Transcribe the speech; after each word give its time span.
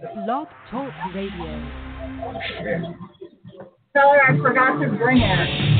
Blog 0.00 0.48
Talk 0.70 0.90
Radio. 1.14 1.70
Sorry, 3.94 4.20
I 4.28 4.36
forgot 4.42 4.80
to 4.80 4.88
bring 4.96 5.18
it. 5.18 5.79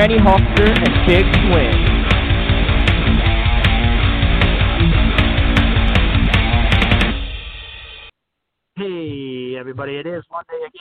Granny 0.00 0.16
Hawkster, 0.16 0.66
and 0.66 1.06
Big 1.06 1.26
Swing. 1.44 1.76
Hey, 8.76 9.58
everybody, 9.58 9.96
it 9.96 10.06
is 10.06 10.24
Monday 10.30 10.56
again. 10.66 10.80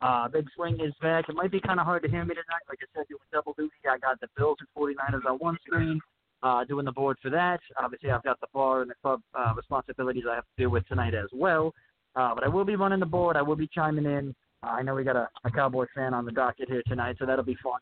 Uh, 0.00 0.28
Big 0.28 0.46
Swing 0.54 0.78
is 0.78 0.94
back. 1.02 1.28
It 1.28 1.34
might 1.34 1.50
be 1.50 1.58
kind 1.60 1.80
of 1.80 1.86
hard 1.86 2.04
to 2.04 2.08
hear 2.08 2.24
me 2.24 2.34
tonight. 2.34 2.62
Like 2.68 2.78
I 2.80 2.86
said, 2.94 3.06
doing 3.08 3.18
double 3.32 3.52
duty. 3.54 3.72
I 3.90 3.98
got 3.98 4.20
the 4.20 4.28
Bills 4.36 4.58
and 4.60 4.68
49ers 4.78 5.28
on 5.28 5.38
one 5.38 5.58
screen, 5.66 6.00
uh, 6.44 6.62
doing 6.62 6.84
the 6.84 6.92
board 6.92 7.16
for 7.20 7.30
that. 7.30 7.58
Obviously, 7.82 8.12
I've 8.12 8.22
got 8.22 8.40
the 8.40 8.46
bar 8.54 8.82
and 8.82 8.90
the 8.92 8.94
club 9.02 9.22
uh, 9.34 9.54
responsibilities 9.56 10.22
I 10.30 10.36
have 10.36 10.44
to 10.44 10.62
deal 10.62 10.70
with 10.70 10.86
tonight 10.86 11.14
as 11.14 11.30
well. 11.32 11.74
Uh, 12.14 12.32
but 12.32 12.44
I 12.44 12.48
will 12.48 12.64
be 12.64 12.76
running 12.76 13.00
the 13.00 13.06
board. 13.06 13.36
I 13.36 13.42
will 13.42 13.56
be 13.56 13.68
chiming 13.74 14.04
in. 14.04 14.32
Uh, 14.62 14.68
I 14.68 14.82
know 14.82 14.94
we 14.94 15.02
got 15.02 15.16
a, 15.16 15.28
a 15.42 15.50
Cowboy 15.50 15.86
fan 15.96 16.14
on 16.14 16.24
the 16.24 16.30
docket 16.30 16.68
here 16.68 16.84
tonight, 16.86 17.16
so 17.18 17.26
that'll 17.26 17.44
be 17.44 17.56
fun. 17.60 17.80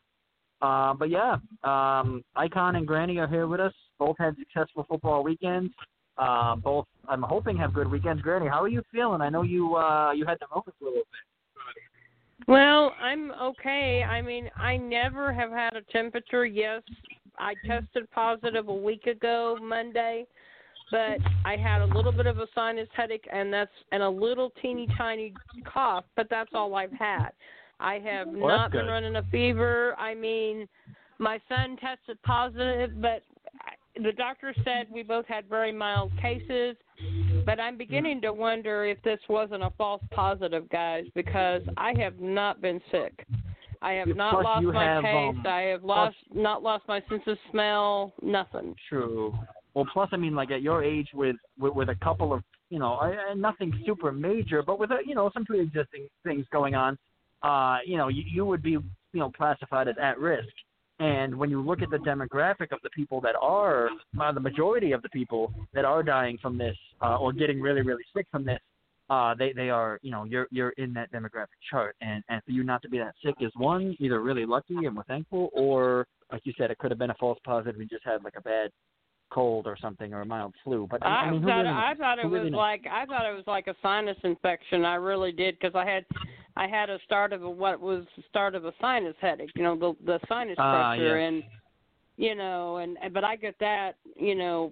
Uh, 0.61 0.93
but 0.93 1.09
yeah, 1.09 1.37
um, 1.63 2.23
Icon 2.35 2.75
and 2.75 2.87
Granny 2.87 3.17
are 3.17 3.27
here 3.27 3.47
with 3.47 3.59
us. 3.59 3.73
Both 3.97 4.17
had 4.19 4.35
successful 4.37 4.85
football 4.87 5.23
weekends. 5.23 5.73
Uh, 6.17 6.55
both, 6.55 6.85
I'm 7.07 7.23
hoping, 7.23 7.57
have 7.57 7.73
good 7.73 7.89
weekends. 7.89 8.21
Granny, 8.21 8.47
how 8.47 8.61
are 8.61 8.67
you 8.67 8.83
feeling? 8.91 9.21
I 9.21 9.29
know 9.29 9.41
you 9.41 9.75
uh, 9.75 10.11
you 10.11 10.25
had 10.25 10.37
the 10.39 10.47
moment 10.53 10.75
for 10.79 10.85
a 10.85 10.89
little 10.89 11.03
bit. 11.03 12.47
Well, 12.47 12.93
I'm 13.01 13.31
okay. 13.31 14.03
I 14.03 14.21
mean, 14.21 14.49
I 14.55 14.77
never 14.77 15.33
have 15.33 15.51
had 15.51 15.75
a 15.75 15.81
temperature. 15.91 16.45
Yes, 16.45 16.81
I 17.37 17.53
tested 17.65 18.09
positive 18.11 18.67
a 18.67 18.73
week 18.73 19.07
ago, 19.07 19.57
Monday, 19.61 20.25
but 20.91 21.17
I 21.45 21.55
had 21.55 21.81
a 21.81 21.85
little 21.85 22.11
bit 22.11 22.27
of 22.27 22.39
a 22.39 22.47
sinus 22.53 22.89
headache 22.95 23.27
and 23.31 23.51
that's 23.51 23.71
and 23.91 24.03
a 24.03 24.09
little 24.09 24.51
teeny 24.61 24.87
tiny 24.97 25.33
cough, 25.65 26.05
but 26.15 26.27
that's 26.29 26.51
all 26.53 26.75
I've 26.75 26.91
had. 26.91 27.29
I 27.81 27.99
have 27.99 28.27
Well, 28.27 28.55
not 28.55 28.71
been 28.71 28.85
running 28.85 29.15
a 29.15 29.23
fever. 29.31 29.95
I 29.97 30.13
mean, 30.13 30.67
my 31.17 31.39
son 31.49 31.77
tested 31.77 32.21
positive, 32.23 33.01
but 33.01 33.23
the 34.01 34.11
doctor 34.13 34.53
said 34.63 34.87
we 34.91 35.03
both 35.03 35.25
had 35.25 35.49
very 35.49 35.71
mild 35.71 36.11
cases. 36.21 36.77
But 37.45 37.59
I'm 37.59 37.77
beginning 37.77 38.21
to 38.21 38.31
wonder 38.31 38.85
if 38.85 39.01
this 39.01 39.19
wasn't 39.27 39.63
a 39.63 39.71
false 39.77 40.03
positive, 40.11 40.69
guys, 40.69 41.05
because 41.15 41.63
I 41.75 41.93
have 41.97 42.19
not 42.19 42.61
been 42.61 42.79
sick. 42.91 43.25
I 43.81 43.93
have 43.93 44.09
not 44.09 44.33
plus 44.33 44.43
lost 44.43 44.65
my 44.65 44.85
have, 44.85 45.03
taste. 45.03 45.37
um, 45.39 45.47
I 45.47 45.61
have 45.61 45.83
lost 45.83 46.15
not 46.31 46.61
lost 46.61 46.83
my 46.87 47.01
sense 47.09 47.23
of 47.25 47.37
smell. 47.49 48.13
Nothing. 48.21 48.75
True. 48.87 49.33
Well, 49.73 49.87
plus, 49.91 50.09
I 50.11 50.17
mean, 50.17 50.35
like 50.35 50.51
at 50.51 50.61
your 50.61 50.83
age, 50.83 51.07
with 51.15 51.35
with, 51.57 51.73
with 51.73 51.89
a 51.89 51.95
couple 51.95 52.31
of, 52.31 52.43
you 52.69 52.77
know, 52.77 52.93
uh, 52.95 53.33
nothing 53.35 53.73
super 53.85 54.11
major, 54.11 54.61
but 54.61 54.77
with 54.77 54.91
a, 54.91 54.99
you 55.03 55.15
know, 55.15 55.31
some 55.33 55.45
pre-existing 55.45 56.07
things 56.23 56.45
going 56.51 56.75
on, 56.75 56.95
uh, 57.43 57.77
you 57.85 57.97
know, 57.97 58.07
you, 58.07 58.23
you 58.25 58.45
would 58.45 58.61
be, 58.61 58.71
you 58.71 58.83
know, 59.13 59.31
classified 59.31 59.87
as 59.87 59.95
at 60.01 60.19
risk. 60.19 60.49
And 60.99 61.35
when 61.35 61.49
you 61.49 61.61
look 61.61 61.81
at 61.81 61.89
the 61.89 61.97
demographic 61.97 62.71
of 62.71 62.79
the 62.83 62.89
people 62.91 63.19
that 63.21 63.35
are, 63.41 63.89
uh, 64.21 64.31
the 64.31 64.39
majority 64.39 64.91
of 64.91 65.01
the 65.01 65.09
people 65.09 65.51
that 65.73 65.83
are 65.83 66.03
dying 66.03 66.37
from 66.39 66.57
this 66.57 66.75
uh, 67.01 67.17
or 67.17 67.33
getting 67.33 67.59
really, 67.59 67.81
really 67.81 68.03
sick 68.15 68.27
from 68.31 68.45
this, 68.45 68.59
uh, 69.09 69.33
they 69.35 69.51
they 69.51 69.69
are, 69.69 69.99
you 70.03 70.11
know, 70.11 70.23
you're 70.23 70.47
you're 70.51 70.69
in 70.77 70.93
that 70.93 71.11
demographic 71.11 71.59
chart, 71.69 71.97
and 71.99 72.23
and 72.29 72.41
for 72.45 72.51
you 72.51 72.63
not 72.63 72.81
to 72.83 72.87
be 72.87 72.97
that 72.97 73.13
sick 73.25 73.35
is 73.41 73.51
one 73.57 73.93
either 73.99 74.21
really 74.21 74.45
lucky 74.45 74.85
and 74.85 74.95
we're 74.95 75.03
thankful, 75.03 75.49
or 75.51 76.07
like 76.31 76.41
you 76.45 76.53
said, 76.57 76.71
it 76.71 76.77
could 76.77 76.91
have 76.91 76.97
been 76.97 77.09
a 77.09 77.15
false 77.19 77.37
positive. 77.43 77.77
We 77.77 77.87
just 77.87 78.05
had 78.05 78.23
like 78.23 78.35
a 78.37 78.41
bad 78.41 78.69
cold 79.31 79.65
or 79.65 79.77
something 79.81 80.13
or 80.13 80.21
a 80.21 80.25
mild 80.25 80.53
flu. 80.63 80.87
But 80.89 81.05
I, 81.05 81.25
I, 81.25 81.31
mean, 81.31 81.41
thought 81.41 81.63
really 81.63 81.69
I 81.69 81.93
thought 81.97 82.19
it 82.19 82.25
Who 82.25 82.29
really 82.29 82.45
was 82.45 82.51
knows? 82.51 82.57
like 82.57 82.85
I 82.91 83.05
thought 83.05 83.25
it 83.25 83.35
was 83.35 83.45
like 83.47 83.67
a 83.67 83.75
sinus 83.81 84.17
infection. 84.23 84.85
I 84.85 84.95
really 84.95 85.31
did 85.31 85.57
because 85.59 85.75
I 85.75 85.85
had 85.85 86.05
I 86.57 86.67
had 86.67 86.89
a 86.89 86.99
start 87.05 87.33
of 87.33 87.43
a, 87.43 87.49
what 87.49 87.79
was 87.79 88.05
the 88.17 88.23
start 88.29 88.55
of 88.55 88.65
a 88.65 88.73
sinus 88.79 89.15
headache. 89.21 89.51
You 89.55 89.63
know 89.63 89.75
the 89.77 89.95
the 90.05 90.19
sinus 90.27 90.57
Ah, 90.59 90.93
pressure 90.95 91.19
yes. 91.19 91.27
and 91.27 91.43
you 92.17 92.35
know 92.35 92.77
and 92.77 92.97
but 93.13 93.23
I 93.23 93.35
get 93.35 93.55
that 93.59 93.93
you 94.15 94.35
know 94.35 94.71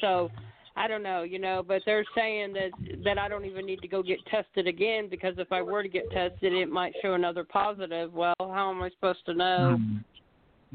so. 0.00 0.30
I 0.74 0.88
don't 0.88 1.02
know, 1.02 1.22
you 1.22 1.38
know, 1.38 1.62
but 1.62 1.82
they're 1.84 2.02
saying 2.14 2.54
that 2.54 2.70
that 3.04 3.18
I 3.18 3.28
don't 3.28 3.44
even 3.44 3.66
need 3.66 3.82
to 3.82 3.88
go 3.88 4.02
get 4.02 4.24
tested 4.30 4.66
again 4.66 5.06
because 5.10 5.34
if 5.36 5.52
I 5.52 5.60
were 5.60 5.82
to 5.82 5.88
get 5.88 6.10
tested, 6.10 6.54
it 6.54 6.70
might 6.70 6.94
show 7.02 7.12
another 7.12 7.44
positive. 7.44 8.10
Well, 8.14 8.34
how 8.38 8.70
am 8.70 8.82
I 8.82 8.88
supposed 8.88 9.18
to 9.26 9.34
know? 9.34 9.76
Hmm. 9.78 9.98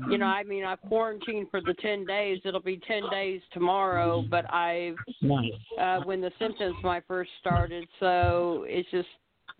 You 0.09 0.17
know, 0.17 0.25
I 0.27 0.43
mean, 0.43 0.63
I've 0.63 0.81
quarantined 0.81 1.47
for 1.49 1.59
the 1.61 1.73
10 1.81 2.05
days. 2.05 2.39
It'll 2.45 2.59
be 2.59 2.79
10 2.87 3.03
days 3.09 3.41
tomorrow, 3.51 4.23
but 4.29 4.51
I've 4.53 4.95
Nice. 5.21 5.53
uh 5.79 5.99
when 6.01 6.21
the 6.21 6.31
symptoms 6.39 6.75
my 6.83 7.01
first 7.07 7.31
started. 7.39 7.87
So 7.99 8.65
it's 8.67 8.89
just 8.91 9.07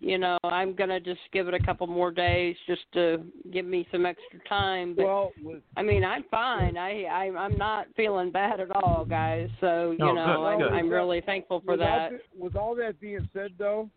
you 0.00 0.16
know, 0.16 0.38
I'm 0.44 0.74
gonna 0.74 1.00
just 1.00 1.20
give 1.32 1.48
it 1.48 1.54
a 1.54 1.58
couple 1.60 1.86
more 1.88 2.12
days 2.12 2.54
just 2.68 2.82
to 2.94 3.24
give 3.52 3.64
me 3.64 3.86
some 3.90 4.06
extra 4.06 4.38
time. 4.48 4.94
But 4.94 5.04
Well, 5.06 5.32
with, 5.42 5.62
I 5.76 5.82
mean, 5.82 6.04
I'm 6.04 6.24
fine. 6.30 6.76
I, 6.76 7.02
I 7.04 7.36
I'm 7.36 7.58
not 7.58 7.88
feeling 7.96 8.30
bad 8.30 8.60
at 8.60 8.70
all, 8.70 9.04
guys. 9.04 9.48
So 9.60 9.90
you 9.92 9.98
No, 9.98 10.14
know, 10.14 10.36
good, 10.36 10.46
I'm, 10.46 10.58
good. 10.58 10.72
I'm 10.72 10.88
really 10.88 11.20
thankful 11.22 11.62
for 11.64 11.72
with, 11.72 11.80
all 11.80 11.98
that. 11.98 12.08
th- 12.10 12.20
with 12.38 12.54
all 12.54 12.76
that 12.76 13.00
being 13.00 13.28
said, 13.32 13.52
though, 13.58 13.90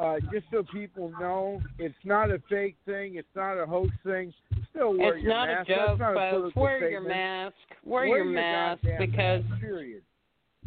uh, 0.00 0.16
just 0.32 0.46
so 0.50 0.62
people 0.72 1.12
know, 1.20 1.60
it's 1.78 1.94
not 2.04 2.30
a 2.30 2.40
fake 2.48 2.76
thing. 2.86 3.16
It's 3.16 3.28
not 3.36 3.54
a 3.58 3.66
hoax 3.66 3.90
thing. 4.04 4.32
Still 4.70 4.96
wear 4.96 5.16
It's 5.16 5.24
your 5.24 5.34
not 5.34 5.48
mask. 5.48 5.68
a 5.68 5.72
joke, 5.74 5.86
That's 5.86 6.00
not 6.00 6.10
a 6.12 6.14
folks. 6.14 6.32
political 6.54 6.62
Wear 6.62 6.90
your 6.90 7.00
mask. 7.02 7.54
Wear, 7.84 8.08
Wear 8.08 8.16
your 8.18 8.24
mask 8.24 8.82
because 8.98 9.44
mask, 9.48 9.60
period. 9.60 10.02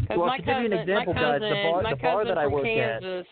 Well, 0.10 0.20
my 0.28 0.38
to 0.38 0.44
give 0.44 0.48
you 0.48 0.54
cousin, 0.70 0.74
an 0.74 0.80
example, 0.80 1.14
my 1.14 1.22
guys, 1.22 1.40
cousin, 1.42 1.50
the 1.50 1.70
bar- 1.72 1.82
my 1.84 1.90
the 1.92 1.96
bar 1.98 2.12
cousin 2.14 2.28
that 2.28 2.38
I 2.38 2.44
from 2.44 2.54
work 2.54 2.66
at- 2.66 3.02
Kansas, 3.02 3.28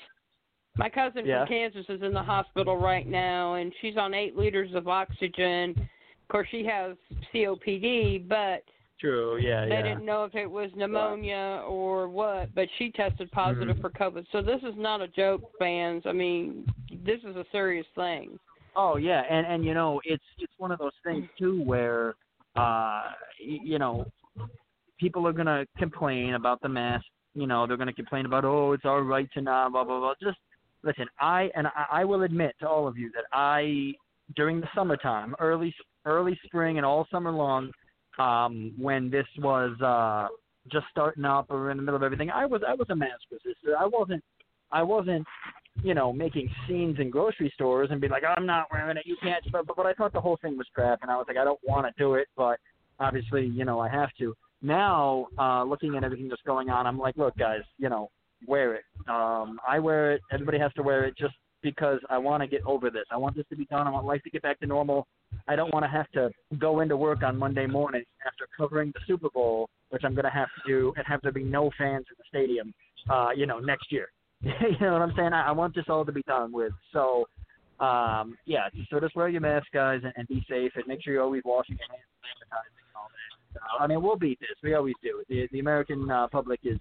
my 0.77 0.89
cousin 0.89 1.25
Yeah. 1.25 1.39
from 1.39 1.48
Kansas 1.50 1.86
is 1.89 2.01
in 2.01 2.13
the 2.13 2.24
hospital 2.24 2.77
right 2.77 3.07
now, 3.07 3.56
and 3.56 3.74
she's 3.81 3.98
on 3.98 4.13
eight 4.13 4.36
liters 4.38 4.74
of 4.74 4.88
oxygen. 4.88 5.71
Of 5.77 6.27
course, 6.30 6.48
she 6.50 6.63
has 6.65 6.95
COPD, 7.33 8.19
but 8.27 8.63
True. 9.01 9.38
Yeah. 9.38 9.65
they 9.65 9.71
yeah. 9.71 9.81
didn't 9.81 10.06
know 10.06 10.25
if 10.25 10.36
it 10.36 10.50
was 10.50 10.69
pneumonia 10.75 11.63
or 11.68 12.07
what. 12.07 12.53
But 12.53 12.68
she 12.77 12.92
tested 12.92 13.31
positive 13.31 13.77
Mhm. 13.77 13.81
for 13.81 13.89
COVID, 13.89 14.27
so 14.31 14.44
this 14.44 14.62
is 14.62 14.75
not 14.77 15.01
a 15.01 15.07
joke, 15.07 15.42
fans. 15.57 16.06
I 16.06 16.12
mean, 16.12 16.71
this 17.03 17.19
is 17.24 17.36
a 17.36 17.45
serious 17.51 17.88
thing. 17.95 18.39
Oh 18.75 18.98
yeah, 18.98 19.24
and 19.30 19.45
and 19.48 19.65
you 19.65 19.74
know 19.74 20.00
it's 20.06 20.24
it's 20.38 20.53
one 20.57 20.71
of 20.71 20.80
those 20.80 20.94
things 21.03 21.27
too 21.38 21.62
where 21.63 22.15
uh 22.56 23.12
you 23.39 23.80
know 23.80 24.06
people 24.98 25.27
are 25.27 25.33
gonna 25.33 25.65
complain 25.77 26.36
about 26.36 26.62
the 26.62 26.69
mask. 26.69 27.06
You 27.33 27.48
know 27.48 27.65
they're 27.65 27.77
gonna 27.77 27.92
complain 27.92 28.25
about 28.25 28.45
oh 28.45 28.71
it's 28.74 28.86
our 28.86 29.01
right 29.01 29.30
to 29.33 29.42
not 29.42 29.71
blah 29.71 29.83
blah 29.83 30.00
blah. 30.00 30.13
Just 30.21 30.38
listen, 30.83 31.07
I 31.19 31.50
and 31.56 31.68
I, 31.68 31.86
I 31.92 32.06
will 32.06 32.21
admit 32.24 32.56
to 32.59 32.69
all 32.69 32.88
of 32.88 32.98
you 32.98 33.12
that 33.13 33.25
I 33.33 33.94
during 34.36 34.62
the 34.62 34.69
summertime, 34.75 35.36
early 35.39 35.74
early 36.06 36.39
spring 36.45 36.77
and 36.77 36.86
all 36.86 37.07
summer 37.12 37.31
long, 37.31 37.71
um, 38.19 38.74
when 38.78 39.10
this 39.10 39.25
was 39.40 39.80
uh, 39.81 40.28
just 40.72 40.86
starting 40.92 41.25
up 41.25 41.48
or 41.50 41.72
in 41.72 41.78
the 41.78 41.84
middle 41.84 41.96
of 41.96 42.04
everything. 42.04 42.30
I 42.30 42.46
was 42.46 42.62
I 42.68 42.74
was 42.74 42.88
a 42.90 42.96
mask 42.96 43.22
resistor. 43.34 43.75
I 43.80 43.86
wasn't 43.86 44.24
I 44.72 44.84
wasn't 44.84 45.25
you 45.84 45.94
know 45.94 46.12
making 46.12 46.50
scenes 46.68 46.98
in 47.00 47.10
grocery 47.10 47.52
stores 47.56 47.90
and 47.92 48.02
be 48.02 48.08
like 48.08 48.24
I'm 48.25 48.46
not 48.46 48.68
wearing 48.72 48.98
it. 48.98 49.06
You 49.06 49.18
can't. 49.22 49.44
But 49.52 49.68
but, 49.68 49.75
but 49.75 49.86
I 49.86 49.94
thought 49.94 50.13
the 50.13 50.22
whole 50.22 50.38
thing 50.42 50.58
was 50.58 50.68
crap, 50.74 51.00
and 51.02 51.12
I 51.12 51.18
was 51.18 51.25
like 51.28 51.38
I 51.38 51.44
don't 51.44 51.60
want 51.63 51.88
to 51.88 51.94
do 51.98 52.16
it, 52.16 52.28
but 52.36 52.60
obviously 53.00 53.46
you 53.46 53.66
know 53.66 53.80
I 53.80 53.90
have 53.90 54.10
to. 54.19 54.36
Now 54.62 55.28
uh, 55.40 55.63
looking 55.63 55.96
at 55.96 56.04
everything 56.04 56.30
that's 56.30 56.42
going 56.44 56.69
on, 56.69 56.86
I'm 56.86 57.00
like, 57.00 57.18
look 57.18 57.36
guys, 57.38 57.62
you 57.78 57.90
know 57.90 58.10
wear 58.48 58.75
it. 58.75 58.84
Um, 59.08 59.60
I 59.68 59.80
wear 59.80 60.13
it. 60.13 60.22
Everybody 60.31 60.60
has 60.60 60.74
to 60.74 60.84
wear 60.84 61.06
it 61.06 61.16
just 61.18 61.36
because 61.62 62.00
I 62.10 62.18
want 62.18 62.42
to 62.42 62.48
get 62.48 62.62
over 62.66 62.90
this. 62.90 63.06
I 63.12 63.18
want 63.18 63.36
this 63.36 63.46
to 63.50 63.56
be 63.56 63.66
done. 63.66 63.88
I 63.88 63.92
want 63.92 64.06
life 64.06 64.22
to 64.24 64.30
get 64.30 64.42
back 64.42 64.60
to 64.60 64.68
normal. 64.68 65.08
I 65.48 65.56
don't 65.56 65.74
want 65.74 65.84
to 65.86 65.90
have 65.90 66.10
to 66.12 66.30
go 66.58 66.81
into 66.81 66.98
work 66.98 67.24
on 67.24 67.38
Monday 67.38 67.68
morning 67.68 68.04
after 68.25 68.48
covering 68.56 68.92
the 68.94 69.00
Super 69.08 69.30
Bowl, 69.30 69.69
which 69.90 70.04
I'm 70.06 70.13
going 70.13 70.25
to 70.25 70.31
have 70.31 70.48
to 70.48 70.72
do, 70.72 70.94
and 70.98 71.06
have 71.08 71.22
there 71.22 71.31
be 71.31 71.44
no 71.44 71.72
fans 71.78 72.06
in 72.10 72.16
the 72.18 72.24
stadium, 72.28 72.74
uh, 73.10 73.30
you 73.36 73.46
know, 73.46 73.60
next 73.60 73.92
year. 73.92 74.08
you 74.42 74.52
know 74.81 74.94
what 74.94 75.02
I'm 75.02 75.13
saying? 75.16 75.34
I, 75.34 75.50
I 75.50 75.52
want 75.52 75.75
this 75.75 75.86
all 75.88 76.06
to 76.06 76.12
be 76.12 76.24
done 76.24 76.52
with. 76.52 76.74
So, 76.94 77.25
um, 77.80 78.36
yeah, 78.46 78.69
so 78.90 79.00
just 79.00 79.16
wear 79.16 79.30
your 79.30 79.42
mask, 79.42 79.68
guys, 79.74 80.02
and, 80.04 80.13
and 80.16 80.28
be 80.28 80.44
safe, 80.50 80.72
and 80.75 80.86
make 80.88 81.04
sure 81.04 81.13
you're 81.13 81.24
always 81.24 81.44
washing 81.46 81.78
your 81.78 81.88
hands 81.90 82.04
and 82.12 82.50
sanitizing 82.50 82.86
and 82.88 82.96
all 82.96 83.08
that. 83.10 83.60
Uh, 83.60 83.84
I 83.84 83.88
mean, 83.88 84.02
we'll 84.02 84.18
beat 84.18 84.40
this. 84.40 84.58
We 84.63 84.74
always 84.74 84.96
do. 85.04 85.24
The, 85.30 85.48
the 85.52 85.60
American 85.60 86.10
uh, 86.10 86.28
public 86.28 86.60
is 86.63 86.80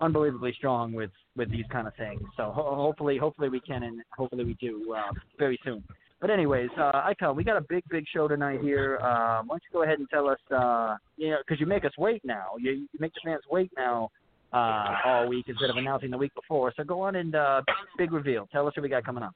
unbelievably 0.00 0.54
strong 0.56 0.92
with 0.92 1.10
with 1.36 1.50
these 1.50 1.64
kind 1.70 1.86
of 1.86 1.94
things. 1.96 2.20
So 2.36 2.52
ho- 2.54 2.74
hopefully, 2.74 3.16
hopefully 3.18 3.48
we 3.48 3.60
can, 3.60 3.82
and 3.84 4.02
hopefully 4.16 4.44
we 4.44 4.54
do 4.54 4.94
uh, 4.94 5.12
very 5.38 5.58
soon. 5.64 5.82
But 6.20 6.30
anyways, 6.30 6.70
uh, 6.78 6.92
Icon, 6.94 7.34
we 7.34 7.42
got 7.42 7.56
a 7.56 7.64
big, 7.68 7.82
big 7.90 8.04
show 8.14 8.28
tonight 8.28 8.60
here. 8.60 8.98
Um, 8.98 9.48
why 9.48 9.54
don't 9.54 9.62
you 9.68 9.72
go 9.72 9.82
ahead 9.82 9.98
and 9.98 10.08
tell 10.08 10.28
us, 10.28 10.38
uh, 10.54 10.96
you 11.16 11.30
know, 11.30 11.38
because 11.44 11.58
you 11.58 11.66
make 11.66 11.84
us 11.84 11.90
wait 11.98 12.24
now. 12.24 12.52
You, 12.60 12.72
you 12.72 12.98
make 13.00 13.12
the 13.14 13.20
fans 13.24 13.42
wait 13.50 13.72
now 13.76 14.08
uh, 14.52 14.94
all 15.04 15.26
week 15.26 15.46
instead 15.48 15.70
of 15.70 15.76
announcing 15.76 16.10
the 16.10 16.18
week 16.18 16.32
before. 16.36 16.72
So 16.76 16.84
go 16.84 17.00
on 17.00 17.16
and 17.16 17.34
uh, 17.34 17.62
big 17.98 18.12
reveal. 18.12 18.48
Tell 18.52 18.68
us 18.68 18.76
what 18.76 18.84
we 18.84 18.88
got 18.88 19.04
coming 19.04 19.24
up. 19.24 19.34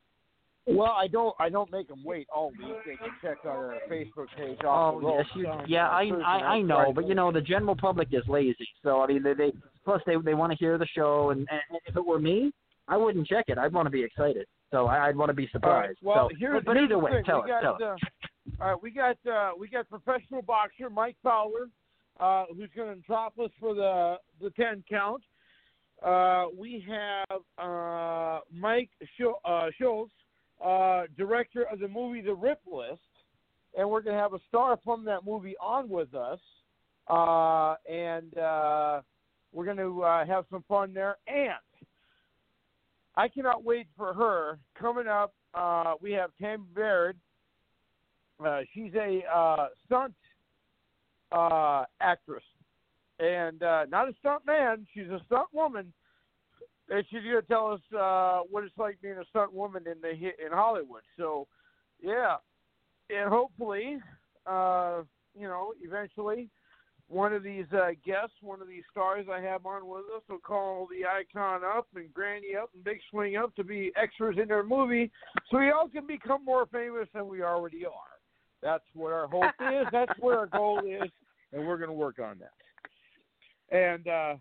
Well, 0.68 0.92
I 0.98 1.06
don't. 1.06 1.34
I 1.38 1.48
don't 1.48 1.70
make 1.70 1.88
them 1.88 2.02
wait 2.04 2.26
all 2.34 2.50
week. 2.50 2.76
They 2.84 2.96
can 2.96 3.10
check 3.22 3.38
our 3.44 3.76
Facebook 3.88 4.26
page. 4.36 4.58
Off 4.64 4.96
Oh 5.00 5.16
yes, 5.16 5.26
you, 5.36 5.48
yeah, 5.68 5.88
I, 5.88 6.10
I 6.24 6.36
I 6.56 6.60
know, 6.60 6.92
but 6.92 7.06
you 7.06 7.14
know 7.14 7.30
the 7.30 7.40
general 7.40 7.76
public 7.76 8.08
is 8.10 8.24
lazy. 8.26 8.68
So 8.82 9.00
I 9.00 9.06
mean, 9.06 9.22
they, 9.22 9.34
they 9.34 9.52
plus 9.84 10.02
they 10.06 10.16
they 10.24 10.34
want 10.34 10.50
to 10.50 10.58
hear 10.58 10.76
the 10.76 10.86
show, 10.86 11.30
and, 11.30 11.46
and 11.50 11.80
if 11.86 11.96
it 11.96 12.04
were 12.04 12.18
me, 12.18 12.52
I 12.88 12.96
wouldn't 12.96 13.28
check 13.28 13.44
it. 13.46 13.58
I'd 13.58 13.72
want 13.72 13.86
to 13.86 13.90
be 13.90 14.02
excited. 14.02 14.46
So 14.72 14.86
I, 14.86 15.08
I'd 15.08 15.16
want 15.16 15.30
to 15.30 15.34
be 15.34 15.48
All 15.62 15.70
right. 15.70 15.90
surprised. 15.90 15.98
Well, 16.02 16.28
so, 16.30 16.36
here's, 16.38 16.54
but, 16.54 16.64
but 16.66 16.76
here's 16.76 16.90
either 16.90 16.98
way, 16.98 17.22
tell 17.24 17.44
we 17.44 17.52
us, 17.52 17.62
got, 17.62 17.78
tell. 17.78 17.92
Uh, 17.92 17.96
all 18.60 18.70
right, 18.72 18.82
we 18.82 18.90
got 18.90 19.16
uh, 19.30 19.50
we 19.58 19.68
got 19.68 19.88
professional 19.88 20.42
boxer 20.42 20.90
Mike 20.90 21.16
Fowler, 21.22 21.68
uh, 22.18 22.46
who's 22.56 22.70
going 22.76 22.92
to 22.92 23.00
drop 23.02 23.38
us 23.38 23.50
for 23.60 23.74
the 23.74 24.16
the 24.40 24.50
ten 24.50 24.82
count. 24.90 25.22
Uh, 26.04 26.46
we 26.58 26.84
have 26.88 27.40
uh, 27.58 28.40
Mike 28.52 28.90
uh, 29.44 29.66
Schultz, 29.78 30.12
uh, 30.64 31.04
director 31.16 31.64
of 31.70 31.78
the 31.80 31.88
movie 31.88 32.20
The 32.20 32.34
Rip 32.34 32.60
List, 32.70 33.00
and 33.76 33.88
we're 33.88 34.00
going 34.00 34.16
to 34.16 34.22
have 34.22 34.34
a 34.34 34.40
star 34.48 34.78
from 34.84 35.04
that 35.04 35.24
movie 35.24 35.54
on 35.60 35.88
with 35.88 36.14
us, 36.14 36.40
uh, 37.08 37.74
and 37.90 38.36
uh, 38.38 39.00
we're 39.52 39.64
going 39.64 39.76
to 39.76 40.02
uh, 40.02 40.26
have 40.26 40.44
some 40.50 40.64
fun 40.68 40.94
there. 40.94 41.16
And 41.26 41.52
I 43.16 43.28
cannot 43.28 43.64
wait 43.64 43.86
for 43.96 44.12
her 44.14 44.58
coming 44.78 45.06
up. 45.06 45.34
Uh, 45.54 45.94
we 46.00 46.12
have 46.12 46.30
Tammy 46.40 46.64
Baird. 46.74 47.16
Uh, 48.44 48.60
she's 48.74 48.92
a 48.94 49.22
uh, 49.34 49.68
stunt 49.86 50.14
actress, 52.00 52.44
and 53.18 53.62
uh, 53.62 53.86
not 53.88 54.08
a 54.08 54.14
stunt 54.20 54.44
man. 54.46 54.86
She's 54.92 55.08
a 55.08 55.20
stunt 55.26 55.48
woman, 55.52 55.92
and 56.90 57.04
she's 57.10 57.22
going 57.22 57.40
to 57.40 57.42
tell 57.42 57.72
us 57.72 57.80
uh, 57.98 58.40
what 58.50 58.64
it's 58.64 58.76
like 58.78 59.00
being 59.02 59.18
a 59.18 59.24
stunt 59.30 59.52
woman 59.52 59.84
in 59.86 60.00
the 60.00 60.16
hit 60.16 60.36
in 60.44 60.52
Hollywood. 60.52 61.02
So, 61.18 61.46
yeah, 62.00 62.36
and 63.10 63.28
hopefully, 63.28 63.98
uh, 64.46 65.02
you 65.38 65.48
know, 65.48 65.72
eventually, 65.82 66.48
one 67.08 67.32
of 67.32 67.42
these 67.42 67.66
uh, 67.72 67.90
guests, 68.04 68.34
one 68.40 68.60
of 68.60 68.68
these 68.68 68.82
stars 68.90 69.26
I 69.32 69.40
have 69.40 69.64
on 69.64 69.86
with 69.86 70.04
us, 70.16 70.22
will 70.28 70.38
call 70.38 70.88
the 70.90 71.06
icon 71.06 71.62
up 71.64 71.86
and 71.94 72.12
Granny 72.12 72.56
up 72.60 72.70
and 72.74 72.82
Big 72.82 72.98
Swing 73.10 73.36
up 73.36 73.54
to 73.56 73.64
be 73.64 73.92
extras 74.00 74.36
in 74.40 74.48
their 74.48 74.64
movie, 74.64 75.10
so 75.50 75.58
we 75.58 75.70
all 75.70 75.88
can 75.88 76.06
become 76.06 76.44
more 76.44 76.66
famous 76.66 77.08
than 77.14 77.28
we 77.28 77.42
already 77.42 77.84
are. 77.84 77.92
That's 78.62 78.84
what 78.94 79.12
our 79.12 79.28
hope 79.28 79.54
is. 79.60 79.86
That's 79.92 80.18
what 80.18 80.36
our 80.36 80.46
goal 80.46 80.80
is, 80.84 81.10
and 81.52 81.66
we're 81.66 81.78
going 81.78 81.90
to 81.90 81.94
work 81.94 82.18
on 82.18 82.38
that. 82.40 83.76
And 83.76 84.08
uh, 84.08 84.34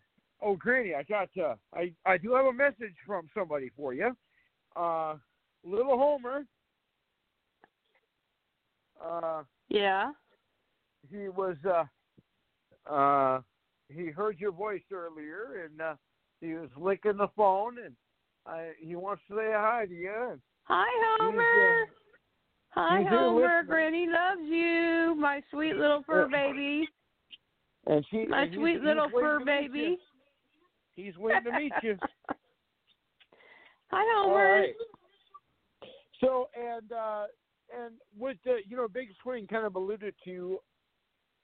oh, 0.46 0.56
Granny, 0.56 0.94
I 0.96 1.04
got 1.04 1.30
uh, 1.42 1.56
I 1.74 1.92
I 2.06 2.18
do 2.18 2.34
have 2.34 2.46
a 2.46 2.54
message 2.54 2.96
from 3.06 3.28
somebody 3.38 3.70
for 3.76 3.94
you. 3.94 4.16
Uh, 4.76 5.16
Little 5.64 5.98
Homer. 5.98 6.46
Uh, 9.04 9.44
Yeah. 9.70 10.12
he 11.12 11.28
was 11.30 11.58
uh 11.66 11.84
uh 12.92 13.42
he 13.90 14.08
heard 14.08 14.40
your 14.40 14.52
voice 14.52 14.82
earlier 14.92 15.66
and 15.66 15.82
uh 15.82 15.96
he 16.42 16.54
was 16.54 16.70
licking 16.78 17.18
the 17.18 17.28
phone 17.36 17.78
and 17.84 17.96
I 18.46 18.72
he 18.80 18.96
wants 18.96 19.24
to 19.28 19.36
say 19.36 19.52
hi 19.54 19.86
to 19.88 19.94
you 19.94 20.40
Hi, 20.64 21.18
Homer. 21.20 21.42
uh, 21.42 21.86
Hi, 22.72 23.04
Homer. 23.04 23.64
Granny 23.64 24.08
loves 24.08 24.42
you, 24.50 25.16
my 25.20 25.42
sweet 25.52 25.76
little 25.76 26.04
fur 26.04 26.28
baby. 26.28 26.88
and 27.86 28.04
she 28.10 28.26
My 28.26 28.44
and 28.44 28.54
sweet 28.56 28.82
little 28.82 29.10
fur 29.10 29.40
baby. 29.46 29.98
He's 30.96 31.18
waiting 31.18 31.44
to 31.44 31.60
meet 31.60 31.74
you. 31.84 31.98
Hi, 33.92 34.18
All 34.18 34.30
Homer. 34.30 34.62
right. 34.62 34.74
So 36.22 36.50
and 36.56 36.92
uh 36.92 37.26
and 37.78 37.96
with 38.18 38.38
the 38.46 38.58
you 38.68 38.78
know 38.78 38.88
Big 38.88 39.10
Swing 39.22 39.48
kind 39.48 39.66
of 39.66 39.76
alluded 39.76 40.16
to 40.26 40.60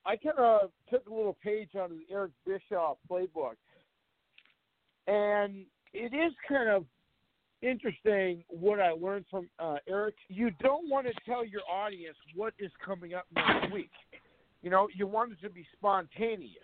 I 0.06 0.16
kind 0.16 0.38
of 0.38 0.72
took 0.90 1.08
a 1.08 1.14
little 1.14 1.38
page 1.44 1.70
out 1.78 1.92
of 1.92 1.98
the 1.98 2.06
Eric 2.12 2.32
Bischoff 2.46 2.98
playbook, 3.10 3.56
and 5.08 5.66
it 5.94 6.14
is 6.14 6.34
kind 6.50 6.70
of 6.70 6.86
interesting 7.62 8.44
what 8.48 8.80
I 8.80 8.92
learned 8.92 9.26
from 9.30 9.48
uh, 9.60 9.76
Eric. 9.88 10.16
You 10.28 10.50
don't 10.62 10.90
want 10.90 11.06
to 11.06 11.14
tell 11.26 11.46
your 11.46 11.62
audience 11.72 12.18
what 12.36 12.54
is 12.58 12.72
coming 12.84 13.14
up 13.14 13.26
next 13.36 13.72
week. 13.72 13.92
You 14.64 14.72
know, 14.72 14.88
you 14.96 15.06
want 15.06 15.34
it 15.34 15.42
to 15.42 15.50
be 15.50 15.66
spontaneous. 15.78 16.56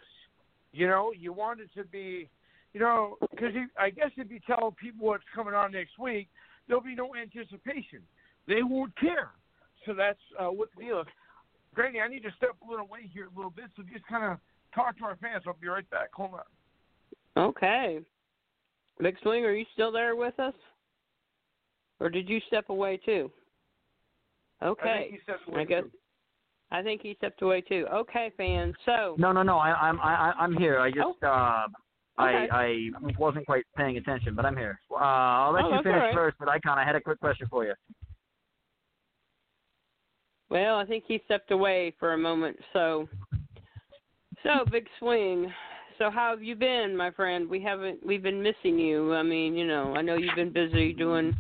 You 0.72 0.88
know, 0.88 1.12
you 1.16 1.34
want 1.34 1.60
it 1.60 1.70
to 1.76 1.84
be, 1.86 2.30
you 2.74 2.80
know, 2.80 3.18
because 3.32 3.54
I 3.80 3.90
guess 3.90 4.12
if 4.18 4.30
you 4.30 4.40
tell 4.46 4.76
people 4.80 5.08
what's 5.08 5.24
coming 5.34 5.54
on 5.54 5.72
next 5.72 5.98
week, 6.00 6.28
there'll 6.68 6.84
be 6.84 6.96
no 6.96 7.16
anticipation. 7.16 8.02
They 8.48 8.64
won't 8.64 8.96
care. 8.98 9.32
So 9.86 9.94
that's 9.94 10.20
uh, 10.40 10.46
what 10.46 10.70
the 10.76 10.84
deal 10.84 11.02
is. 11.02 11.08
Granny, 11.74 12.02
I 12.02 12.08
need 12.08 12.24
to 12.24 12.32
step 12.38 12.56
a 12.66 12.70
little 12.70 12.86
away 12.86 13.10
here 13.14 13.28
a 13.34 13.36
little 13.36 13.52
bit, 13.52 13.66
so 13.76 13.84
just 13.92 14.06
kind 14.08 14.32
of 14.32 14.40
talk 14.74 14.98
to 14.98 15.06
our 15.06 15.16
fans. 15.18 15.44
I'll 15.48 15.56
be 15.60 15.68
right 15.68 15.90
back. 15.90 16.10
Hold 16.14 16.32
on. 16.34 17.50
Okay. 17.50 18.00
Big 19.00 19.16
Swing, 19.22 19.46
are 19.46 19.54
you 19.54 19.66
still 19.74 19.92
there 19.92 20.16
with 20.16 20.40
us? 20.40 20.56
Or 22.00 22.10
did 22.10 22.28
you 22.28 22.40
step 22.48 22.70
away 22.70 22.98
too? 22.98 23.32
I 24.62 24.66
Okay. 24.68 25.00
think 25.02 25.12
he 25.12 25.20
stepped 25.24 25.48
away 25.48 25.62
I 25.62 25.66
guess 25.66 25.84
too. 25.84 25.92
I 26.72 26.82
think 26.82 27.02
he 27.02 27.16
stepped 27.16 27.42
away 27.42 27.62
too. 27.62 27.86
Okay, 27.94 28.32
fans. 28.38 28.76
So 28.86 29.16
No, 29.18 29.32
no, 29.32 29.44
no. 29.44 29.58
I, 29.58 29.74
I'm 29.74 30.00
I, 30.02 30.34
I'm 30.38 30.56
here. 30.58 30.80
I 30.80 30.90
just 30.90 31.24
uh, 31.24 31.68
Okay. 32.20 32.48
I 32.52 32.64
I 32.64 32.90
wasn't 33.20 33.46
quite 33.46 33.64
paying 33.76 33.98
attention, 33.98 34.34
but 34.36 34.46
I'm 34.46 34.58
here. 34.58 34.80
Uh, 34.92 34.96
I'll 34.96 35.52
let 35.54 35.66
Oh, 35.66 35.76
you 35.76 35.84
finish 35.84 35.96
all 36.00 36.06
right. 36.08 36.16
first, 36.16 36.38
but 36.40 36.50
Icon, 36.50 36.78
I 36.80 36.84
had 36.84 36.96
a 36.96 37.02
quick 37.02 37.20
question 37.20 37.48
for 37.50 37.64
you. 37.64 37.74
Well, 40.50 40.78
I 40.78 40.86
think 40.86 41.04
he 41.08 41.22
stepped 41.26 41.52
away 41.52 41.94
for 42.00 42.14
a 42.14 42.18
moment. 42.18 42.58
So, 42.74 43.08
so 44.44 44.64
big 44.72 44.88
swing. 44.98 45.52
So 45.98 46.10
how 46.10 46.30
have 46.32 46.42
you 46.44 46.56
been, 46.56 46.96
my 46.96 47.12
friend? 47.12 47.50
We 47.50 47.62
haven't. 47.62 48.06
We've 48.06 48.24
been 48.24 48.42
missing 48.42 48.80
you. 48.80 49.14
I 49.14 49.24
mean, 49.24 49.56
you 49.56 49.66
know, 49.68 49.94
I 49.96 50.02
know 50.02 50.16
you've 50.16 50.36
been 50.36 50.54
busy 50.54 50.94
doing 50.94 51.36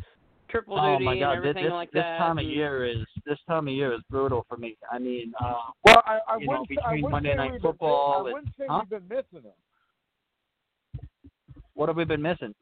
triple 0.49 0.79
Oh 0.79 0.93
duty 0.93 1.05
my 1.05 1.19
God, 1.19 1.33
and 1.37 1.43
this 1.43 1.49
everything 1.49 1.63
this, 1.65 1.73
like 1.73 1.91
this 1.91 2.01
that. 2.03 2.17
time 2.17 2.37
of 2.39 2.45
year 2.45 2.85
is 2.85 2.97
this 3.25 3.37
time 3.47 3.67
of 3.67 3.73
year 3.73 3.93
is 3.93 4.01
brutal 4.09 4.45
for 4.49 4.57
me. 4.57 4.77
I 4.91 4.97
mean, 4.99 5.33
uh, 5.39 5.53
Well, 5.85 6.01
I, 6.05 6.19
I 6.27 6.37
you 6.37 6.47
know, 6.47 6.59
wouldn't, 6.61 6.79
I 6.85 6.91
between 6.95 7.11
Monday 7.11 7.31
say 7.33 7.35
Night 7.37 7.51
we've 7.53 7.61
Football 7.61 8.23
Been, 8.23 8.27
and- 8.27 8.27
I 8.27 8.33
wouldn't 8.33 8.55
say 8.57 8.65
huh? 8.69 8.79
we've 8.89 8.89
been 9.09 9.17
missing 9.17 9.43
them. 9.43 9.53
What 11.77 11.89
have 11.89 11.95
we 11.95 12.05
been 12.05 12.21
missing? 12.21 12.55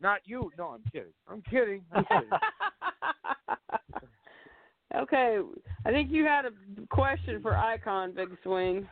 Not 0.00 0.20
you. 0.24 0.50
No, 0.58 0.68
I'm 0.68 0.82
kidding. 0.92 1.12
I'm 1.28 1.42
kidding. 1.48 1.82
I'm 1.92 2.04
kidding. 2.04 2.30
okay, 5.02 5.38
I 5.84 5.90
think 5.90 6.10
you 6.10 6.24
had 6.24 6.44
a 6.44 6.50
question 6.90 7.40
for 7.40 7.56
Icon 7.56 8.12
Big 8.14 8.28
Swing. 8.42 8.88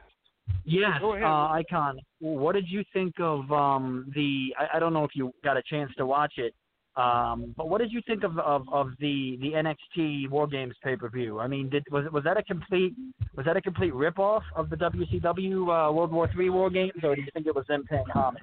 Yes, 0.65 1.01
uh, 1.03 1.49
Icon. 1.49 1.99
What 2.21 2.55
did 2.55 2.69
you 2.69 2.85
think 2.93 3.15
of 3.21 3.51
um, 3.51 4.11
the? 4.15 4.55
I, 4.59 4.77
I 4.77 4.79
don't 4.79 4.93
know 4.93 5.05
if 5.05 5.11
you 5.15 5.33
got 5.43 5.57
a 5.57 5.63
chance 5.63 5.91
to 5.99 6.07
watch 6.07 6.35
it. 6.37 6.55
Um, 6.97 7.55
but 7.57 7.69
what 7.69 7.81
did 7.81 7.91
you 7.91 8.03
think 8.07 8.23
of 8.23 8.39
of, 8.39 8.67
of 8.73 8.91
the 9.01 9.39
the 9.41 9.53
NXT 9.53 10.31
War 10.31 10.47
Games 10.47 10.75
pay 10.85 10.95
per 10.95 11.09
view? 11.09 11.41
I 11.41 11.49
mean, 11.49 11.71
did 11.71 11.85
was 11.91 12.05
was 12.13 12.23
that 12.25 12.37
a 12.37 12.43
complete 12.43 12.95
was 13.35 13.47
that 13.47 13.57
a 13.57 13.63
complete 13.63 13.95
rip 13.95 14.19
off 14.19 14.43
of 14.55 14.69
the 14.69 14.77
WCW 14.77 15.89
uh, 15.89 15.93
World 15.93 16.13
War 16.13 16.29
Three 16.33 16.51
War 16.51 16.71
Games, 16.71 16.93
or 17.03 17.17
do 17.17 17.23
you 17.23 17.29
think 17.33 17.47
it 17.47 17.55
was 17.55 17.65
them 17.67 17.85
paying 17.89 18.05
homage? 18.15 18.43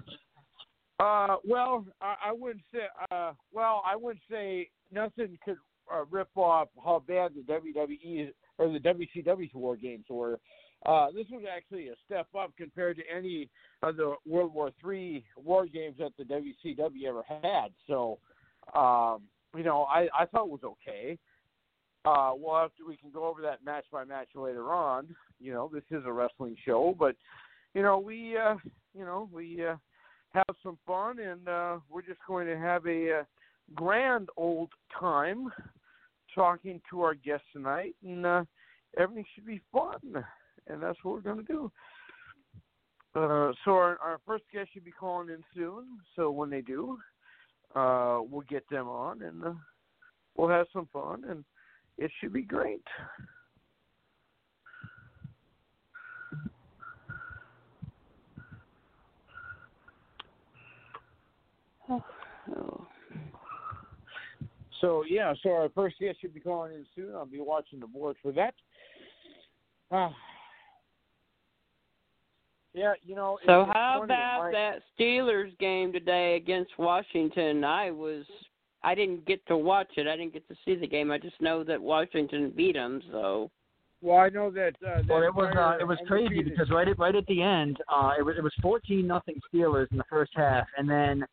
Uh, 0.99 1.35
well, 1.43 1.85
I, 2.01 2.15
I 2.27 2.31
wouldn't 2.31 2.63
say. 2.73 2.85
Uh, 3.11 3.33
well, 3.51 3.83
I 3.85 3.95
wouldn't 3.95 4.23
say 4.29 4.69
nothing 4.91 5.37
could 5.43 5.57
uh, 5.93 6.05
rip 6.09 6.29
off 6.35 6.69
how 6.83 7.03
bad 7.05 7.31
the 7.35 7.53
WWE 7.53 8.31
or 8.57 8.71
the 8.71 8.79
WCW 8.79 9.53
War 9.53 9.75
Games 9.75 10.05
were. 10.09 10.39
Uh, 10.85 11.07
this 11.15 11.25
was 11.31 11.43
actually 11.51 11.89
a 11.89 11.95
step 12.05 12.27
up 12.37 12.51
compared 12.57 12.95
to 12.97 13.03
any 13.13 13.49
of 13.81 13.97
the 13.97 14.15
World 14.25 14.53
War 14.53 14.71
Three 14.79 15.25
War 15.35 15.65
Games 15.65 15.95
that 15.99 16.11
the 16.17 16.23
WCW 16.23 17.07
ever 17.07 17.23
had. 17.27 17.69
So, 17.87 18.19
um, 18.73 19.23
you 19.55 19.63
know, 19.63 19.83
I, 19.83 20.07
I 20.17 20.25
thought 20.25 20.45
it 20.45 20.63
was 20.63 20.63
okay. 20.63 21.17
Uh, 22.05 22.33
well, 22.37 22.57
after 22.57 22.85
we 22.87 22.97
can 22.97 23.09
go 23.09 23.25
over 23.25 23.41
that 23.41 23.65
match 23.65 23.85
by 23.91 24.03
match 24.03 24.27
later 24.35 24.71
on. 24.71 25.07
You 25.39 25.53
know, 25.53 25.69
this 25.73 25.83
is 25.89 26.03
a 26.05 26.11
wrestling 26.11 26.55
show, 26.63 26.95
but 26.97 27.15
you 27.73 27.81
know, 27.81 27.97
we, 27.97 28.37
uh, 28.37 28.55
you 28.97 29.03
know, 29.03 29.27
we 29.33 29.65
uh, 29.65 29.75
have 30.35 30.55
some 30.61 30.77
fun, 30.85 31.19
and 31.19 31.47
uh, 31.47 31.77
we're 31.89 32.01
just 32.01 32.19
going 32.27 32.47
to 32.47 32.57
have 32.57 32.85
a 32.85 33.19
uh, 33.19 33.23
grand 33.73 34.29
old 34.35 34.69
time 34.99 35.49
talking 36.33 36.81
to 36.89 37.01
our 37.01 37.15
guests 37.15 37.45
tonight, 37.53 37.95
and 38.03 38.25
uh, 38.25 38.43
everything 38.97 39.25
should 39.33 39.45
be 39.45 39.61
fun, 39.71 39.99
and 40.67 40.83
that's 40.83 40.97
what 41.03 41.13
we're 41.13 41.21
going 41.21 41.45
to 41.45 41.53
do. 41.53 41.71
Uh, 43.15 43.53
so 43.63 43.71
our, 43.71 43.97
our 44.03 44.19
first 44.25 44.43
guest 44.53 44.69
should 44.73 44.83
be 44.83 44.91
calling 44.91 45.29
in 45.29 45.41
soon. 45.55 45.85
So 46.17 46.31
when 46.31 46.49
they 46.49 46.61
do, 46.61 46.97
uh, 47.73 48.19
we'll 48.29 48.45
get 48.49 48.69
them 48.69 48.89
on, 48.89 49.21
and 49.21 49.43
uh, 49.43 49.53
we'll 50.35 50.49
have 50.49 50.67
some 50.73 50.89
fun, 50.91 51.23
and 51.29 51.45
it 51.97 52.11
should 52.19 52.33
be 52.33 52.41
great. 52.41 52.83
Oh. 61.89 62.87
So 64.81 65.03
yeah, 65.07 65.33
so 65.41 65.51
our 65.51 65.69
first 65.69 65.99
guest 65.99 66.19
should 66.21 66.33
be 66.33 66.39
calling 66.39 66.73
in 66.73 66.85
soon. 66.95 67.15
I'll 67.15 67.25
be 67.25 67.39
watching 67.39 67.79
the 67.79 67.87
board 67.87 68.17
for 68.21 68.31
that. 68.33 68.53
Uh, 69.91 70.09
yeah, 72.73 72.93
you 73.03 73.15
know. 73.15 73.39
So 73.45 73.61
it's 73.61 73.71
how 73.73 73.95
funny, 73.99 74.13
about 74.13 74.43
my- 74.43 74.51
that 74.51 74.81
Steelers 74.99 75.57
game 75.59 75.93
today 75.93 76.35
against 76.35 76.77
Washington? 76.77 77.63
I 77.63 77.91
was 77.91 78.25
I 78.83 78.93
didn't 78.93 79.25
get 79.25 79.45
to 79.47 79.57
watch 79.57 79.91
it. 79.97 80.07
I 80.07 80.15
didn't 80.15 80.33
get 80.33 80.47
to 80.49 80.55
see 80.65 80.75
the 80.75 80.87
game. 80.87 81.09
I 81.09 81.17
just 81.17 81.39
know 81.41 81.63
that 81.63 81.81
Washington 81.81 82.51
beat 82.55 82.73
them. 82.75 83.01
So 83.11 83.49
Well, 84.01 84.17
I 84.17 84.29
know 84.29 84.51
that. 84.51 84.75
Uh, 84.85 84.97
that 84.97 85.07
Well, 85.07 85.23
it 85.23 85.33
was 85.33 85.55
uh, 85.55 85.77
it 85.79 85.87
was 85.87 85.97
crazy 86.05 86.43
because 86.43 86.69
right 86.69 86.87
at 86.87 86.99
right 86.99 87.15
at 87.15 87.25
the 87.27 87.41
end, 87.41 87.77
uh, 87.87 88.11
it 88.19 88.23
was 88.23 88.35
it 88.37 88.43
was 88.43 88.53
fourteen 88.61 89.07
nothing 89.07 89.39
Steelers 89.51 89.89
in 89.91 89.97
the 89.97 90.03
first 90.09 90.33
half, 90.35 90.67
and 90.77 90.87
then 90.87 91.25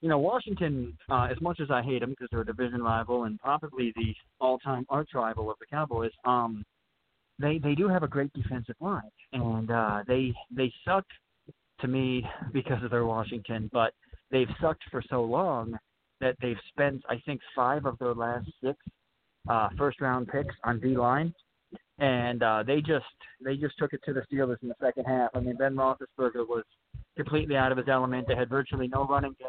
you 0.00 0.08
know 0.08 0.18
Washington, 0.18 0.96
uh, 1.10 1.28
as 1.30 1.40
much 1.40 1.60
as 1.60 1.70
I 1.70 1.82
hate 1.82 2.00
them 2.00 2.10
because 2.10 2.28
they're 2.30 2.42
a 2.42 2.46
division 2.46 2.82
rival 2.82 3.24
and 3.24 3.38
probably 3.40 3.92
the 3.96 4.14
all 4.40 4.58
time 4.58 4.86
arch 4.88 5.10
rival 5.14 5.50
of 5.50 5.56
the 5.58 5.66
Cowboys, 5.66 6.12
um, 6.24 6.64
they 7.38 7.58
they 7.58 7.74
do 7.74 7.88
have 7.88 8.02
a 8.02 8.08
great 8.08 8.32
defensive 8.32 8.76
line, 8.80 9.02
and 9.32 9.70
uh, 9.70 10.02
they 10.06 10.32
they 10.50 10.72
suck 10.84 11.04
to 11.80 11.88
me 11.88 12.24
because 12.52 12.82
of 12.82 12.90
their 12.90 13.06
Washington, 13.06 13.70
but 13.72 13.92
they've 14.30 14.48
sucked 14.60 14.82
for 14.90 15.02
so 15.08 15.22
long 15.22 15.78
that 16.20 16.36
they've 16.42 16.56
spent 16.68 17.02
I 17.08 17.20
think 17.24 17.40
five 17.54 17.86
of 17.86 17.98
their 17.98 18.14
last 18.14 18.48
six 18.62 18.76
uh, 19.48 19.68
first 19.78 20.00
round 20.00 20.28
picks 20.28 20.54
on 20.64 20.80
D 20.80 20.96
line 20.96 21.32
and 21.98 22.42
uh, 22.42 22.62
they 22.66 22.80
just 22.80 23.04
they 23.44 23.56
just 23.56 23.76
took 23.78 23.92
it 23.92 24.00
to 24.04 24.12
the 24.12 24.22
Steelers 24.32 24.62
in 24.62 24.68
the 24.68 24.74
second 24.80 25.04
half. 25.04 25.30
I 25.34 25.40
mean, 25.40 25.56
Ben 25.56 25.74
Roethlisberger 25.74 26.46
was 26.46 26.64
completely 27.16 27.56
out 27.56 27.72
of 27.72 27.78
his 27.78 27.88
element. 27.88 28.26
They 28.28 28.36
had 28.36 28.48
virtually 28.48 28.88
no 28.88 29.06
running 29.06 29.34
game, 29.38 29.48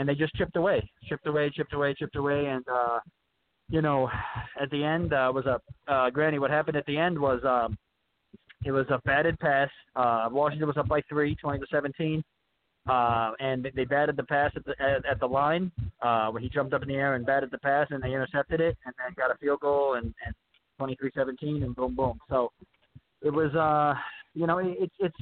and 0.00 0.08
they 0.08 0.14
just 0.14 0.34
chipped 0.34 0.56
away, 0.56 0.82
chipped 1.08 1.26
away, 1.26 1.50
chipped 1.54 1.74
away, 1.74 1.94
chipped 1.94 2.16
away, 2.16 2.46
and 2.46 2.64
uh, 2.72 2.98
you 3.68 3.82
know, 3.82 4.08
at 4.58 4.70
the 4.70 4.82
end 4.82 5.12
uh, 5.12 5.30
was 5.32 5.44
a 5.44 5.60
uh, 5.92 6.08
Granny. 6.08 6.38
What 6.38 6.50
happened 6.50 6.78
at 6.78 6.86
the 6.86 6.96
end 6.96 7.18
was 7.18 7.40
um, 7.44 7.76
it 8.64 8.72
was 8.72 8.86
a 8.88 8.98
batted 9.04 9.38
pass. 9.38 9.68
Uh, 9.94 10.30
Washington 10.32 10.66
was 10.66 10.78
up 10.78 10.88
by 10.88 11.02
three, 11.02 11.36
twenty 11.36 11.58
to 11.58 11.66
seventeen. 11.70 12.24
Uh, 12.88 13.32
and 13.40 13.70
they 13.76 13.84
batted 13.84 14.16
the 14.16 14.22
pass 14.22 14.50
at 14.56 14.64
the 14.64 14.72
at, 14.80 15.04
at 15.04 15.20
the 15.20 15.26
line 15.26 15.70
uh, 16.00 16.28
where 16.30 16.40
he 16.40 16.48
jumped 16.48 16.72
up 16.72 16.80
in 16.80 16.88
the 16.88 16.94
air 16.94 17.14
and 17.14 17.26
batted 17.26 17.50
the 17.50 17.58
pass, 17.58 17.86
and 17.90 18.02
they 18.02 18.08
intercepted 18.08 18.58
it, 18.58 18.74
and 18.86 18.94
then 18.96 19.14
got 19.18 19.30
a 19.30 19.36
field 19.36 19.60
goal, 19.60 19.94
and, 19.94 20.14
and 20.24 20.34
23-17 20.80 21.62
and 21.62 21.76
boom 21.76 21.94
boom. 21.94 22.18
So 22.30 22.50
it 23.20 23.30
was 23.30 23.54
uh 23.54 24.00
you 24.32 24.46
know 24.46 24.58
it, 24.58 24.78
it's 24.80 24.94
it's 24.98 25.16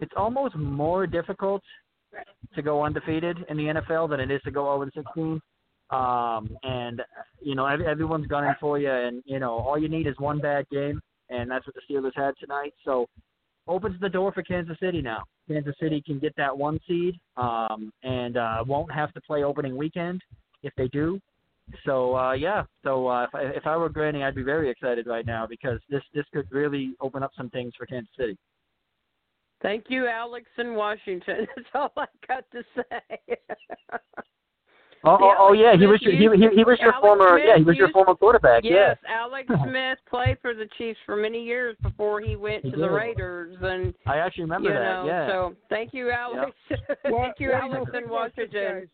it's 0.00 0.12
almost 0.18 0.54
more 0.54 1.06
difficult 1.06 1.62
to 2.54 2.62
go 2.62 2.84
undefeated 2.84 3.38
in 3.48 3.56
the 3.56 3.64
NFL 3.64 4.10
than 4.10 4.20
it 4.20 4.30
is 4.30 4.40
to 4.42 4.50
go 4.50 4.64
0 4.64 4.82
and 4.82 4.92
16. 4.94 5.40
Um 5.90 6.56
and 6.62 7.02
you 7.40 7.54
know 7.54 7.66
every, 7.66 7.86
everyone's 7.86 8.26
gunning 8.26 8.54
for 8.58 8.78
you 8.78 8.90
and 8.90 9.22
you 9.26 9.38
know 9.38 9.52
all 9.52 9.78
you 9.78 9.88
need 9.88 10.06
is 10.06 10.14
one 10.18 10.40
bad 10.40 10.66
game 10.70 11.00
and 11.28 11.50
that's 11.50 11.66
what 11.66 11.74
the 11.74 11.82
Steelers 11.88 12.12
had 12.14 12.34
tonight. 12.40 12.72
So 12.84 13.06
opens 13.68 14.00
the 14.00 14.08
door 14.08 14.32
for 14.32 14.42
Kansas 14.42 14.78
City 14.80 15.02
now. 15.02 15.24
Kansas 15.46 15.74
City 15.78 16.02
can 16.04 16.18
get 16.18 16.34
that 16.36 16.56
one 16.56 16.80
seed 16.88 17.18
um 17.36 17.92
and 18.02 18.36
uh 18.36 18.64
won't 18.66 18.92
have 18.92 19.12
to 19.12 19.20
play 19.20 19.44
opening 19.44 19.76
weekend 19.76 20.22
if 20.62 20.72
they 20.76 20.88
do. 20.88 21.20
So 21.84 22.16
uh, 22.16 22.32
yeah, 22.32 22.64
so 22.82 23.08
uh, 23.08 23.24
if 23.24 23.34
I, 23.34 23.42
if 23.42 23.66
I 23.66 23.76
were 23.76 23.88
Granny, 23.88 24.22
I'd 24.22 24.34
be 24.34 24.42
very 24.42 24.70
excited 24.70 25.06
right 25.06 25.26
now 25.26 25.46
because 25.46 25.80
this 25.88 26.02
this 26.12 26.24
could 26.32 26.46
really 26.50 26.94
open 27.00 27.22
up 27.22 27.30
some 27.36 27.48
things 27.50 27.72
for 27.76 27.86
Kansas 27.86 28.10
City. 28.18 28.36
Thank 29.64 29.86
you, 29.88 30.06
Alex 30.06 30.46
in 30.58 30.74
Washington. 30.74 31.46
That's 31.56 31.68
all 31.74 31.92
I 31.96 32.06
got 32.28 32.44
to 32.52 32.62
say. 32.76 33.36
Oh, 35.06 35.18
Yeah, 35.20 35.34
oh, 35.38 35.48
oh 35.48 35.52
yeah, 35.52 35.76
he 35.76 35.86
was 35.86 36.00
your, 36.00 36.12
he, 36.12 36.40
he, 36.40 36.56
he 36.56 36.64
was 36.64 36.78
your 36.80 36.92
Alex 36.94 37.02
former 37.02 37.38
Smith 37.38 37.44
yeah 37.46 37.58
he 37.58 37.62
was 37.64 37.76
your 37.76 37.88
used- 37.88 37.92
former 37.92 38.14
quarterback 38.14 38.64
yes, 38.64 38.96
yeah. 39.02 39.20
Alex 39.20 39.46
Smith 39.68 39.98
played 40.08 40.38
for 40.40 40.54
the 40.54 40.66
Chiefs 40.78 40.98
for 41.04 41.14
many 41.14 41.44
years 41.44 41.76
before 41.82 42.22
he 42.22 42.36
went 42.36 42.64
He 42.64 42.70
to 42.70 42.76
the. 42.78 42.88
Raiders, 42.88 43.54
and 43.60 43.92
I 44.06 44.16
actually 44.18 44.44
remember 44.44 44.70
you 44.70 44.74
that 44.76 44.82
know, 44.82 45.04
yeah. 45.06 45.28
so 45.28 45.54
thank 45.68 45.92
you, 45.92 46.10
Alex. 46.10 46.52
Well, 47.04 47.22
thank 47.22 47.34
you, 47.38 47.50
well, 47.50 47.62
Alex 47.74 47.90
in 47.92 48.08
Washington. 48.08 48.88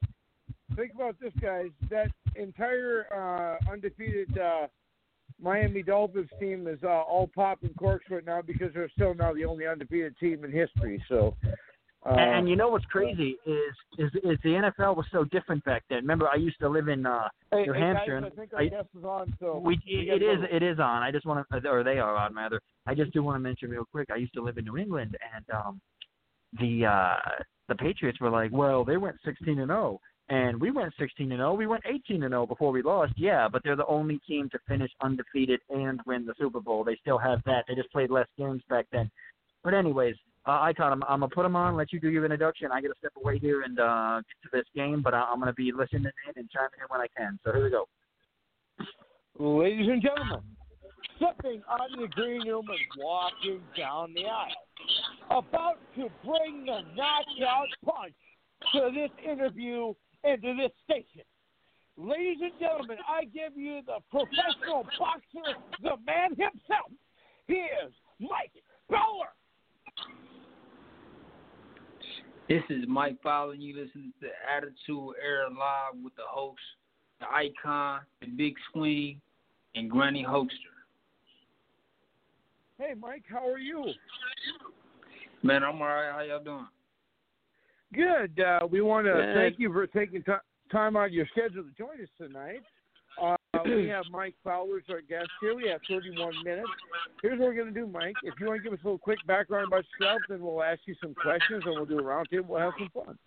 Think 0.74 0.92
about 0.94 1.16
this, 1.20 1.32
guys. 1.40 1.68
That 1.90 2.10
entire 2.34 3.06
uh, 3.14 3.70
undefeated 3.72 4.36
uh, 4.38 4.66
Miami 5.42 5.82
Dolphins 5.82 6.28
team 6.38 6.66
is 6.66 6.78
uh, 6.82 6.88
all 6.88 7.30
popping 7.34 7.74
corks 7.78 8.06
right 8.10 8.24
now 8.24 8.42
because 8.42 8.72
they're 8.74 8.90
still 8.90 9.14
now 9.14 9.32
the 9.32 9.44
only 9.44 9.66
undefeated 9.66 10.16
team 10.18 10.44
in 10.44 10.52
history. 10.52 11.02
So, 11.08 11.36
uh, 12.06 12.10
and, 12.10 12.38
and 12.38 12.48
you 12.48 12.56
know 12.56 12.68
what's 12.68 12.84
crazy 12.86 13.36
is 13.46 13.74
is 13.98 14.10
is 14.22 14.38
the 14.42 14.70
NFL 14.78 14.96
was 14.96 15.06
so 15.12 15.24
different 15.24 15.64
back 15.64 15.84
then. 15.88 15.98
Remember, 15.98 16.28
I 16.28 16.36
used 16.36 16.58
to 16.60 16.68
live 16.68 16.88
in 16.88 17.06
uh, 17.06 17.28
hey, 17.52 17.64
New 17.64 17.72
Hampshire. 17.72 18.20
Guys, 18.20 18.30
I 18.32 18.36
think 18.40 18.54
our 18.54 18.60
I- 18.60 18.68
guest 18.68 18.88
is 18.96 19.04
on. 19.04 19.34
So 19.40 19.58
we 19.58 19.80
we 19.86 20.10
it 20.10 20.22
is 20.22 20.38
it 20.50 20.62
is 20.62 20.78
on. 20.78 21.02
I 21.02 21.10
just 21.10 21.26
want 21.26 21.46
to 21.50 21.68
or 21.68 21.82
they 21.84 21.98
are 21.98 22.16
on 22.16 22.34
rather. 22.34 22.60
I 22.86 22.94
just 22.94 23.12
do 23.12 23.22
want 23.22 23.36
to 23.36 23.40
mention 23.40 23.70
real 23.70 23.84
quick. 23.90 24.08
I 24.12 24.16
used 24.16 24.34
to 24.34 24.42
live 24.42 24.58
in 24.58 24.64
New 24.64 24.76
England, 24.76 25.16
and 25.34 25.44
um, 25.50 25.80
the 26.58 26.86
uh, 26.86 27.42
the 27.68 27.74
Patriots 27.76 28.20
were 28.20 28.30
like, 28.30 28.50
well, 28.52 28.84
they 28.84 28.96
went 28.96 29.16
16 29.24 29.58
and 29.58 29.68
0, 29.68 30.00
and 30.30 30.60
we 30.60 30.70
went 30.70 30.94
16 30.98 31.32
and 31.32 31.40
0. 31.40 31.54
We 31.54 31.66
went 31.66 31.82
18 31.84 32.22
and 32.22 32.32
0 32.32 32.46
before 32.46 32.70
we 32.70 32.82
lost. 32.82 33.12
Yeah, 33.16 33.48
but 33.48 33.62
they're 33.64 33.76
the 33.76 33.86
only 33.86 34.18
team 34.28 34.48
to 34.50 34.58
finish 34.68 34.90
undefeated 35.02 35.60
and 35.70 36.00
win 36.06 36.24
the 36.24 36.34
Super 36.38 36.60
Bowl. 36.60 36.84
They 36.84 36.96
still 37.00 37.18
have 37.18 37.40
that. 37.46 37.64
They 37.66 37.74
just 37.74 37.90
played 37.90 38.10
less 38.10 38.28
games 38.38 38.62
back 38.70 38.86
then. 38.92 39.10
But 39.64 39.74
anyways, 39.74 40.14
uh, 40.46 40.60
Icon, 40.60 40.92
I'm, 40.92 41.02
I'm 41.02 41.20
gonna 41.20 41.28
put 41.34 41.42
them 41.42 41.56
on. 41.56 41.76
Let 41.76 41.92
you 41.92 41.98
do 41.98 42.10
your 42.10 42.24
introduction. 42.24 42.70
I 42.72 42.80
got 42.80 42.88
to 42.88 42.94
step 43.00 43.12
away 43.20 43.38
here 43.38 43.62
and 43.62 43.78
uh, 43.80 44.18
get 44.18 44.50
to 44.50 44.56
this 44.56 44.66
game, 44.74 45.02
but 45.02 45.14
I, 45.14 45.22
I'm 45.22 45.40
gonna 45.40 45.52
be 45.52 45.72
listening 45.72 46.04
in 46.04 46.32
and 46.36 46.48
chiming 46.48 46.70
in 46.78 46.86
when 46.88 47.00
I 47.00 47.08
can. 47.16 47.38
So 47.44 47.52
here 47.52 47.64
we 47.64 47.70
go. 47.70 47.86
Ladies 49.38 49.88
and 49.90 50.00
gentlemen, 50.00 50.42
stepping 51.16 51.60
out 51.68 51.80
the 51.98 52.06
green 52.06 52.46
room 52.46 52.66
and 52.68 53.02
walking 53.04 53.60
down 53.76 54.14
the 54.14 54.26
aisle, 54.26 55.38
about 55.38 55.78
to 55.96 56.08
bring 56.24 56.66
the 56.66 56.82
knockout 56.94 57.68
punch 57.84 58.14
to 58.72 58.90
this 58.94 59.10
interview 59.28 59.92
and 60.24 60.42
to 60.42 60.54
this 60.56 60.72
station. 60.84 61.22
Ladies 61.96 62.38
and 62.42 62.52
gentlemen, 62.58 62.98
I 63.08 63.24
give 63.24 63.56
you 63.56 63.80
the 63.84 63.98
professional 64.10 64.86
boxer, 64.98 65.58
the 65.82 65.96
man 66.06 66.30
himself. 66.30 66.90
He 67.46 67.54
is 67.54 67.92
Mike 68.20 68.52
Bauer. 68.88 69.34
This 72.48 72.62
is 72.68 72.84
Mike 72.88 73.16
Fowler, 73.22 73.52
and 73.52 73.62
you 73.62 73.76
listen 73.76 74.12
to 74.20 74.28
Attitude 74.56 75.14
Era 75.24 75.48
Live 75.48 76.02
with 76.02 76.16
the 76.16 76.22
host, 76.26 76.58
the 77.20 77.26
icon, 77.26 78.00
the 78.20 78.26
big 78.26 78.54
swing, 78.72 79.20
and 79.74 79.90
Granny 79.90 80.24
Hoster. 80.28 80.48
Hey, 82.78 82.94
Mike, 82.98 83.24
how 83.30 83.46
are 83.46 83.58
you? 83.58 83.84
Man, 85.42 85.62
I'm 85.62 85.80
alright. 85.80 86.12
How 86.12 86.22
y'all 86.22 86.42
doing? 86.42 86.66
Good. 87.94 88.40
Uh, 88.40 88.66
we 88.70 88.80
want 88.80 89.06
to 89.06 89.12
Good. 89.12 89.34
thank 89.34 89.58
you 89.58 89.72
for 89.72 89.86
taking 89.86 90.22
time. 90.22 90.40
time 90.70 90.96
on 90.96 91.12
your 91.12 91.26
schedule 91.32 91.64
to 91.64 91.70
join 91.76 92.00
us 92.00 92.08
tonight. 92.18 92.62
Uh, 93.20 93.36
we 93.64 93.88
have 93.88 94.04
Mike 94.10 94.34
Fowler 94.44 94.78
as 94.78 94.84
our 94.88 95.00
guest 95.00 95.28
here. 95.40 95.54
We 95.56 95.68
have 95.68 95.80
31 95.88 96.32
minutes. 96.44 96.68
Here's 97.22 97.38
what 97.38 97.48
we're 97.48 97.54
going 97.54 97.74
to 97.74 97.80
do, 97.80 97.86
Mike. 97.86 98.14
If 98.22 98.34
you 98.38 98.46
want 98.46 98.58
to 98.58 98.62
give 98.62 98.72
us 98.72 98.78
a 98.84 98.86
little 98.86 98.98
quick 98.98 99.18
background 99.26 99.68
about 99.68 99.84
yourself, 99.98 100.20
then 100.28 100.40
we'll 100.40 100.62
ask 100.62 100.80
you 100.86 100.94
some 101.02 101.14
questions 101.14 101.62
and 101.66 101.74
we'll 101.74 101.86
do 101.86 101.98
a 101.98 102.02
roundtable. 102.02 102.46
We'll 102.46 102.60
have 102.60 102.72
some 102.78 102.90
fun. 103.04 103.18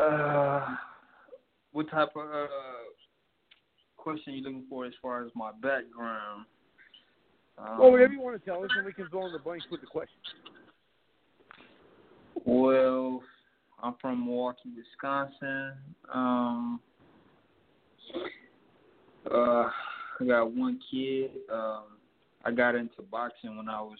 Uh, 0.00 0.76
what 1.72 1.88
type 1.90 2.08
of 2.16 2.26
uh, 2.26 2.46
question 3.96 4.32
are 4.32 4.36
you 4.36 4.42
looking 4.42 4.64
for 4.68 4.84
as 4.86 4.92
far 5.00 5.24
as 5.24 5.30
my 5.36 5.52
background? 5.62 6.46
Um, 7.56 7.78
Well, 7.78 7.92
whatever 7.92 8.12
you 8.12 8.20
want 8.20 8.38
to 8.38 8.44
tell 8.44 8.64
us, 8.64 8.70
and 8.76 8.84
we 8.84 8.92
can 8.92 9.08
fill 9.10 9.26
in 9.26 9.32
the 9.32 9.38
blanks 9.38 9.66
with 9.70 9.80
the 9.80 9.86
questions. 9.86 10.18
Well, 12.44 13.22
I'm 13.82 13.94
from 14.00 14.26
Milwaukee, 14.26 14.70
Wisconsin. 14.76 15.72
Um, 16.12 16.80
uh, 19.30 19.70
I 20.20 20.24
got 20.26 20.52
one 20.52 20.78
kid. 20.90 21.30
Um, 21.52 21.84
I 22.44 22.50
got 22.50 22.74
into 22.74 23.02
boxing 23.10 23.56
when 23.56 23.68
I 23.68 23.80
was 23.80 23.98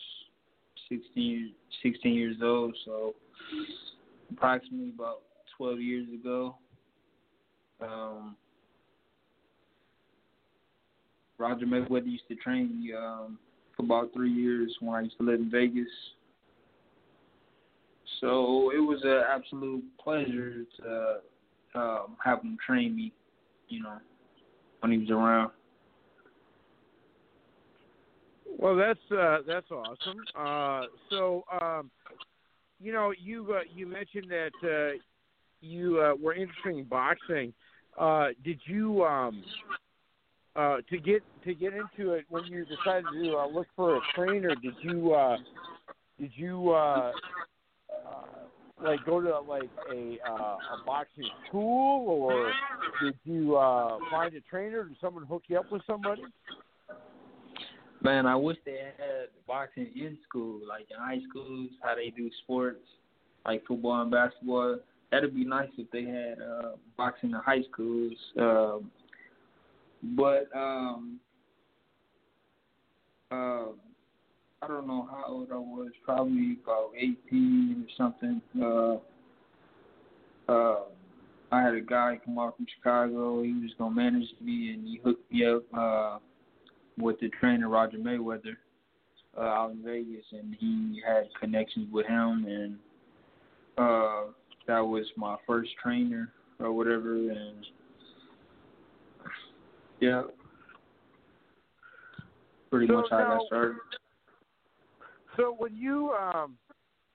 16, 0.91 1.53
16 1.83 2.15
years 2.15 2.37
old, 2.43 2.77
so 2.85 3.15
approximately 4.31 4.91
about 4.95 5.23
12 5.57 5.81
years 5.81 6.07
ago. 6.13 6.57
Um, 7.81 8.37
Roger 11.39 11.67
Mayweather 11.67 12.07
used 12.11 12.29
to 12.29 12.35
train 12.37 12.83
me 12.83 12.93
um, 12.93 13.39
for 13.77 13.85
about 13.85 14.13
three 14.13 14.31
years 14.33 14.75
when 14.81 14.95
I 14.95 15.01
used 15.01 15.17
to 15.19 15.25
live 15.25 15.41
in 15.41 15.51
Vegas. 15.51 15.89
So 18.21 18.71
it 18.75 18.79
was 18.79 19.01
an 19.05 19.23
absolute 19.29 19.85
pleasure 20.03 20.65
to 20.79 21.21
um, 21.75 22.17
have 22.25 22.43
him 22.43 22.57
train 22.65 22.95
me, 22.95 23.13
you 23.69 23.83
know, 23.83 23.99
when 24.81 24.93
he 24.93 24.99
was 24.99 25.11
around. 25.11 25.51
Well, 28.59 28.77
that's 28.77 29.01
uh, 29.11 29.39
that's 29.47 29.71
awesome. 29.71 30.25
Uh, 30.39 30.87
so, 31.11 31.45
um, 31.61 31.91
you 32.81 32.93
know, 32.93 33.13
you 33.19 33.55
uh, 33.55 33.61
you 33.75 33.87
mentioned 33.87 34.31
that 34.31 34.53
uh, 34.63 34.99
you 35.61 36.01
uh, 36.01 36.15
were 36.21 36.35
interested 36.35 36.77
in 36.77 36.85
boxing. 36.85 37.53
Uh, 37.99 38.29
did 38.45 38.61
you 38.67 39.05
um, 39.05 39.45
uh, 40.57 40.79
to 40.89 40.99
get 40.99 41.23
to 41.45 41.55
get 41.55 41.73
into 41.73 42.13
it 42.13 42.25
when 42.29 42.45
you 42.47 42.65
decided 42.65 43.07
to 43.13 43.37
uh, 43.37 43.47
look 43.47 43.67
for 43.75 43.97
a 43.97 44.01
trainer? 44.15 44.55
Did 44.55 44.75
you 44.83 45.13
uh, 45.13 45.37
did 46.21 46.31
you 46.37 46.71
uh, 46.71 47.13
like 48.85 49.05
go 49.05 49.21
to 49.21 49.41
like 49.41 49.71
a 49.93 50.19
uh, 50.29 50.57
a 50.57 50.85
boxing 50.87 51.29
school, 51.49 52.09
or 52.09 52.53
did 53.03 53.15
you 53.25 53.57
uh, 53.57 53.99
find 54.11 54.35
a 54.35 54.41
trainer? 54.43 54.85
Did 54.85 54.97
someone 55.01 55.25
hook 55.25 55.43
you 55.49 55.59
up 55.59 55.71
with 55.73 55.83
somebody? 55.87 56.23
Man, 58.03 58.27
I 58.27 58.37
wish 58.37 58.59
they 58.67 58.93
had 58.99 59.29
boxing 59.47 59.89
in 59.97 60.19
school, 60.29 60.61
like 60.69 60.87
in 60.91 60.99
high 60.99 61.21
schools, 61.29 61.71
how 61.83 61.95
they 61.95 62.11
do 62.11 62.31
sports, 62.43 62.85
like 63.47 63.65
football 63.67 64.03
and 64.03 64.11
basketball. 64.11 64.79
That'd 65.11 65.35
be 65.35 65.45
nice 65.45 65.71
if 65.79 65.91
they 65.91 66.05
had 66.05 66.39
uh, 66.43 66.73
boxing 66.99 67.31
in 67.31 67.37
high 67.37 67.63
schools. 67.73 68.13
Um, 68.39 68.91
but 70.17 70.49
um, 70.55 71.19
uh, 73.31 73.67
I 74.65 74.69
don't 74.69 74.87
know 74.87 75.09
how 75.11 75.25
old 75.29 75.49
I 75.53 75.57
was, 75.57 75.91
probably 76.05 76.59
about 76.63 76.91
18 76.97 77.87
or 77.87 77.91
something. 77.97 78.41
Uh, 78.61 78.97
uh, 80.51 80.85
I 81.53 81.63
had 81.63 81.75
a 81.75 81.81
guy 81.81 82.19
come 82.25 82.39
out 82.39 82.57
from 82.57 82.67
Chicago. 82.77 83.43
He 83.43 83.53
was 83.53 83.73
gonna 83.79 83.95
manage 83.95 84.29
me, 84.41 84.73
and 84.73 84.87
he 84.87 85.01
hooked 85.05 85.31
me 85.31 85.47
up. 85.47 85.63
Uh, 85.77 86.19
with 86.99 87.19
the 87.21 87.29
trainer 87.41 87.69
Roger 87.69 87.99
Mayweather 87.99 88.57
uh, 89.37 89.41
out 89.41 89.73
in 89.73 89.83
Vegas, 89.83 90.25
and 90.33 90.57
he 90.59 91.03
had 91.07 91.25
connections 91.41 91.89
with 91.93 92.07
him, 92.07 92.47
and 92.49 92.79
uh, 93.79 94.31
that 94.67 94.81
was 94.81 95.05
my 95.17 95.37
first 95.47 95.71
trainer 95.83 96.33
or 96.61 96.73
whatever, 96.73 97.15
and 97.17 97.67
yeah, 100.01 100.23
pretty 102.71 102.87
So 102.87 102.95
much 102.95 103.07
how 103.11 103.19
I 103.19 103.37
got 103.37 103.47
started. 103.47 103.77
So 105.37 105.55
when 105.57 105.75
you 105.77 106.13
um 106.13 106.57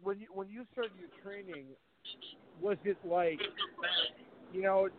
when 0.02 0.20
you 0.20 0.28
when 0.34 0.50
you 0.50 0.66
started 0.72 0.92
your 1.00 1.10
training, 1.24 1.66
was 2.62 2.78
it 2.84 2.98
like 3.06 3.40
you 4.54 4.62
know 4.62 4.90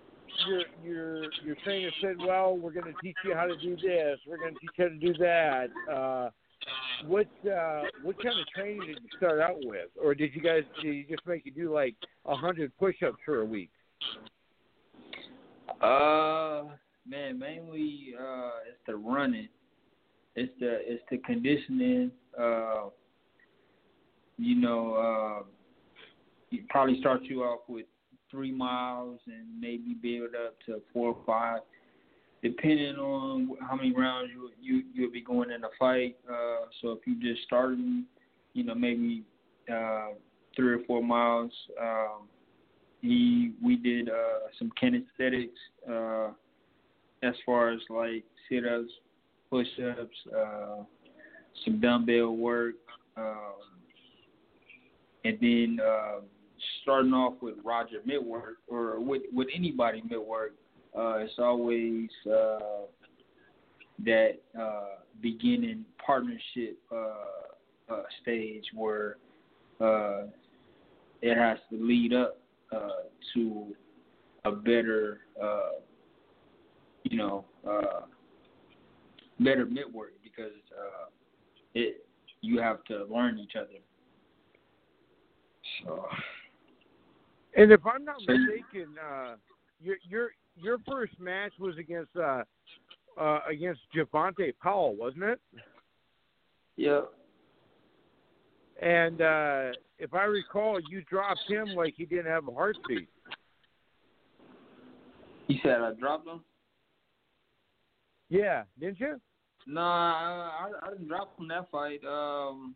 your 0.47 0.63
your 0.85 1.23
your 1.45 1.57
trainer 1.65 1.91
said, 2.01 2.17
"Well, 2.19 2.57
we're 2.57 2.73
going 2.73 2.93
to 2.93 3.01
teach 3.03 3.17
you 3.25 3.35
how 3.35 3.47
to 3.47 3.57
do 3.57 3.77
this. 3.77 4.19
We're 4.27 4.39
going 4.39 4.55
to 4.55 4.61
teach 4.61 4.71
you 4.79 4.85
how 4.85 4.91
to 4.91 4.99
do 4.99 5.15
that." 5.19 5.69
Uh, 5.93 6.31
what 7.07 7.29
uh, 7.51 7.85
what 8.03 8.23
kind 8.23 8.39
of 8.39 8.47
training 8.55 8.81
did 8.87 8.99
you 9.03 9.09
start 9.17 9.41
out 9.41 9.59
with, 9.65 9.89
or 10.03 10.15
did 10.15 10.35
you 10.35 10.41
guys 10.41 10.63
did 10.83 10.95
you 10.95 11.05
just 11.09 11.27
make 11.27 11.45
you 11.45 11.53
do 11.53 11.73
like 11.73 11.95
a 12.27 12.35
hundred 12.35 12.77
push-ups 12.79 13.19
for 13.25 13.41
a 13.41 13.45
week? 13.45 13.71
Uh, 15.81 16.65
man, 17.07 17.39
mainly 17.39 18.15
uh, 18.19 18.51
it's 18.69 18.79
the 18.87 18.97
running. 18.97 19.49
It's 20.37 20.53
the 20.61 20.79
it's 20.83 21.03
the 21.11 21.19
conditioning. 21.19 22.13
Uh, 22.39 22.89
you 24.41 24.57
know, 24.57 25.45
uh, 26.53 26.59
probably 26.69 26.99
start 27.01 27.23
you 27.25 27.43
off 27.43 27.61
with 27.69 27.87
three 28.31 28.53
miles 28.53 29.21
and 29.27 29.61
maybe 29.61 29.95
build 30.01 30.35
up 30.35 30.55
to 30.67 30.81
four 30.93 31.15
or 31.15 31.19
five, 31.27 31.61
depending 32.43 32.97
on 32.97 33.57
how 33.69 33.77
many 33.77 33.93
rounds 33.93 34.31
you 34.33 34.51
you 34.61 34.85
you'll 34.95 35.13
be 35.13 35.23
going 35.23 35.51
in 35.51 35.65
a 35.65 35.69
fight. 35.79 36.17
Uh, 36.29 36.67
so 36.81 36.93
if 36.93 37.01
you 37.07 37.21
just 37.21 37.45
starting, 37.45 38.05
you 38.55 38.65
know, 38.65 38.75
maybe 38.75 39.25
uh, 39.73 40.09
three 40.57 40.75
or 40.75 40.85
four 40.87 41.03
miles. 41.03 41.53
Um, 41.81 42.29
he 43.01 43.53
we 43.63 43.77
did 43.77 44.09
uh, 44.09 44.49
some 44.59 44.71
calisthenics 44.79 45.59
uh, 45.91 46.29
as 47.23 47.35
far 47.47 47.71
as 47.73 47.81
like 47.89 48.25
sit 48.49 48.65
ups, 48.67 48.91
push 49.49 49.67
ups, 49.99 50.17
uh, 50.37 50.83
some 51.65 51.81
dumbbell 51.81 52.37
work, 52.37 52.75
um, 53.17 53.70
and 55.25 55.39
then 55.41 55.79
uh, 55.85 56.21
starting 56.83 57.13
off 57.13 57.35
with 57.41 57.55
Roger 57.65 57.99
mitt 58.05 58.25
work 58.25 58.59
or 58.69 59.01
with 59.01 59.23
with 59.33 59.49
anybody 59.55 60.03
mitt 60.09 60.25
work. 60.25 60.55
Uh, 60.97 61.19
it's 61.19 61.35
always 61.39 62.09
uh, 62.27 62.87
that 64.05 64.41
uh, 64.59 64.97
beginning 65.21 65.85
partnership 66.05 66.79
uh, 66.91 67.93
uh, 67.93 68.03
stage 68.23 68.65
where 68.75 69.17
uh, 69.81 70.23
it 71.23 71.37
has 71.37 71.59
to 71.71 71.77
lead 71.77 72.13
up 72.13 72.39
uh, 72.73 72.89
to 73.35 73.67
a 74.45 74.53
better, 74.53 75.21
uh, 75.43 75.71
you 77.05 77.17
know, 77.17 77.45
uh, 77.69 78.03
better 79.39 79.67
network 79.67 80.13
because 80.23 80.53
uh, 80.79 81.07
it 81.75 82.05
you 82.43 82.59
have 82.61 82.83
to 82.85 83.05
learn 83.11 83.39
each 83.39 83.57
other. 83.57 83.69
So 85.85 86.07
And 87.57 87.73
if 87.73 87.81
I'm 87.87 88.05
not 88.05 88.21
mistaken, 88.21 88.95
uh, 89.03 89.35
your 89.81 89.97
your 90.09 90.31
your 90.57 90.79
first 90.89 91.19
match 91.19 91.53
was 91.59 91.77
against 91.79 92.15
uh, 92.17 92.43
uh, 93.21 93.41
against 93.49 93.81
Javante 93.95 94.53
Powell, 94.63 94.95
wasn't 94.97 95.25
it? 95.25 95.41
yeah, 96.77 97.03
And 98.81 99.21
uh, 99.21 99.73
if 99.99 100.15
I 100.15 100.25
recall, 100.25 100.81
you 100.89 101.03
dropped 101.03 101.41
him 101.49 101.75
like 101.75 101.95
he 101.97 102.07
didn't 102.07 102.27
have 102.27 102.49
a 102.49 102.53
heartbeat. 102.53 103.09
he 105.47 105.61
said 105.63 105.81
I 105.81 105.93
dropped 105.93 106.27
him. 106.27 106.41
Yeah, 108.31 108.63
didn't 108.79 109.01
you? 109.01 109.21
Nah, 109.67 109.83
I, 109.83 110.71
I 110.87 110.91
didn't 110.91 111.09
drop 111.09 111.39
him 111.39 111.49
that 111.49 111.71
fight. 111.71 112.03
Um, 112.05 112.75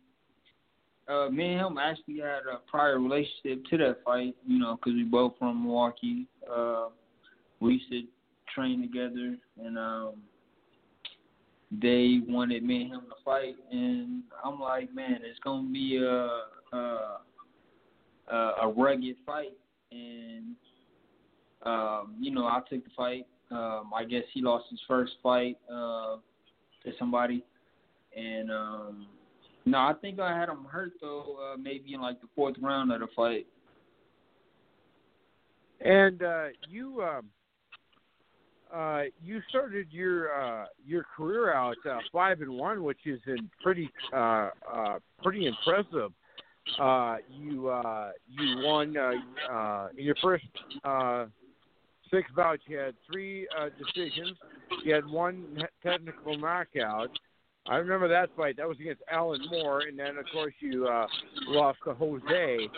uh, 1.07 1.29
me 1.29 1.53
and 1.53 1.61
him 1.67 1.77
actually 1.77 2.19
had 2.19 2.41
a 2.51 2.57
prior 2.67 2.99
relationship 2.99 3.63
to 3.69 3.77
that 3.77 4.03
fight, 4.03 4.35
you 4.45 4.59
know, 4.59 4.77
'cause 4.77 4.93
we 4.93 5.03
both 5.03 5.37
from 5.37 5.63
Milwaukee. 5.63 6.27
Uh, 6.49 6.89
we 7.59 7.73
used 7.73 7.89
to 7.91 8.03
train 8.53 8.81
together, 8.81 9.37
and 9.57 9.77
um, 9.77 10.23
they 11.71 12.21
wanted 12.27 12.63
me 12.63 12.83
and 12.83 12.93
him 12.93 13.01
to 13.01 13.15
fight, 13.23 13.55
and 13.71 14.23
I'm 14.43 14.59
like, 14.59 14.93
man, 14.93 15.19
it's 15.23 15.39
gonna 15.39 15.67
be 15.69 15.97
a 15.97 16.29
a, 16.75 17.19
a, 18.27 18.37
a 18.63 18.73
rugged 18.75 19.17
fight, 19.25 19.53
and 19.91 20.55
um, 21.63 22.15
you 22.19 22.31
know, 22.31 22.45
I 22.45 22.61
took 22.69 22.83
the 22.83 22.89
fight. 22.95 23.27
Um, 23.51 23.91
I 23.95 24.03
guess 24.05 24.23
he 24.33 24.41
lost 24.41 24.65
his 24.69 24.79
first 24.87 25.13
fight 25.21 25.57
uh, 25.71 26.17
to 26.83 26.91
somebody, 26.97 27.43
and 28.15 28.51
um, 28.51 29.07
no, 29.65 29.77
I 29.79 29.93
think 30.01 30.19
I 30.19 30.37
had 30.37 30.49
him 30.49 30.65
hurt 30.69 30.93
though, 31.01 31.37
uh, 31.53 31.57
maybe 31.57 31.93
in 31.93 32.01
like 32.01 32.21
the 32.21 32.27
fourth 32.35 32.55
round 32.61 32.91
of 32.91 32.99
the 32.99 33.07
fight. 33.15 33.47
And 35.81 36.21
uh, 36.23 36.45
you 36.69 37.01
um, 37.01 37.25
uh, 38.73 39.03
you 39.23 39.41
started 39.49 39.87
your 39.91 40.33
uh, 40.33 40.65
your 40.85 41.05
career 41.15 41.53
out 41.53 41.77
uh, 41.89 41.99
five 42.11 42.41
and 42.41 42.51
one, 42.51 42.83
which 42.83 42.99
is 43.05 43.19
in 43.27 43.49
pretty 43.61 43.89
uh, 44.13 44.49
uh, 44.71 44.99
pretty 45.23 45.47
impressive. 45.47 46.11
Uh, 46.79 47.17
you 47.29 47.69
uh, 47.69 48.11
you 48.27 48.65
won 48.65 48.95
uh, 48.97 49.11
uh, 49.51 49.87
in 49.97 50.03
your 50.03 50.15
first 50.21 50.45
uh, 50.83 51.25
six 52.11 52.29
bouts. 52.35 52.61
You 52.67 52.77
had 52.77 52.95
three 53.09 53.47
uh, 53.57 53.69
decisions. 53.77 54.37
You 54.83 54.93
had 54.93 55.05
one 55.05 55.63
technical 55.83 56.37
knockout. 56.37 57.09
I 57.67 57.77
remember 57.77 58.07
that 58.07 58.29
fight. 58.37 58.57
That 58.57 58.67
was 58.67 58.79
against 58.79 59.01
Alan 59.11 59.41
Moore, 59.49 59.81
and 59.81 59.97
then 59.97 60.17
of 60.17 60.25
course 60.31 60.53
you 60.59 60.87
uh, 60.87 61.07
lost 61.47 61.79
to 61.85 61.93
Jose. 61.93 62.69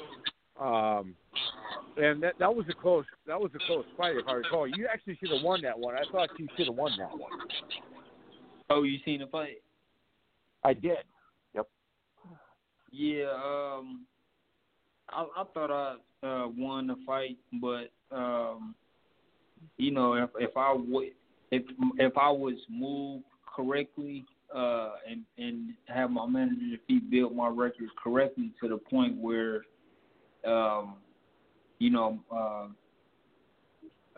Um, 0.60 1.13
and 1.97 2.23
that 2.23 2.34
that 2.39 2.54
was 2.54 2.65
a 2.69 2.73
close 2.73 3.06
that 3.28 3.39
was 3.39 3.52
a 3.56 3.60
close 3.67 3.86
fight 3.97 4.15
if 4.15 4.28
I 4.28 4.34
recall. 4.34 4.67
You 4.67 4.88
actually 4.91 5.17
should 5.17 5.32
have 5.32 5.43
won 5.43 5.62
that 5.63 5.78
one. 5.78 5.95
I 5.95 6.04
thought 6.12 6.30
you 6.38 6.47
should 6.56 6.67
have 6.67 6.76
won 6.76 6.91
that 6.97 7.12
one. 7.12 7.32
Oh, 8.69 8.84
you 8.84 9.00
seen 9.04 9.19
the 9.19 9.28
fight? 9.28 9.62
I 10.63 10.73
did. 10.73 10.97
Yep. 11.54 11.67
Yeah, 12.91 13.32
um, 13.32 14.06
I, 15.10 15.26
I 15.38 15.43
thought 15.54 15.71
I 15.71 16.28
uh, 16.28 16.47
won 16.47 16.88
the 16.88 16.95
fight, 17.06 17.38
but 17.62 17.91
um, 18.15 18.73
you 19.78 19.91
know, 19.91 20.13
if 20.13 20.30
if 20.39 20.56
I 20.56 20.73
would 20.73 21.10
if 21.52 21.63
if 21.97 22.17
I 22.17 22.30
was 22.30 22.56
moved 22.69 23.26
correctly 23.56 24.26
uh, 24.55 24.91
and 25.10 25.23
and 25.38 25.73
have 25.88 26.10
my 26.10 26.25
manager 26.25 26.77
feet 26.88 27.10
build 27.10 27.36
my 27.36 27.47
record 27.47 27.89
correctly 28.01 28.51
to 28.62 28.69
the 28.69 28.77
point 28.77 29.17
where, 29.17 29.65
um, 30.45 30.95
you 31.79 31.89
know, 31.89 32.19
uh, 32.31 32.67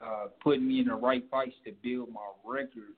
uh, 0.03 0.27
putting 0.41 0.67
me 0.67 0.79
in 0.79 0.87
the 0.87 0.93
right 0.93 1.23
fights 1.29 1.55
to 1.65 1.71
build 1.83 2.09
my 2.11 2.21
record, 2.45 2.93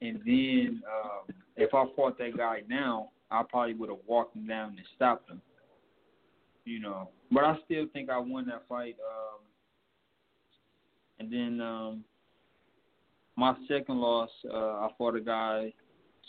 and 0.00 0.20
then 0.24 0.82
um, 0.92 1.34
if 1.56 1.72
I 1.72 1.84
fought 1.94 2.18
that 2.18 2.36
guy 2.36 2.62
now, 2.68 3.10
I 3.30 3.42
probably 3.48 3.74
would 3.74 3.88
have 3.88 3.98
walked 4.06 4.36
him 4.36 4.46
down 4.46 4.70
and 4.70 4.86
stopped 4.94 5.30
him. 5.30 5.40
You 6.64 6.80
know, 6.80 7.10
but 7.30 7.44
I 7.44 7.56
still 7.64 7.86
think 7.92 8.10
I 8.10 8.18
won 8.18 8.46
that 8.46 8.62
fight. 8.68 8.96
Um, 9.00 9.40
and 11.18 11.32
then 11.32 11.60
um, 11.64 12.04
my 13.36 13.54
second 13.68 14.00
loss, 14.00 14.30
uh, 14.52 14.56
I 14.56 14.88
fought 14.98 15.14
a 15.14 15.20
guy 15.20 15.72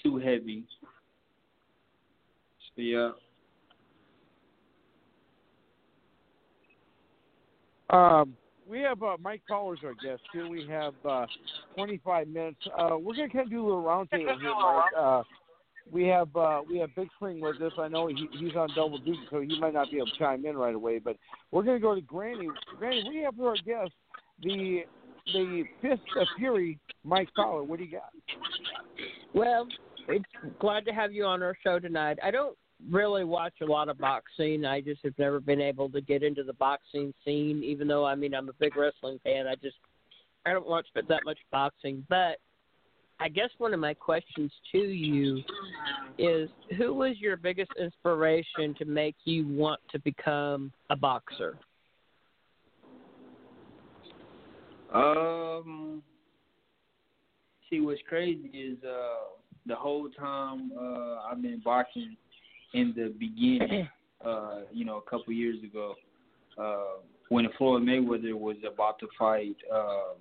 too 0.04 0.18
heavy. 0.18 0.64
So 2.76 2.82
yeah. 2.82 3.12
Um, 7.90 8.36
we 8.70 8.82
have 8.82 9.02
uh, 9.02 9.16
Mike 9.22 9.42
Powers, 9.48 9.80
our 9.84 9.94
guest 9.94 10.22
here. 10.34 10.48
We 10.48 10.68
have 10.68 10.94
uh, 11.10 11.26
25 11.76 12.28
minutes. 12.28 12.60
Uh, 12.78 12.98
we're 12.98 13.16
gonna 13.16 13.30
kind 13.30 13.46
of 13.46 13.50
do 13.50 13.62
a 13.62 13.66
little 13.66 13.84
roundtable 13.84 14.40
here, 14.40 14.54
Mike. 14.54 14.84
Uh, 14.98 15.24
we 15.92 16.06
have 16.08 16.36
uh, 16.36 16.62
we 16.70 16.78
have 16.80 16.90
Big 16.96 17.08
Swing 17.18 17.40
with 17.40 17.62
us. 17.62 17.72
I 17.80 17.88
know 17.88 18.08
he, 18.08 18.28
he's 18.38 18.56
on 18.56 18.70
double 18.76 18.98
duty, 18.98 19.20
so 19.30 19.40
he 19.40 19.60
might 19.60 19.74
not 19.74 19.90
be 19.90 19.98
able 19.98 20.08
to 20.08 20.18
chime 20.20 20.46
in 20.46 20.58
right 20.58 20.76
away. 20.76 21.00
But 21.00 21.18
we're 21.52 21.64
going 21.64 21.78
to 21.78 21.82
go 21.82 21.96
to 21.96 22.02
Granny. 22.02 22.50
Granny, 22.78 23.06
we 23.08 23.18
have 23.24 23.36
for 23.36 23.50
our 23.50 23.56
guest 23.66 23.94
the 24.44 24.82
the 25.34 25.64
Fist 25.82 26.02
of 26.20 26.28
Fury, 26.38 26.78
Mike 27.04 27.30
Fowler. 27.36 27.64
What 27.64 27.80
do 27.80 27.86
you 27.86 27.92
got? 27.92 28.10
Well, 29.34 29.68
it's 30.08 30.26
glad 30.60 30.86
to 30.86 30.92
have 30.92 31.12
you 31.12 31.26
on 31.26 31.44
our 31.44 31.56
show 31.64 31.80
tonight. 31.80 32.18
I 32.24 32.32
don't 32.32 32.58
really 32.90 33.24
watch 33.24 33.54
a 33.62 33.66
lot 33.66 33.90
of 33.90 33.98
boxing. 33.98 34.66
I 34.66 34.82
just 34.82 35.02
have 35.04 35.18
never 35.18 35.40
been 35.40 35.62
able 35.62 35.90
to 35.90 36.02
get 36.02 36.24
into 36.24 36.44
the 36.44 36.54
boxing 36.54 37.14
scene, 37.26 37.64
even 37.64 37.88
though 37.88 38.06
I 38.06 38.16
mean 38.16 38.34
I'm 38.34 38.50
a 38.50 38.54
big 38.54 38.76
wrestling 38.76 39.20
fan. 39.24 39.48
I 39.48 39.56
just 39.56 39.78
I 40.46 40.54
don't 40.54 40.68
watch 40.68 40.88
that 40.96 41.26
much 41.26 41.40
boxing, 41.52 42.06
but 42.10 42.38
I 43.20 43.30
guess 43.30 43.50
one 43.58 43.74
of 43.74 43.80
my 43.80 43.94
questions 43.94 44.52
to 44.72 44.78
you 44.78 45.42
is 46.18 46.50
who 46.78 46.94
was 46.94 47.18
your 47.20 47.36
biggest 47.36 47.72
inspiration 47.80 48.76
to 48.78 48.86
make 48.86 49.16
you 49.26 49.48
want 49.48 49.82
to 49.92 50.00
become 50.00 50.72
a 50.90 50.96
boxer? 50.96 51.58
Um, 54.94 56.02
see, 57.70 57.82
what's 57.82 58.02
crazy 58.08 58.50
is 58.54 58.78
uh, 58.84 59.38
the 59.68 59.76
whole 59.76 60.10
time 60.10 60.72
uh, 60.80 61.16
I've 61.30 61.42
been 61.42 61.62
boxing 61.64 62.16
in 62.74 62.94
the 62.96 63.14
beginning, 63.18 63.88
uh, 64.26 64.62
you 64.72 64.86
know, 64.86 64.98
a 64.98 65.10
couple 65.10 65.34
years 65.34 65.58
ago, 65.64 65.96
uh, 66.58 67.02
when 67.30 67.48
Floyd 67.58 67.84
Mayweather 67.84 68.34
was 68.34 68.58
about 68.70 69.00
to 69.00 69.08
fight 69.18 69.56
um, 69.72 70.16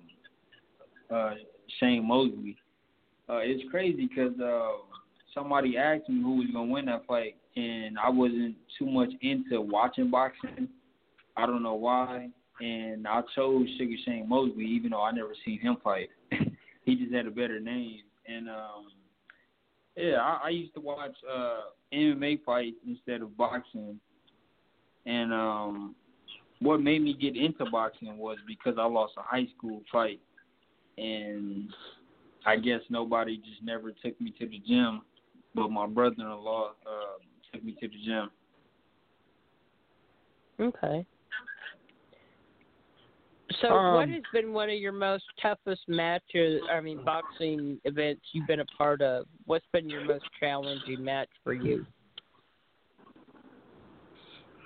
uh, 1.09 1.31
Shane 1.79 2.07
Mosley 2.07 2.57
uh, 3.29 3.39
it's 3.39 3.69
crazy 3.69 4.07
because 4.07 4.39
uh, 4.39 4.69
somebody 5.33 5.77
asked 5.77 6.07
me 6.09 6.21
who 6.21 6.37
was 6.37 6.47
gonna 6.53 6.71
win 6.71 6.85
that 6.85 7.05
fight, 7.05 7.35
and 7.55 7.97
I 7.99 8.09
wasn't 8.09 8.55
too 8.79 8.85
much 8.85 9.09
into 9.21 9.59
watching 9.61 10.09
boxing. 10.09 10.69
I 11.35 11.45
don't 11.45 11.61
know 11.63 11.75
why, 11.75 12.29
and 12.61 13.05
I 13.05 13.21
chose 13.35 13.67
Sugar 13.77 13.95
Shane 14.05 14.29
Mosley, 14.29 14.65
even 14.65 14.91
though 14.91 15.03
I 15.03 15.11
never 15.11 15.33
seen 15.45 15.59
him 15.59 15.77
fight. 15.83 16.09
he 16.85 16.95
just 16.95 17.13
had 17.13 17.27
a 17.27 17.31
better 17.31 17.59
name, 17.59 18.01
and 18.27 18.49
um, 18.49 18.87
yeah, 19.97 20.17
I, 20.21 20.39
I 20.45 20.49
used 20.49 20.73
to 20.75 20.79
watch 20.79 21.15
uh, 21.29 21.61
MMA 21.93 22.43
fights 22.45 22.77
instead 22.87 23.21
of 23.21 23.35
boxing, 23.35 23.99
and 25.05 25.33
um, 25.33 25.95
what 26.59 26.81
made 26.81 27.01
me 27.01 27.13
get 27.13 27.35
into 27.35 27.65
boxing 27.71 28.17
was 28.17 28.37
because 28.47 28.75
I 28.79 28.85
lost 28.85 29.13
a 29.17 29.23
high 29.23 29.47
school 29.57 29.81
fight, 29.91 30.19
and 30.97 31.69
I 32.45 32.57
guess 32.57 32.81
nobody 32.89 33.37
just 33.37 33.63
never 33.63 33.91
took 33.91 34.19
me 34.21 34.33
to 34.39 34.47
the 34.47 34.61
gym, 34.67 35.01
but 35.55 35.69
my 35.69 35.87
brother-in-law 35.87 36.71
uh, 36.85 37.51
took 37.51 37.63
me 37.63 37.75
to 37.81 37.87
the 37.87 38.05
gym. 38.05 38.29
Okay. 40.59 41.05
So, 43.61 43.69
Um, 43.69 43.95
what 43.95 44.09
has 44.09 44.23
been 44.31 44.53
one 44.53 44.69
of 44.69 44.77
your 44.77 44.91
most 44.91 45.23
toughest 45.41 45.87
matches? 45.87 46.61
I 46.69 46.79
mean, 46.79 47.03
boxing 47.03 47.79
events 47.85 48.21
you've 48.33 48.47
been 48.47 48.59
a 48.59 48.65
part 48.65 49.01
of. 49.01 49.25
What's 49.45 49.65
been 49.73 49.89
your 49.89 50.05
most 50.05 50.25
challenging 50.39 51.03
match 51.03 51.29
for 51.43 51.53
you? 51.53 51.85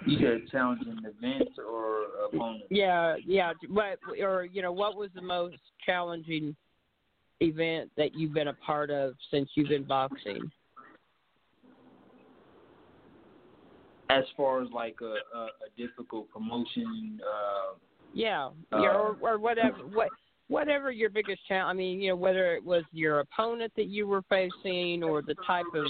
You 0.06 0.18
said 0.18 0.50
challenging 0.52 0.98
events 1.06 1.58
or 1.60 2.06
opponents? 2.26 2.66
Yeah, 2.70 3.18
yeah. 3.26 3.54
What 3.70 4.00
or 4.20 4.46
you 4.46 4.62
know, 4.62 4.72
what 4.72 4.96
was 4.96 5.10
the 5.14 5.22
most 5.22 5.58
challenging 5.86 6.56
event 7.40 7.92
that 7.98 8.16
you've 8.16 8.34
been 8.34 8.48
a 8.48 8.54
part 8.54 8.90
of 8.90 9.14
since 9.30 9.50
you've 9.54 9.70
been 9.70 9.84
boxing? 9.84 10.52
As 14.10 14.24
far 14.36 14.62
as 14.62 14.70
like 14.74 14.98
a, 15.02 15.38
a, 15.38 15.44
a 15.44 15.70
difficult 15.78 16.30
promotion, 16.32 17.22
uh, 17.24 17.76
Yeah, 18.14 18.50
Uh, 18.74 18.82
yeah, 18.82 18.90
or, 18.90 19.18
or 19.22 19.38
whatever. 19.40 19.78
What 19.78 20.10
whatever 20.48 20.92
your 20.92 21.10
biggest 21.10 21.40
challenge. 21.48 21.70
I 21.70 21.74
mean, 21.78 22.02
you 22.02 22.10
know, 22.10 22.16
whether 22.18 22.54
it 22.54 22.64
was 22.64 22.84
your 22.92 23.22
opponent 23.22 23.72
that 23.78 23.88
you 23.88 24.06
were 24.06 24.22
facing 24.24 25.02
or 25.02 25.22
the 25.22 25.36
type 25.48 25.66
of, 25.74 25.86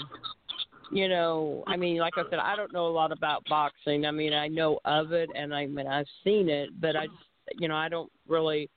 you 0.92 1.08
know, 1.08 1.64
I 1.66 1.76
mean, 1.76 1.98
like 1.98 2.12
I 2.16 2.22
said, 2.30 2.38
I 2.38 2.54
don't 2.54 2.72
know 2.72 2.86
a 2.86 2.94
lot 2.94 3.10
about 3.10 3.42
boxing. 3.48 4.06
I 4.06 4.12
mean, 4.12 4.32
I 4.32 4.46
know 4.46 4.78
of 4.84 5.10
it 5.10 5.30
and 5.34 5.52
I 5.52 5.66
mean 5.66 5.88
I've 5.88 6.06
seen 6.22 6.48
it, 6.48 6.80
but 6.80 6.94
I 6.94 7.06
just, 7.06 7.60
you 7.60 7.66
know, 7.66 7.74
I 7.74 7.88
don't 7.88 8.10
really 8.28 8.70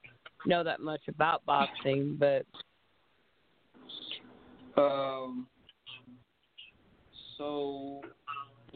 know 0.44 0.64
that 0.64 0.80
much 0.80 1.02
about 1.06 1.46
boxing. 1.46 2.18
But 2.18 2.46
Um. 4.76 5.46
So, 7.38 8.00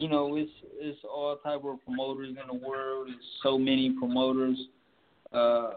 you 0.01 0.09
know, 0.09 0.35
it's 0.35 0.51
it's 0.79 0.97
all 1.03 1.35
type 1.37 1.61
of 1.63 1.83
promoters 1.85 2.29
in 2.29 2.59
the 2.59 2.67
world. 2.67 3.07
It's 3.09 3.25
so 3.43 3.57
many 3.57 3.91
promoters. 3.91 4.57
Uh, 5.31 5.71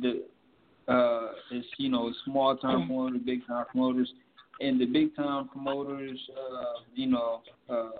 the 0.00 0.24
uh, 0.88 1.32
it's 1.50 1.66
you 1.76 1.90
know 1.90 2.10
small 2.24 2.56
time 2.56 2.86
promoters, 2.86 3.20
big 3.26 3.46
time 3.46 3.66
promoters, 3.70 4.10
and 4.60 4.80
the 4.80 4.86
big 4.86 5.14
time 5.14 5.48
promoters, 5.48 6.18
uh, 6.32 6.80
you 6.94 7.08
know, 7.08 7.42
uh, 7.68 7.90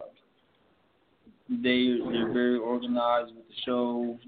they 1.51 1.99
they're 2.11 2.33
very 2.33 2.57
organized 2.57 3.35
with 3.37 3.45
the 3.47 3.55
show 3.67 4.19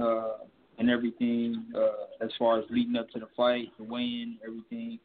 uh, 0.00 0.44
and 0.78 0.90
everything. 0.90 1.64
Uh, 1.74 2.24
as 2.24 2.30
far 2.38 2.58
as 2.58 2.64
leading 2.68 2.96
up 2.96 3.08
to 3.10 3.18
the 3.18 3.28
fight, 3.34 3.68
the 3.78 3.84
weigh-in, 3.84 4.36
everything 4.46 4.98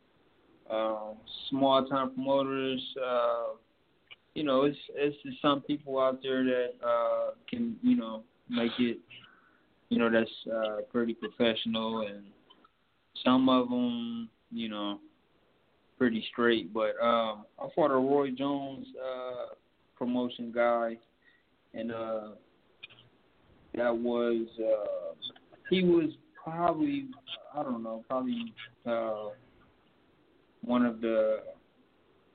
um, 0.69 1.15
small 1.49 1.85
time 1.85 2.13
promoters. 2.13 2.81
Uh, 3.01 3.43
you 4.37 4.43
know, 4.43 4.65
it's 4.65 4.77
it's 4.93 5.17
just 5.25 5.41
some 5.41 5.61
people 5.61 5.99
out 5.99 6.19
there 6.21 6.43
that 6.43 6.69
uh, 6.85 7.31
can 7.49 7.75
you 7.81 7.95
know 7.95 8.21
make 8.47 8.71
it. 8.77 8.99
You 9.89 9.97
know, 9.97 10.11
that's 10.11 10.29
uh, 10.53 10.81
pretty 10.91 11.15
professional, 11.15 12.01
and 12.01 12.23
some 13.25 13.49
of 13.49 13.67
them, 13.69 14.29
you 14.51 14.69
know, 14.69 14.99
pretty 15.97 16.23
straight. 16.31 16.71
But 16.71 16.91
um, 17.01 17.45
I 17.59 17.67
fought 17.75 17.89
a 17.89 17.95
Roy 17.95 18.29
Jones 18.29 18.85
uh, 19.03 19.55
promotion 19.97 20.51
guy, 20.53 20.97
and 21.73 21.91
uh, 21.91 22.27
that 23.73 23.97
was 23.97 24.45
uh, 24.59 25.15
he 25.71 25.83
was 25.83 26.11
probably 26.43 27.07
I 27.55 27.63
don't 27.63 27.81
know, 27.81 28.03
probably 28.07 28.53
uh, 28.85 29.29
one 30.61 30.85
of 30.85 31.01
the 31.01 31.39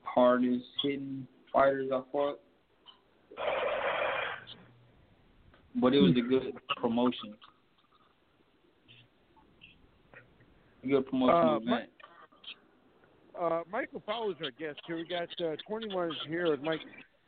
hardest 0.03 0.65
hitting 0.83 1.25
fighters 1.53 1.89
I 1.93 2.01
fought. 2.11 2.39
But 5.75 5.93
it 5.93 5.99
was 5.99 6.11
a 6.17 6.21
good 6.21 6.53
promotion. 6.81 7.35
Good 10.87 11.05
promotion 11.07 11.35
Uh, 11.35 11.55
event. 11.57 11.89
uh, 13.39 13.61
Michael 13.71 14.03
Fowler's 14.05 14.35
our 14.43 14.51
guest 14.51 14.79
here. 14.85 14.97
We 14.97 15.07
got 15.07 15.29
uh, 15.43 15.55
21 15.67 16.11
here 16.27 16.51
with 16.51 16.61
Mike. 16.61 16.81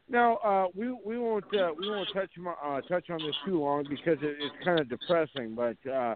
Now 0.07 0.35
uh, 0.37 0.67
we 0.75 0.91
we 1.03 1.17
won't 1.17 1.45
uh, 1.55 1.71
we 1.79 1.89
won't 1.89 2.07
touch 2.13 2.29
uh, 2.63 2.81
touch 2.81 3.09
on 3.09 3.17
this 3.25 3.35
too 3.43 3.59
long 3.59 3.85
because 3.89 4.17
it, 4.21 4.37
it's 4.39 4.55
kind 4.63 4.79
of 4.79 4.87
depressing. 4.87 5.55
But 5.55 5.77
uh, 5.89 6.15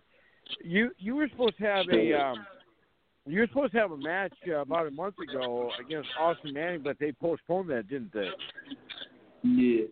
you 0.64 0.92
you 1.00 1.16
were 1.16 1.28
supposed 1.30 1.58
to 1.58 1.64
have 1.64 1.86
a 1.92 2.14
um, 2.14 2.46
you 3.30 3.40
were 3.42 3.48
supposed 3.48 3.74
to 3.74 3.80
have 3.80 3.92
a 3.92 3.98
match 3.98 4.34
uh, 4.48 4.58
about 4.60 4.88
a 4.88 4.92
month 4.92 5.16
ago 5.20 5.70
against 5.84 6.10
Austin 6.20 6.54
Manning, 6.54 6.82
but 6.84 6.98
they 7.00 7.12
postponed 7.12 7.70
that, 7.70 7.88
didn't 7.88 8.14
they? 8.14 8.30
Yeah. 9.44 9.86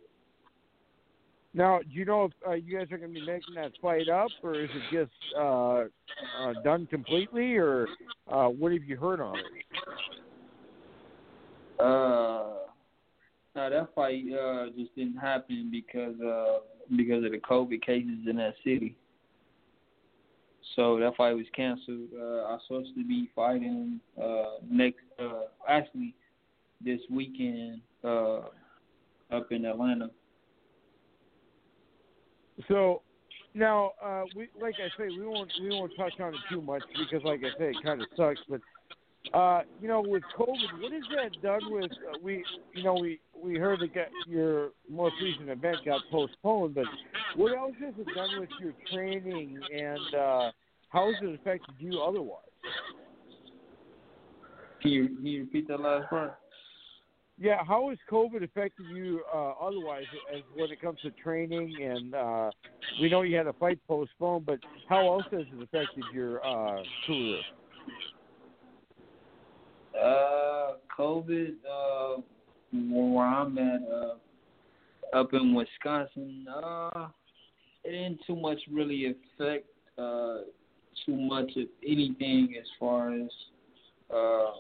Now, 1.53 1.79
do 1.79 1.89
you 1.89 2.05
know 2.05 2.25
if 2.25 2.31
uh, 2.47 2.53
you 2.53 2.77
guys 2.77 2.91
are 2.91 2.97
going 2.97 3.13
to 3.13 3.19
be 3.19 3.25
making 3.25 3.55
that 3.55 3.71
fight 3.81 4.09
up, 4.09 4.29
or 4.43 4.55
is 4.55 4.69
it 4.73 4.83
just 4.91 5.11
uh, 5.37 5.85
uh, 6.41 6.53
done 6.63 6.85
completely, 6.87 7.55
or 7.55 7.87
uh, 8.31 8.47
what 8.47 8.71
have 8.71 8.83
you 8.83 8.97
heard 8.97 9.21
on 9.21 9.37
it? 9.37 9.45
Uh, 11.79 12.57
no, 13.57 13.69
that 13.71 13.89
fight 13.95 14.23
uh 14.39 14.67
just 14.77 14.95
didn't 14.95 15.17
happen 15.17 15.69
because 15.71 16.13
uh 16.21 16.59
because 16.95 17.25
of 17.25 17.31
the 17.31 17.39
COVID 17.39 17.81
cases 17.81 18.27
in 18.29 18.37
that 18.37 18.53
city. 18.63 18.95
So 20.75 20.99
that 20.99 21.15
fight 21.15 21.33
was 21.33 21.45
canceled. 21.55 22.09
Uh, 22.15 22.45
I'm 22.45 22.59
supposed 22.67 22.95
to 22.95 23.03
be 23.03 23.29
fighting 23.35 23.99
uh 24.21 24.57
next 24.69 25.01
uh 25.19 25.45
actually 25.67 26.13
this 26.83 26.99
weekend 27.09 27.81
uh 28.03 28.41
up 29.31 29.51
in 29.51 29.65
Atlanta. 29.65 30.09
So 32.67 33.01
now, 33.57 33.91
uh, 34.03 34.23
we 34.35 34.49
like 34.61 34.75
I 34.75 34.87
say, 34.97 35.09
we 35.09 35.25
won't 35.25 35.51
we 35.59 35.69
won't 35.69 35.91
touch 35.97 36.13
on 36.19 36.33
it 36.33 36.39
too 36.49 36.61
much 36.61 36.83
because, 36.97 37.23
like 37.23 37.39
I 37.39 37.57
say, 37.57 37.69
it 37.69 37.77
kind 37.83 38.01
of 38.01 38.07
sucks. 38.15 38.39
But 38.47 38.61
uh, 39.33 39.61
you 39.81 39.87
know, 39.87 40.01
with 40.05 40.23
COVID, 40.37 40.81
what 40.81 40.91
has 40.91 41.03
that 41.15 41.41
done 41.41 41.71
with 41.71 41.91
uh, 41.91 42.17
we? 42.21 42.43
You 42.73 42.83
know, 42.83 42.95
we 42.95 43.19
we 43.41 43.57
heard 43.57 43.79
that 43.81 43.93
got, 43.93 44.07
your 44.27 44.69
most 44.89 45.15
recent 45.21 45.49
event 45.49 45.77
got 45.85 46.01
postponed, 46.11 46.75
but 46.75 46.85
what 47.35 47.55
else 47.57 47.73
has 47.79 47.93
it 47.97 48.07
done 48.15 48.39
with 48.39 48.49
your 48.59 48.73
training 48.91 49.59
and 49.73 50.15
uh, 50.15 50.51
how 50.89 51.11
has 51.11 51.15
it 51.21 51.39
affected 51.39 51.75
you 51.79 52.01
otherwise? 52.01 52.41
Can 54.81 54.91
you 54.91 55.07
can 55.07 55.25
you 55.25 55.39
repeat 55.41 55.67
that 55.67 55.79
last 55.79 56.09
part? 56.09 56.37
Yeah, 57.39 57.63
how 57.67 57.89
has 57.89 57.99
COVID 58.09 58.43
affected 58.43 58.87
you 58.91 59.21
uh, 59.31 59.51
otherwise 59.61 60.05
as 60.33 60.41
when 60.55 60.71
it 60.71 60.81
comes 60.81 60.99
to 61.01 61.11
training? 61.11 61.75
And 61.83 62.15
uh, 62.15 62.49
we 62.99 63.09
know 63.09 63.21
you 63.21 63.37
had 63.37 63.45
a 63.45 63.53
fight 63.53 63.79
postponed, 63.87 64.47
but 64.47 64.57
how 64.89 65.07
else 65.07 65.25
has 65.31 65.41
it 65.41 65.63
affected 65.63 66.03
your 66.11 66.43
uh, 66.43 66.81
career? 67.05 67.41
Uh, 70.01 70.73
COVID, 70.97 71.53
uh, 71.69 72.21
where 72.71 73.25
I'm 73.25 73.57
at, 73.57 73.81
uh, 73.91 75.17
up 75.17 75.33
in 75.33 75.53
Wisconsin, 75.53 76.45
uh, 76.47 77.07
it 77.83 77.91
didn't 77.91 78.19
too 78.27 78.35
much 78.35 78.59
really 78.71 79.05
affect, 79.05 79.65
uh, 79.97 80.39
too 81.05 81.15
much 81.15 81.49
of 81.55 81.67
anything 81.85 82.55
as 82.59 82.67
far 82.79 83.13
as, 83.13 83.29
uh, 84.13 84.51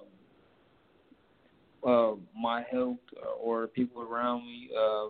uh, 1.85 2.15
my 2.39 2.63
health 2.71 2.97
or 3.39 3.67
people 3.67 4.01
around 4.01 4.45
me. 4.45 4.69
Uh, 4.75 5.09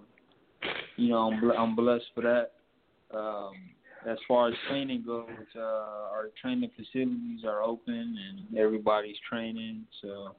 you 0.97 1.09
know, 1.09 1.29
I'm, 1.31 1.39
bl- 1.39 1.57
I'm 1.57 1.75
blessed 1.75 2.05
for 2.13 2.21
that. 2.21 2.51
Um, 3.17 3.53
as 4.07 4.17
far 4.27 4.47
as 4.47 4.53
training 4.69 5.03
goes, 5.05 5.27
uh, 5.55 5.59
our 5.59 6.29
training 6.41 6.71
facilities 6.75 7.43
are 7.45 7.61
open 7.61 8.17
and 8.29 8.57
everybody's 8.57 9.17
training. 9.29 9.83
So, 10.01 10.35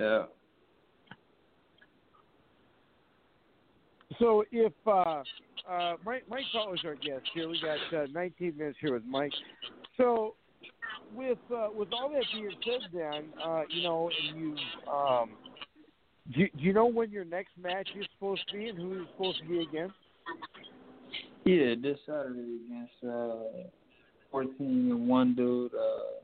yeah. 0.00 0.22
So 4.18 4.44
if 4.50 4.72
uh, 4.86 5.22
uh, 5.70 5.96
Mike 6.04 6.24
Mike 6.30 6.44
Fowler's 6.52 6.82
our 6.84 6.94
guest 6.94 7.22
here, 7.34 7.48
we 7.48 7.60
got 7.60 7.98
uh, 7.98 8.06
19 8.12 8.56
minutes 8.56 8.78
here 8.80 8.94
with 8.94 9.04
Mike. 9.04 9.32
So 9.98 10.34
with 11.14 11.38
uh, 11.54 11.68
with 11.74 11.88
all 11.92 12.08
that 12.10 12.24
being 12.32 12.50
said, 12.64 12.88
then 12.94 13.24
uh, 13.44 13.62
you 13.68 13.82
know, 13.82 14.10
and 14.30 14.40
you 14.40 14.56
um, 14.90 15.30
do, 16.32 16.46
do 16.56 16.62
you 16.62 16.72
know 16.72 16.86
when 16.86 17.10
your 17.10 17.24
next 17.24 17.50
match 17.60 17.88
is 17.98 18.06
supposed 18.14 18.42
to 18.48 18.56
be 18.56 18.68
and 18.68 18.78
who 18.78 19.02
it's 19.02 19.10
supposed 19.12 19.38
to 19.40 19.48
be 19.48 19.60
against? 19.60 19.94
Yeah, 21.46 21.76
this 21.80 21.96
Saturday 22.04 22.58
against 22.66 22.92
uh, 23.08 23.68
14 24.32 24.50
and 24.58 25.08
one 25.08 25.36
dude. 25.36 25.72
Uh, 25.72 26.18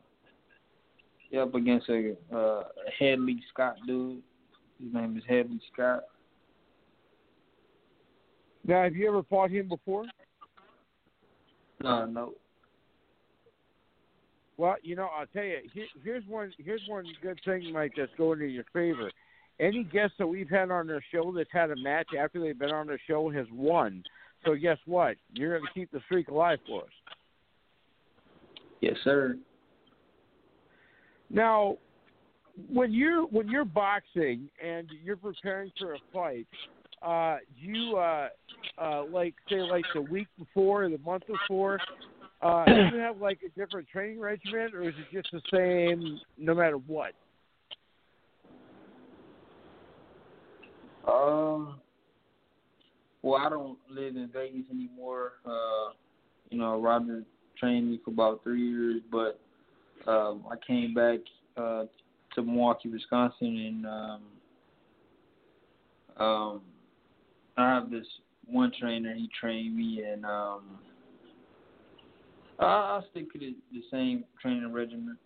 yeah, 1.31 1.43
up 1.43 1.55
against 1.55 1.89
a 1.89 2.17
uh, 2.37 2.65
Headley 2.99 3.41
Scott 3.55 3.77
dude. 3.87 4.21
His 4.83 4.93
name 4.93 5.17
is 5.17 5.23
Headley 5.29 5.61
Scott. 5.73 6.01
Now, 8.67 8.83
have 8.83 8.97
you 8.97 9.07
ever 9.07 9.23
fought 9.31 9.53
him 9.53 9.69
before? 9.69 10.07
No, 11.85 12.05
no. 12.05 12.33
Well, 14.57 14.75
you 14.83 14.97
know, 14.97 15.09
I'll 15.17 15.27
tell 15.27 15.45
you. 15.45 15.59
Here, 15.73 15.87
here's 16.03 16.27
one. 16.27 16.53
Here's 16.59 16.83
one 16.89 17.07
good 17.23 17.39
thing, 17.45 17.73
Mike, 17.73 17.93
that's 17.97 18.11
going 18.19 18.41
in 18.41 18.51
your 18.51 18.65
favor. 18.73 19.09
Any 19.61 19.85
guest 19.85 20.15
that 20.19 20.27
we've 20.27 20.51
had 20.51 20.73
on 20.73 20.89
their 20.89 21.05
show 21.13 21.33
that's 21.33 21.49
had 21.53 21.71
a 21.71 21.77
match 21.77 22.09
after 22.19 22.41
they've 22.41 22.59
been 22.59 22.73
on 22.73 22.89
their 22.89 23.01
show 23.07 23.31
has 23.31 23.47
won. 23.53 24.03
So 24.45 24.55
guess 24.55 24.79
what? 24.87 25.17
You're 25.33 25.59
going 25.59 25.69
to 25.69 25.81
keep 25.81 25.91
the 25.93 26.01
streak 26.07 26.29
alive 26.29 26.59
for 26.67 26.83
us. 26.83 26.89
Yes, 28.81 28.97
sir. 29.05 29.37
Now, 31.31 31.79
when 32.71 32.93
you're 32.93 33.25
when 33.27 33.49
you're 33.49 33.65
boxing 33.65 34.49
and 34.63 34.89
you're 35.03 35.17
preparing 35.17 35.71
for 35.79 35.95
a 35.95 35.99
fight, 36.13 36.47
uh, 37.01 37.39
do 37.61 37.67
you 37.67 37.97
uh, 37.97 38.29
uh, 38.79 39.05
like 39.05 39.35
say 39.49 39.63
like 39.63 39.85
the 39.95 40.03
week 40.03 40.27
before 40.39 40.85
or 40.85 40.89
the 40.91 40.99
month 40.99 41.23
before? 41.27 41.81
Uh, 42.43 42.65
do 42.67 42.97
you 42.97 42.97
have 43.01 43.19
like 43.21 43.39
a 43.47 43.59
different 43.59 43.89
training 43.89 44.21
regimen, 44.21 44.71
or 44.75 44.83
is 44.83 44.95
it 44.99 45.07
just 45.13 45.29
the 45.33 45.41
same 45.51 46.21
no 46.37 46.55
matter 46.55 46.77
what? 46.77 47.13
Um. 51.07 51.81
Well, 53.23 53.41
I 53.41 53.49
don't 53.49 53.79
live 53.89 54.17
in 54.17 54.29
Vegas 54.33 54.65
anymore. 54.71 55.35
Uh, 55.47 55.93
you 56.51 56.59
know, 56.59 56.81
Roger 56.81 57.23
trained 57.59 57.91
me 57.91 58.01
for 58.05 58.11
about 58.11 58.43
three 58.43 58.69
years, 58.69 59.01
but 59.11 59.41
um, 60.11 60.45
I 60.51 60.57
came 60.67 60.93
back 60.93 61.21
uh, 61.57 61.85
to 62.35 62.43
Milwaukee, 62.43 62.89
Wisconsin, 62.89 63.57
and 63.57 63.87
um, 63.87 64.23
um, 66.27 66.61
I 67.57 67.75
have 67.75 67.91
this 67.91 68.07
one 68.47 68.73
trainer. 68.79 69.15
He 69.15 69.29
trained 69.39 69.77
me, 69.77 70.03
and 70.03 70.25
um, 70.25 70.79
I, 72.59 72.65
I 72.65 73.01
stick 73.11 73.33
to 73.33 73.39
the, 73.39 73.55
the 73.73 73.83
same 73.91 74.25
training 74.41 74.73
regimen. 74.73 75.17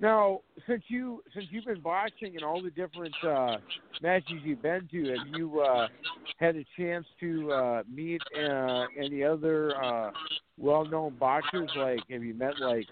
Now, 0.00 0.40
since 0.66 0.82
you 0.88 1.22
since 1.34 1.46
you've 1.50 1.66
been 1.66 1.80
boxing 1.80 2.34
and 2.34 2.44
all 2.44 2.60
the 2.62 2.70
different 2.70 3.14
uh, 3.22 3.58
matches 4.02 4.40
you've 4.42 4.62
been 4.62 4.88
to, 4.90 5.14
have 5.16 5.26
you 5.36 5.60
uh, 5.60 5.86
had 6.38 6.56
a 6.56 6.64
chance 6.76 7.06
to 7.20 7.52
uh, 7.52 7.82
meet 7.92 8.20
uh, 8.36 8.86
any 8.98 9.22
other 9.22 9.72
uh, 9.82 10.10
well-known 10.58 11.16
boxers? 11.18 11.70
Like, 11.76 12.00
have 12.10 12.24
you 12.24 12.34
met 12.34 12.58
like 12.60 12.86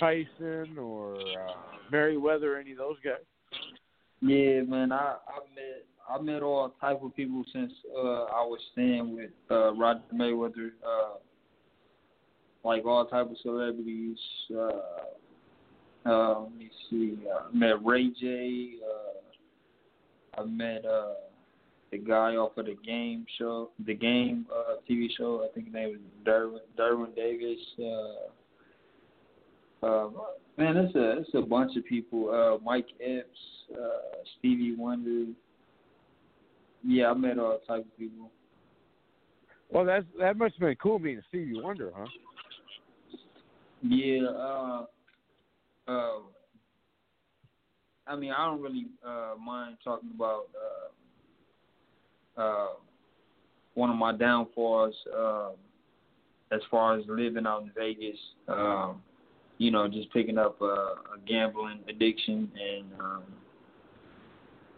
Tyson 0.00 0.78
or 0.78 1.14
uh, 1.16 1.52
Mayweather, 1.92 2.60
any 2.60 2.72
of 2.72 2.78
those 2.78 2.96
guys? 3.04 3.22
Yeah, 4.20 4.62
man, 4.62 4.92
I 4.92 5.16
I 5.28 5.38
met 5.54 5.84
I 6.08 6.20
met 6.20 6.42
all 6.42 6.74
type 6.80 7.02
of 7.02 7.14
people 7.14 7.44
since 7.52 7.72
uh 7.96 8.24
I 8.24 8.42
was 8.42 8.60
staying 8.72 9.14
with 9.14 9.30
uh 9.50 9.74
Roger 9.74 10.02
Mayweather, 10.14 10.70
uh 10.84 11.18
like 12.64 12.84
all 12.84 13.04
type 13.06 13.30
of 13.30 13.36
celebrities. 13.42 14.18
Uh 14.56 14.70
uh 16.06 16.40
let 16.40 16.56
me 16.56 16.70
see, 16.90 17.18
uh, 17.32 17.48
I 17.48 17.56
met 17.56 17.84
Ray 17.84 18.10
J, 18.20 18.74
uh 18.84 20.40
I 20.40 20.44
met 20.44 20.84
uh 20.84 21.14
the 21.90 21.98
guy 21.98 22.36
off 22.36 22.56
of 22.56 22.66
the 22.66 22.76
game 22.84 23.26
show 23.38 23.70
the 23.86 23.94
game 23.94 24.46
uh 24.54 24.76
TV 24.88 25.08
show, 25.16 25.46
I 25.48 25.52
think 25.54 25.66
his 25.66 25.74
name 25.74 25.90
was 25.90 26.00
Derwin 26.24 26.60
Derwin 26.78 27.14
Davis, 27.14 27.60
uh 27.78 28.30
uh, 29.82 30.08
man, 30.56 30.76
it's 30.76 30.94
a 30.94 31.18
it's 31.18 31.30
a 31.34 31.40
bunch 31.40 31.76
of 31.76 31.84
people. 31.84 32.30
Uh, 32.30 32.62
Mike 32.64 32.86
Epps, 33.04 33.26
uh, 33.72 34.22
Stevie 34.38 34.76
Wonder. 34.76 35.32
Yeah, 36.84 37.10
I 37.10 37.14
met 37.14 37.38
all 37.38 37.58
types 37.66 37.86
of 37.86 37.98
people. 37.98 38.30
Well, 39.70 39.84
that's 39.84 40.04
that 40.20 40.36
must 40.36 40.54
have 40.54 40.60
been 40.60 40.76
cool 40.76 40.98
being 40.98 41.18
a 41.18 41.22
Stevie 41.28 41.60
Wonder, 41.60 41.90
huh? 41.96 42.06
Yeah. 43.82 44.28
Uh, 44.28 44.84
uh, 45.92 46.18
I 48.06 48.16
mean, 48.16 48.32
I 48.32 48.46
don't 48.46 48.60
really 48.60 48.86
uh, 49.06 49.34
mind 49.40 49.76
talking 49.84 50.10
about 50.14 50.46
uh, 52.36 52.40
uh, 52.40 52.68
one 53.74 53.90
of 53.90 53.96
my 53.96 54.12
downfalls 54.12 54.94
um, 55.16 55.52
as 56.50 56.60
far 56.70 56.98
as 56.98 57.04
living 57.08 57.46
out 57.46 57.62
in 57.62 57.70
Vegas. 57.76 58.18
Um, 58.48 59.02
you 59.58 59.70
know, 59.70 59.86
just 59.86 60.12
picking 60.12 60.38
up 60.38 60.60
a, 60.60 60.64
a 60.64 61.18
gambling 61.26 61.80
addiction, 61.88 62.50
and 62.60 63.00
um, 63.00 63.22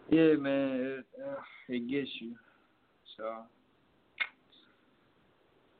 yeah, 0.09 0.35
man, 0.35 0.99
it, 0.99 1.05
uh, 1.19 1.41
it 1.69 1.89
gets 1.89 2.09
you. 2.19 2.33
So. 3.17 3.33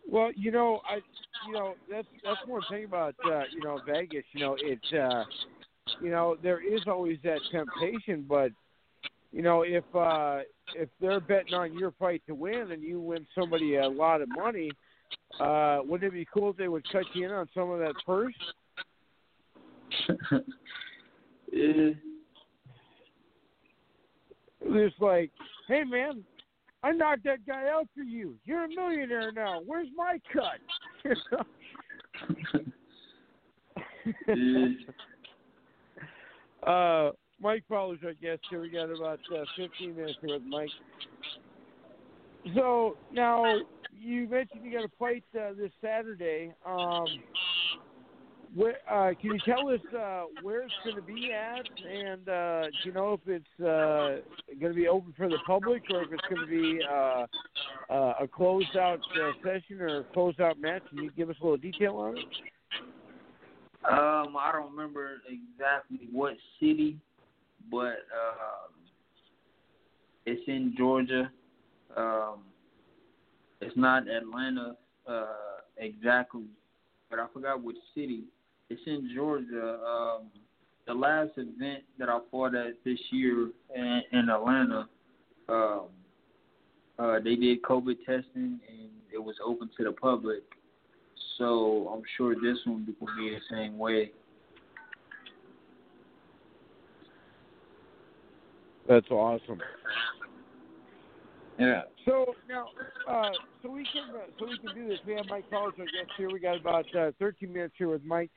Well, 0.09 0.31
you 0.35 0.51
know, 0.51 0.81
I, 0.89 0.95
you 1.47 1.53
know, 1.53 1.73
that's 1.89 2.07
that's 2.23 2.39
one 2.45 2.61
thing 2.69 2.85
about 2.85 3.15
uh, 3.25 3.43
you 3.51 3.61
know 3.63 3.79
Vegas. 3.85 4.23
You 4.33 4.39
know, 4.41 4.57
it's 4.59 4.93
uh, 4.93 5.23
you 6.01 6.09
know 6.09 6.37
there 6.41 6.61
is 6.61 6.81
always 6.87 7.17
that 7.23 7.39
temptation, 7.51 8.25
but 8.27 8.51
you 9.31 9.41
know 9.41 9.63
if 9.63 9.83
uh, 9.95 10.39
if 10.75 10.89
they're 11.01 11.19
betting 11.19 11.53
on 11.53 11.77
your 11.77 11.91
fight 11.99 12.21
to 12.27 12.35
win 12.35 12.71
and 12.71 12.83
you 12.83 12.99
win 12.99 13.25
somebody 13.33 13.75
a 13.75 13.87
lot 13.87 14.21
of 14.21 14.29
money, 14.29 14.71
uh, 15.39 15.79
wouldn't 15.83 16.13
it 16.13 16.15
be 16.15 16.27
cool 16.31 16.51
if 16.51 16.57
they 16.57 16.67
would 16.67 16.87
cut 16.91 17.03
you 17.13 17.25
in 17.25 17.31
on 17.31 17.49
some 17.53 17.71
of 17.71 17.79
that 17.79 17.95
purse? 18.05 18.33
yeah. 21.51 21.89
It's 24.67 24.95
like, 24.99 25.31
hey 25.67 25.83
man, 25.83 26.23
I 26.85 26.91
knocked 26.91 27.23
that 27.23 27.43
guy 27.47 27.67
out 27.67 27.87
for 27.95 28.03
you. 28.03 28.35
You're 28.45 28.65
a 28.65 28.69
millionaire 28.69 29.31
now. 29.31 29.59
Where's 29.65 29.87
my 29.95 30.19
cut? 30.31 30.59
uh, 36.67 37.09
Mike 37.41 37.63
Fowler's 37.67 37.97
our 38.05 38.13
guest 38.13 38.41
here. 38.51 38.61
We 38.61 38.69
got 38.69 38.91
about 38.91 39.19
uh, 39.35 39.45
15 39.57 39.95
minutes 39.95 40.19
with 40.21 40.43
Mike. 40.47 40.69
So 42.53 42.97
now 43.11 43.61
you 43.99 44.27
mentioned 44.29 44.63
you 44.63 44.71
got 44.71 44.85
a 44.85 44.91
fight 44.99 45.23
uh, 45.35 45.53
this 45.57 45.71
Saturday. 45.81 46.53
Um, 46.67 47.07
where, 48.55 48.77
uh, 48.89 49.13
can 49.19 49.33
you 49.33 49.39
tell 49.45 49.69
us 49.69 49.81
uh, 49.97 50.23
where 50.41 50.61
it's 50.61 50.73
going 50.83 50.95
to 50.95 51.01
be 51.01 51.31
at, 51.33 51.65
and 51.85 52.29
uh, 52.29 52.63
do 52.63 52.89
you 52.89 52.93
know 52.93 53.13
if 53.13 53.19
it's 53.27 53.59
uh, 53.59 54.21
going 54.59 54.71
to 54.71 54.79
be 54.79 54.87
open 54.87 55.13
for 55.17 55.27
the 55.27 55.37
public 55.45 55.83
or 55.93 56.03
if 56.03 56.13
it's 56.13 56.23
going 56.29 56.47
to 56.47 56.47
be 56.47 56.79
uh, 56.89 57.25
uh, 57.93 58.13
a 58.21 58.27
closed 58.27 58.77
out 58.77 58.99
uh, 59.21 59.31
session 59.43 59.81
or 59.81 59.99
a 59.99 60.03
closed 60.05 60.39
out 60.39 60.59
match? 60.59 60.83
Can 60.89 61.03
you 61.03 61.11
give 61.11 61.29
us 61.29 61.35
a 61.41 61.43
little 61.43 61.57
detail 61.57 61.97
on 61.97 62.17
it? 62.17 62.23
Um, 63.87 64.35
I 64.39 64.51
don't 64.53 64.71
remember 64.71 65.17
exactly 65.27 66.07
what 66.11 66.33
city, 66.59 66.97
but 67.69 68.05
um, 68.15 68.71
it's 70.25 70.41
in 70.47 70.73
Georgia. 70.77 71.29
Um, 71.95 72.39
it's 73.59 73.75
not 73.75 74.07
Atlanta 74.07 74.75
uh, 75.07 75.25
exactly, 75.77 76.45
but 77.09 77.19
I 77.19 77.25
forgot 77.33 77.61
which 77.61 77.77
city. 77.93 78.23
It's 78.69 78.81
in 78.87 79.11
Georgia. 79.13 79.79
Um, 79.87 80.23
the 80.87 80.93
last 80.93 81.31
event 81.37 81.83
that 81.99 82.09
I 82.09 82.19
fought 82.31 82.55
at 82.55 82.73
this 82.83 82.99
year 83.11 83.49
in, 83.75 84.01
in 84.11 84.29
Atlanta, 84.29 84.87
um, 85.49 85.85
uh, 86.97 87.19
they 87.23 87.35
did 87.35 87.61
COVID 87.63 87.97
testing 88.05 88.59
and 88.67 88.89
it 89.13 89.23
was 89.23 89.35
open 89.45 89.69
to 89.77 89.83
the 89.83 89.91
public. 89.91 90.43
So 91.37 91.91
I'm 91.93 92.03
sure 92.17 92.33
this 92.35 92.57
one 92.65 92.85
will 92.99 93.07
be 93.17 93.29
the 93.29 93.55
same 93.55 93.77
way. 93.77 94.11
That's 98.87 99.09
awesome. 99.09 99.59
Yeah. 101.59 101.81
So 102.05 102.35
now, 102.47 102.67
uh, 103.09 103.31
so 103.63 103.71
we 103.71 103.87
can 103.91 104.15
uh, 104.15 104.25
so 104.37 104.45
we 104.45 104.57
can 104.59 104.75
do 104.75 104.87
this. 104.87 104.99
We 105.07 105.13
have 105.13 105.25
Mike 105.29 105.49
Collins 105.49 105.75
our 105.79 105.85
guest 105.85 106.11
here. 106.17 106.29
We 106.29 106.39
got 106.39 106.57
about 106.57 106.85
uh, 106.95 107.11
13 107.17 107.51
minutes 107.51 107.73
here 107.77 107.89
with 107.89 108.03
Mike. 108.03 108.29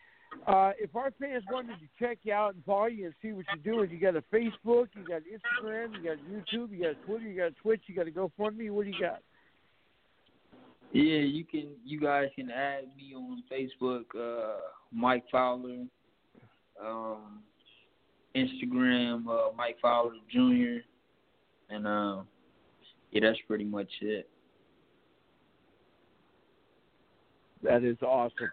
Uh, 0.46 0.72
if 0.78 0.94
our 0.96 1.12
fans 1.20 1.44
wanted 1.50 1.78
to 1.78 1.86
check 1.98 2.18
you 2.22 2.32
out 2.32 2.54
and 2.54 2.64
follow 2.64 2.86
you 2.86 3.06
and 3.06 3.14
see 3.20 3.32
what 3.32 3.44
you're 3.54 3.74
doing, 3.74 3.90
you 3.90 3.98
got 3.98 4.16
a 4.16 4.22
Facebook, 4.32 4.88
you 4.94 5.04
got 5.06 5.22
Instagram, 5.22 5.94
you 5.94 6.04
got 6.04 6.18
YouTube, 6.30 6.70
you 6.70 6.82
got 6.82 7.06
Twitter, 7.06 7.28
you 7.28 7.36
got 7.38 7.52
Twitch, 7.62 7.82
you 7.86 7.94
got 7.94 8.04
to 8.04 8.10
GoFundMe. 8.10 8.70
What 8.70 8.84
do 8.84 8.90
you 8.90 9.00
got? 9.00 9.20
Yeah, 10.92 11.18
you 11.18 11.44
can. 11.44 11.68
You 11.84 12.00
guys 12.00 12.28
can 12.34 12.50
add 12.50 12.84
me 12.96 13.14
on 13.14 13.42
Facebook, 13.52 14.04
uh, 14.18 14.58
Mike 14.90 15.24
Fowler. 15.30 15.84
Um, 16.82 17.42
Instagram, 18.36 19.26
uh, 19.28 19.52
Mike 19.56 19.76
Fowler 19.82 20.14
Jr. 20.30 20.80
And 21.70 21.86
um, 21.86 22.26
yeah, 23.10 23.20
that's 23.22 23.38
pretty 23.46 23.64
much 23.64 23.90
it. 24.00 24.28
That 27.62 27.82
is 27.82 27.96
awesome. 28.02 28.50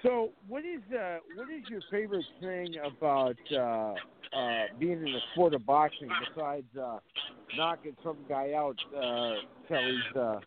So, 0.00 0.30
what 0.48 0.64
is 0.64 0.80
uh, 0.92 1.18
what 1.36 1.50
is 1.50 1.68
your 1.68 1.82
favorite 1.90 2.24
thing 2.40 2.76
about 2.84 3.36
uh, 3.52 3.94
uh, 4.36 4.64
being 4.78 4.92
in 4.92 5.04
the 5.04 5.20
sport 5.32 5.52
of 5.52 5.66
boxing 5.66 6.08
besides 6.34 6.66
uh, 6.80 6.98
knocking 7.56 7.94
some 8.02 8.16
guy 8.26 8.52
out 8.54 8.76
uh, 8.96 9.34
till 9.68 9.80
he's 9.84 10.16
uh, 10.16 10.40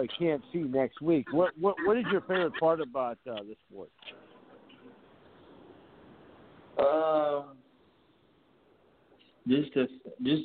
he 0.00 0.08
can't 0.18 0.42
see 0.52 0.58
next 0.58 1.00
week? 1.00 1.32
What 1.32 1.52
what 1.60 1.76
what 1.86 1.96
is 1.96 2.04
your 2.10 2.22
favorite 2.22 2.54
part 2.58 2.80
about 2.80 3.18
uh, 3.30 3.36
the 3.36 3.54
sport? 3.68 3.90
Um, 6.78 7.56
just 9.46 9.72
to 9.74 9.86
just 10.22 10.42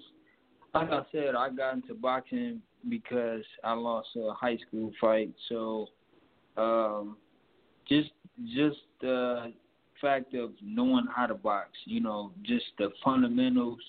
like 0.76 0.92
I 0.92 1.02
said, 1.12 1.36
I 1.36 1.50
got 1.50 1.74
into 1.74 1.96
boxing 1.96 2.62
because 2.88 3.44
I 3.64 3.74
lost 3.74 4.10
a 4.16 4.34
high 4.34 4.58
school 4.68 4.92
fight. 5.02 5.32
So, 5.50 5.88
um, 6.58 7.18
just 7.94 8.12
just 8.56 8.78
the 9.02 9.54
fact 10.02 10.34
of 10.34 10.52
knowing 10.62 11.08
how 11.16 11.26
to 11.26 11.34
box, 11.34 11.70
you 11.86 12.02
know, 12.02 12.32
just 12.44 12.66
the 12.78 12.90
fundamentals 13.04 13.80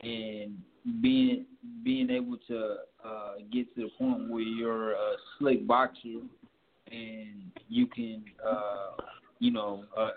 and 0.00 0.58
being 1.02 1.46
being 1.84 2.10
able 2.10 2.36
to 2.48 2.76
uh, 3.04 3.34
get 3.52 3.72
to 3.74 3.82
the 3.82 3.90
point 3.98 4.30
where 4.30 4.42
you're 4.42 4.92
a 4.92 5.12
slick 5.38 5.66
boxer 5.66 6.20
and 6.90 7.50
you 7.68 7.86
can, 7.86 8.22
uh, 8.46 9.02
you 9.38 9.50
know, 9.50 9.84
uh, 9.96 10.10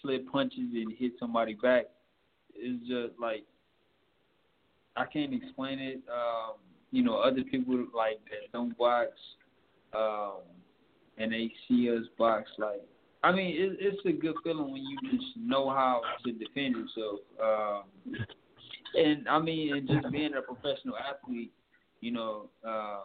slip 0.00 0.30
punches 0.30 0.70
and 0.74 0.92
hit 0.98 1.12
somebody 1.18 1.54
back 1.54 1.86
is 2.54 2.78
just 2.80 3.18
like 3.20 3.44
I 4.96 5.04
can't 5.04 5.34
explain 5.34 5.78
it. 5.78 6.00
Um, 6.10 6.54
you 6.90 7.02
know, 7.02 7.18
other 7.18 7.42
people 7.42 7.76
like 7.94 8.20
that 8.30 8.52
don't 8.52 8.76
box, 8.78 9.10
um, 9.94 10.40
and 11.18 11.32
they 11.32 11.52
see 11.68 11.90
us 11.90 12.04
box. 12.18 12.50
Like, 12.58 12.82
I 13.22 13.32
mean, 13.32 13.56
it, 13.56 13.78
it's 13.80 14.04
a 14.06 14.12
good 14.12 14.36
feeling 14.44 14.70
when 14.70 14.82
you 14.82 14.98
just 15.10 15.36
know 15.36 15.68
how 15.70 16.02
to 16.24 16.32
defend 16.32 16.76
yourself. 16.76 17.20
Um, 17.42 18.14
and 18.94 19.28
I 19.28 19.38
mean, 19.38 19.74
and 19.74 19.88
just 19.88 20.10
being 20.12 20.32
a 20.34 20.42
professional 20.42 20.96
athlete, 20.96 21.52
you 22.00 22.12
know, 22.12 22.48
um, 22.64 23.04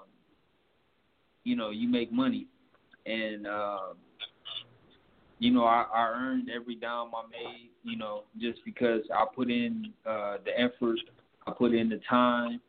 you 1.43 1.55
know, 1.55 1.71
you 1.71 1.87
make 1.87 2.11
money, 2.11 2.47
and 3.05 3.47
um, 3.47 3.95
you 5.39 5.51
know, 5.51 5.63
I, 5.63 5.85
I 5.93 6.07
earned 6.09 6.49
every 6.53 6.75
dime 6.75 7.07
I 7.15 7.23
made. 7.31 7.69
You 7.83 7.97
know, 7.97 8.23
just 8.39 8.59
because 8.63 9.01
I 9.13 9.25
put 9.35 9.49
in 9.49 9.91
uh, 10.05 10.37
the 10.45 10.59
effort 10.59 10.99
I 11.47 11.51
put 11.51 11.73
in 11.73 11.89
the 11.89 11.99
time, 12.09 12.61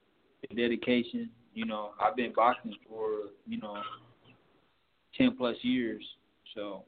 the 0.48 0.54
dedication. 0.54 1.30
You 1.54 1.66
know, 1.66 1.90
I've 2.00 2.16
been 2.16 2.32
boxing 2.34 2.74
for 2.88 3.28
you 3.46 3.60
know 3.60 3.76
ten 5.16 5.36
plus 5.36 5.56
years. 5.62 6.04
So. 6.54 6.84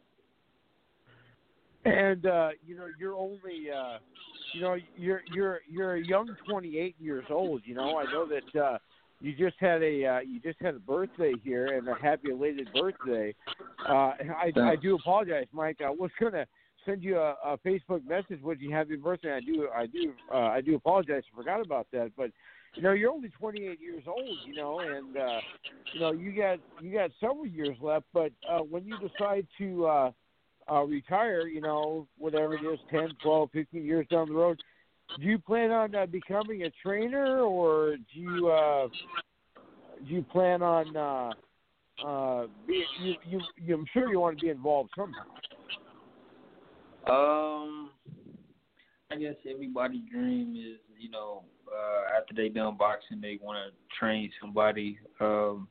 And 1.84 2.24
uh, 2.24 2.50
you 2.66 2.76
know, 2.76 2.86
you're 2.98 3.14
only 3.14 3.70
uh, 3.70 3.98
you 4.54 4.60
know 4.62 4.76
you're 4.96 5.22
you're 5.34 5.60
you're 5.70 5.96
a 5.96 6.06
young 6.06 6.34
28 6.48 6.96
years 6.98 7.24
old. 7.28 7.60
You 7.64 7.74
know, 7.74 7.98
I 7.98 8.04
know 8.04 8.26
that 8.26 8.60
uh, 8.60 8.78
you 9.20 9.34
just 9.34 9.56
had 9.58 9.82
a 9.82 10.06
uh, 10.06 10.20
you 10.20 10.40
just 10.40 10.60
had 10.60 10.74
a 10.74 10.78
birthday 10.78 11.34
here 11.42 11.66
and 11.66 11.86
a 11.88 11.94
happy 11.94 12.30
elated 12.30 12.68
birthday. 12.78 13.34
Uh, 13.86 13.92
I 13.92 14.52
I 14.56 14.76
do 14.76 14.94
apologize, 14.96 15.46
Mike. 15.52 15.78
I 15.84 15.90
was 15.90 16.10
gonna 16.18 16.46
send 16.86 17.02
you 17.02 17.18
a, 17.18 17.34
a 17.44 17.58
Facebook 17.58 18.06
message 18.06 18.42
with 18.42 18.60
you 18.60 18.72
happy 18.72 18.96
birthday. 18.96 19.34
I 19.34 19.40
do 19.40 19.68
I 19.74 19.86
do 19.86 20.12
uh, 20.32 20.36
I 20.36 20.60
do 20.60 20.74
apologize. 20.74 21.22
I 21.32 21.36
forgot 21.36 21.60
about 21.60 21.86
that, 21.92 22.12
but 22.16 22.30
you 22.74 22.82
know 22.82 22.92
you're 22.92 23.10
only 23.10 23.28
28 23.28 23.80
years 23.80 24.04
old. 24.06 24.38
You 24.44 24.54
know, 24.54 24.80
and 24.80 25.16
uh, 25.16 25.40
you 25.92 26.00
know 26.00 26.12
you 26.12 26.32
got 26.32 26.58
you 26.80 26.92
got 26.92 27.10
several 27.20 27.46
years 27.46 27.76
left. 27.80 28.06
But 28.12 28.32
uh, 28.48 28.58
when 28.58 28.84
you 28.84 28.96
decide 28.98 29.46
to 29.58 29.86
uh, 29.86 30.10
uh, 30.70 30.82
retire, 30.82 31.46
you 31.46 31.60
know 31.60 32.06
whatever 32.18 32.54
it 32.54 32.64
is, 32.64 32.78
10, 32.90 33.10
12, 33.22 33.50
15 33.52 33.84
years 33.84 34.06
down 34.10 34.28
the 34.28 34.34
road, 34.34 34.62
do 35.18 35.24
you 35.24 35.38
plan 35.38 35.70
on 35.70 35.94
uh, 35.94 36.06
becoming 36.06 36.64
a 36.64 36.70
trainer, 36.82 37.40
or 37.40 37.96
do 37.96 38.20
you 38.20 38.48
uh, 38.48 38.88
do 40.06 40.14
you 40.14 40.22
plan 40.22 40.62
on 40.62 40.96
uh, 40.96 41.32
uh, 42.04 42.46
you, 42.66 43.14
you, 43.56 43.74
I'm 43.74 43.86
sure 43.92 44.10
you 44.10 44.20
want 44.20 44.38
to 44.38 44.44
be 44.44 44.50
involved 44.50 44.90
somehow. 44.96 45.22
Um, 47.06 47.90
I 49.10 49.16
guess 49.16 49.34
everybody's 49.48 50.02
dream 50.10 50.56
is, 50.56 50.80
you 50.98 51.10
know, 51.10 51.44
uh, 51.74 52.18
after 52.18 52.34
they 52.34 52.48
done 52.48 52.76
boxing, 52.76 53.20
they 53.20 53.38
want 53.42 53.58
to 53.58 53.98
train 53.98 54.30
somebody. 54.40 54.98
Um, 55.20 55.68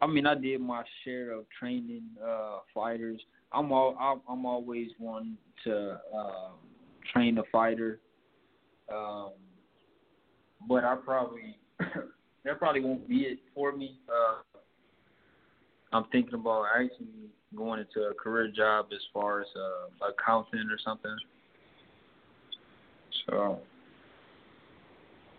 I 0.00 0.06
mean, 0.06 0.26
I 0.26 0.34
did 0.34 0.60
my 0.60 0.82
share 1.04 1.32
of 1.32 1.44
training 1.58 2.04
uh, 2.22 2.58
fighters. 2.74 3.20
I'm 3.52 3.72
all 3.72 3.96
I'm, 3.98 4.20
I'm 4.28 4.44
always 4.44 4.88
one 4.98 5.36
to 5.64 5.98
um, 6.14 6.52
train 7.12 7.38
a 7.38 7.42
fighter, 7.50 8.00
um, 8.92 9.30
but 10.68 10.84
I 10.84 10.96
probably 10.96 11.56
that 11.78 12.58
probably 12.58 12.80
won't 12.82 13.08
be 13.08 13.20
it 13.20 13.38
for 13.54 13.74
me. 13.74 13.98
Uh, 14.08 14.58
I'm 15.92 16.04
thinking 16.12 16.34
about 16.34 16.66
actually 16.76 17.30
going 17.54 17.80
into 17.80 18.08
a 18.08 18.14
career 18.14 18.50
job 18.54 18.86
as 18.92 19.00
far 19.14 19.40
as 19.40 19.46
uh, 19.56 20.08
accountant 20.10 20.70
or 20.70 20.78
something. 20.84 21.16
So. 23.26 23.60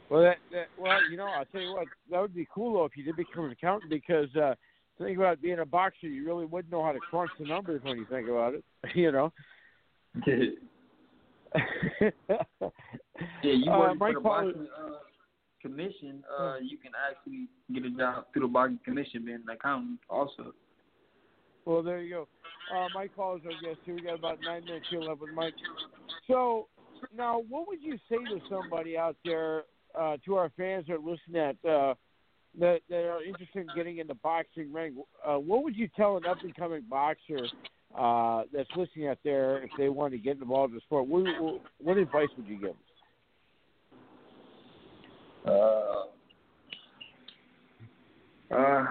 Well, 0.09 0.21
that, 0.21 0.37
that 0.51 0.67
well, 0.77 0.99
you 1.09 1.17
know, 1.17 1.25
I'll 1.27 1.45
tell 1.45 1.61
you 1.61 1.73
what, 1.73 1.87
that 2.11 2.21
would 2.21 2.33
be 2.35 2.47
cool 2.53 2.73
though 2.73 2.85
if 2.85 2.95
you 2.95 3.03
did 3.03 3.17
become 3.17 3.45
an 3.45 3.51
accountant 3.51 3.89
because 3.89 4.33
uh 4.35 4.55
think 4.97 5.17
about 5.17 5.41
being 5.41 5.59
a 5.59 5.65
boxer, 5.65 6.07
you 6.07 6.25
really 6.25 6.45
wouldn't 6.45 6.71
know 6.71 6.83
how 6.83 6.91
to 6.91 6.99
crunch 6.99 7.29
the 7.39 7.45
numbers 7.45 7.81
when 7.83 7.97
you 7.97 8.05
think 8.09 8.27
about 8.29 8.53
it. 8.55 8.63
You 8.95 9.11
know. 9.11 9.33
yeah, 10.25 12.09
you 13.43 13.71
Uh, 13.71 13.79
work 13.79 13.99
Mike 13.99 14.13
for 14.13 14.19
the 14.19 14.21
Paul- 14.21 14.45
boxing 14.45 14.67
uh, 14.77 14.89
commission. 15.61 16.23
Uh, 16.39 16.55
you 16.61 16.77
can 16.77 16.91
actually 17.09 17.47
get 17.73 17.85
a 17.85 17.89
job 17.95 18.25
through 18.33 18.43
the 18.43 18.47
boxing 18.47 18.79
commission 18.85 19.25
being 19.25 19.37
an 19.37 19.49
accountant 19.53 19.99
also. 20.09 20.53
Well, 21.65 21.83
there 21.83 22.01
you 22.01 22.09
go. 22.15 22.27
Uh, 22.73 22.87
Mike 22.95 23.11
Paul 23.15 23.35
is 23.37 23.41
our 23.45 23.51
guest 23.61 23.79
here. 23.85 23.95
We 23.95 24.01
got 24.01 24.15
about 24.19 24.39
nine 24.41 24.63
minutes 24.65 24.85
here 24.89 25.01
left 25.01 25.21
with 25.21 25.31
Mike. 25.31 25.53
So, 26.27 26.67
now, 27.15 27.43
what 27.49 27.67
would 27.67 27.81
you 27.81 27.97
say 28.09 28.17
to 28.17 28.39
somebody 28.49 28.97
out 28.97 29.15
there, 29.23 29.63
uh, 29.97 30.17
to 30.25 30.35
our 30.35 30.51
fans 30.57 30.85
that 30.87 30.95
are 30.95 30.99
listening 30.99 31.37
at, 31.37 31.69
uh, 31.69 31.93
that, 32.59 32.81
that 32.89 33.05
are 33.05 33.23
interested 33.23 33.67
in 33.67 33.75
getting 33.75 33.97
in 33.99 34.07
the 34.07 34.15
boxing 34.15 34.71
ring? 34.71 34.95
Uh, 35.25 35.35
what 35.35 35.63
would 35.63 35.75
you 35.75 35.89
tell 35.95 36.17
an 36.17 36.25
up 36.25 36.37
and 36.43 36.55
coming 36.55 36.83
boxer 36.89 37.47
uh, 37.97 38.43
that's 38.53 38.69
listening 38.75 39.07
out 39.07 39.19
there 39.23 39.63
if 39.63 39.69
they 39.77 39.89
want 39.89 40.11
to 40.13 40.17
get 40.17 40.37
involved 40.37 40.71
in 40.71 40.75
the 40.75 40.81
sport? 40.81 41.07
What, 41.07 41.61
what, 41.81 41.97
advice 41.97 42.29
would 42.37 42.47
you 42.47 42.59
give? 42.59 42.75
Uh, 45.45 46.03
uh, 48.53 48.85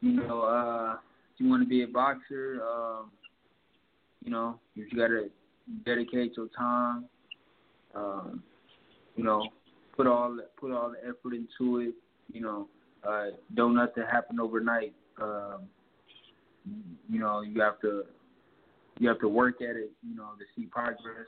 you 0.00 0.12
know, 0.12 0.42
uh, 0.42 0.96
if 1.34 1.40
you 1.40 1.48
want 1.48 1.62
to 1.62 1.68
be 1.68 1.82
a 1.82 1.88
boxer, 1.88 2.60
um, 2.62 3.10
you 4.24 4.30
know, 4.30 4.58
you 4.74 4.86
gotta 4.96 5.28
dedicate 5.84 6.36
your 6.36 6.48
time. 6.56 7.04
Um, 7.94 8.42
you 9.18 9.24
know, 9.24 9.48
put 9.96 10.06
all 10.06 10.38
put 10.58 10.70
all 10.70 10.90
the 10.90 10.98
effort 11.00 11.34
into 11.34 11.80
it. 11.80 11.94
You 12.32 12.40
know, 12.40 12.68
uh, 13.06 13.26
don't 13.54 13.76
let 13.76 13.94
that 13.96 14.06
happen 14.10 14.38
overnight. 14.38 14.94
Um, 15.20 15.62
you 17.10 17.18
know, 17.18 17.40
you 17.40 17.60
have 17.60 17.80
to 17.80 18.04
you 19.00 19.08
have 19.08 19.18
to 19.20 19.28
work 19.28 19.60
at 19.60 19.76
it. 19.76 19.90
You 20.08 20.16
know, 20.16 20.28
to 20.38 20.44
see 20.54 20.66
progress, 20.66 21.26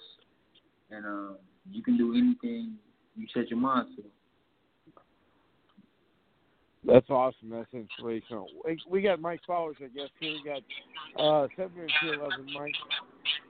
and 0.91 1.05
uh, 1.05 1.35
you 1.71 1.83
can 1.83 1.99
do 1.99 2.13
anything 2.15 2.77
you 3.17 3.27
set 3.35 3.51
your 3.51 3.59
mind 3.59 3.89
to. 3.97 4.05
That's 6.87 7.11
awesome. 7.11 7.51
That's 7.51 7.69
inspirational. 7.75 8.47
We- 8.89 9.03
got 9.03 9.21
Mike 9.21 9.41
Fowers, 9.47 9.77
I 9.81 9.89
guess. 9.89 10.09
Here 10.19 10.33
we 10.33 10.43
got 10.45 11.23
uh, 11.23 11.49
seven 11.57 11.89
here, 12.01 12.15
eleven, 12.15 12.47
Mike. 12.55 12.73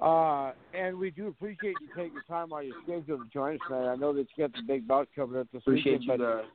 Uh, 0.01 0.53
and 0.73 0.99
we 0.99 1.11
do 1.11 1.29
appreciate 1.29 1.79
you 1.81 1.89
taking 1.95 2.15
the 2.15 2.33
time 2.33 2.53
out 2.53 2.61
of 2.61 2.67
your 2.67 2.75
schedule 2.83 3.19
to 3.19 3.25
join 3.33 3.57
us 3.57 3.61
tonight. 3.67 3.93
I 3.93 3.97
know 3.97 4.15
that 4.15 4.27
you 4.35 4.49
got 4.49 4.53
the 4.53 4.63
big 4.67 4.89
bout 4.89 5.09
coming 5.15 5.39
up 5.39 5.49
this 5.53 5.63
Appreciate 5.63 6.01
weekend, 6.01 6.21
you 6.21 6.27
but 6.27 6.47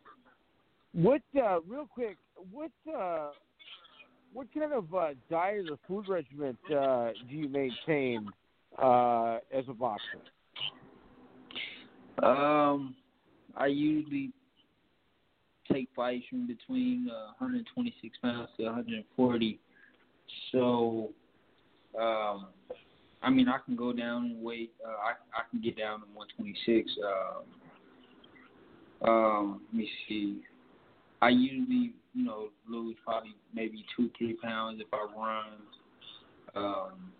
what, 0.94 1.22
uh, 1.38 1.60
real 1.62 1.88
quick, 1.88 2.18
what, 2.52 2.72
uh, 2.92 3.30
what 4.34 4.48
kind 4.58 4.74
of 4.74 4.94
uh, 4.96 5.10
diet 5.30 5.66
or 5.70 5.78
food 5.88 6.08
regimen 6.08 6.58
uh, 6.70 7.12
do 7.30 7.36
you 7.36 7.50
maintain 7.50 8.32
uh, 8.82 9.38
as 9.54 9.66
a 9.68 9.74
boxer? 9.74 10.22
Um, 12.24 12.96
I 13.56 13.68
usually 13.68 14.32
take 15.72 15.90
fights 15.96 16.26
from 16.30 16.48
between 16.48 17.10
uh, 17.10 17.34
126 17.40 18.18
pounds 18.22 18.50
to 18.58 18.64
140. 18.64 19.60
So, 20.52 21.10
um, 22.00 22.48
I 23.26 23.32
mean, 23.32 23.50
I 23.50 23.58
can 23.66 23.76
go 23.76 23.92
down 23.92 24.26
and 24.26 24.44
weight. 24.44 24.72
Uh, 24.86 24.92
I 24.92 25.14
I 25.38 25.42
can 25.50 25.60
get 25.60 25.78
down 25.78 26.02
to 26.02 26.06
126. 26.14 26.92
Um, 29.02 29.10
um, 29.10 29.62
let 29.72 29.78
me 29.80 29.90
see. 30.08 30.42
I 31.22 31.30
usually, 31.30 31.94
you 32.14 32.24
know, 32.24 32.50
lose 32.70 32.96
probably 33.04 33.36
maybe 33.54 33.84
two, 33.96 34.12
three 34.18 34.34
pounds 34.34 34.80
if 34.80 34.88
I 34.94 35.08
run. 35.18 35.46
Um, 36.56 37.12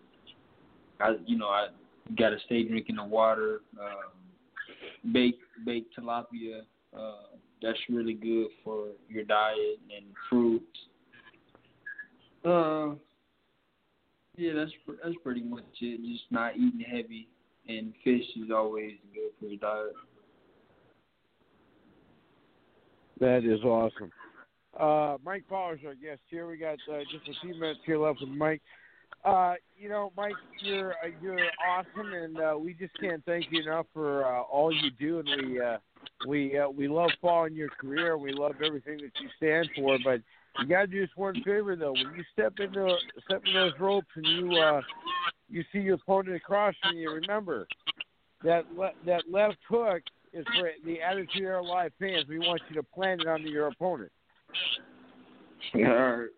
I, 1.00 1.16
you 1.26 1.36
know, 1.36 1.48
I 1.48 1.68
gotta 2.16 2.36
stay 2.46 2.62
drinking 2.62 2.96
the 2.96 3.04
water. 3.04 3.62
Um, 3.80 5.12
baked 5.12 5.42
baked 5.64 5.98
tilapia. 5.98 6.62
Uh, 6.96 7.36
that's 7.60 7.78
really 7.90 8.14
good 8.14 8.46
for 8.62 8.90
your 9.08 9.24
diet 9.24 9.80
and 9.94 10.06
fruits. 10.30 10.64
Uh, 12.44 12.94
yeah, 14.36 14.52
that's 14.54 14.72
that's 15.02 15.16
pretty 15.22 15.42
much 15.42 15.64
it. 15.80 16.00
Just 16.02 16.24
not 16.30 16.56
eating 16.56 16.84
heavy, 16.88 17.28
and 17.68 17.92
fish 18.04 18.24
is 18.36 18.50
always 18.54 18.92
good 19.14 19.30
for 19.38 19.46
your 19.46 19.58
diet. 19.58 19.94
That 23.20 23.44
is 23.44 23.62
awesome. 23.64 24.10
Uh, 24.78 25.16
Mike 25.24 25.44
Fowler's 25.48 25.80
our 25.86 25.94
guest 25.94 26.20
here. 26.28 26.46
We 26.46 26.58
got 26.58 26.78
uh, 26.92 26.98
just 27.10 27.26
a 27.28 27.40
few 27.40 27.54
minutes 27.58 27.80
here 27.86 27.98
left 27.98 28.20
with 28.20 28.28
Mike. 28.28 28.60
Uh, 29.24 29.54
you 29.76 29.88
know, 29.88 30.12
Mike, 30.16 30.34
you're 30.60 30.92
uh, 30.92 31.08
you're 31.22 31.38
awesome, 31.68 32.12
and 32.12 32.38
uh, 32.38 32.54
we 32.58 32.74
just 32.74 32.92
can't 33.00 33.24
thank 33.24 33.46
you 33.50 33.62
enough 33.62 33.86
for 33.92 34.24
uh, 34.24 34.42
all 34.42 34.72
you 34.72 34.90
do. 34.90 35.18
And 35.20 35.50
we 35.50 35.60
uh, 35.60 35.78
we 36.28 36.58
uh, 36.58 36.68
we 36.68 36.88
love 36.88 37.10
following 37.20 37.54
your 37.54 37.70
career. 37.70 38.18
We 38.18 38.32
love 38.32 38.54
everything 38.64 38.98
that 38.98 39.12
you 39.20 39.28
stand 39.36 39.68
for. 39.74 39.98
But 40.04 40.20
you 40.60 40.66
got 40.66 40.82
to 40.82 40.86
do 40.86 41.02
us 41.02 41.08
one 41.16 41.34
favor 41.44 41.76
though. 41.76 41.92
When 41.92 42.14
you 42.16 42.24
step 42.32 42.54
into 42.58 42.96
step 43.24 43.42
in 43.46 43.54
those 43.54 43.72
ropes 43.78 44.08
and 44.16 44.26
you 44.26 44.58
uh, 44.58 44.80
you 45.48 45.64
see 45.72 45.78
your 45.78 45.94
opponent 45.94 46.36
across 46.36 46.74
from 46.82 46.96
you, 46.96 47.10
remember 47.10 47.66
that 48.44 48.64
le- 48.76 48.92
that 49.04 49.22
left 49.30 49.58
hook 49.68 50.02
is 50.32 50.44
for 50.58 50.70
the 50.84 51.00
Attitude 51.00 51.42
Era 51.42 51.62
Live 51.62 51.92
fans. 51.98 52.24
We 52.28 52.38
want 52.38 52.60
you 52.68 52.76
to 52.76 52.82
plant 52.82 53.22
it 53.22 53.26
onto 53.26 53.48
your 53.48 53.68
opponent. 53.68 54.12
All 55.74 55.82
right. 55.82 56.28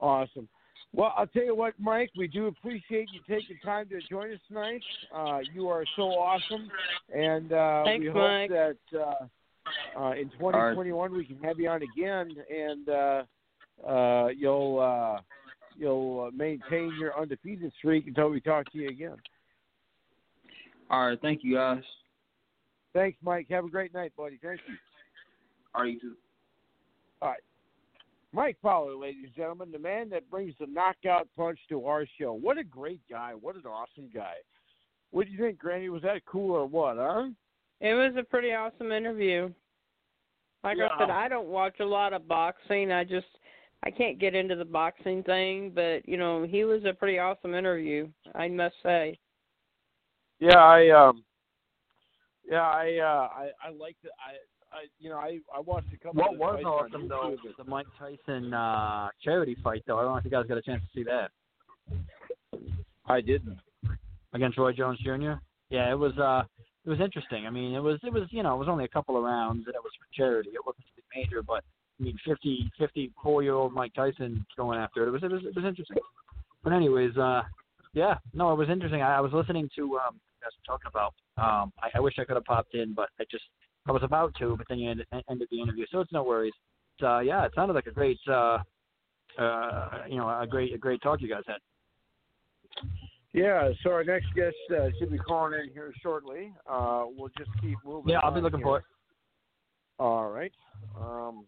Awesome. 0.00 0.48
Well, 0.92 1.12
I'll 1.16 1.26
tell 1.26 1.44
you 1.44 1.54
what, 1.54 1.74
Mike, 1.78 2.10
we 2.16 2.26
do 2.26 2.46
appreciate 2.46 3.08
you 3.12 3.20
taking 3.28 3.58
time 3.64 3.88
to 3.90 4.00
join 4.08 4.32
us 4.32 4.38
tonight. 4.48 4.82
Uh, 5.14 5.40
you 5.52 5.68
are 5.68 5.84
so 5.94 6.04
awesome, 6.04 6.70
and 7.14 7.52
uh, 7.52 7.84
Thanks, 7.84 8.04
we 8.04 8.06
hope 8.06 8.16
Mike. 8.16 8.50
that 8.50 8.76
uh, 8.98 9.26
uh, 9.98 10.12
in 10.12 10.30
2021 10.30 11.12
we 11.12 11.24
can 11.24 11.38
have 11.38 11.58
you 11.58 11.68
on 11.68 11.82
again, 11.82 12.30
and 12.50 12.88
uh, 12.88 13.22
uh, 13.86 14.28
you'll 14.28 14.80
uh, 14.80 15.20
you'll 15.76 16.28
uh, 16.28 16.36
maintain 16.36 16.92
your 16.98 17.18
undefeated 17.18 17.72
streak 17.78 18.06
until 18.06 18.30
we 18.30 18.40
talk 18.40 18.70
to 18.72 18.78
you 18.78 18.88
again. 18.88 19.16
All 20.90 21.08
right. 21.08 21.20
Thank 21.20 21.42
you, 21.42 21.54
guys. 21.54 21.82
Thanks, 22.92 23.18
Mike. 23.22 23.46
Have 23.50 23.64
a 23.64 23.68
great 23.68 23.92
night, 23.92 24.12
buddy. 24.16 24.38
Thank 24.42 24.60
you. 24.66 24.74
All 25.74 25.82
right, 25.82 25.92
you 25.92 26.00
too. 26.00 26.14
All 27.20 27.28
right. 27.30 27.40
Mike 28.32 28.56
Fowler, 28.62 28.94
ladies 28.94 29.24
and 29.24 29.34
gentlemen, 29.34 29.72
the 29.72 29.78
man 29.78 30.10
that 30.10 30.30
brings 30.30 30.54
the 30.60 30.66
knockout 30.66 31.28
punch 31.36 31.58
to 31.68 31.86
our 31.86 32.06
show. 32.18 32.32
What 32.32 32.58
a 32.58 32.64
great 32.64 33.00
guy. 33.08 33.32
What 33.32 33.56
an 33.56 33.62
awesome 33.66 34.10
guy. 34.14 34.34
What 35.10 35.26
do 35.26 35.32
you 35.32 35.38
think, 35.38 35.58
Granny? 35.58 35.88
Was 35.88 36.02
that 36.02 36.26
cool 36.26 36.52
or 36.52 36.66
what, 36.66 36.96
huh? 36.98 37.28
It 37.80 37.94
was 37.94 38.14
a 38.18 38.22
pretty 38.24 38.52
awesome 38.52 38.92
interview. 38.92 39.50
Like 40.64 40.78
I 40.78 40.98
said, 40.98 41.10
I 41.10 41.28
don't 41.28 41.48
watch 41.48 41.78
a 41.80 41.84
lot 41.84 42.12
of 42.12 42.26
boxing. 42.26 42.90
I 42.90 43.04
just 43.04 43.26
I 43.84 43.90
can't 43.90 44.18
get 44.18 44.34
into 44.34 44.56
the 44.56 44.64
boxing 44.64 45.22
thing, 45.22 45.70
but 45.74 46.08
you 46.08 46.16
know, 46.16 46.44
he 46.44 46.64
was 46.64 46.82
a 46.84 46.92
pretty 46.94 47.18
awesome 47.18 47.54
interview, 47.54 48.08
I 48.34 48.48
must 48.48 48.74
say. 48.82 49.18
Yeah, 50.40 50.58
I 50.58 50.88
um 50.90 51.22
yeah, 52.50 52.62
I 52.62 52.96
uh 52.98 53.28
I 53.32 53.50
I 53.64 53.70
liked 53.70 54.04
it. 54.04 54.10
I 54.18 54.32
I 54.76 54.80
you 54.98 55.10
know, 55.10 55.18
I 55.18 55.38
I 55.54 55.60
watched 55.60 55.92
a 55.94 55.98
couple 55.98 56.20
What 56.22 56.34
of 56.34 56.38
was 56.38 56.64
awesome 56.64 57.08
though, 57.08 57.36
YouTube. 57.36 57.56
the 57.58 57.64
Mike 57.64 57.86
Tyson 57.98 58.52
uh, 58.52 59.08
charity 59.22 59.56
fight 59.62 59.82
though. 59.86 59.98
I 59.98 60.02
don't 60.02 60.12
know 60.12 60.18
if 60.18 60.24
you 60.24 60.30
guys 60.30 60.46
got 60.46 60.58
a 60.58 60.62
chance 60.62 60.82
to 60.82 60.88
see 60.98 61.04
that 61.04 61.30
I 63.06 63.20
didn't. 63.20 63.58
against 64.32 64.58
Roy 64.58 64.72
Jones 64.72 64.98
Jr. 65.04 65.34
Yeah, 65.70 65.90
it 65.92 65.98
was 65.98 66.16
uh 66.18 66.42
it 66.86 66.90
was 66.90 67.00
interesting. 67.00 67.46
I 67.46 67.50
mean, 67.50 67.74
it 67.74 67.80
was 67.80 67.98
it 68.04 68.12
was 68.12 68.28
you 68.30 68.42
know 68.42 68.54
it 68.54 68.58
was 68.58 68.68
only 68.68 68.84
a 68.84 68.88
couple 68.88 69.16
of 69.16 69.24
rounds 69.24 69.64
and 69.66 69.74
it 69.74 69.82
was 69.82 69.92
for 69.98 70.06
charity. 70.14 70.50
It 70.50 70.64
wasn't 70.64 70.84
something 70.86 71.04
major, 71.14 71.42
but 71.42 71.64
I 71.98 72.04
mean, 72.04 72.16
50, 72.24 72.70
54 72.78 73.42
year 73.42 73.54
old 73.54 73.72
Mike 73.72 73.92
Tyson 73.94 74.46
going 74.56 74.78
after 74.78 75.04
it. 75.04 75.08
It 75.08 75.10
was 75.10 75.22
it 75.24 75.30
was 75.30 75.42
it 75.44 75.56
was 75.56 75.64
interesting. 75.64 75.98
But 76.62 76.72
anyways, 76.72 77.16
uh, 77.16 77.42
yeah, 77.92 78.18
no, 78.34 78.52
it 78.52 78.56
was 78.56 78.68
interesting. 78.70 79.02
I, 79.02 79.16
I 79.16 79.20
was 79.20 79.32
listening 79.32 79.68
to 79.76 79.98
um, 79.98 80.20
guys 80.40 80.52
talking 80.66 80.88
about. 80.88 81.14
Um, 81.38 81.72
I, 81.82 81.90
I 81.96 82.00
wish 82.00 82.14
I 82.18 82.24
could 82.24 82.36
have 82.36 82.44
popped 82.44 82.74
in, 82.74 82.94
but 82.94 83.08
I 83.20 83.24
just 83.30 83.44
I 83.88 83.92
was 83.92 84.02
about 84.02 84.34
to, 84.38 84.56
but 84.56 84.66
then 84.68 84.78
you 84.78 84.90
ended, 84.90 85.06
ended 85.30 85.48
the 85.50 85.60
interview, 85.60 85.86
so 85.90 86.00
it's 86.00 86.12
no 86.12 86.22
worries. 86.22 86.52
But, 87.00 87.06
uh, 87.06 87.20
yeah, 87.20 87.44
it 87.44 87.52
sounded 87.54 87.74
like 87.74 87.86
a 87.86 87.92
great, 87.92 88.18
uh, 88.28 88.58
uh, 89.38 89.88
you 90.08 90.16
know, 90.16 90.28
a 90.28 90.46
great 90.48 90.72
a 90.74 90.78
great 90.78 91.02
talk 91.02 91.20
you 91.20 91.28
guys 91.28 91.42
had. 91.46 91.58
Yeah, 93.36 93.68
so 93.82 93.90
our 93.90 94.02
next 94.02 94.32
guest 94.34 94.56
uh, 94.74 94.88
should 94.98 95.10
be 95.12 95.18
calling 95.18 95.52
in 95.60 95.70
here 95.70 95.92
shortly. 96.02 96.54
Uh, 96.66 97.04
we'll 97.14 97.30
just 97.36 97.50
keep 97.60 97.76
moving. 97.84 98.12
Yeah, 98.12 98.20
I'll 98.22 98.34
be 98.34 98.40
looking 98.40 98.60
here. 98.60 98.66
for 98.66 98.78
it. 98.78 98.84
All 99.98 100.30
right. 100.30 100.52
Um, 100.98 101.44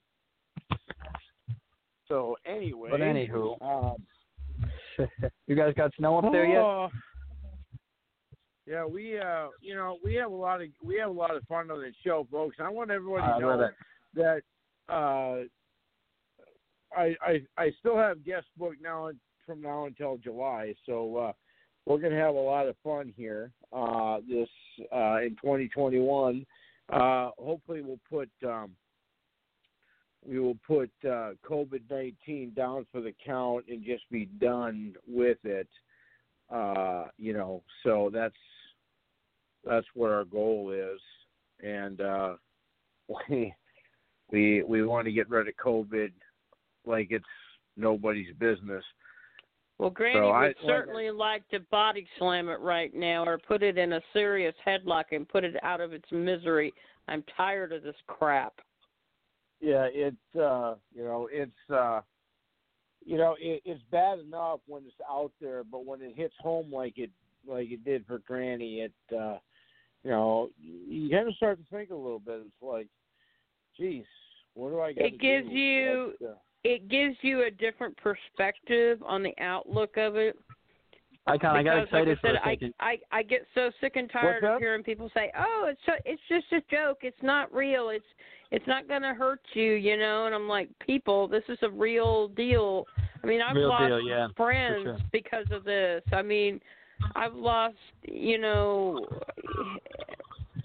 so 2.06 2.36
anyway, 2.44 2.90
But 2.90 3.00
anywho, 3.00 3.56
um, 3.62 3.96
you 5.46 5.56
guys 5.56 5.72
got 5.78 5.92
snow 5.96 6.18
up 6.18 6.30
there 6.30 6.44
yet? 6.44 6.58
oh, 6.58 6.88
Yeah, 8.66 8.84
we 8.84 9.18
uh, 9.18 9.48
you 9.62 9.74
know, 9.74 9.96
we 10.04 10.14
have 10.16 10.30
a 10.30 10.34
lot 10.34 10.60
of 10.60 10.68
we 10.84 10.98
have 10.98 11.08
a 11.08 11.12
lot 11.12 11.34
of 11.34 11.42
fun 11.44 11.70
on 11.70 11.80
this 11.80 11.94
show, 12.04 12.26
folks. 12.30 12.56
I 12.60 12.68
want 12.68 12.90
everybody 12.90 13.22
I 13.22 13.34
to 13.34 13.40
know 13.40 13.60
it. 13.62 13.74
that 14.14 14.42
uh, 14.92 15.44
I 16.94 17.14
I 17.22 17.40
I 17.56 17.70
still 17.80 17.96
have 17.96 18.22
guest 18.26 18.46
booked 18.58 18.82
now 18.82 19.10
from 19.46 19.62
now 19.62 19.86
until 19.86 20.18
July, 20.18 20.74
so 20.84 21.16
uh, 21.16 21.32
we're 21.88 21.98
gonna 21.98 22.16
have 22.16 22.34
a 22.34 22.38
lot 22.38 22.68
of 22.68 22.76
fun 22.84 23.12
here. 23.16 23.50
Uh, 23.72 24.18
this 24.28 24.48
uh, 24.94 25.20
in 25.22 25.30
2021. 25.42 26.44
Uh, 26.92 27.30
hopefully, 27.38 27.80
we'll 27.80 27.98
put 28.08 28.30
um, 28.46 28.70
we 30.26 30.38
will 30.38 30.58
put 30.66 30.90
uh, 31.04 31.30
COVID 31.48 31.82
19 31.90 32.52
down 32.54 32.86
for 32.92 33.00
the 33.00 33.14
count 33.24 33.64
and 33.68 33.82
just 33.84 34.08
be 34.10 34.26
done 34.26 34.94
with 35.06 35.38
it. 35.44 35.68
Uh, 36.50 37.04
you 37.16 37.32
know, 37.32 37.62
so 37.82 38.10
that's 38.12 38.34
that's 39.64 39.86
what 39.94 40.10
our 40.10 40.24
goal 40.24 40.72
is, 40.72 41.00
and 41.66 42.00
uh, 42.02 42.34
we 43.30 43.54
we 44.30 44.62
we 44.62 44.82
want 44.84 45.06
to 45.06 45.12
get 45.12 45.30
rid 45.30 45.48
of 45.48 45.54
COVID 45.56 46.12
like 46.86 47.08
it's 47.10 47.24
nobody's 47.76 48.34
business. 48.38 48.84
Well, 49.78 49.90
Granny 49.90 50.18
So 50.18 50.30
I- 50.30 50.46
would 50.48 50.56
certainly 50.66 51.10
like 51.10 51.48
to 51.48 51.60
body 51.60 52.06
slam 52.18 52.48
it 52.48 52.60
right 52.60 52.92
now 52.94 53.24
or 53.24 53.38
put 53.38 53.62
it 53.62 53.78
in 53.78 53.92
a 53.94 54.02
serious 54.12 54.54
headlock 54.66 55.04
and 55.12 55.28
put 55.28 55.44
it 55.44 55.56
out 55.62 55.80
of 55.80 55.92
its 55.92 56.10
misery. 56.10 56.72
I'm 57.06 57.22
tired 57.36 57.72
of 57.72 57.82
this 57.82 57.96
crap. 58.06 58.60
Yeah, 59.60 59.88
it's 59.90 60.36
uh, 60.36 60.76
you 60.94 61.04
know, 61.04 61.28
it's 61.32 61.70
uh, 61.70 62.00
you 63.04 63.16
know, 63.16 63.36
it, 63.40 63.62
it's 63.64 63.82
bad 63.90 64.18
enough 64.18 64.60
when 64.66 64.84
it's 64.84 65.00
out 65.08 65.32
there, 65.40 65.64
but 65.64 65.84
when 65.84 66.02
it 66.02 66.14
hits 66.16 66.34
home 66.40 66.72
like 66.72 66.98
it 66.98 67.10
like 67.46 67.70
it 67.70 67.84
did 67.84 68.04
for 68.06 68.18
Granny, 68.18 68.80
it 68.80 68.92
uh, 69.16 69.38
you 70.04 70.10
know, 70.10 70.50
you 70.60 71.08
kind 71.10 71.28
of 71.28 71.34
start 71.34 71.58
to 71.58 71.76
think 71.76 71.90
a 71.90 71.94
little 71.94 72.20
bit. 72.20 72.40
It's 72.44 72.62
like, 72.62 72.88
geez, 73.76 74.04
what 74.54 74.70
do 74.70 74.80
I 74.80 74.92
got? 74.92 75.04
It 75.04 75.18
gives 75.18 75.48
you- 75.50 76.14
What, 76.20 76.30
uh, 76.30 76.34
It 76.64 76.88
gives 76.88 77.16
you 77.22 77.44
a 77.44 77.50
different 77.50 77.96
perspective 77.96 79.02
on 79.04 79.22
the 79.22 79.34
outlook 79.40 79.96
of 79.96 80.16
it. 80.16 80.36
I 81.26 81.36
kind 81.36 81.58
of 81.58 81.72
got 81.72 81.82
excited 81.84 82.08
like 82.08 82.18
I 82.18 82.20
for 82.20 82.28
a 82.28 82.32
said, 82.32 82.40
second. 82.44 82.74
I, 82.80 82.98
I 83.12 83.18
I 83.18 83.22
get 83.22 83.46
so 83.54 83.70
sick 83.80 83.96
and 83.96 84.10
tired 84.10 84.44
of 84.44 84.60
hearing 84.60 84.82
people 84.82 85.10
say, 85.14 85.30
"Oh, 85.38 85.66
it's 85.68 85.80
so, 85.84 85.92
it's 86.04 86.22
just 86.28 86.46
a 86.52 86.62
joke. 86.70 86.98
It's 87.02 87.22
not 87.22 87.52
real. 87.52 87.90
It's 87.90 88.04
it's 88.50 88.66
not 88.66 88.88
going 88.88 89.02
to 89.02 89.12
hurt 89.12 89.40
you," 89.52 89.72
you 89.72 89.98
know. 89.98 90.24
And 90.26 90.34
I'm 90.34 90.48
like, 90.48 90.70
"People, 90.84 91.28
this 91.28 91.44
is 91.48 91.58
a 91.62 91.68
real 91.68 92.28
deal." 92.28 92.86
I 93.22 93.26
mean, 93.26 93.42
I've 93.42 93.56
Real 93.56 93.68
lost 93.68 93.88
deal, 93.88 94.08
yeah, 94.08 94.28
friends 94.36 94.84
sure. 94.84 94.98
because 95.12 95.46
of 95.50 95.64
this. 95.64 96.02
I 96.12 96.22
mean, 96.22 96.60
I've 97.14 97.34
lost, 97.34 97.76
you 98.02 98.38
know, 98.38 99.06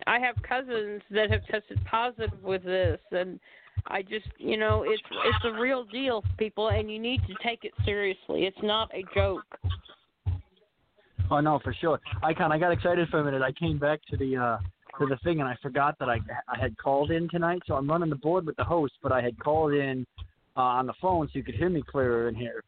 I 0.08 0.20
have 0.20 0.36
cousins 0.48 1.02
that 1.12 1.32
have 1.32 1.46
tested 1.48 1.84
positive 1.86 2.42
with 2.44 2.64
this, 2.64 3.00
and 3.12 3.40
I 3.88 4.02
just, 4.02 4.28
you 4.38 4.58
know, 4.58 4.84
it's 4.84 5.02
it's 5.26 5.46
a 5.46 5.60
real 5.60 5.84
deal, 5.86 6.24
people, 6.38 6.70
and 6.70 6.92
you 6.92 7.00
need 7.00 7.22
to 7.28 7.36
take 7.44 7.64
it 7.64 7.74
seriously. 7.86 8.46
It's 8.46 8.58
not 8.64 8.90
a 8.94 9.04
joke. 9.14 9.44
Oh 11.30 11.40
no, 11.40 11.60
for 11.64 11.74
sure. 11.74 12.00
I 12.22 12.34
kind 12.34 12.54
I 12.54 12.58
got 12.58 12.72
excited 12.72 13.08
for 13.10 13.20
a 13.20 13.24
minute. 13.24 13.42
I 13.42 13.52
came 13.52 13.80
back 13.80 14.00
to 14.10 14.18
the 14.18 14.38
uh 14.38 14.58
to 15.00 15.08
the 15.08 15.18
thing 15.24 15.40
and 15.40 15.50
I 15.50 15.56
forgot 15.62 15.98
that 16.00 16.10
I 16.10 16.20
I 16.48 16.60
had 16.60 16.78
called 16.78 17.12
in 17.12 17.28
tonight. 17.30 17.62
So 17.66 17.76
I'm 17.76 17.90
running 17.90 18.10
the 18.10 18.16
board 18.16 18.46
with 18.46 18.56
the 18.56 18.64
host, 18.64 18.94
but 19.02 19.12
I 19.12 19.22
had 19.22 19.38
called 19.40 19.74
in 19.74 20.06
uh, 20.56 20.62
on 20.62 20.86
the 20.86 20.94
phone 21.02 21.28
so 21.28 21.32
you 21.34 21.44
could 21.44 21.56
hear 21.56 21.70
me 21.70 21.82
clearer 21.82 22.30
in 22.30 22.36
here. 22.36 22.64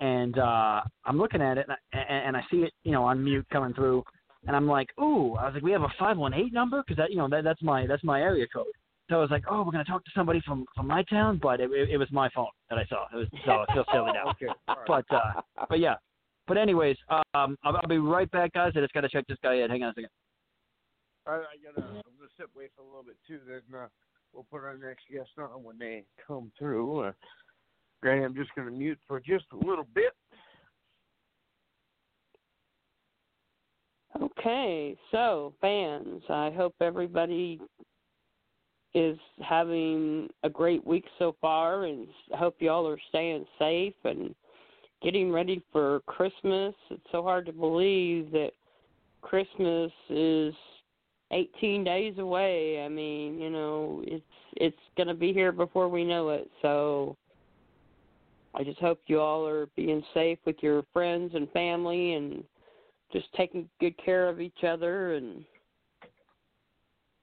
And 0.00 0.38
uh 0.38 0.80
I'm 1.04 1.18
looking 1.18 1.42
at 1.42 1.58
it 1.58 1.66
and 1.68 1.76
I, 1.92 1.98
and 2.12 2.36
I 2.36 2.42
see 2.50 2.58
it, 2.58 2.72
you 2.84 2.92
know, 2.92 3.04
on 3.04 3.22
mute 3.22 3.46
coming 3.52 3.74
through. 3.74 4.02
And 4.46 4.54
I'm 4.54 4.68
like, 4.68 4.88
ooh, 5.00 5.34
I 5.34 5.46
was 5.46 5.54
like, 5.54 5.62
we 5.62 5.72
have 5.72 5.82
a 5.82 5.92
five 5.98 6.16
one 6.16 6.32
eight 6.32 6.52
number 6.52 6.82
because 6.82 6.96
that, 6.96 7.10
you 7.10 7.16
know, 7.16 7.28
that 7.28 7.44
that's 7.44 7.62
my 7.62 7.86
that's 7.86 8.04
my 8.04 8.20
area 8.20 8.46
code. 8.52 8.66
So 9.08 9.16
I 9.16 9.18
was 9.18 9.30
like, 9.30 9.44
oh, 9.48 9.62
we're 9.62 9.72
gonna 9.72 9.84
talk 9.84 10.04
to 10.04 10.10
somebody 10.16 10.40
from 10.44 10.66
from 10.74 10.88
my 10.88 11.04
town, 11.04 11.38
but 11.40 11.60
it 11.60 11.70
it, 11.70 11.90
it 11.90 11.96
was 11.96 12.08
my 12.10 12.28
phone 12.34 12.48
that 12.70 12.78
I 12.78 12.84
saw. 12.86 13.06
It 13.12 13.16
was 13.16 13.28
so 13.44 13.64
I 13.68 13.74
feel 13.74 13.84
silly 13.92 14.12
now. 14.12 14.30
okay, 14.30 14.46
all 14.66 14.76
right. 14.88 15.04
But 15.08 15.16
uh, 15.16 15.40
but 15.68 15.78
yeah. 15.78 15.94
But 16.48 16.58
anyways, 16.58 16.96
um, 17.08 17.56
I'll, 17.64 17.76
I'll 17.76 17.88
be 17.88 17.98
right 17.98 18.30
back, 18.30 18.52
guys. 18.52 18.72
I 18.76 18.80
just 18.80 18.92
gotta 18.92 19.08
check 19.08 19.26
this 19.26 19.38
guy 19.42 19.54
in. 19.54 19.70
Hang 19.70 19.82
on 19.82 19.90
a 19.90 19.94
second. 19.94 20.10
I, 21.26 21.30
I 21.30 21.36
gotta. 21.62 21.86
I'm 21.86 21.94
gonna 21.94 22.30
sit 22.36 22.46
wait 22.56 22.70
for 22.76 22.82
a 22.82 22.84
little 22.84 23.02
bit 23.04 23.16
too. 23.26 23.40
Then 23.46 23.62
uh, 23.78 23.86
we'll 24.32 24.46
put 24.50 24.64
our 24.64 24.76
next 24.76 25.04
guest 25.12 25.30
on 25.38 25.62
when 25.62 25.78
they 25.78 26.04
come 26.26 26.50
through. 26.58 27.00
Uh, 27.00 27.12
Granny, 28.02 28.24
I'm 28.24 28.34
just 28.34 28.50
gonna 28.56 28.70
mute 28.70 28.98
for 29.06 29.20
just 29.20 29.44
a 29.52 29.56
little 29.56 29.86
bit. 29.94 30.12
Okay, 34.20 34.96
so 35.10 35.52
fans, 35.60 36.22
I 36.30 36.50
hope 36.56 36.74
everybody 36.80 37.60
is 38.96 39.18
having 39.46 40.26
a 40.42 40.48
great 40.48 40.84
week 40.86 41.04
so 41.18 41.36
far, 41.38 41.84
and 41.84 42.08
I 42.32 42.38
hope 42.38 42.56
y'all 42.60 42.88
are 42.88 42.98
staying 43.10 43.44
safe 43.58 43.92
and 44.04 44.34
getting 45.02 45.30
ready 45.30 45.62
for 45.70 46.00
Christmas. 46.06 46.74
It's 46.90 47.02
so 47.12 47.22
hard 47.22 47.44
to 47.44 47.52
believe 47.52 48.30
that 48.32 48.52
Christmas 49.20 49.92
is 50.08 50.54
18 51.30 51.84
days 51.84 52.16
away. 52.16 52.82
I 52.82 52.88
mean, 52.88 53.38
you 53.38 53.50
know, 53.50 54.02
it's 54.06 54.24
it's 54.56 54.76
going 54.96 55.08
to 55.08 55.14
be 55.14 55.34
here 55.34 55.52
before 55.52 55.90
we 55.90 56.02
know 56.02 56.30
it. 56.30 56.50
So 56.62 57.18
I 58.54 58.64
just 58.64 58.80
hope 58.80 59.00
you 59.08 59.20
all 59.20 59.46
are 59.46 59.66
being 59.76 60.02
safe 60.14 60.38
with 60.46 60.56
your 60.62 60.84
friends 60.94 61.32
and 61.34 61.50
family 61.50 62.14
and 62.14 62.42
just 63.12 63.26
taking 63.36 63.68
good 63.78 63.94
care 64.02 64.30
of 64.30 64.40
each 64.40 64.64
other 64.66 65.16
and 65.16 65.44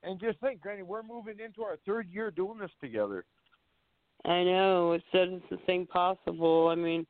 And 0.04 0.20
just 0.20 0.40
think, 0.40 0.62
Granny, 0.62 0.84
we're 0.84 1.04
moving 1.04 1.40
into 1.40 1.64
our 1.64 1.78
third 1.86 2.10
year 2.10 2.30
doing 2.30 2.60
this 2.60 2.72
together. 2.82 3.26
I 4.26 4.44
know 4.44 4.94
it's 4.94 5.04
the 5.12 5.42
the 5.50 5.58
thing 5.66 5.86
possible. 5.86 6.70
I 6.70 6.76
mean, 6.76 7.06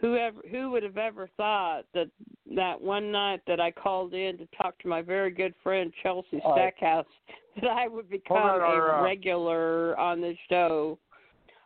whoever 0.00 0.40
who 0.50 0.70
would 0.70 0.82
have 0.82 0.98
ever 0.98 1.30
thought 1.36 1.84
that 1.94 2.08
that 2.54 2.80
one 2.80 3.10
night 3.10 3.40
that 3.46 3.60
I 3.60 3.70
called 3.70 4.12
in 4.14 4.36
to 4.38 4.46
talk 4.60 4.78
to 4.80 4.88
my 4.88 5.00
very 5.00 5.30
good 5.30 5.54
friend 5.62 5.92
Chelsea 6.02 6.40
All 6.44 6.56
right. 6.56 6.72
Stackhouse 6.76 7.06
that 7.62 7.70
I 7.70 7.88
would 7.88 8.10
become 8.10 8.36
on, 8.36 8.60
our, 8.60 8.96
a 8.96 9.00
uh, 9.00 9.02
regular 9.02 9.98
on 9.98 10.20
this 10.20 10.36
show. 10.48 10.98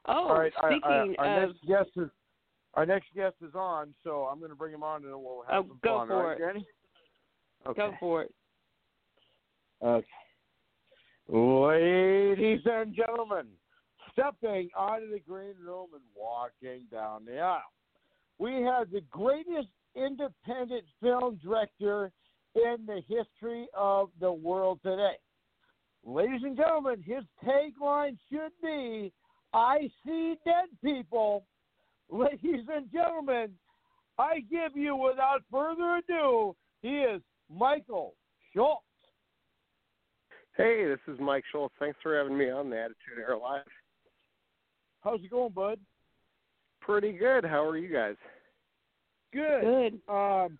Oh, 0.08 0.36
right, 0.36 0.52
our, 0.62 0.70
speaking 0.70 1.16
our, 1.18 1.26
our 1.26 1.42
of, 1.42 1.48
next 1.48 1.66
guest 1.66 1.90
is 1.96 2.10
our 2.74 2.86
next 2.86 3.06
guest 3.14 3.34
is 3.42 3.54
on, 3.54 3.94
so 4.04 4.28
I'm 4.30 4.38
going 4.38 4.50
to 4.50 4.56
bring 4.56 4.74
him 4.74 4.82
on 4.84 5.02
and 5.02 5.12
then 5.12 5.22
we'll 5.22 5.42
have 5.48 5.64
Oh, 5.64 5.68
some 5.68 5.80
go 5.82 5.98
fun. 5.98 6.08
for 6.08 6.26
right, 6.26 6.32
it. 6.32 6.38
Granny? 6.38 6.66
Okay. 7.66 7.80
go 7.80 7.94
for 7.98 8.22
it. 8.22 8.34
Okay. 9.82 10.06
Ladies 11.29 12.61
and 12.64 12.95
gentlemen, 12.95 13.47
stepping 14.12 14.70
out 14.79 15.03
of 15.03 15.11
the 15.11 15.18
green 15.18 15.55
room 15.61 15.89
and 15.93 16.03
walking 16.14 16.83
down 16.91 17.24
the 17.24 17.41
aisle, 17.41 17.62
we 18.39 18.62
have 18.62 18.91
the 18.91 19.03
greatest 19.11 19.68
independent 19.97 20.85
film 21.03 21.41
director 21.43 22.12
in 22.55 22.77
the 22.87 23.03
history 23.09 23.66
of 23.74 24.11
the 24.20 24.33
world 24.33 24.79
today. 24.85 25.16
Ladies 26.05 26.43
and 26.45 26.57
gentlemen, 26.57 27.03
his 27.05 27.24
tagline 27.45 28.16
should 28.31 28.53
be 28.62 29.12
I 29.53 29.91
see 30.05 30.37
dead 30.45 30.68
people. 30.85 31.45
Ladies 32.09 32.66
and 32.72 32.91
gentlemen, 32.93 33.51
I 34.16 34.41
give 34.49 34.77
you 34.77 34.95
without 34.95 35.43
further 35.51 35.97
ado, 35.97 36.55
he 36.83 37.01
is 37.01 37.20
Michael 37.51 38.14
Schultz. 38.53 38.86
Hey, 40.57 40.86
this 40.86 40.98
is 41.07 41.20
Mike 41.20 41.44
Schultz. 41.52 41.74
Thanks 41.78 41.98
for 42.02 42.16
having 42.16 42.36
me 42.36 42.48
on 42.48 42.70
the 42.70 42.78
Attitude 42.78 43.18
Era 43.18 43.38
Live. 43.38 43.66
How's 45.02 45.20
it 45.20 45.30
going, 45.30 45.52
bud? 45.52 45.78
Pretty 46.80 47.12
good. 47.12 47.44
How 47.44 47.62
are 47.66 47.76
you 47.76 47.92
guys? 47.92 48.16
Good. 49.34 49.62
Good. 49.62 50.00
Um, 50.09 50.59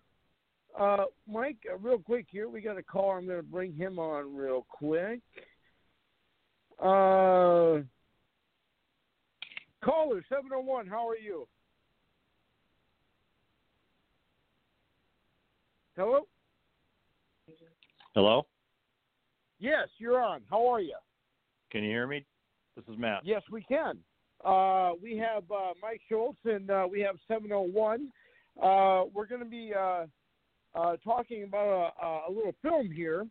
uh, 0.79 1.05
Mike, 1.27 1.57
uh, 1.71 1.77
real 1.79 1.97
quick 1.97 2.27
here, 2.29 2.47
we 2.47 2.61
got 2.61 2.77
a 2.77 2.83
caller. 2.83 3.17
I'm 3.17 3.25
going 3.25 3.39
to 3.39 3.43
bring 3.43 3.73
him 3.73 3.97
on 3.97 4.35
real 4.35 4.67
quick. 4.69 5.21
Uh, 6.79 7.81
Caller 9.83 10.23
seven 10.29 10.51
oh 10.53 10.61
one. 10.61 10.85
How 10.85 11.07
are 11.07 11.17
you? 11.17 11.47
Hello. 15.95 16.27
Hello? 18.13 18.45
Yes, 19.59 19.87
you're 19.97 20.21
on. 20.21 20.41
How 20.49 20.67
are 20.67 20.81
you? 20.81 20.95
Can 21.71 21.83
you 21.83 21.89
hear 21.89 22.07
me? 22.07 22.25
This 22.75 22.85
is 22.91 22.97
Matt. 22.97 23.21
Yes, 23.25 23.41
we 23.51 23.63
can. 23.63 23.97
Uh, 24.45 24.91
we 25.01 25.17
have 25.17 25.43
uh, 25.51 25.73
Mike 25.81 26.01
Schultz 26.07 26.37
and 26.45 26.69
uh, 26.69 26.87
we 26.89 27.01
have 27.01 27.15
701. 27.27 28.09
Uh, 28.61 29.05
we're 29.13 29.25
going 29.25 29.41
to 29.41 29.49
be 29.49 29.73
uh, 29.77 30.05
uh, 30.75 30.95
talking 31.03 31.43
about 31.43 31.93
a, 32.01 32.31
a 32.31 32.31
little 32.31 32.53
film 32.61 32.91
here 32.91 33.25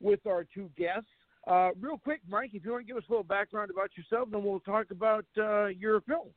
with 0.00 0.24
our 0.26 0.46
two 0.54 0.70
guests. 0.76 1.08
Uh, 1.48 1.70
real 1.80 1.98
quick, 1.98 2.20
Mike, 2.28 2.50
if 2.52 2.64
you 2.64 2.70
want 2.70 2.86
to 2.86 2.86
give 2.86 2.96
us 2.96 3.02
a 3.08 3.12
little 3.12 3.24
background 3.24 3.70
about 3.70 3.90
yourself, 3.96 4.28
then 4.30 4.44
we'll 4.44 4.60
talk 4.60 4.92
about 4.92 5.24
uh, 5.36 5.66
your 5.66 6.00
film. 6.02 6.28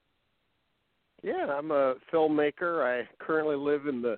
Yeah, 1.21 1.45
I'm 1.51 1.71
a 1.71 1.95
filmmaker. 2.11 2.83
I 2.83 3.07
currently 3.23 3.55
live 3.55 3.85
in 3.85 4.01
the 4.01 4.17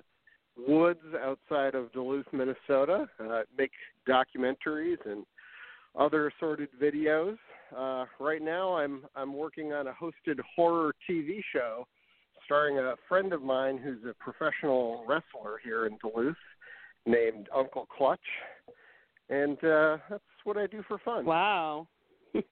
woods 0.56 1.00
outside 1.22 1.74
of 1.74 1.92
Duluth, 1.92 2.26
Minnesota. 2.32 3.06
Uh, 3.20 3.42
make 3.56 3.70
documentaries 4.08 4.98
and 5.04 5.24
other 5.98 6.28
assorted 6.28 6.68
videos. 6.80 7.36
Uh, 7.76 8.06
right 8.18 8.42
now, 8.42 8.76
I'm 8.76 9.04
I'm 9.14 9.34
working 9.34 9.72
on 9.72 9.88
a 9.88 9.92
hosted 9.92 10.38
horror 10.56 10.94
TV 11.08 11.40
show 11.52 11.86
starring 12.44 12.78
a 12.78 12.94
friend 13.08 13.34
of 13.34 13.42
mine 13.42 13.76
who's 13.76 14.02
a 14.08 14.14
professional 14.14 15.04
wrestler 15.06 15.60
here 15.62 15.86
in 15.86 15.98
Duluth, 16.00 16.34
named 17.04 17.46
Uncle 17.54 17.86
Clutch, 17.94 18.18
and 19.28 19.62
uh, 19.62 19.98
that's 20.08 20.22
what 20.44 20.56
I 20.56 20.66
do 20.66 20.82
for 20.88 20.98
fun. 21.04 21.24
Wow. 21.24 21.88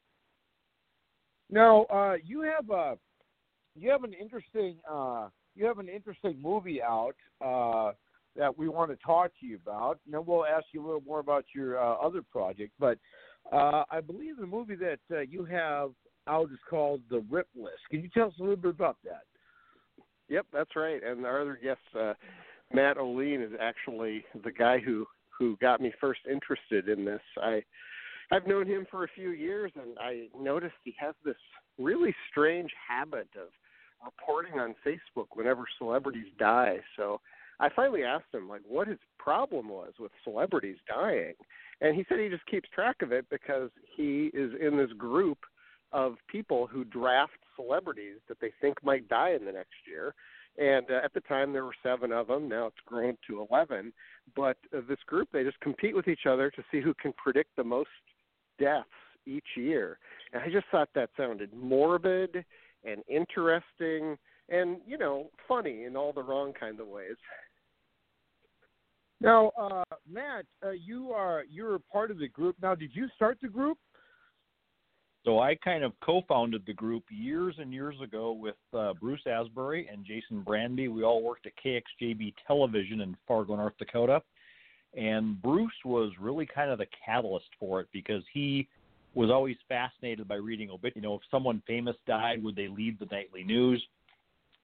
Now, 1.48 1.84
uh, 1.84 2.14
you 2.24 2.40
have 2.42 2.70
a 2.70 2.98
you 3.76 3.88
have 3.90 4.02
an 4.02 4.12
interesting 4.12 4.76
uh, 4.90 5.28
you 5.54 5.64
have 5.64 5.78
an 5.78 5.88
interesting 5.88 6.36
movie 6.42 6.82
out 6.82 7.14
uh, 7.40 7.92
that 8.37 8.57
we 8.57 8.68
want 8.68 8.91
to 8.91 8.97
talk 9.05 9.30
to 9.41 9.47
you 9.47 9.59
about. 9.62 9.99
And 10.05 10.14
then 10.14 10.24
we'll 10.26 10.45
ask 10.45 10.66
you 10.72 10.84
a 10.84 10.87
little 10.87 11.03
more 11.07 11.20
about 11.20 11.45
your 11.55 11.78
uh, 11.78 11.95
other 11.95 12.22
project. 12.22 12.72
But 12.78 12.99
uh, 13.53 13.84
I 13.91 14.01
believe 14.01 14.37
the 14.39 14.47
movie 14.47 14.76
that 14.76 14.99
uh, 15.11 15.20
you 15.20 15.45
have 15.45 15.91
out 16.28 16.51
is 16.51 16.59
called 16.68 17.03
The 17.09 17.24
Rip 17.30 17.49
List. 17.55 17.78
Can 17.91 18.03
you 18.03 18.09
tell 18.12 18.28
us 18.28 18.34
a 18.39 18.43
little 18.43 18.57
bit 18.57 18.70
about 18.70 18.97
that? 19.05 19.22
Yep, 20.28 20.47
that's 20.53 20.74
right. 20.74 21.01
And 21.03 21.24
our 21.24 21.41
other 21.41 21.59
guest, 21.62 21.78
uh, 21.99 22.14
Matt 22.72 22.97
Olien, 22.97 23.45
is 23.45 23.53
actually 23.61 24.24
the 24.45 24.53
guy 24.53 24.78
who 24.78 25.07
who 25.39 25.57
got 25.61 25.80
me 25.80 25.93
first 26.01 26.20
interested 26.30 26.89
in 26.89 27.05
this. 27.05 27.20
I 27.41 27.62
I've 28.32 28.47
known 28.47 28.66
him 28.66 28.87
for 28.91 29.05
a 29.05 29.09
few 29.14 29.30
years, 29.30 29.70
and 29.76 29.97
I 30.01 30.28
noticed 30.37 30.74
he 30.82 30.95
has 30.99 31.14
this 31.24 31.37
really 31.78 32.14
strange 32.30 32.70
habit 32.89 33.28
of 33.41 33.49
reporting 34.05 34.59
on 34.59 34.74
Facebook 34.84 35.26
whenever 35.34 35.64
celebrities 35.78 36.32
die. 36.39 36.78
So 36.97 37.20
I 37.59 37.68
finally 37.74 38.02
asked 38.04 38.32
him 38.32 38.48
like 38.48 38.62
what 38.66 38.88
his 38.88 38.98
problem 39.18 39.68
was 39.68 39.92
with 39.98 40.12
celebrities 40.24 40.76
dying, 40.88 41.34
and 41.80 41.94
he 41.94 42.04
said 42.09 42.18
he 42.18 42.28
just 42.28 42.46
keeps 42.46 42.68
track 42.70 42.96
of 43.02 43.12
it 43.12 43.26
because 43.30 43.70
he 43.96 44.30
is 44.34 44.52
in 44.61 44.76
this 44.76 44.92
group 44.98 45.38
of 45.92 46.16
people 46.28 46.66
who 46.66 46.84
draft 46.84 47.38
celebrities 47.54 48.16
that 48.28 48.38
they 48.40 48.52
think 48.61 48.82
might 48.82 49.09
die 49.09 49.30
in 49.30 49.44
the 49.44 49.52
next 49.52 49.74
year. 49.86 50.14
And 50.59 50.86
uh, 50.90 51.00
at 51.04 51.12
the 51.12 51.20
time, 51.20 51.52
there 51.52 51.64
were 51.64 51.74
seven 51.82 52.12
of 52.12 52.28
them. 52.28 52.48
Now 52.48 52.66
it's 52.66 52.76
grown 52.86 53.16
to 53.28 53.46
11. 53.50 53.92
But 54.34 54.57
uh, 54.74 54.80
this 54.88 54.98
group, 55.07 55.28
they 55.32 55.44
just 55.44 55.61
compete 55.61 55.94
with 55.94 56.09
each 56.09 56.26
other 56.28 56.50
to 56.50 56.62
see 56.70 56.80
who 56.80 56.94
can 56.94 57.12
predict 57.12 57.57
the 57.57 57.64
most 57.64 57.90
deaths 58.59 58.88
each 59.26 59.57
year. 59.57 59.98
And 60.32 60.42
I 60.42 60.50
just 60.50 60.66
thought 60.70 60.88
that 60.94 61.11
sounded 61.16 61.52
morbid 61.54 62.44
and 62.84 63.02
interesting 63.09 64.16
and, 64.48 64.78
you 64.86 64.96
know, 64.96 65.30
funny 65.48 65.84
in 65.84 65.96
all 65.96 66.12
the 66.12 66.22
wrong 66.22 66.52
kind 66.59 66.80
of 66.80 66.86
ways. 66.86 67.16
Now, 69.26 69.50
uh, 69.60 69.82
Matt, 70.08 70.46
uh, 70.64 70.70
you 70.70 71.10
are 71.10 71.42
you're 71.50 71.74
a 71.74 71.80
part 71.80 72.12
of 72.12 72.18
the 72.18 72.28
group. 72.28 72.54
Now, 72.62 72.76
did 72.76 72.92
you 72.94 73.08
start 73.16 73.38
the 73.42 73.48
group? 73.48 73.76
So 75.24 75.40
I 75.40 75.56
kind 75.56 75.82
of 75.82 75.92
co-founded 76.00 76.62
the 76.64 76.72
group 76.72 77.02
years 77.10 77.56
and 77.58 77.72
years 77.72 77.96
ago 78.00 78.30
with 78.30 78.54
uh, 78.72 78.92
Bruce 79.00 79.22
Asbury 79.26 79.88
and 79.92 80.04
Jason 80.04 80.42
Brandy. 80.42 80.86
We 80.86 81.02
all 81.02 81.24
worked 81.24 81.48
at 81.48 81.54
KXJB 81.62 82.34
Television 82.46 83.00
in 83.00 83.16
Fargo, 83.26 83.56
North 83.56 83.76
Dakota, 83.80 84.22
and 84.96 85.42
Bruce 85.42 85.72
was 85.84 86.12
really 86.20 86.46
kind 86.46 86.70
of 86.70 86.78
the 86.78 86.86
catalyst 87.04 87.48
for 87.58 87.80
it 87.80 87.88
because 87.92 88.22
he 88.32 88.68
was 89.16 89.28
always 89.28 89.56
fascinated 89.68 90.28
by 90.28 90.36
reading 90.36 90.70
obit. 90.70 90.94
You 90.94 91.02
know, 91.02 91.14
if 91.14 91.22
someone 91.32 91.60
famous 91.66 91.96
died, 92.06 92.44
would 92.44 92.54
they 92.54 92.68
lead 92.68 93.00
the 93.00 93.08
nightly 93.10 93.42
news? 93.42 93.84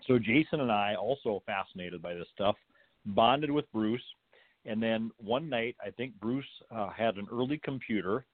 So 0.06 0.20
Jason 0.20 0.60
and 0.60 0.70
I, 0.70 0.94
also 0.94 1.42
fascinated 1.46 2.00
by 2.00 2.14
this 2.14 2.28
stuff, 2.32 2.54
bonded 3.04 3.50
with 3.50 3.64
Bruce. 3.72 4.00
And 4.64 4.82
then 4.82 5.10
one 5.18 5.48
night, 5.48 5.76
I 5.84 5.90
think 5.90 6.12
Bruce 6.20 6.44
uh, 6.70 6.90
had 6.90 7.16
an 7.16 7.26
early 7.32 7.60
computer 7.62 8.24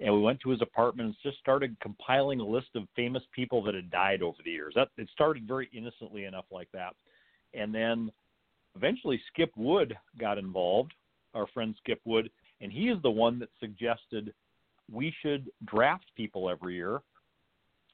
and 0.00 0.12
we 0.12 0.20
went 0.20 0.40
to 0.40 0.50
his 0.50 0.60
apartment 0.60 1.08
and 1.08 1.16
just 1.22 1.38
started 1.38 1.76
compiling 1.80 2.40
a 2.40 2.46
list 2.46 2.68
of 2.74 2.84
famous 2.94 3.22
people 3.32 3.62
that 3.64 3.74
had 3.74 3.90
died 3.90 4.22
over 4.22 4.36
the 4.44 4.50
years. 4.50 4.74
That 4.76 4.88
it 4.98 5.08
started 5.12 5.48
very 5.48 5.70
innocently 5.72 6.24
enough 6.24 6.44
like 6.50 6.68
that, 6.72 6.94
and 7.54 7.74
then 7.74 8.10
eventually 8.74 9.20
Skip 9.32 9.50
Wood 9.56 9.96
got 10.18 10.38
involved, 10.38 10.92
our 11.34 11.46
friend 11.48 11.74
Skip 11.78 12.00
Wood, 12.04 12.30
and 12.60 12.70
he 12.70 12.88
is 12.88 13.00
the 13.02 13.10
one 13.10 13.38
that 13.38 13.48
suggested 13.58 14.34
we 14.92 15.14
should 15.22 15.50
draft 15.64 16.06
people 16.16 16.50
every 16.50 16.74
year 16.74 17.00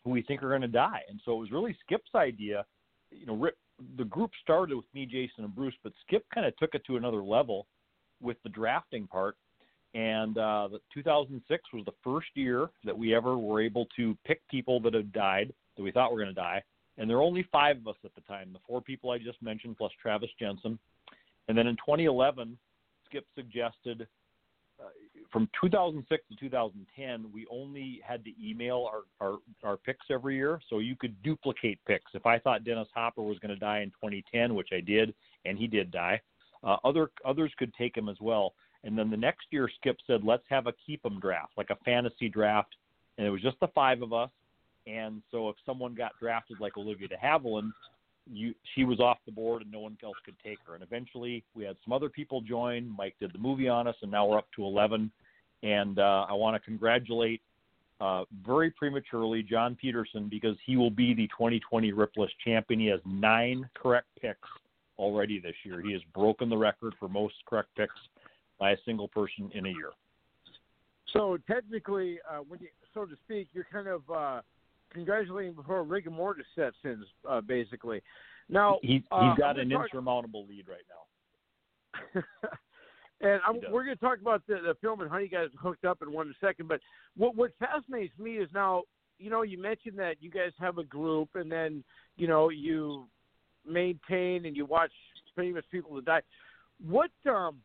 who 0.05 0.11
we 0.11 0.23
think 0.23 0.43
are 0.43 0.49
going 0.49 0.61
to 0.63 0.69
die. 0.69 1.03
And 1.09 1.21
so 1.25 1.33
it 1.35 1.39
was 1.39 1.53
really 1.53 1.77
Skip's 1.85 2.15
idea. 2.17 2.65
You 3.13 3.27
know, 3.27 3.37
Rip, 3.37 3.57
the 3.97 4.05
group 4.05 4.31
started 4.43 4.77
with 4.77 4.87
me, 4.95 5.07
Jason, 5.07 5.45
and 5.45 5.55
Bruce, 5.55 5.75
but 5.83 5.93
Skip 6.07 6.25
kind 6.35 6.47
of 6.47 6.57
took 6.57 6.75
it 6.75 6.85
to 6.87 6.97
another 6.97 7.23
level 7.23 7.67
with 8.21 8.37
the 8.43 8.49
drafting 8.49 9.07
part 9.07 9.37
and 9.95 10.39
uh, 10.39 10.69
the 10.73 10.81
2006 10.95 11.63
was 11.73 11.85
the 11.85 11.93
first 12.03 12.29
year 12.35 12.71
that 12.85 12.97
we 12.97 13.15
ever 13.15 13.37
were 13.37 13.61
able 13.61 13.87
to 13.97 14.17
pick 14.25 14.41
people 14.49 14.81
that 14.81 14.95
had 14.95 15.13
died 15.13 15.53
that 15.77 15.83
we 15.83 15.93
thought 15.93 16.13
were 16.13 16.19
going 16.19 16.29
to 16.29 16.35
die. 16.35 16.63
And 16.99 17.09
there 17.09 17.19
were 17.19 17.23
only 17.23 17.47
five 17.53 17.79
of 17.79 17.89
us 17.89 17.97
at 18.05 18.15
the 18.15 18.21
time 18.23 18.53
the 18.53 18.59
four 18.67 18.81
people 18.81 19.11
I 19.11 19.19
just 19.19 19.43
mentioned, 19.43 19.77
plus 19.77 19.93
Travis 20.01 20.31
Jensen. 20.39 20.79
And 21.49 21.57
then 21.57 21.67
in 21.67 21.77
2011, 21.77 22.57
Skip 23.07 23.27
suggested 23.35 24.07
from 25.33 25.49
2006 25.61 26.23
to 26.29 26.37
2010, 26.37 27.33
we 27.33 27.47
only 27.51 28.01
had 28.07 28.23
to 28.25 28.31
email 28.41 28.89
our, 28.93 29.27
our, 29.27 29.39
our 29.65 29.77
picks 29.79 30.07
every 30.11 30.37
year. 30.37 30.61
So 30.69 30.79
you 30.79 30.95
could 30.95 31.21
duplicate 31.23 31.79
picks. 31.87 32.13
If 32.15 32.27
I 32.27 32.39
thought 32.39 32.65
Dennis 32.65 32.89
Hopper 32.95 33.23
was 33.23 33.39
going 33.39 33.55
to 33.55 33.59
die 33.59 33.81
in 33.81 33.89
2010, 33.91 34.55
which 34.55 34.69
I 34.73 34.81
did, 34.81 35.15
and 35.47 35.59
he 35.59 35.67
did 35.67 35.91
die, 35.91 36.21
uh, 36.63 36.77
other 36.85 37.11
others 37.25 37.51
could 37.59 37.73
take 37.75 37.97
him 37.97 38.09
as 38.09 38.19
well. 38.21 38.55
And 38.85 38.97
then 38.97 39.11
the 39.11 39.17
next 39.17 39.47
year, 39.51 39.69
Skip 39.81 39.97
said, 40.07 40.23
let's 40.23 40.45
have 40.49 40.67
a 40.67 40.73
keep 40.87 41.05
'em 41.07 41.19
draft, 41.19 41.53
like 41.57 41.71
a 41.71 41.77
fantasy 41.85 42.29
draft. 42.29 42.77
And 43.17 43.27
it 43.27 43.31
was 43.31 43.43
just 43.43 43.59
the 43.61 43.69
five 43.69 44.03
of 44.03 44.13
us. 44.13 44.31
And 44.87 45.23
so 45.31 45.49
if 45.49 45.57
someone 45.65 45.95
got 45.95 46.13
drafted 46.19 46.61
like 46.61 46.77
Olivia 46.77 47.09
de 47.09 47.17
Havilland, 47.17 47.73
you, 48.31 48.55
she 48.75 48.85
was 48.85 49.01
off 49.01 49.19
the 49.27 49.33
board 49.33 49.63
and 49.63 49.71
no 49.71 49.81
one 49.81 49.97
else 50.03 50.17
could 50.25 50.37
take 50.45 50.59
her. 50.67 50.75
And 50.75 50.83
eventually 50.83 51.45
we 51.55 51.65
had 51.65 51.77
some 51.85 51.93
other 51.93 52.09
people 52.09 52.41
join. 52.41 52.95
Mike 52.97 53.15
did 53.21 53.33
the 53.33 53.39
movie 53.39 53.69
on 53.69 53.87
us, 53.87 53.97
and 54.03 54.11
now 54.11 54.27
we're 54.27 54.39
up 54.39 54.49
to 54.57 54.65
11. 54.65 55.11
And 55.63 55.99
uh, 55.99 56.27
I 56.29 56.33
want 56.33 56.55
to 56.55 56.61
congratulate 56.61 57.41
uh, 58.01 58.25
very 58.45 58.71
prematurely 58.71 59.43
John 59.43 59.77
Peterson 59.81 60.29
because 60.29 60.57
he 60.67 60.77
will 60.77 60.91
be 60.91 61.15
the 61.15 61.29
2020 61.29 61.93
Rip 61.93 62.13
List 62.17 62.35
champion. 62.45 62.81
He 62.81 62.87
has 62.87 63.01
nine 63.07 63.69
correct 63.75 64.09
picks 64.21 64.49
already 64.99 65.39
this 65.39 65.55
year. 65.65 65.81
He 65.81 65.93
has 65.93 66.03
broken 66.15 66.49
the 66.49 66.57
record 66.57 66.95
for 66.99 67.09
most 67.09 67.35
correct 67.47 67.69
picks 67.77 67.95
by 68.59 68.73
a 68.73 68.77
single 68.85 69.09
person 69.09 69.51
in 69.55 69.67
a 69.67 69.69
year. 69.69 69.91
So 71.13 71.39
technically, 71.47 72.19
uh, 72.29 72.39
when 72.49 72.61
you, 72.61 72.69
so 72.95 73.05
to 73.05 73.15
speak, 73.25 73.49
you're 73.53 73.67
kind 73.71 73.87
of 73.87 74.03
congratulating 74.93 75.55
before 75.55 75.83
rigor 75.85 76.11
mortis 76.11 76.47
sets 76.55 76.77
in, 76.85 77.05
uh, 77.29 77.41
basically. 77.41 78.03
Now 78.49 78.79
he, 78.83 78.95
he's 78.95 79.03
uh, 79.11 79.35
got 79.35 79.59
an 79.59 79.69
gonna 79.69 79.85
insurmountable 79.85 80.47
lead 80.47 80.67
right 80.69 80.85
now. 80.89 82.23
and 83.21 83.41
I'm, 83.47 83.61
we're 83.71 83.85
going 83.85 83.97
to 83.97 84.03
talk 84.03 84.21
about 84.21 84.43
the, 84.47 84.55
the 84.55 84.75
film 84.81 85.01
and 85.01 85.11
how 85.11 85.19
you 85.19 85.29
guys 85.29 85.49
hooked 85.59 85.85
up 85.85 85.99
in 86.03 86.13
one 86.13 86.35
second. 86.41 86.69
But 86.69 86.81
what 87.17 87.37
what 87.37 87.53
fascinates 87.59 88.19
me 88.19 88.33
is 88.33 88.49
now, 88.53 88.83
you 89.19 89.31
know, 89.31 89.43
you 89.43 89.61
mentioned 89.61 89.99
that 89.99 90.17
you 90.21 90.31
guys 90.31 90.53
have 90.59 90.79
a 90.79 90.85
group, 90.85 91.31
and 91.35 91.51
then 91.51 91.85
you 92.17 92.27
know 92.27 92.49
you 92.49 93.07
maintain 93.67 94.47
and 94.47 94.57
you 94.57 94.67
watch 94.67 94.93
famous 95.37 95.65
people 95.71 95.95
that 95.97 96.05
die. 96.05 96.23
What 96.85 97.11
um 97.27 97.59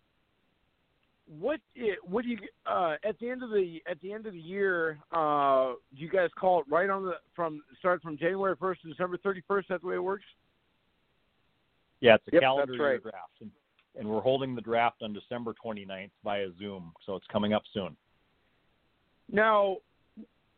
what 1.28 1.60
what 2.04 2.24
do 2.24 2.30
you 2.30 2.38
uh 2.66 2.96
at 3.04 3.20
the 3.20 3.30
end 3.30 3.44
of 3.44 3.50
the 3.50 3.82
at 3.90 4.00
the 4.02 4.14
end 4.14 4.26
of 4.26 4.34
the 4.34 4.40
year 4.40 4.98
uh 5.12 5.74
do 5.96 6.02
you 6.02 6.10
guys 6.10 6.30
call 6.40 6.62
it 6.62 6.66
right 6.70 6.90
on 6.90 7.04
the 7.04 7.14
from 7.36 7.62
start 7.80 8.02
from 8.02 8.18
January 8.18 8.56
1st 8.56 8.82
to 8.84 8.88
December 8.90 9.18
31st 9.18 9.64
that's 9.68 9.82
the 9.82 9.88
way 9.90 9.96
it 9.96 10.00
works 10.04 10.24
Yeah, 12.00 12.16
it's 12.16 12.28
a 12.28 12.32
Yep, 12.34 12.42
calendar 12.42 12.74
year 12.76 12.92
right. 12.94 13.02
draft. 13.04 13.42
And, 13.42 13.52
and 14.00 14.08
we're 14.08 14.22
holding 14.22 14.56
the 14.56 14.62
draft 14.62 15.02
on 15.02 15.12
December 15.12 15.54
29th 15.66 16.12
via 16.24 16.48
Zoom, 16.60 16.94
so 17.06 17.16
it's 17.16 17.26
coming 17.32 17.54
up 17.54 17.64
soon. 17.74 17.98
now 19.30 19.78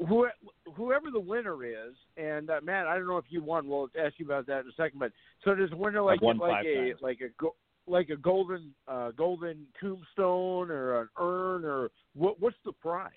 who, 0.08 0.28
whoever 0.76 1.12
the 1.12 1.20
winner 1.20 1.64
is, 1.66 1.94
and 2.16 2.50
uh, 2.50 2.60
Matt, 2.64 2.88
I 2.88 2.96
don't 2.96 3.08
know 3.08 3.18
if 3.18 3.26
you 3.30 3.44
won. 3.44 3.68
We'll 3.68 3.90
ask 4.00 4.14
you 4.18 4.26
about 4.26 4.48
that 4.48 4.62
in 4.62 4.68
a 4.68 4.74
second. 4.78 5.00
But 5.00 5.12
so 5.44 5.56
does 5.56 5.70
the 5.72 5.76
winner 5.78 6.02
like 6.02 6.22
I've 6.24 6.38
get 6.38 6.38
like 6.38 6.66
a 6.66 6.76
times. 6.76 7.00
like 7.02 7.20
a 7.22 7.30
go, 7.38 7.56
like 7.90 8.10
a 8.10 8.16
golden 8.16 8.74
uh, 8.88 9.12
golden 9.12 9.66
tombstone 9.80 10.72
or 10.72 11.02
an 11.02 11.10
urn 11.20 11.66
or 11.66 11.90
what? 12.16 12.40
What's 12.40 12.58
the 12.66 12.72
prize? 12.72 13.12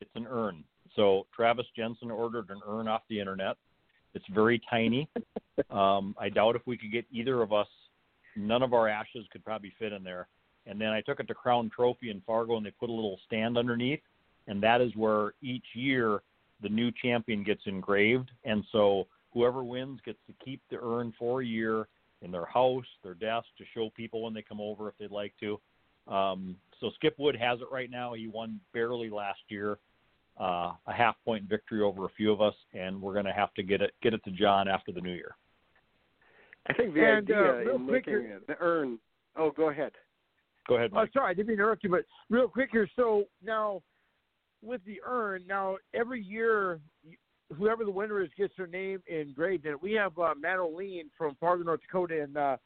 It's 0.00 0.10
an 0.14 0.26
urn. 0.28 0.64
So 0.96 1.26
Travis 1.34 1.66
Jensen 1.76 2.10
ordered 2.10 2.50
an 2.50 2.60
urn 2.66 2.88
off 2.88 3.02
the 3.08 3.18
internet. 3.18 3.56
It's 4.14 4.24
very 4.34 4.60
tiny. 4.68 5.08
um, 5.70 6.14
I 6.18 6.28
doubt 6.28 6.56
if 6.56 6.62
we 6.66 6.76
could 6.76 6.92
get 6.92 7.06
either 7.10 7.42
of 7.42 7.52
us. 7.52 7.68
None 8.34 8.62
of 8.62 8.72
our 8.72 8.88
ashes 8.88 9.26
could 9.30 9.44
probably 9.44 9.72
fit 9.78 9.92
in 9.92 10.02
there. 10.02 10.26
And 10.66 10.80
then 10.80 10.88
I 10.88 11.00
took 11.00 11.20
it 11.20 11.28
to 11.28 11.34
Crown 11.34 11.70
Trophy 11.74 12.10
in 12.10 12.22
Fargo, 12.26 12.56
and 12.56 12.64
they 12.64 12.70
put 12.70 12.88
a 12.88 12.92
little 12.92 13.18
stand 13.26 13.58
underneath, 13.58 14.00
and 14.46 14.62
that 14.62 14.80
is 14.80 14.94
where 14.96 15.32
each 15.42 15.64
year 15.74 16.22
the 16.62 16.68
new 16.68 16.90
champion 17.02 17.42
gets 17.42 17.62
engraved. 17.66 18.30
And 18.44 18.64
so 18.72 19.06
whoever 19.32 19.64
wins 19.64 20.00
gets 20.04 20.18
to 20.28 20.34
keep 20.44 20.60
the 20.70 20.78
urn 20.82 21.12
for 21.18 21.42
a 21.42 21.44
year 21.44 21.88
in 22.22 22.30
their 22.30 22.46
house, 22.46 22.84
their 23.02 23.14
desk, 23.14 23.46
to 23.58 23.64
show 23.74 23.90
people 23.96 24.22
when 24.22 24.32
they 24.34 24.42
come 24.42 24.60
over 24.60 24.88
if 24.88 24.94
they'd 24.98 25.10
like 25.10 25.34
to. 25.40 25.60
Um, 26.12 26.56
so 26.80 26.90
Skip 26.96 27.14
Wood 27.18 27.36
has 27.36 27.60
it 27.60 27.66
right 27.70 27.90
now. 27.90 28.14
He 28.14 28.26
won 28.26 28.60
barely 28.72 29.10
last 29.10 29.40
year, 29.48 29.78
uh, 30.40 30.72
a 30.86 30.92
half 30.92 31.16
point 31.24 31.44
victory 31.44 31.82
over 31.82 32.06
a 32.06 32.10
few 32.16 32.32
of 32.32 32.40
us, 32.40 32.54
and 32.72 33.00
we're 33.00 33.12
going 33.12 33.26
to 33.26 33.32
have 33.32 33.52
to 33.54 33.62
get 33.62 33.80
it 33.82 33.92
get 34.02 34.14
it 34.14 34.24
to 34.24 34.30
John 34.30 34.66
after 34.68 34.90
the 34.92 35.00
new 35.00 35.12
year. 35.12 35.36
I 36.66 36.72
think 36.74 36.94
the 36.94 37.04
And, 37.04 37.30
uh, 37.30 37.34
idea 37.34 37.58
real 37.58 37.76
in 37.76 37.86
quick 37.86 38.06
making 38.06 38.20
here- 38.22 38.40
the 38.46 38.56
urn. 38.60 38.98
Oh, 39.36 39.50
go 39.50 39.68
ahead. 39.70 39.92
Go 40.68 40.76
ahead, 40.76 40.90
Oh, 40.92 40.96
Mike. 40.96 41.12
sorry, 41.12 41.30
I 41.30 41.34
didn't 41.34 41.48
mean 41.48 41.56
to 41.56 41.62
interrupt 41.64 41.82
you, 41.82 41.90
but 41.90 42.04
real 42.30 42.48
quick 42.48 42.70
here. 42.70 42.88
So 42.94 43.26
now, 43.42 43.82
with 44.62 44.84
the 44.84 45.00
urn, 45.04 45.44
now 45.46 45.76
every 45.92 46.22
year, 46.22 46.80
whoever 47.56 47.84
the 47.84 47.90
winner 47.90 48.22
is 48.22 48.30
gets 48.36 48.54
their 48.56 48.66
name 48.66 49.02
engraved 49.06 49.66
in 49.66 49.72
it. 49.72 49.82
We 49.82 49.92
have 49.92 50.18
uh, 50.18 50.34
Olien 50.34 51.04
from 51.16 51.36
Fargo, 51.40 51.64
North 51.64 51.80
Dakota, 51.80 52.22
and 52.22 52.36
uh, 52.36 52.56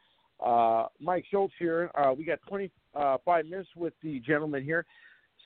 uh, 0.45 0.87
Mike 1.01 1.25
Schultz 1.31 1.55
here. 1.59 1.91
Uh, 1.95 2.13
we 2.17 2.25
got 2.25 2.39
25 2.49 3.47
minutes 3.47 3.69
with 3.77 3.95
the 4.03 4.21
gentleman 4.21 4.63
here. 4.63 4.85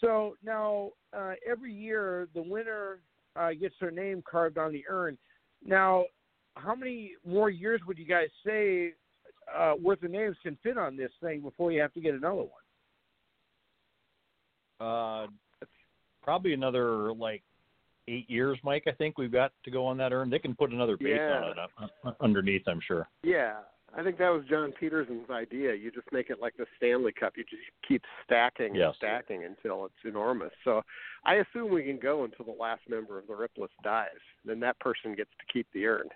So 0.01 0.37
now, 0.45 0.91
uh, 1.17 1.33
every 1.49 1.73
year, 1.73 2.29
the 2.35 2.43
winner 2.43 3.01
uh, 3.37 3.51
gets 3.53 3.75
their 3.81 3.91
name 3.91 4.23
carved 4.29 4.59
on 4.59 4.73
the 4.73 4.85
urn. 4.89 5.19
Now, 5.65 6.05
how 6.57 6.75
many 6.75 7.13
more 7.27 7.51
years 7.51 7.81
would 7.87 7.99
you 7.99 8.07
guys 8.07 8.29
say 8.45 8.95
uh, 9.55 9.75
worth 9.81 10.03
of 10.03 10.11
names 10.11 10.37
can 10.43 10.57
fit 10.63 10.79
on 10.79 10.97
this 10.97 11.13
thing 11.23 11.41
before 11.41 11.73
you 11.73 11.81
have 11.81 11.93
to 11.95 12.01
get 12.01 12.15
another 12.15 12.37
one? 12.43 12.49
Uh, 14.81 15.27
probably 16.23 16.55
another 16.55 17.13
like 17.13 17.43
eight 18.09 18.29
years, 18.29 18.59
Mike. 18.65 18.85
I 18.87 18.93
think 18.93 19.19
we've 19.19 19.33
got 19.33 19.53
to 19.65 19.71
go 19.71 19.87
on 19.87 19.97
that 19.99 20.13
urn. 20.13 20.31
They 20.31 20.39
can 20.39 20.55
put 20.55 20.71
another 20.73 20.97
base 20.97 21.17
Yeah. 21.17 21.43
on 21.43 21.51
it 21.51 21.57
uh, 21.59 22.09
uh, 22.09 22.13
underneath. 22.21 22.63
I'm 22.67 22.81
sure. 22.87 23.09
Yeah, 23.23 23.59
I 23.97 24.03
think 24.03 24.19
that 24.19 24.29
was 24.31 24.45
John 24.49 24.73
Peterson's 24.79 25.29
idea. 25.31 25.75
You 25.75 25.91
just 25.91 26.11
make 26.13 26.31
it 26.31 26.41
like 26.41 26.57
the 26.57 26.67
Stanley 26.77 27.13
Cup. 27.13 27.35
You 27.37 27.45
just 27.45 27.63
keep 27.87 28.03
stacking 28.25 28.75
Yes. 28.75 28.87
and 28.89 28.95
stacking 28.97 29.45
until 29.45 29.85
it's 29.87 29.95
enormous. 30.05 30.53
So 30.65 30.83
I 31.25 31.37
assume 31.37 31.73
we 31.73 31.83
can 31.85 31.99
go 31.99 32.25
until 32.25 32.45
the 32.45 32.61
last 32.61 32.83
member 32.89 33.19
of 33.19 33.27
the 33.27 33.35
Rip 33.35 33.53
List 33.57 33.75
dies. 33.83 34.09
Then 34.45 34.61
that 34.61 34.79
person 34.81 35.15
gets 35.15 35.31
to 35.39 35.53
keep 35.53 35.67
the 35.73 35.87
urn. 35.87 36.09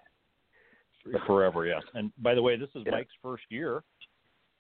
Forever, 1.27 1.67
yes. 1.67 1.83
And 1.95 2.11
by 2.23 2.35
the 2.35 2.41
way, 2.43 2.57
this 2.57 2.71
is 2.75 2.85
Yeah. 2.87 2.93
Mike's 2.93 3.13
first 3.23 3.45
year 3.51 3.85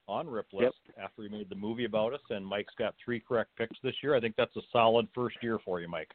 on 0.06 0.28
Rip 0.28 0.52
List 0.52 0.76
after 0.98 1.22
he 1.22 1.28
made 1.30 1.48
the 1.48 1.54
movie 1.54 1.86
about 1.86 2.12
us, 2.12 2.20
and 2.28 2.46
Mike's 2.46 2.74
got 2.74 2.94
three 3.02 3.18
correct 3.20 3.56
picks 3.56 3.78
this 3.80 3.94
year. 4.02 4.14
I 4.14 4.20
think 4.20 4.36
that's 4.36 4.54
a 4.56 4.62
solid 4.70 5.08
first 5.14 5.42
year 5.42 5.58
for 5.60 5.80
you, 5.80 5.88
Mike. 5.88 6.12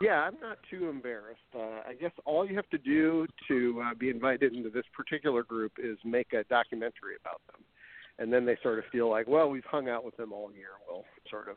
Yeah, 0.00 0.20
I'm 0.22 0.36
not 0.40 0.58
too 0.70 0.88
embarrassed. 0.88 1.40
Uh, 1.54 1.80
I 1.88 1.94
guess 2.00 2.12
all 2.24 2.48
you 2.48 2.54
have 2.56 2.68
to 2.70 2.78
do 2.78 3.26
to 3.48 3.82
uh, 3.84 3.94
be 3.94 4.10
invited 4.10 4.54
into 4.54 4.70
this 4.70 4.84
particular 4.96 5.42
group 5.42 5.72
is 5.82 5.98
make 6.04 6.32
a 6.32 6.44
documentary 6.44 7.16
about 7.20 7.40
them. 7.50 7.62
And 8.20 8.32
then 8.32 8.44
they 8.44 8.56
sort 8.62 8.78
of 8.78 8.84
feel 8.90 9.08
like, 9.10 9.26
well, 9.28 9.48
we've 9.48 9.64
hung 9.64 9.88
out 9.88 10.04
with 10.04 10.16
them 10.16 10.32
all 10.32 10.52
year. 10.52 10.70
We'll 10.88 11.04
sort 11.30 11.48
of 11.48 11.56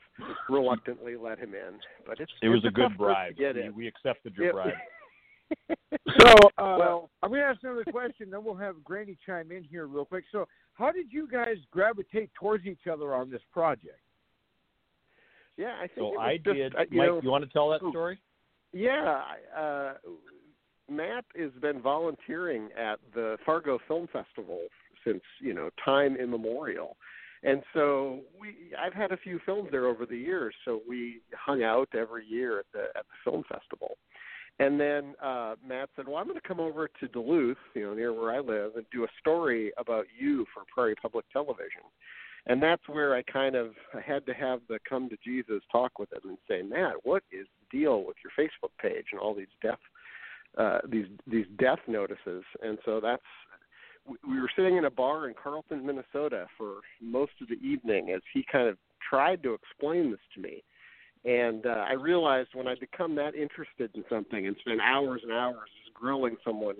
reluctantly 0.50 1.16
let 1.16 1.40
him 1.40 1.54
in. 1.54 1.80
But 2.06 2.20
it's 2.20 2.32
It 2.42 2.50
was 2.50 2.60
it's 2.64 2.68
a 2.68 2.72
good 2.72 2.90
tough 2.90 2.98
group 2.98 3.10
to 3.18 3.34
bribe. 3.36 3.56
We, 3.56 3.62
in. 3.64 3.76
we 3.76 3.88
accepted 3.88 4.36
your 4.36 4.46
Yep. 4.48 4.54
bribe. 4.54 4.74
So, 6.20 6.32
uh, 6.58 6.78
Well- 6.80 7.10
I'm 7.22 7.30
going 7.30 7.42
to 7.42 7.48
ask 7.48 7.62
another 7.64 7.84
question, 7.92 8.30
then 8.32 8.44
we'll 8.44 8.56
have 8.56 8.82
Granny 8.84 9.18
chime 9.26 9.52
in 9.52 9.64
here 9.64 9.86
real 9.88 10.06
quick. 10.06 10.24
So, 10.32 10.48
how 10.76 10.92
did 10.92 11.12
you 11.12 11.28
guys 11.28 11.58
gravitate 11.72 12.34
towards 12.34 12.66
each 12.66 12.88
other 12.92 13.14
on 13.14 13.30
this 13.30 13.42
project? 13.52 14.00
Yeah, 15.58 15.76
I 15.78 15.88
think 15.88 15.98
So 15.98 16.08
it 16.08 16.18
was 16.18 16.20
I 16.22 16.38
just, 16.38 16.56
did. 16.56 16.76
uh, 16.76 16.80
Mike, 16.80 16.88
you 16.92 16.98
know, 17.02 17.20
you 17.22 17.30
want 17.30 17.44
to 17.44 17.50
tell 17.52 17.70
that 17.70 17.84
Ooh. 17.84 17.90
story? 17.92 18.20
Yeah, 18.74 19.22
uh, 19.58 19.94
Matt 20.90 21.26
has 21.38 21.52
been 21.62 21.82
volunteering 21.82 22.70
at 22.78 23.00
the 23.14 23.38
Fargo 23.46 23.80
Film 23.88 24.08
Festival 24.12 24.62
since 25.06 25.22
you 25.40 25.54
know 25.54 25.70
time 25.84 26.16
immemorial, 26.16 26.96
and 27.44 27.64
so 27.74 28.22
we 28.40 28.56
I've 28.80 28.94
had 28.94 29.12
a 29.12 29.18
few 29.18 29.40
films 29.46 29.70
there 29.72 29.88
over 29.88 30.06
the 30.06 30.18
years. 30.18 30.54
So 30.66 30.82
we 30.88 31.22
hung 31.34 31.64
out 31.64 31.90
every 31.94 32.26
year 32.26 32.60
at 32.60 32.66
the 32.74 32.84
at 32.98 33.06
the 33.06 33.30
film 33.30 33.44
festival, 33.50 33.98
and 34.60 34.80
then 34.80 35.16
uh, 35.22 35.56
Matt 35.68 35.90
said, 35.96 36.08
"Well, 36.08 36.18
I'm 36.18 36.28
going 36.28 36.40
to 36.40 36.48
come 36.48 36.60
over 36.60 36.90
to 37.00 37.08
Duluth, 37.08 37.58
you 37.74 37.84
know, 37.84 37.94
near 37.94 38.14
where 38.14 38.32
I 38.32 38.40
live, 38.40 38.76
and 38.76 38.86
do 38.92 39.04
a 39.04 39.08
story 39.20 39.72
about 39.78 40.06
you 40.18 40.46
for 40.54 40.64
Prairie 40.74 40.96
Public 40.96 41.26
Television." 41.32 41.82
And 42.48 42.62
that's 42.62 42.88
where 42.88 43.16
I 43.16 43.22
kind 43.24 43.56
of 43.56 43.72
had 44.04 44.26
to 44.26 44.34
have 44.34 44.62
the 44.68 44.80
come 44.88 45.10
to 45.10 45.18
Jesus 45.24 45.62
talk 45.72 46.00
with 46.00 46.12
him 46.12 46.22
and 46.30 46.38
say, 46.50 46.62
Matt, 46.62 46.96
what 47.04 47.24
is 47.32 47.48
the 47.60 47.80
deal 47.80 48.04
with 48.04 48.18
your 48.24 48.32
Facebook 48.38 48.72
page 48.82 49.06
and 49.12 49.20
all 49.20 49.36
these 49.36 49.48
death 49.62 49.80
uh, 50.58 50.80
these 50.90 51.06
these 51.28 51.46
death 51.60 51.80
notices? 51.88 52.44
And 52.62 52.78
so 52.84 53.00
that's 53.00 53.22
we- 54.06 54.18
we 54.28 54.42
were 54.42 54.50
sitting 54.56 54.78
in 54.78 54.86
a 54.86 54.92
bar 54.92 55.28
in 55.28 55.36
Carlton, 55.36 55.86
Minnesota 55.86 56.48
for 56.58 56.82
most 57.00 57.34
of 57.42 57.48
the 57.48 57.60
evening 57.66 58.12
as 58.12 58.22
he 58.34 58.44
kind 58.52 58.68
of 58.68 58.78
tried 59.08 59.44
to 59.44 59.54
explain 59.54 60.12
this 60.12 60.20
to 60.36 60.42
me. 60.42 60.64
And 61.24 61.68
uh, 61.68 61.86
I 61.88 61.94
realized 61.94 62.50
when 62.54 62.68
I 62.68 62.74
become 62.76 63.14
that 63.16 63.36
interested 63.36 63.92
in 63.94 64.04
something 64.10 64.48
and 64.48 64.56
spend 64.62 64.82
hours 64.82 65.22
and 65.24 65.32
hours 65.32 65.70
grilling 66.02 66.36
someone 66.44 66.76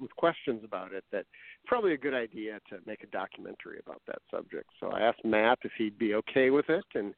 with 0.00 0.16
questions 0.16 0.62
about 0.64 0.92
it, 0.92 1.04
that 1.12 1.18
it's 1.20 1.66
probably 1.66 1.92
a 1.92 1.98
good 1.98 2.14
idea 2.14 2.58
to 2.70 2.78
make 2.86 3.02
a 3.02 3.06
documentary 3.08 3.78
about 3.84 4.00
that 4.06 4.18
subject. 4.30 4.70
So 4.80 4.88
I 4.88 5.00
asked 5.02 5.24
Matt 5.24 5.58
if 5.62 5.72
he'd 5.76 5.98
be 5.98 6.14
okay 6.14 6.50
with 6.50 6.68
it, 6.70 6.84
and 6.94 7.14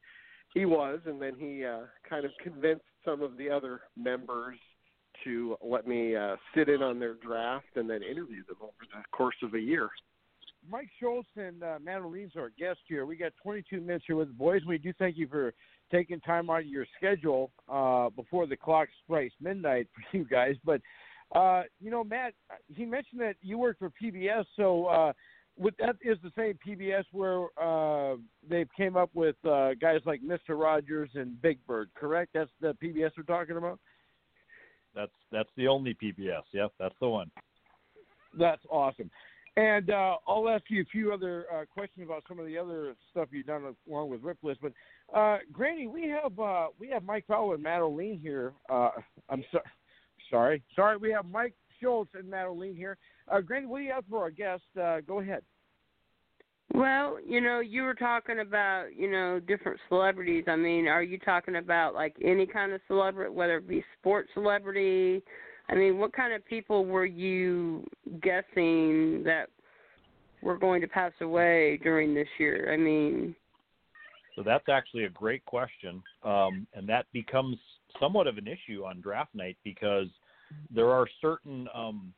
he 0.53 0.65
was. 0.65 0.99
And 1.05 1.21
then 1.21 1.33
he 1.39 1.65
uh, 1.65 1.85
kind 2.07 2.25
of 2.25 2.31
convinced 2.43 2.85
some 3.05 3.21
of 3.21 3.37
the 3.37 3.49
other 3.49 3.81
members 3.95 4.57
to 5.23 5.55
let 5.63 5.87
me 5.87 6.15
uh, 6.15 6.35
sit 6.53 6.69
in 6.69 6.83
on 6.83 6.99
their 6.99 7.15
draft 7.15 7.65
and 7.75 7.89
then 7.89 8.03
interview 8.03 8.43
them 8.45 8.57
over 8.61 8.73
the 8.81 9.01
course 9.11 9.35
of 9.41 9.53
a 9.53 9.59
year. 9.59 9.89
Mike 10.69 10.89
Schultz 10.99 11.29
and 11.37 11.63
uh, 11.63 11.77
Matt 11.81 12.01
our 12.01 12.51
guest 12.57 12.79
here. 12.87 13.05
We 13.05 13.15
got 13.15 13.31
22 13.41 13.79
minutes 13.79 14.03
here 14.05 14.17
with 14.17 14.27
the 14.27 14.33
boys. 14.33 14.61
We 14.67 14.77
do 14.77 14.91
thank 14.99 15.17
you 15.17 15.27
for 15.27 15.53
taking 15.91 16.19
time 16.21 16.49
out 16.49 16.59
of 16.59 16.65
your 16.65 16.85
schedule 16.97 17.51
uh, 17.69 18.09
before 18.09 18.47
the 18.47 18.57
clock 18.57 18.89
strikes 19.03 19.33
midnight 19.39 19.87
for 19.93 20.17
you 20.17 20.25
guys. 20.25 20.55
But 20.65 20.81
uh, 21.33 21.63
you 21.81 21.91
know, 21.91 22.03
Matt, 22.03 22.33
he 22.67 22.85
mentioned 22.85 23.21
that 23.21 23.35
you 23.41 23.57
work 23.57 23.77
for 23.79 23.91
PBS, 24.01 24.45
so 24.55 24.85
uh, 24.85 25.13
with, 25.57 25.75
that 25.79 25.95
is 26.01 26.17
the 26.23 26.31
same 26.37 26.57
PBS 26.65 27.03
where 27.11 27.47
uh, 27.61 28.15
they 28.47 28.65
came 28.75 28.95
up 28.95 29.09
with 29.13 29.35
uh, 29.45 29.71
guys 29.81 30.01
like 30.05 30.21
Mister 30.21 30.55
Rogers 30.55 31.09
and 31.15 31.41
Big 31.41 31.59
Bird. 31.65 31.89
Correct? 31.95 32.31
That's 32.33 32.51
the 32.61 32.75
PBS 32.81 33.11
we're 33.17 33.23
talking 33.23 33.57
about. 33.57 33.79
That's 34.95 35.11
that's 35.31 35.49
the 35.57 35.67
only 35.67 35.95
PBS. 36.01 36.43
Yep, 36.53 36.73
that's 36.79 36.95
the 37.01 37.09
one. 37.09 37.29
That's 38.37 38.61
awesome. 38.69 39.09
And 39.57 39.89
uh, 39.89 40.17
I'll 40.27 40.47
ask 40.49 40.65
you 40.69 40.83
a 40.83 40.85
few 40.85 41.11
other 41.11 41.45
uh, 41.51 41.65
questions 41.65 42.05
about 42.05 42.23
some 42.27 42.39
of 42.39 42.45
the 42.45 42.57
other 42.57 42.93
stuff 43.09 43.29
you've 43.31 43.47
done 43.47 43.75
along 43.89 44.11
with 44.11 44.21
Rip 44.21 44.37
List. 44.43 44.59
But 44.61 44.71
uh, 45.17 45.39
Granny, 45.51 45.87
we 45.87 46.07
have 46.09 46.39
uh, 46.39 46.67
we 46.79 46.89
have 46.89 47.03
Mike 47.03 47.25
Fowler 47.27 47.55
and 47.55 47.63
Matt 47.63 47.81
Olien 47.81 48.21
here. 48.21 48.53
Uh, 48.69 48.91
I'm 49.29 49.43
so, 49.51 49.59
sorry, 50.29 50.61
sorry. 50.75 50.97
We 50.97 51.11
have 51.11 51.25
Mike 51.25 51.53
Schultz 51.79 52.11
and 52.13 52.29
Madeline 52.29 52.75
here. 52.75 52.97
Uh, 53.31 53.41
Granny, 53.41 53.65
what 53.65 53.79
do 53.79 53.83
you 53.83 53.91
have 53.91 54.05
for 54.09 54.21
our 54.21 54.31
guest? 54.31 54.63
Uh, 54.79 55.01
go 55.01 55.19
ahead. 55.19 55.43
Well, 56.73 57.17
you 57.25 57.39
know, 57.39 57.61
you 57.61 57.83
were 57.83 57.93
talking 57.93 58.39
about, 58.39 58.87
you 58.95 59.09
know, 59.09 59.39
different 59.39 59.79
celebrities. 59.87 60.43
I 60.47 60.57
mean, 60.57 60.87
are 60.87 61.01
you 61.01 61.17
talking 61.17 61.55
about 61.55 61.93
like 61.93 62.15
any 62.23 62.45
kind 62.45 62.73
of 62.73 62.81
celebrity, 62.87 63.33
whether 63.33 63.57
it 63.57 63.69
be 63.69 63.83
sports 63.97 64.29
celebrity? 64.33 65.23
I 65.69 65.75
mean, 65.75 65.97
what 65.97 66.13
kind 66.13 66.33
of 66.33 66.45
people 66.45 66.85
were 66.85 67.05
you 67.05 67.85
guessing 68.21 69.23
that 69.23 69.47
were 70.41 70.57
going 70.57 70.81
to 70.81 70.87
pass 70.87 71.13
away 71.21 71.79
during 71.83 72.13
this 72.13 72.27
year? 72.37 72.73
I 72.73 72.77
mean, 72.77 73.35
So 74.35 74.43
that's 74.43 74.69
actually 74.69 75.05
a 75.05 75.09
great 75.09 75.43
question, 75.45 76.03
um, 76.23 76.67
and 76.73 76.87
that 76.89 77.05
becomes 77.11 77.57
somewhat 77.99 78.27
of 78.27 78.37
an 78.37 78.47
issue 78.47 78.83
on 78.85 79.01
draft 79.01 79.33
night 79.33 79.57
because 79.63 80.07
there 80.73 80.89
are 80.91 81.07
certain 81.21 81.67
um, 81.73 82.13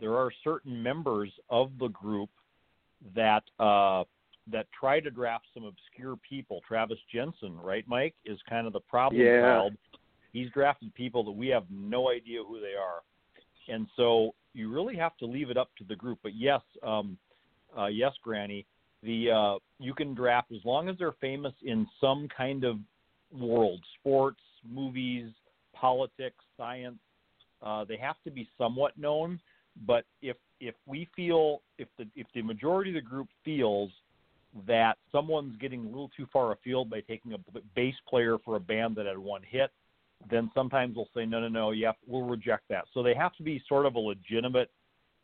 there 0.00 0.16
are 0.16 0.30
certain 0.42 0.82
members 0.82 1.30
of 1.50 1.70
the 1.78 1.88
group 1.88 2.30
that 3.14 3.42
uh, 3.58 4.04
that 4.50 4.66
try 4.78 5.00
to 5.00 5.10
draft 5.10 5.46
some 5.54 5.64
obscure 5.64 6.16
people. 6.28 6.60
Travis 6.66 6.98
Jensen, 7.12 7.58
right, 7.58 7.84
Mike, 7.86 8.14
is 8.24 8.38
kind 8.48 8.66
of 8.66 8.72
the 8.72 8.80
problem 8.80 9.22
Yeah. 9.22 9.40
child. 9.40 9.72
He's 10.32 10.50
drafted 10.50 10.92
people 10.94 11.22
that 11.24 11.32
we 11.32 11.48
have 11.48 11.64
no 11.70 12.10
idea 12.10 12.42
who 12.42 12.60
they 12.60 12.74
are, 12.74 13.02
and 13.68 13.86
so 13.96 14.34
you 14.52 14.72
really 14.72 14.96
have 14.96 15.16
to 15.18 15.26
leave 15.26 15.50
it 15.50 15.56
up 15.56 15.70
to 15.78 15.84
the 15.84 15.94
group. 15.96 16.18
But 16.22 16.34
yes, 16.34 16.60
um, 16.82 17.16
uh, 17.76 17.86
yes, 17.86 18.12
Granny, 18.22 18.66
the 19.02 19.30
uh, 19.30 19.58
you 19.78 19.94
can 19.94 20.12
draft 20.14 20.50
as 20.52 20.64
long 20.64 20.88
as 20.88 20.96
they're 20.98 21.14
famous 21.20 21.54
in 21.62 21.86
some 22.00 22.28
kind 22.36 22.64
of 22.64 22.78
world, 23.32 23.80
sports, 24.00 24.40
movies, 24.68 25.30
politics, 25.74 26.44
science. 26.56 26.98
Uh, 27.62 27.84
they 27.84 27.96
have 27.96 28.16
to 28.24 28.30
be 28.30 28.48
somewhat 28.58 28.96
known. 28.98 29.40
But 29.86 30.04
if 30.22 30.36
if 30.60 30.74
we 30.86 31.08
feel 31.16 31.62
if 31.78 31.88
the 31.98 32.06
if 32.14 32.26
the 32.34 32.42
majority 32.42 32.90
of 32.90 32.94
the 32.94 33.08
group 33.08 33.28
feels 33.44 33.90
that 34.66 34.98
someone's 35.10 35.56
getting 35.56 35.80
a 35.80 35.88
little 35.88 36.10
too 36.16 36.26
far 36.32 36.52
afield 36.52 36.88
by 36.88 37.00
taking 37.00 37.32
a 37.32 37.38
bass 37.74 37.94
player 38.08 38.38
for 38.44 38.56
a 38.56 38.60
band 38.60 38.94
that 38.96 39.06
had 39.06 39.18
one 39.18 39.42
hit, 39.42 39.70
then 40.30 40.50
sometimes 40.54 40.94
we'll 40.94 41.08
say 41.14 41.26
no, 41.26 41.40
no, 41.40 41.48
no, 41.48 41.70
yeah, 41.72 41.92
we'll 42.06 42.22
reject 42.22 42.62
that. 42.70 42.84
So 42.94 43.02
they 43.02 43.14
have 43.14 43.34
to 43.36 43.42
be 43.42 43.62
sort 43.68 43.84
of 43.84 43.96
a 43.96 43.98
legitimate, 43.98 44.70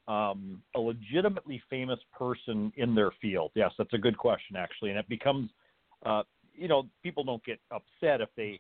um, 0.08 0.60
a 0.74 0.80
legitimately 0.80 1.62
famous 1.70 2.00
person 2.16 2.72
in 2.76 2.94
their 2.94 3.10
field. 3.22 3.52
Yes, 3.54 3.70
that's 3.78 3.94
a 3.94 3.98
good 3.98 4.18
question 4.18 4.56
actually, 4.56 4.90
and 4.90 4.98
it 4.98 5.08
becomes, 5.08 5.50
uh, 6.04 6.24
you 6.52 6.66
know, 6.66 6.88
people 7.02 7.22
don't 7.22 7.44
get 7.44 7.60
upset 7.70 8.20
if 8.20 8.28
they 8.36 8.58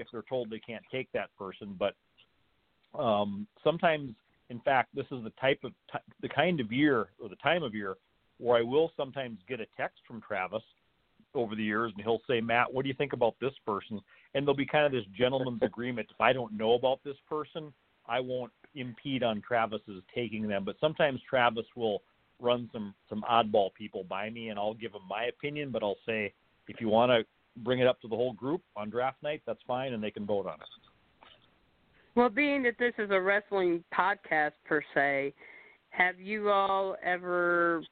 if 0.00 0.08
they're 0.12 0.24
told 0.28 0.50
they 0.50 0.58
can't 0.58 0.82
take 0.90 1.10
that 1.12 1.30
person, 1.38 1.76
but 1.78 1.94
um, 2.98 3.46
sometimes, 3.62 4.14
in 4.48 4.60
fact, 4.60 4.94
this 4.94 5.06
is 5.12 5.22
the 5.22 5.32
type 5.40 5.60
of 5.62 5.72
t- 5.92 5.98
the 6.22 6.28
kind 6.28 6.60
of 6.60 6.72
year 6.72 7.10
or 7.22 7.28
the 7.28 7.36
time 7.36 7.62
of 7.62 7.74
year 7.74 7.96
where 8.38 8.58
I 8.58 8.62
will 8.62 8.90
sometimes 8.96 9.38
get 9.48 9.60
a 9.60 9.66
text 9.76 9.98
from 10.06 10.20
Travis 10.20 10.62
over 11.34 11.54
the 11.54 11.62
years, 11.62 11.92
and 11.94 12.02
he'll 12.02 12.22
say, 12.26 12.40
"Matt, 12.40 12.72
what 12.72 12.82
do 12.82 12.88
you 12.88 12.94
think 12.94 13.12
about 13.12 13.38
this 13.40 13.52
person?" 13.64 14.00
And 14.34 14.46
there'll 14.46 14.56
be 14.56 14.66
kind 14.66 14.86
of 14.86 14.92
this 14.92 15.04
gentleman's 15.16 15.62
agreement. 15.62 16.08
If 16.10 16.20
I 16.20 16.32
don't 16.32 16.54
know 16.54 16.72
about 16.72 17.00
this 17.04 17.16
person, 17.28 17.72
I 18.06 18.18
won't 18.20 18.52
impede 18.74 19.22
on 19.22 19.40
Travis's 19.40 20.02
taking 20.14 20.48
them. 20.48 20.64
But 20.64 20.76
sometimes 20.80 21.20
Travis 21.28 21.66
will 21.76 22.02
run 22.40 22.68
some 22.72 22.94
some 23.08 23.22
oddball 23.30 23.72
people 23.74 24.04
by 24.04 24.30
me, 24.30 24.48
and 24.48 24.58
I'll 24.58 24.74
give 24.74 24.92
them 24.92 25.02
my 25.08 25.24
opinion. 25.26 25.70
But 25.70 25.82
I'll 25.82 25.98
say, 26.06 26.32
if 26.66 26.80
you 26.80 26.88
want 26.88 27.10
to 27.10 27.24
bring 27.64 27.80
it 27.80 27.86
up 27.86 28.00
to 28.02 28.08
the 28.08 28.16
whole 28.16 28.32
group 28.32 28.62
on 28.76 28.90
draft 28.90 29.22
night, 29.22 29.42
that's 29.46 29.60
fine, 29.66 29.92
and 29.92 30.02
they 30.02 30.10
can 30.10 30.26
vote 30.26 30.46
on 30.46 30.54
it. 30.54 30.68
Well, 32.16 32.28
being 32.28 32.62
that 32.64 32.74
this 32.78 32.92
is 32.98 33.10
a 33.10 33.20
wrestling 33.20 33.84
podcast 33.96 34.52
per 34.64 34.82
se, 34.94 35.32
have 35.90 36.20
you 36.20 36.50
all 36.50 36.96
ever 37.02 37.82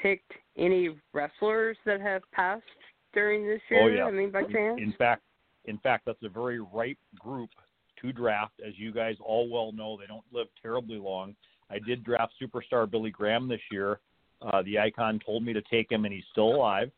picked 0.00 0.32
any 0.56 0.90
wrestlers 1.12 1.76
that 1.84 2.00
have 2.00 2.22
passed 2.32 2.62
during 3.14 3.46
this 3.46 3.60
year? 3.70 3.82
Oh 3.82 3.88
yeah. 3.88 4.04
I 4.04 4.10
mean, 4.10 4.30
by 4.30 4.42
chance. 4.44 4.80
In 4.80 4.92
fact, 4.96 5.22
in 5.64 5.78
fact, 5.78 6.04
that's 6.06 6.22
a 6.22 6.28
very 6.28 6.60
ripe 6.60 6.98
group 7.18 7.50
to 8.00 8.12
draft, 8.12 8.54
as 8.66 8.74
you 8.76 8.92
guys 8.92 9.16
all 9.24 9.50
well 9.50 9.72
know. 9.72 9.98
They 9.98 10.06
don't 10.06 10.24
live 10.32 10.46
terribly 10.62 10.98
long. 10.98 11.34
I 11.70 11.78
did 11.80 12.04
draft 12.04 12.32
superstar 12.40 12.90
Billy 12.90 13.10
Graham 13.10 13.48
this 13.48 13.60
year. 13.70 14.00
Uh, 14.40 14.62
the 14.62 14.78
icon 14.78 15.20
told 15.24 15.42
me 15.44 15.52
to 15.52 15.62
take 15.62 15.90
him, 15.90 16.04
and 16.04 16.14
he's 16.14 16.24
still 16.30 16.54
alive. 16.54 16.90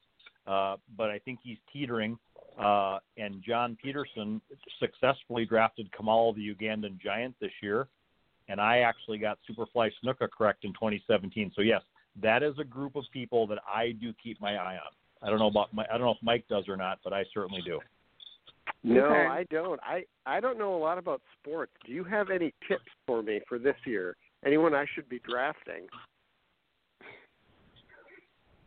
Uh, 0.47 0.77
but 0.97 1.11
I 1.11 1.19
think 1.19 1.41
he's 1.43 1.59
teetering. 1.73 2.19
Uh, 2.59 2.99
and 3.17 3.43
John 3.47 3.77
Peterson 3.83 4.41
successfully 4.79 5.45
drafted 5.45 5.91
Kamala, 5.93 6.35
the 6.35 6.55
Ugandan 6.55 7.01
giant, 7.01 7.35
this 7.41 7.53
year. 7.63 7.89
And 8.49 8.61
I 8.61 8.79
actually 8.79 9.19
got 9.19 9.39
Superfly 9.49 9.91
Snuka 10.05 10.29
correct 10.31 10.65
in 10.65 10.73
2017. 10.73 11.53
So 11.55 11.63
yes, 11.63 11.83
that 12.21 12.43
is 12.43 12.55
a 12.59 12.65
group 12.65 12.97
of 12.97 13.05
people 13.13 13.47
that 13.47 13.59
I 13.67 13.93
do 13.93 14.13
keep 14.23 14.41
my 14.41 14.57
eye 14.57 14.75
on. 14.75 14.93
I 15.23 15.31
don't 15.31 15.39
know 15.39 15.47
about 15.47 15.73
my, 15.73 15.85
I 15.85 15.93
don't 15.97 16.07
know 16.07 16.13
if 16.13 16.23
Mike 16.23 16.45
does 16.49 16.65
or 16.69 16.77
not, 16.77 16.99
but 17.05 17.13
I 17.13 17.25
certainly 17.33 17.63
do. 17.65 17.79
No, 18.83 19.05
Okay. 19.05 19.27
I 19.27 19.45
don't. 19.45 19.81
I 19.83 20.05
I 20.27 20.41
don't 20.41 20.59
know 20.59 20.75
a 20.75 20.79
lot 20.79 20.97
about 20.97 21.21
sports. 21.39 21.73
Do 21.85 21.93
you 21.93 22.05
have 22.05 22.31
any 22.31 22.55
tips 22.67 22.91
for 23.07 23.23
me 23.23 23.41
for 23.49 23.59
this 23.59 23.77
year? 23.85 24.17
Anyone 24.45 24.75
I 24.75 24.87
should 24.95 25.09
be 25.09 25.21
drafting? 25.21 25.87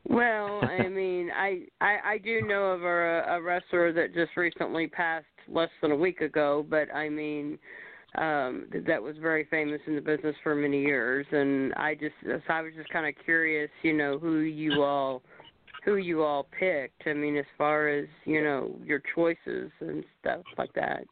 Well, 0.10 0.62
I 0.64 0.88
mean, 0.88 1.30
I, 1.36 1.62
I 1.82 1.98
I 2.14 2.18
do 2.18 2.42
know 2.42 2.66
of 2.66 2.84
a, 2.84 3.36
a 3.36 3.42
wrestler 3.42 3.94
that 3.94 4.14
just 4.14 4.36
recently 4.36 4.88
passed 4.88 5.26
less 5.48 5.70
than 5.82 5.92
a 5.92 5.96
week 5.96 6.22
ago, 6.22 6.66
but 6.70 6.94
I 6.94 7.10
mean, 7.10 7.58
um 8.16 8.68
that 8.86 9.02
was 9.02 9.16
very 9.20 9.46
famous 9.50 9.82
in 9.88 9.96
the 9.96 10.02
business 10.02 10.36
for 10.44 10.56
many 10.56 10.82
years, 10.82 11.26
and 11.32 11.74
I 11.76 11.96
just 11.96 12.16
so 12.24 12.40
I 12.54 12.62
was 12.62 12.74
just 12.76 12.90
kind 12.90 13.08
of 13.08 13.14
curious, 13.26 13.72
you 13.82 13.94
know, 13.94 14.20
who 14.20 14.40
you 14.40 14.84
all 14.84 15.24
who 15.84 15.96
you 15.96 16.24
all 16.24 16.48
picked. 16.58 17.08
I 17.08 17.14
mean, 17.14 17.36
as 17.38 17.46
far 17.58 17.90
as 17.90 18.06
you 18.26 18.44
know, 18.44 18.76
your 18.84 19.02
choices 19.16 19.72
and 19.80 20.04
stuff 20.22 20.42
like 20.58 20.74
that. 20.74 21.06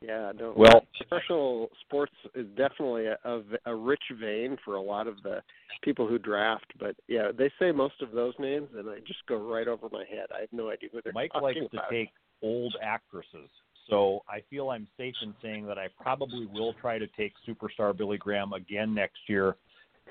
Yeah, 0.00 0.32
no. 0.38 0.52
Well- 0.56 0.86
professional 0.96 1.70
sports 1.80 2.12
is 2.34 2.46
definitely 2.56 3.06
a, 3.06 3.18
a, 3.24 3.42
a 3.66 3.74
rich 3.74 4.02
vein 4.20 4.56
for 4.64 4.76
a 4.76 4.80
lot 4.80 5.06
of 5.06 5.22
the 5.22 5.42
people 5.82 6.06
who 6.06 6.18
draft. 6.18 6.66
But 6.78 6.94
yeah, 7.08 7.30
they 7.36 7.50
say 7.58 7.72
most 7.72 8.00
of 8.02 8.12
those 8.12 8.34
names, 8.38 8.68
and 8.76 8.88
I 8.88 9.00
just 9.00 9.26
go 9.26 9.36
right 9.36 9.66
over 9.66 9.88
my 9.90 10.04
head. 10.08 10.26
I 10.36 10.40
have 10.40 10.52
no 10.52 10.70
idea 10.70 10.90
who 10.92 11.00
they're 11.02 11.12
Mike 11.12 11.32
talking 11.32 11.62
likes 11.62 11.72
to 11.72 11.80
take 11.90 12.10
old 12.42 12.76
actresses. 12.82 13.50
So 13.88 14.22
I 14.28 14.42
feel 14.50 14.70
I'm 14.70 14.86
safe 14.96 15.14
in 15.22 15.34
saying 15.42 15.66
that 15.66 15.78
I 15.78 15.88
probably 16.00 16.46
will 16.46 16.74
try 16.74 16.98
to 16.98 17.06
take 17.08 17.32
superstar 17.48 17.96
Billy 17.96 18.18
Graham 18.18 18.52
again 18.52 18.94
next 18.94 19.18
year. 19.28 19.56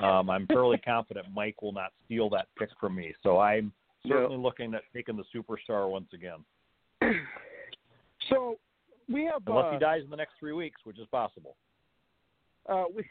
Um, 0.02 0.30
I'm 0.30 0.48
fairly 0.48 0.78
confident 0.86 1.28
Mike 1.34 1.62
will 1.62 1.74
not 1.74 1.92
steal 2.06 2.30
that 2.32 2.48
pick 2.58 2.70
from 2.80 2.96
me. 2.96 3.14
So 3.24 3.40
I'm 3.40 3.72
certainly 4.08 4.38
looking 4.38 4.74
at 4.74 4.82
taking 4.94 5.16
the 5.16 5.24
superstar 5.34 5.90
once 5.90 6.08
again, 6.14 6.44
So 8.30 8.58
we 9.12 9.24
have 9.26 9.42
unless 9.48 9.66
uh, 9.66 9.72
he 9.74 9.80
dies 9.80 10.02
in 10.04 10.10
the 10.10 10.18
next 10.18 10.34
three 10.40 10.54
weeks, 10.54 10.82
which 10.84 11.00
is 11.00 11.08
possible. 11.08 11.56
uh, 12.70 12.86
we 12.94 13.06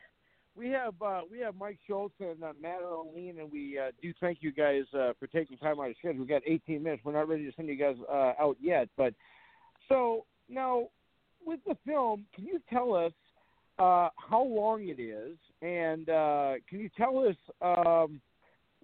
we 0.56 0.70
have 0.70 0.94
uh, 1.04 1.20
we 1.30 1.38
have 1.40 1.54
Mike 1.56 1.78
Schultz 1.86 2.14
and 2.20 2.42
uh, 2.42 2.52
Matt 2.60 2.80
Arlene, 2.82 3.38
and 3.40 3.52
we 3.52 3.78
uh, 3.78 3.90
do 4.00 4.12
thank 4.20 4.38
you 4.40 4.52
guys 4.52 4.84
uh, 4.94 5.12
for 5.18 5.26
taking 5.26 5.56
time 5.58 5.78
out 5.78 5.82
of 5.82 5.88
your 5.88 5.94
schedule. 5.98 6.20
We 6.22 6.26
got 6.26 6.42
18 6.46 6.82
minutes. 6.82 7.02
We're 7.04 7.12
not 7.12 7.28
ready 7.28 7.44
to 7.44 7.52
send 7.56 7.68
you 7.68 7.76
guys 7.76 7.96
uh, 8.10 8.32
out 8.40 8.56
yet, 8.60 8.88
but 8.96 9.12
so 9.88 10.24
now 10.48 10.88
with 11.44 11.60
the 11.66 11.76
film, 11.86 12.24
can 12.34 12.46
you 12.46 12.60
tell 12.70 12.94
us 12.94 13.12
uh, 13.78 14.08
how 14.16 14.42
long 14.42 14.88
it 14.88 15.00
is, 15.00 15.36
and 15.62 16.08
uh, 16.08 16.54
can 16.68 16.80
you 16.80 16.90
tell 16.96 17.18
us 17.18 17.36
um, 17.60 18.20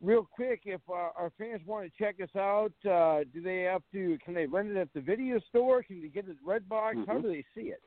real 0.03 0.26
quick 0.30 0.62
if 0.64 0.80
uh, 0.88 0.92
our 0.92 1.32
fans 1.38 1.62
want 1.66 1.86
to 1.86 2.05
check 2.05 2.16
us 2.22 2.34
out? 2.36 2.72
Uh, 2.88 3.24
do 3.32 3.40
they 3.40 3.62
have 3.62 3.82
to? 3.92 4.18
Can 4.24 4.34
they 4.34 4.46
rent 4.46 4.68
it 4.68 4.76
at 4.76 4.92
the 4.94 5.00
video 5.00 5.38
store? 5.48 5.82
Can 5.82 6.03
they 6.03 6.09
get 6.09 6.26
it 6.28 6.36
at 6.42 6.44
Redbox? 6.44 7.07
How 7.07 7.14
Mhm. 7.14 7.22
do 7.22 7.28
they 7.28 7.44
see 7.55 7.68
it? 7.68 7.82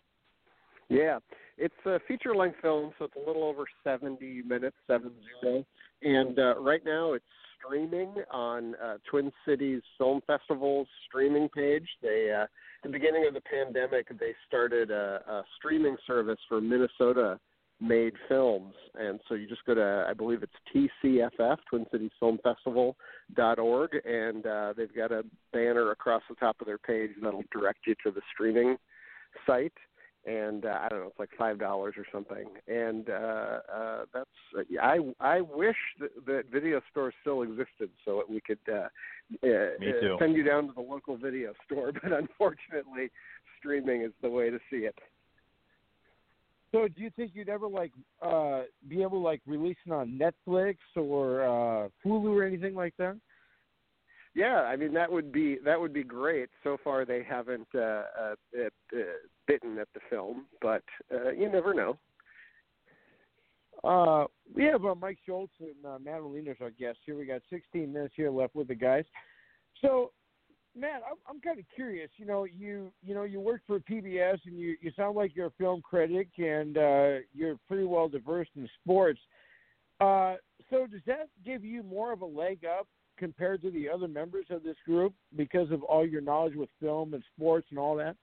Yeah, 0.88 1.20
it's 1.58 1.74
a 1.86 2.00
feature 2.08 2.36
length 2.36 2.60
film, 2.62 2.94
so 2.98 3.06
it's 3.06 3.16
a 3.16 3.28
little 3.28 3.44
over 3.44 3.66
70 3.84 4.44
minutes, 4.44 4.78
seven 4.86 5.12
zero. 5.42 5.66
And 6.04 6.38
uh, 6.38 6.60
right 6.60 6.86
now 6.86 7.14
it's 7.14 7.26
streaming 7.58 8.14
on 8.30 8.76
uh, 8.76 8.98
Twin 9.10 9.32
Cities 9.46 9.82
Film 9.98 10.22
Festival's 10.28 10.88
streaming 11.08 11.50
page. 11.50 11.88
They, 12.04 12.32
uh, 12.32 12.44
at 12.44 12.50
the 12.84 12.90
beginning 12.90 13.26
of 13.28 13.34
the 13.34 13.42
pandemic, 13.42 14.08
they 14.20 14.36
started 14.48 14.92
a, 14.92 15.22
a 15.28 15.44
streaming 15.58 15.98
service 16.06 16.38
for 16.48 16.62
Minnesota 16.62 17.40
made 17.82 18.14
films. 18.28 18.74
And 18.96 19.20
so 19.28 19.36
you 19.36 19.48
just 19.48 19.66
go 19.66 19.76
to, 19.76 20.06
I 20.10 20.14
believe 20.14 20.44
it's 20.44 20.90
TCFF, 21.04 21.58
Twin 21.70 21.86
Cities 21.92 22.12
Film 22.20 22.40
Festival 22.44 22.96
dot 23.36 23.60
org, 23.60 23.92
and 24.06 24.46
uh, 24.46 24.74
they've 24.76 24.96
got 24.96 25.12
a 25.12 25.24
banner 25.52 25.92
across 25.92 26.24
the 26.30 26.36
top 26.36 26.58
of 26.62 26.68
their 26.68 26.78
page 26.78 27.12
that'll 27.22 27.44
direct 27.52 27.80
you 27.88 27.96
to 28.04 28.12
the 28.12 28.22
streaming 28.34 28.78
site 29.46 29.74
and 30.26 30.66
uh, 30.66 30.80
I 30.82 30.90
don't 30.90 31.02
know, 31.02 31.08
it's 31.08 31.20
like 31.20 31.30
five 31.38 31.60
dollars 31.60 31.96
or 31.98 32.06
something. 32.12 32.46
And 32.68 33.10
uh, 33.10 33.60
uh, 33.74 34.06
that's 34.14 34.68
I 34.82 35.00
I 35.20 35.42
wish 35.42 35.76
that, 36.00 36.10
that 36.26 36.44
video 36.52 36.82
stores 36.92 37.14
still 37.22 37.44
existed 37.44 37.90
so 38.04 38.18
that 38.18 38.30
we 38.30 38.42
could 38.42 38.60
uh, 38.68 38.88
uh, 39.44 39.48
uh, 39.48 40.18
send 40.20 40.36
you 40.36 40.44
down 40.44 40.68
to 40.68 40.74
the 40.74 40.82
local 40.82 41.18
video 41.18 41.54
store. 41.66 41.92
But 42.02 42.12
unfortunately, 42.12 43.12
streaming 43.60 44.02
is 44.02 44.12
the 44.22 44.30
way 44.30 44.50
to 44.50 44.60
see 44.70 44.78
it. 44.78 44.96
So, 46.76 46.90
do 46.90 47.02
you 47.02 47.10
think 47.16 47.32
you'd 47.34 47.48
ever 47.48 47.70
like 47.70 47.94
uh 48.22 48.64
be 48.90 49.02
able 49.02 49.12
to 49.12 49.18
like 49.24 49.42
release 49.48 49.78
it 49.86 49.92
on 49.94 50.20
Netflix 50.20 50.76
or 50.98 51.44
uh 51.44 51.88
Hulu 52.06 52.36
or 52.36 52.44
anything 52.44 52.76
like 52.76 52.94
that? 52.98 53.18
Yeah, 54.34 54.64
I 54.64 54.76
mean 54.76 54.94
that 54.94 55.10
would 55.10 55.32
be 55.32 55.58
that 55.64 55.80
would 55.80 55.94
be 55.94 56.04
great. 56.04 56.50
So 56.66 56.76
far, 56.84 57.06
they 57.06 57.24
haven't 57.24 57.70
uh, 57.74 57.80
uh, 57.80 58.36
uh, 58.60 58.66
uh, 58.94 59.04
bitten 59.48 59.78
at 59.78 59.88
the 59.94 60.02
film, 60.10 60.48
but 60.62 60.84
uh, 61.14 61.32
you 61.32 61.50
never 61.50 61.74
know. 61.74 61.98
Uh, 63.86 64.26
we 64.54 64.66
have 64.66 64.84
uh, 64.84 64.96
Mike 64.96 65.20
Schultz 65.26 65.54
and 65.62 65.86
uh, 65.86 65.98
Matt 66.04 66.20
our 66.60 66.72
guests 66.72 67.02
here. 67.06 67.18
We 67.18 67.26
got 67.26 67.42
16 67.50 67.94
minutes 67.94 68.16
here 68.18 68.32
left 68.32 68.54
with 68.56 68.68
the 68.68 68.76
guys. 68.76 69.06
So, 69.82 70.12
Matt, 70.78 71.02
I'm, 71.10 71.18
I'm 71.28 71.42
kind 71.42 71.60
of 71.60 71.66
curious. 71.74 72.10
You 72.18 72.26
know, 72.26 72.44
you 72.44 72.92
you 73.02 73.16
know 73.16 73.24
you 73.24 73.40
work 73.40 73.62
for 73.66 73.80
PBS 73.80 74.40
and 74.46 74.60
you 74.60 74.76
you 74.82 74.92
sound 74.96 75.16
like 75.16 75.36
you're 75.36 75.48
a 75.48 75.52
film 75.58 75.82
critic 75.82 76.28
and 76.38 76.78
uh, 76.78 77.14
you're 77.34 77.58
pretty 77.68 77.86
well 77.86 78.10
diverse 78.10 78.48
in 78.56 78.68
sports. 78.82 79.20
Uh, 80.02 80.36
so, 80.70 80.86
does 80.88 81.02
that 81.08 81.30
give 81.46 81.64
you 81.64 81.84
more 81.84 82.12
of 82.12 82.22
a 82.22 82.26
leg 82.26 82.66
up 82.66 82.88
compared 83.18 83.62
to 83.62 83.72
the 83.72 83.88
other 83.90 84.08
members 84.08 84.46
of 84.50 84.64
this 84.64 84.76
group 84.86 85.14
because 85.38 85.72
of 85.72 85.84
all 85.84 86.06
your 86.06 86.22
knowledge 86.22 86.56
with 86.56 86.70
film 86.82 87.14
and 87.14 87.24
sports 87.36 87.68
and 87.70 87.80
all 87.80 87.96
that? 87.96 88.16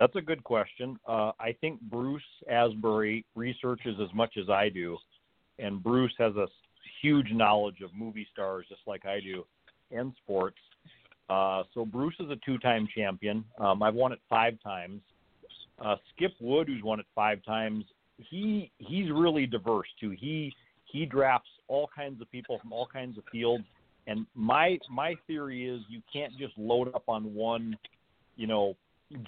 That's 0.00 0.16
a 0.16 0.22
good 0.22 0.42
question. 0.42 0.98
Uh, 1.06 1.32
I 1.38 1.54
think 1.60 1.80
Bruce 1.82 2.22
Asbury 2.50 3.24
researches 3.36 3.96
as 4.02 4.12
much 4.14 4.36
as 4.40 4.48
I 4.48 4.68
do, 4.68 4.96
and 5.58 5.82
Bruce 5.82 6.14
has 6.18 6.34
a 6.36 6.46
huge 7.02 7.30
knowledge 7.30 7.82
of 7.82 7.90
movie 7.94 8.26
stars, 8.32 8.66
just 8.68 8.80
like 8.86 9.04
I 9.06 9.20
do, 9.20 9.44
and 9.90 10.12
sports. 10.24 10.56
Uh, 11.28 11.62
so 11.72 11.84
Bruce 11.84 12.14
is 12.20 12.30
a 12.30 12.36
two-time 12.44 12.88
champion. 12.94 13.44
Um, 13.58 13.82
I've 13.82 13.94
won 13.94 14.12
it 14.12 14.18
five 14.28 14.54
times. 14.62 15.00
Uh, 15.82 15.96
Skip 16.14 16.32
Wood, 16.40 16.68
who's 16.68 16.82
won 16.82 17.00
it 17.00 17.06
five 17.14 17.44
times, 17.44 17.84
he 18.18 18.70
he's 18.78 19.10
really 19.10 19.46
diverse 19.46 19.88
too. 20.00 20.10
He 20.10 20.54
he 20.84 21.06
drafts 21.06 21.48
all 21.68 21.88
kinds 21.94 22.20
of 22.20 22.30
people 22.30 22.58
from 22.60 22.72
all 22.72 22.86
kinds 22.86 23.18
of 23.18 23.24
fields. 23.32 23.64
And 24.06 24.26
my 24.34 24.78
my 24.90 25.14
theory 25.26 25.68
is 25.68 25.80
you 25.88 26.02
can't 26.12 26.36
just 26.38 26.56
load 26.58 26.94
up 26.94 27.04
on 27.08 27.34
one, 27.34 27.76
you 28.36 28.46
know, 28.46 28.76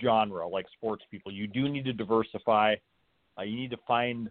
genre 0.00 0.46
like 0.46 0.66
sports 0.76 1.04
people. 1.10 1.32
You 1.32 1.46
do 1.46 1.68
need 1.68 1.84
to 1.86 1.92
diversify. 1.92 2.74
Uh, 3.38 3.42
you 3.42 3.56
need 3.56 3.70
to 3.70 3.78
find 3.86 4.30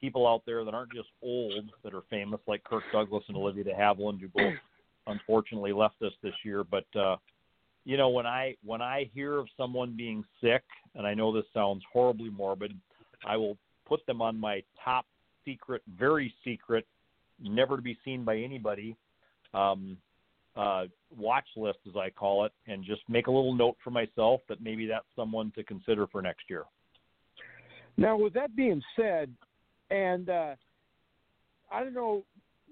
people 0.00 0.26
out 0.26 0.42
there 0.46 0.64
that 0.64 0.74
aren't 0.74 0.92
just 0.92 1.08
old 1.22 1.70
that 1.82 1.94
are 1.94 2.02
famous 2.10 2.40
like 2.46 2.62
Kirk 2.64 2.84
Douglas 2.92 3.24
and 3.28 3.36
Olivia 3.36 3.64
de 3.64 3.72
Havilland, 3.72 4.20
who 4.20 4.28
both 4.28 4.54
unfortunately 5.06 5.72
left 5.72 6.00
us 6.02 6.12
this 6.22 6.34
year. 6.44 6.64
But 6.64 6.86
uh, 6.98 7.16
you 7.84 7.96
know, 7.96 8.08
when 8.08 8.26
I 8.26 8.56
when 8.64 8.82
I 8.82 9.10
hear 9.14 9.38
of 9.38 9.46
someone 9.56 9.96
being 9.96 10.24
sick, 10.40 10.62
and 10.94 11.06
I 11.06 11.14
know 11.14 11.32
this 11.32 11.44
sounds 11.54 11.82
horribly 11.92 12.30
morbid, 12.30 12.74
I 13.26 13.36
will 13.36 13.56
put 13.86 14.04
them 14.06 14.20
on 14.20 14.38
my 14.38 14.62
top 14.84 15.06
secret, 15.44 15.82
very 15.96 16.34
secret, 16.44 16.86
never 17.40 17.76
to 17.76 17.82
be 17.82 17.96
seen 18.04 18.24
by 18.24 18.36
anybody 18.38 18.96
um, 19.54 19.96
uh, 20.56 20.84
watch 21.16 21.46
list, 21.56 21.78
as 21.88 21.96
I 21.96 22.10
call 22.10 22.44
it, 22.44 22.52
and 22.66 22.84
just 22.84 23.02
make 23.08 23.26
a 23.26 23.30
little 23.30 23.54
note 23.54 23.76
for 23.84 23.90
myself 23.90 24.40
that 24.48 24.60
maybe 24.60 24.86
that's 24.86 25.06
someone 25.14 25.52
to 25.54 25.62
consider 25.62 26.06
for 26.06 26.22
next 26.22 26.44
year. 26.48 26.64
Now, 27.96 28.16
with 28.16 28.34
that 28.34 28.54
being 28.56 28.82
said, 28.96 29.32
and 29.90 30.28
uh, 30.28 30.54
I 31.70 31.84
don't 31.84 31.94
know, 31.94 32.24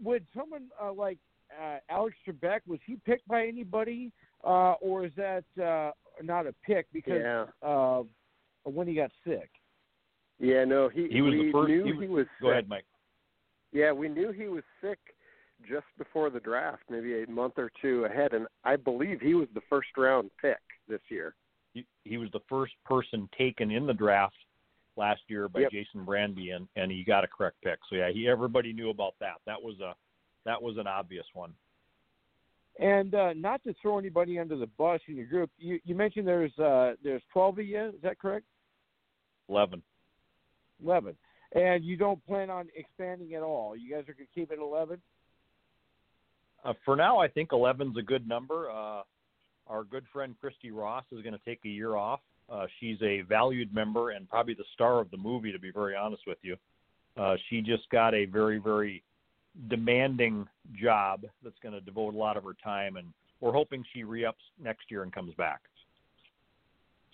would 0.02 0.26
someone 0.36 0.64
uh, 0.82 0.92
like 0.92 1.18
uh, 1.62 1.78
Alex 1.88 2.16
Trebek 2.26 2.60
was 2.66 2.78
he 2.86 2.96
picked 3.04 3.26
by 3.28 3.46
anybody, 3.46 4.12
uh, 4.44 4.72
or 4.80 5.04
is 5.06 5.12
that 5.16 5.44
uh, 5.62 5.92
not 6.22 6.46
a 6.46 6.54
pick 6.64 6.86
because 6.92 7.20
Yeah. 7.22 7.46
uh, 7.62 8.02
when 8.64 8.86
he 8.88 8.94
got 8.94 9.10
sick? 9.26 9.50
Yeah, 10.38 10.64
no, 10.64 10.88
he 10.88 11.08
He 11.08 11.22
was 11.22 11.32
we 11.32 11.46
the 11.46 11.52
first. 11.52 11.68
knew 11.68 11.84
he 11.84 11.92
he 11.92 11.98
was, 12.08 12.08
was 12.08 12.26
go 12.40 12.48
sick. 12.48 12.52
ahead, 12.52 12.68
Mike. 12.68 12.84
Yeah, 13.72 13.92
we 13.92 14.08
knew 14.08 14.30
he 14.32 14.46
was 14.46 14.62
sick 14.80 14.98
just 15.68 15.86
before 15.98 16.30
the 16.30 16.40
draft, 16.40 16.82
maybe 16.90 17.22
a 17.22 17.30
month 17.30 17.54
or 17.56 17.70
two 17.80 18.04
ahead, 18.04 18.32
and 18.34 18.46
I 18.64 18.76
believe 18.76 19.20
he 19.20 19.34
was 19.34 19.48
the 19.54 19.62
first 19.70 19.88
round 19.96 20.30
pick 20.40 20.58
this 20.88 21.00
year. 21.08 21.34
He, 21.72 21.86
he 22.04 22.18
was 22.18 22.30
the 22.32 22.40
first 22.48 22.72
person 22.84 23.28
taken 23.36 23.70
in 23.70 23.86
the 23.86 23.94
draft 23.94 24.34
last 24.96 25.22
year 25.28 25.48
by 25.48 25.60
Yep. 25.60 25.70
Jason 25.72 26.04
Branby, 26.06 26.54
and 26.54 26.68
and 26.76 26.90
he 26.90 27.02
got 27.04 27.24
a 27.24 27.28
correct 27.28 27.56
pick. 27.62 27.78
So 27.88 27.96
yeah, 27.96 28.10
he 28.12 28.28
everybody 28.28 28.72
knew 28.72 28.90
about 28.90 29.14
that. 29.20 29.36
That 29.46 29.60
was 29.60 29.80
a 29.80 29.94
that 30.44 30.60
was 30.60 30.76
an 30.78 30.86
obvious 30.86 31.26
one. 31.34 31.52
And 32.80 33.14
uh, 33.14 33.32
not 33.34 33.62
to 33.64 33.74
throw 33.80 33.98
anybody 33.98 34.38
under 34.38 34.56
the 34.56 34.66
bus 34.66 35.00
in 35.08 35.16
your 35.16 35.26
group, 35.26 35.50
you, 35.58 35.78
you 35.84 35.94
mentioned 35.94 36.26
there's 36.26 36.56
uh, 36.58 36.94
there's 37.02 37.22
12 37.32 37.58
of 37.58 37.66
you. 37.66 37.84
Is 37.86 38.02
that 38.02 38.18
correct? 38.18 38.46
Eleven. 39.48 39.82
11. 40.82 41.14
And 41.54 41.84
you 41.84 41.96
don't 41.96 42.24
plan 42.26 42.50
on 42.50 42.66
expanding 42.74 43.34
at 43.34 43.42
all. 43.42 43.76
You 43.76 43.90
guys 43.90 44.02
are 44.08 44.14
going 44.14 44.26
to 44.26 44.34
keep 44.34 44.50
it 44.50 44.58
11. 44.60 45.00
Uh, 46.64 46.72
for 46.84 46.96
now, 46.96 47.18
I 47.18 47.28
think 47.28 47.50
11's 47.50 47.96
a 47.96 48.02
good 48.02 48.26
number. 48.26 48.70
Uh, 48.70 49.02
our 49.68 49.84
good 49.84 50.04
friend 50.12 50.34
Christy 50.40 50.70
Ross 50.70 51.04
is 51.12 51.22
going 51.22 51.34
to 51.34 51.44
take 51.44 51.60
a 51.64 51.68
year 51.68 51.96
off. 51.96 52.20
Uh, 52.50 52.66
she's 52.80 53.00
a 53.02 53.20
valued 53.22 53.72
member 53.72 54.10
and 54.10 54.28
probably 54.28 54.54
the 54.54 54.64
star 54.74 55.00
of 55.00 55.10
the 55.10 55.16
movie, 55.16 55.52
to 55.52 55.58
be 55.58 55.70
very 55.70 55.94
honest 55.94 56.22
with 56.26 56.38
you. 56.42 56.56
Uh, 57.16 57.36
she 57.48 57.60
just 57.60 57.88
got 57.90 58.14
a 58.14 58.24
very, 58.24 58.58
very 58.58 59.02
demanding 59.68 60.46
job 60.80 61.22
that's 61.42 61.58
going 61.62 61.74
to 61.74 61.80
devote 61.80 62.14
a 62.14 62.18
lot 62.18 62.36
of 62.36 62.44
her 62.44 62.56
time, 62.62 62.96
and 62.96 63.06
we're 63.40 63.52
hoping 63.52 63.84
she 63.92 64.04
re-ups 64.04 64.42
next 64.62 64.90
year 64.90 65.02
and 65.02 65.12
comes 65.12 65.34
back. 65.34 65.60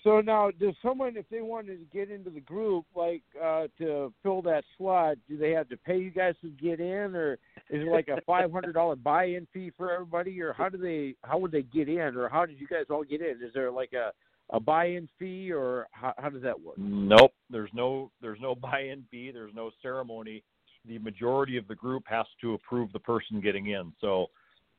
So 0.02 0.22
now, 0.22 0.50
does 0.50 0.74
someone, 0.80 1.16
if 1.16 1.26
they 1.30 1.42
wanted 1.42 1.78
to 1.78 1.84
get 1.96 2.10
into 2.10 2.30
the 2.30 2.40
group, 2.40 2.86
like 2.94 3.22
uh, 3.42 3.66
to 3.78 4.12
fill 4.22 4.40
that 4.42 4.64
slot, 4.78 5.18
do 5.28 5.36
they 5.36 5.50
have 5.50 5.68
to 5.68 5.76
pay 5.76 5.98
you 5.98 6.10
guys 6.10 6.34
to 6.40 6.48
get 6.48 6.80
in, 6.80 7.14
or 7.14 7.34
is 7.68 7.82
it 7.82 7.90
like 7.90 8.08
a 8.08 8.18
five 8.22 8.50
hundred 8.50 8.72
dollar 8.72 8.96
buy-in 8.96 9.46
fee 9.52 9.70
for 9.76 9.92
everybody, 9.92 10.40
or 10.40 10.54
how 10.54 10.70
do 10.70 10.78
they, 10.78 11.16
how 11.22 11.36
would 11.38 11.52
they 11.52 11.62
get 11.62 11.88
in, 11.88 12.16
or 12.16 12.30
how 12.30 12.46
did 12.46 12.58
you 12.58 12.66
guys 12.66 12.84
all 12.88 13.04
get 13.04 13.20
in? 13.20 13.42
Is 13.42 13.52
there 13.52 13.70
like 13.70 13.92
a 13.92 14.12
a 14.52 14.58
buy-in 14.58 15.08
fee, 15.18 15.52
or 15.52 15.86
how, 15.92 16.14
how 16.16 16.30
does 16.30 16.42
that 16.42 16.58
work? 16.58 16.76
Nope, 16.78 17.32
there's 17.50 17.70
no 17.74 18.10
there's 18.22 18.40
no 18.40 18.54
buy-in 18.54 19.04
fee. 19.10 19.32
There's 19.32 19.54
no 19.54 19.70
ceremony. 19.82 20.42
The 20.86 20.98
majority 20.98 21.56
of 21.56 21.68
the 21.68 21.74
group 21.74 22.04
has 22.06 22.26
to 22.40 22.54
approve 22.54 22.92
the 22.92 22.98
person 22.98 23.40
getting 23.40 23.68
in. 23.68 23.92
So 24.00 24.26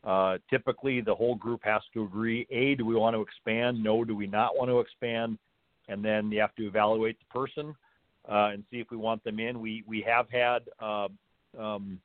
uh, 0.03 0.37
typically, 0.49 1.01
the 1.01 1.13
whole 1.13 1.35
group 1.35 1.61
has 1.63 1.81
to 1.93 2.03
agree: 2.03 2.47
A, 2.49 2.75
do 2.75 2.85
we 2.85 2.95
want 2.95 3.15
to 3.15 3.21
expand? 3.21 3.83
No, 3.83 4.03
do 4.03 4.15
we 4.15 4.27
not 4.27 4.57
want 4.57 4.69
to 4.69 4.79
expand? 4.79 5.37
And 5.87 6.03
then 6.03 6.31
you 6.31 6.39
have 6.39 6.55
to 6.55 6.65
evaluate 6.65 7.17
the 7.19 7.39
person 7.39 7.75
uh, 8.29 8.49
and 8.53 8.63
see 8.71 8.79
if 8.79 8.89
we 8.91 8.97
want 8.97 9.23
them 9.23 9.39
in. 9.39 9.59
We 9.59 9.83
we 9.87 10.03
have 10.07 10.27
had. 10.29 10.63
Uh, 10.79 11.07
um, 11.59 11.99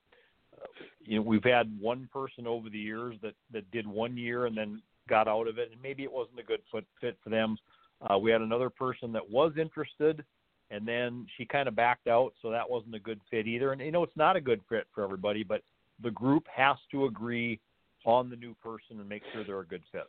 you 1.05 1.17
know, 1.17 1.23
we've 1.23 1.45
had 1.45 1.71
one 1.81 2.09
person 2.13 2.47
over 2.47 2.69
the 2.69 2.79
years 2.79 3.17
that 3.23 3.35
that 3.53 3.71
did 3.71 3.87
one 3.87 4.17
year 4.17 4.47
and 4.47 4.57
then 4.57 4.83
got 5.09 5.29
out 5.29 5.47
of 5.47 5.59
it, 5.59 5.71
and 5.73 5.81
maybe 5.83 6.03
it 6.03 6.13
wasn't 6.13 6.39
a 6.39 6.43
good 6.43 6.61
fit 7.01 7.17
for 7.23 7.31
them. 7.31 7.57
Uh, 8.03 8.19
we 8.19 8.31
had 8.31 8.41
another 8.41 8.69
person 8.69 9.13
that 9.13 9.31
was 9.31 9.53
interested, 9.59 10.25
and 10.71 10.87
then 10.87 11.27
she 11.37 11.45
kind 11.45 11.69
of 11.69 11.77
backed 11.77 12.09
out, 12.09 12.33
so 12.43 12.51
that 12.51 12.69
wasn't 12.69 12.95
a 12.95 13.01
good 13.01 13.21
fit 13.31 13.47
either. 13.47 13.73
And 13.73 13.81
you 13.81 13.93
know, 13.93 14.03
it's 14.03 14.17
not 14.17 14.37
a 14.37 14.41
good 14.41 14.61
fit 14.69 14.87
for 14.95 15.05
everybody, 15.05 15.43
but 15.43 15.63
the 16.03 16.11
group 16.11 16.45
has 16.55 16.77
to 16.91 17.07
agree 17.07 17.61
on 18.05 18.31
the 18.31 18.37
new 18.37 18.55
person 18.63 19.01
and 19.01 19.09
make 19.09 19.23
sure 19.33 19.45
they're 19.45 19.61
a 19.61 19.67
good 19.67 19.83
fit. 19.93 20.09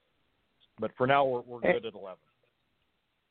But 0.79 0.91
for 0.97 1.07
now, 1.07 1.25
we're 1.25 1.41
we're 1.41 1.61
good 1.61 1.85
at 1.85 1.93
eleven. 1.93 2.17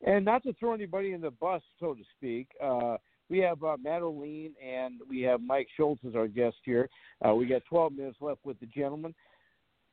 And 0.05 0.24
not 0.24 0.43
to 0.43 0.53
throw 0.55 0.74
anybody 0.74 1.12
in 1.12 1.20
the 1.20 1.31
bus, 1.31 1.62
so 1.81 1.95
to 1.95 2.03
speak, 2.16 2.49
uh, 2.62 2.97
we 3.29 3.39
have 3.39 3.62
uh, 3.62 3.77
Olien 3.85 4.53
and 4.64 5.01
we 5.09 5.22
have 5.22 5.41
Mike 5.41 5.68
Schultz 5.77 6.03
as 6.07 6.14
our 6.14 6.29
guest 6.29 6.57
here. 6.64 6.89
Uh, 7.27 7.35
we 7.35 7.47
got 7.47 7.62
12 7.68 7.93
minutes 7.95 8.18
left 8.20 8.45
with 8.45 8.61
the 8.61 8.66
gentleman. 8.66 9.14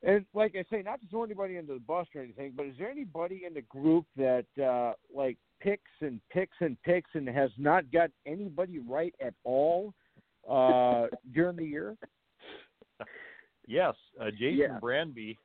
And 0.05 0.25
like 0.33 0.55
I 0.55 0.65
say, 0.69 0.81
not 0.81 0.99
to 1.01 1.07
throw 1.07 1.23
anybody 1.23 1.57
under 1.57 1.73
the 1.73 1.79
bus 1.79 2.07
or 2.13 2.21
anything, 2.21 2.53
but 2.55 2.65
is 2.65 2.75
there 2.77 2.89
anybody 2.91 3.43
in 3.47 3.53
the 3.53 3.61
group 3.61 4.05
that 4.17 4.45
uh, 4.61 4.93
like 5.15 5.37
picks 5.61 5.91
and 6.01 6.19
picks 6.29 6.57
and 6.59 6.81
picks 6.83 7.09
and 7.13 7.27
has 7.29 7.51
not 7.57 7.89
got 7.91 8.09
anybody 8.25 8.79
right 8.79 9.15
at 9.25 9.33
all 9.45 9.93
uh, 10.49 11.07
during 11.33 11.55
the 11.55 11.65
year? 11.65 11.95
Yes, 13.65 13.95
uh, 14.19 14.29
Jason 14.31 14.57
Yeah. 14.57 14.79
Branby 14.81 15.37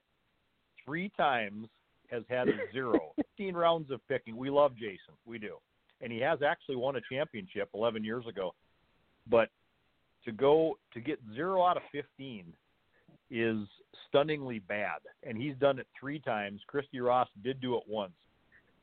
three 0.84 1.10
times 1.16 1.68
has 2.10 2.24
had 2.28 2.48
a 2.48 2.52
zero. 2.72 3.12
15 3.16 3.54
rounds 3.54 3.92
of 3.92 4.00
picking. 4.08 4.36
We 4.36 4.50
love 4.50 4.74
Jason. 4.74 5.14
We 5.24 5.38
do. 5.38 5.56
And 6.00 6.12
he 6.12 6.18
has 6.20 6.40
actually 6.42 6.76
won 6.76 6.96
a 6.96 7.00
championship 7.12 7.68
11 7.74 8.02
years 8.02 8.26
ago. 8.26 8.54
But 9.30 9.50
to 10.24 10.32
go 10.32 10.78
to 10.94 11.00
get 11.00 11.20
zero 11.34 11.64
out 11.64 11.76
of 11.76 11.82
15 11.92 12.52
is 13.30 13.58
stunningly 14.08 14.58
bad. 14.60 14.98
And 15.22 15.36
he's 15.36 15.54
done 15.56 15.78
it 15.78 15.86
three 15.98 16.18
times. 16.18 16.60
Christy 16.66 17.00
Ross 17.00 17.28
did 17.42 17.60
do 17.60 17.76
it 17.76 17.82
once. 17.86 18.12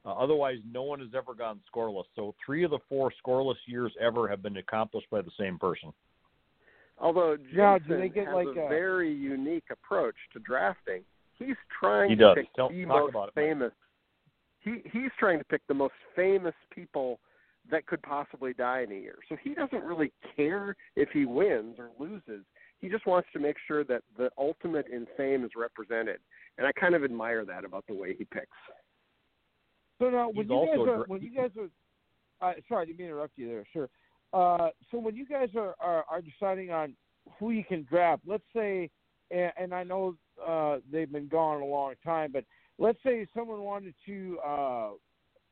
Uh, 0.06 0.14
otherwise, 0.14 0.58
no 0.72 0.84
one 0.84 1.00
has 1.00 1.10
ever 1.16 1.34
gone 1.34 1.60
scoreless. 1.74 2.04
So 2.16 2.36
three 2.46 2.64
of 2.64 2.72
the 2.72 2.80
four 2.88 3.12
scoreless 3.26 3.56
years 3.66 3.92
ever 4.00 4.28
have 4.28 4.44
been 4.44 4.58
accomplished 4.58 5.10
by 5.10 5.22
the 5.22 5.32
same 5.40 5.58
person. 5.58 5.92
Although 6.98 7.38
Jason 7.38 7.58
Now, 7.58 7.78
do 7.80 7.98
they 7.98 8.10
get 8.10 8.28
has 8.28 8.36
like 8.36 8.48
a 8.56 8.66
a- 8.66 8.70
very 8.70 9.12
unique 9.12 9.66
approach 9.72 10.16
to 10.34 10.40
drafting. 10.40 11.04
He's 11.38 11.56
trying 11.80 12.12
He 12.12 12.16
to 12.16 12.22
does. 12.24 12.36
pick 12.36 12.54
Tell- 12.54 12.70
the 12.70 12.86
talk 12.86 12.88
most 12.88 13.10
about 13.10 13.28
it, 13.30 13.34
famous. 13.34 13.74
He 14.60 14.82
he's 14.92 15.12
trying 15.20 15.40
to 15.40 15.46
pick 15.46 15.62
the 15.68 15.74
most 15.74 15.94
famous 16.16 16.56
people 16.70 17.20
that 17.70 17.86
could 17.88 18.02
possibly 18.04 18.54
die 18.54 18.82
in 18.82 18.92
a 18.92 18.96
year. 18.96 19.18
So 19.28 19.36
he 19.44 19.54
doesn't 19.56 19.84
really 19.84 20.14
care 20.36 20.76
if 20.96 21.10
he 21.12 21.26
wins 21.26 21.78
or 21.80 21.90
loses. 22.00 22.46
He 22.86 22.92
just 22.92 23.08
wants 23.08 23.28
to 23.34 23.40
make 23.40 23.56
sure 23.68 23.84
that 23.86 24.04
the 24.16 24.30
ultimate 24.38 24.86
in 24.94 25.08
fame 25.18 25.44
is 25.44 25.50
represented. 25.58 26.20
And 26.60 26.68
I 26.68 26.72
kind 26.72 26.94
of 26.94 27.04
admire 27.04 27.44
that 27.44 27.66
about 27.66 27.84
the 27.88 27.96
way 27.96 28.16
he 28.16 28.26
picks. 28.26 28.46
So 30.00 30.12
now, 30.12 30.30
when 30.30 30.46
He's 30.46 30.52
you 30.52 30.68
guys 30.68 30.88
are 30.88 31.06
when 31.08 31.22
you 31.24 31.36
guys 31.36 31.50
are, 31.58 32.48
uh, 32.48 32.54
sorry, 32.70 32.84
I 32.84 32.86
didn't 32.86 33.00
mean 33.00 33.08
to 33.08 33.14
interrupt 33.14 33.38
you 33.38 33.48
there. 33.48 33.66
Sure. 33.74 33.90
Uh, 34.34 34.70
so 34.92 35.00
when 35.00 35.16
you 35.16 35.26
guys 35.26 35.50
are, 35.56 35.74
are 35.80 36.06
are 36.08 36.22
deciding 36.22 36.70
on 36.70 36.96
who 37.40 37.50
you 37.50 37.64
can 37.64 37.88
draft, 37.90 38.22
let's 38.28 38.44
say, 38.56 38.92
and, 39.32 39.52
and 39.58 39.74
I 39.74 39.82
know 39.82 40.16
uh, 40.48 40.78
they've 40.92 41.12
been 41.12 41.28
gone 41.28 41.64
a 41.64 41.66
long 41.66 41.96
time, 42.04 42.32
but 42.32 42.44
let's 42.78 43.00
say 43.04 43.26
someone 43.36 43.62
wanted 43.62 43.96
to 44.06 44.38
uh, 44.46 44.90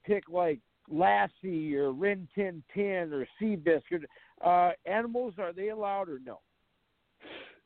pick 0.06 0.26
like 0.30 0.60
Lassie 0.88 1.76
or 1.76 1.94
Rin 1.94 2.28
Tin 2.36 2.62
Tin 2.76 3.12
or 3.12 3.28
Seabiscuit. 3.42 4.04
Uh, 4.46 4.74
animals 4.86 5.34
are 5.40 5.52
they 5.52 5.70
allowed 5.70 6.10
or 6.10 6.20
no? 6.24 6.40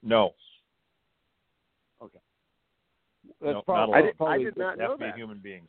No, 0.08 0.34
Okay. 2.02 2.20
That's 3.42 3.42
No, 3.42 3.52
not 3.54 3.66
probably. 3.66 3.96
I 3.96 4.02
did, 4.04 4.16
I 4.22 4.38
did 4.38 4.58
not 4.58 4.78
know 4.78 4.96
that. 5.00 5.16
human 5.16 5.40
beings. 5.40 5.68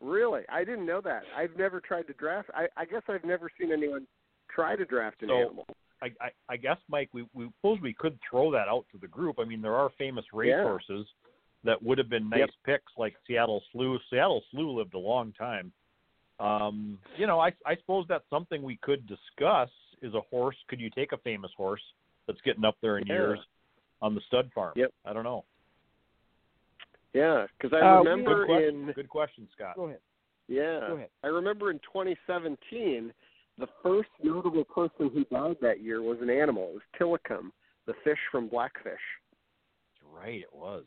Really, 0.00 0.42
I 0.48 0.64
didn't 0.64 0.84
know 0.84 1.00
that. 1.00 1.22
I've 1.36 1.56
never 1.56 1.80
tried 1.80 2.06
to 2.08 2.12
draft. 2.14 2.50
I, 2.54 2.66
I 2.76 2.84
guess 2.84 3.02
I've 3.08 3.24
never 3.24 3.48
seen 3.58 3.72
anyone 3.72 4.06
try 4.50 4.76
to 4.76 4.84
draft 4.84 5.22
an 5.22 5.28
So- 5.28 5.36
animal. 5.36 5.66
I, 6.02 6.06
I, 6.20 6.30
I 6.48 6.56
guess, 6.56 6.78
Mike, 6.90 7.10
we, 7.12 7.24
we 7.32 7.48
suppose 7.58 7.80
we 7.80 7.94
could 7.94 8.18
throw 8.28 8.50
that 8.50 8.66
out 8.66 8.84
to 8.90 8.98
the 8.98 9.06
group. 9.06 9.38
I 9.38 9.44
mean, 9.44 9.62
there 9.62 9.76
are 9.76 9.88
famous 9.96 10.24
racehorses 10.32 11.06
that 11.62 11.80
would 11.80 11.96
have 11.98 12.08
been 12.10 12.28
nice 12.28 12.40
Yep. 12.40 12.50
picks, 12.66 12.92
like 12.98 13.14
Seattle 13.24 13.62
Slew. 13.70 13.98
Seattle 14.10 14.42
Slew 14.50 14.76
lived 14.76 14.94
a 14.94 14.98
long 14.98 15.32
time. 15.34 15.72
Um, 16.40 16.98
you 17.16 17.28
know, 17.28 17.38
I, 17.38 17.52
I 17.64 17.76
suppose 17.76 18.04
that's 18.08 18.28
something 18.30 18.62
we 18.64 18.76
could 18.82 19.06
discuss. 19.06 19.70
Is 20.02 20.14
a 20.14 20.20
horse? 20.22 20.56
Could 20.66 20.80
you 20.80 20.90
take 20.90 21.12
a 21.12 21.18
famous 21.18 21.52
horse 21.56 21.80
that's 22.32 22.40
getting 22.42 22.64
up 22.64 22.76
there 22.80 22.98
in 22.98 23.06
Yeah. 23.06 23.14
years 23.14 23.38
on 24.00 24.14
the 24.14 24.20
stud 24.22 24.50
farm? 24.54 24.72
Yep. 24.76 24.92
I 25.04 25.12
don't 25.12 25.24
know. 25.24 25.44
Yeah, 27.12 27.46
because 27.58 27.72
I 27.76 27.80
Uh, 27.86 27.98
remember 27.98 28.34
Good 28.40 28.46
question. 28.46 28.88
in 28.88 28.92
Good 28.92 29.08
question, 29.08 29.48
Scott. 29.52 29.76
Go 29.76 29.84
ahead. 29.84 30.00
yeah, 30.48 30.80
Go 30.88 30.94
ahead. 30.96 31.10
I 31.22 31.26
remember 31.28 31.70
in 31.70 31.78
2017, 31.80 33.12
the 33.58 33.66
first 33.82 34.08
notable 34.22 34.64
person 34.64 35.10
who 35.10 35.24
died 35.26 35.58
that 35.60 35.80
year 35.80 36.00
was 36.00 36.20
an 36.22 36.30
animal. 36.30 36.68
It 36.70 36.74
was 36.74 36.82
Tilikum, 36.94 37.52
the 37.84 37.92
fish 38.02 38.18
from 38.30 38.48
Blackfish. 38.48 39.00
That's 40.00 40.02
right. 40.14 40.40
It 40.40 40.52
was. 40.54 40.86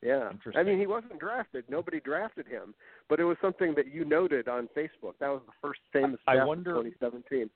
Yeah. 0.00 0.26
I 0.26 0.30
Interesting. 0.32 0.66
mean, 0.66 0.78
he 0.80 0.88
wasn't 0.88 1.20
drafted. 1.20 1.70
Nobody 1.70 2.00
drafted 2.00 2.48
him, 2.48 2.74
but 3.08 3.20
it 3.20 3.24
was 3.24 3.38
something 3.38 3.74
that 3.74 3.86
you 3.86 4.04
noted 4.04 4.48
on 4.48 4.66
Facebook. 4.68 5.16
That 5.18 5.28
was 5.28 5.42
the 5.46 5.52
first 5.60 5.80
famous 5.92 6.20
I 6.26 6.34
draft 6.34 6.48
wonder- 6.48 6.70
of 6.78 6.82
2017. 6.84 7.48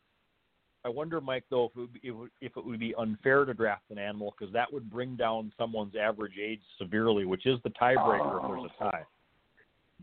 I 0.86 0.88
wonder, 0.88 1.20
Mike, 1.20 1.42
though, 1.50 1.64
if 1.64 1.72
it 1.76 1.80
would 1.80 1.92
be, 1.92 1.98
if 2.04 2.04
it 2.04 2.12
would- 2.12 2.30
if 2.40 2.56
it 2.56 2.64
would 2.64 2.78
be 2.78 2.94
unfair 2.94 3.44
to 3.44 3.52
draft 3.52 3.90
an 3.90 3.98
animal 3.98 4.32
because 4.38 4.52
that 4.52 4.72
would 4.72 4.88
bring 4.88 5.16
down 5.16 5.52
someone's 5.58 5.96
average 5.96 6.38
age 6.38 6.62
severely, 6.78 7.24
which 7.24 7.44
is 7.44 7.60
the 7.62 7.70
tiebreaker 7.70 8.40
if 8.40 8.48
there's 8.48 8.70
a 8.70 8.78
tie. 8.78 9.06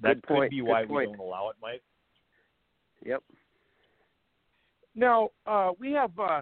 That 0.01 0.15
Good 0.15 0.23
could 0.23 0.36
point, 0.36 0.51
be 0.51 0.57
good 0.57 0.67
why 0.67 0.84
we 0.84 1.05
don't 1.05 1.19
allow 1.19 1.47
it, 1.51 1.55
Mike. 1.61 1.81
Yep. 3.05 3.23
Now 4.93 5.29
uh, 5.45 5.71
we 5.79 5.93
have 5.93 6.19
uh, 6.19 6.41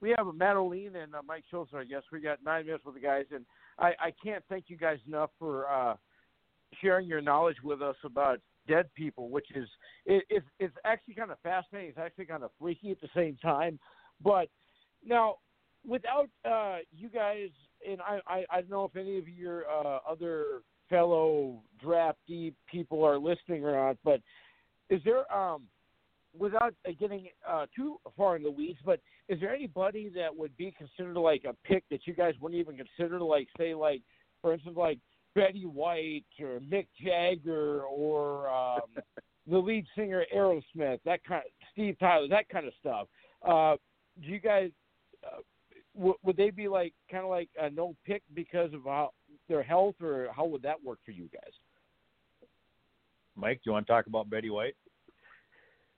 we 0.00 0.14
have 0.16 0.34
Matt 0.34 0.56
Olien 0.56 0.96
and 0.96 1.14
uh, 1.14 1.20
Mike 1.22 1.44
Schultz. 1.50 1.74
I 1.74 1.84
guess 1.84 2.02
we 2.10 2.20
got 2.20 2.42
nine 2.42 2.64
minutes 2.64 2.86
with 2.86 2.94
the 2.94 3.00
guys, 3.00 3.26
and 3.30 3.44
I, 3.78 3.92
I 4.00 4.12
can't 4.24 4.42
thank 4.48 4.70
you 4.70 4.78
guys 4.78 5.00
enough 5.06 5.30
for 5.38 5.68
uh, 5.70 5.96
sharing 6.80 7.06
your 7.06 7.20
knowledge 7.20 7.62
with 7.62 7.82
us 7.82 7.96
about 8.04 8.40
dead 8.68 8.86
people, 8.94 9.28
which 9.28 9.46
is 9.54 9.68
it, 10.06 10.24
it's 10.28 10.46
it's 10.58 10.74
actually 10.84 11.14
kind 11.14 11.30
of 11.30 11.38
fascinating. 11.42 11.90
It's 11.90 11.98
actually 11.98 12.26
kind 12.26 12.42
of 12.42 12.50
freaky 12.60 12.90
at 12.90 13.00
the 13.00 13.08
same 13.14 13.36
time. 13.42 13.78
But 14.22 14.48
now, 15.04 15.36
without 15.86 16.28
uh, 16.48 16.78
you 16.96 17.08
guys, 17.08 17.48
and 17.88 18.00
I, 18.00 18.20
I 18.26 18.44
I 18.50 18.60
don't 18.60 18.70
know 18.70 18.84
if 18.84 18.96
any 18.96 19.18
of 19.18 19.28
your 19.28 19.64
uh, 19.68 19.98
other 20.08 20.62
fellow 20.88 21.62
draftee 21.84 22.52
people 22.70 23.04
are 23.04 23.18
listening 23.18 23.64
or 23.64 23.72
not, 23.72 23.96
but 24.04 24.20
is 24.90 25.00
there 25.04 25.32
um 25.32 25.62
without 26.38 26.74
uh, 26.86 26.92
getting 26.98 27.28
uh, 27.48 27.66
too 27.74 27.96
far 28.16 28.36
in 28.36 28.42
the 28.42 28.50
weeds, 28.50 28.78
but 28.84 29.00
is 29.28 29.38
there 29.40 29.54
anybody 29.54 30.10
that 30.14 30.34
would 30.34 30.56
be 30.56 30.74
considered 30.76 31.18
like 31.18 31.44
a 31.44 31.54
pick 31.66 31.84
that 31.90 32.06
you 32.06 32.14
guys 32.14 32.34
wouldn't 32.40 32.60
even 32.60 32.76
consider, 32.76 33.20
like 33.20 33.48
say, 33.58 33.74
like 33.74 34.02
for 34.40 34.52
instance, 34.52 34.76
like 34.76 34.98
Betty 35.34 35.64
White 35.64 36.24
or 36.40 36.60
Mick 36.60 36.86
Jagger 37.02 37.82
or 37.82 38.48
um, 38.48 38.82
the 39.46 39.58
lead 39.58 39.86
singer 39.96 40.24
Aerosmith, 40.34 41.00
that 41.04 41.24
kind, 41.24 41.42
Steve 41.72 41.96
Tyler, 41.98 42.28
that 42.28 42.48
kind 42.48 42.66
of 42.66 42.72
stuff. 42.78 43.08
Uh, 43.46 43.76
do 44.22 44.28
you 44.28 44.38
guys 44.38 44.70
uh, 45.24 45.40
w- 45.96 46.16
would 46.22 46.36
they 46.36 46.50
be 46.50 46.68
like 46.68 46.92
kind 47.10 47.24
of 47.24 47.30
like 47.30 47.48
a 47.60 47.70
no 47.70 47.94
pick 48.06 48.22
because 48.34 48.72
of 48.74 48.84
how 48.84 49.10
their 49.48 49.62
health, 49.62 49.96
or 50.00 50.28
how 50.34 50.44
would 50.44 50.62
that 50.62 50.82
work 50.82 50.98
for 51.04 51.10
you 51.10 51.28
guys? 51.32 51.52
Mike, 53.36 53.58
do 53.58 53.70
you 53.70 53.72
want 53.72 53.86
to 53.86 53.92
talk 53.92 54.06
about 54.06 54.30
Betty 54.30 54.50
White? 54.50 54.76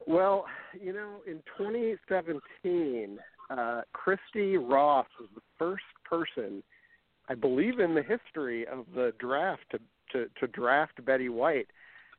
Well, 0.06 0.44
you 0.80 0.92
know, 0.92 1.20
in 1.26 1.42
2017, 1.58 3.18
uh, 3.50 3.82
Christy 3.92 4.56
Ross 4.56 5.06
was 5.18 5.28
the 5.34 5.40
first 5.58 5.84
person, 6.04 6.62
I 7.28 7.34
believe, 7.34 7.78
in 7.80 7.94
the 7.94 8.02
history 8.02 8.66
of 8.66 8.86
the 8.94 9.12
draft 9.18 9.62
to 9.70 9.78
to, 10.12 10.26
to 10.38 10.46
draft 10.48 11.04
Betty 11.04 11.28
White, 11.28 11.66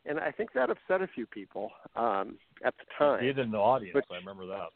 and 0.06 0.20
I 0.20 0.32
think 0.32 0.54
that 0.54 0.70
upset 0.70 1.02
a 1.02 1.08
few 1.08 1.26
people 1.26 1.72
um, 1.96 2.38
at 2.66 2.74
the 2.78 2.86
time. 2.98 3.24
Did 3.24 3.40
in 3.40 3.52
the 3.52 3.58
audience. 3.58 3.94
But- 3.94 4.14
I 4.14 4.18
remember 4.18 4.46
that. 4.48 4.68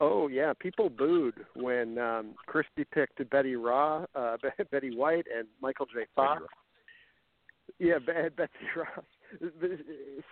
Oh 0.00 0.26
yeah, 0.26 0.52
people 0.58 0.88
booed 0.90 1.34
when 1.54 1.96
um, 1.98 2.34
Christy 2.46 2.84
picked 2.92 3.28
Betty 3.30 3.54
Raw, 3.54 4.04
uh, 4.16 4.36
Betty 4.72 4.96
White, 4.96 5.26
and 5.36 5.46
Michael 5.60 5.86
J. 5.86 6.06
Fox. 6.16 6.42
Yeah, 7.78 7.98
Be- 7.98 8.28
Betsy 8.36 8.52
Ross. 8.76 9.04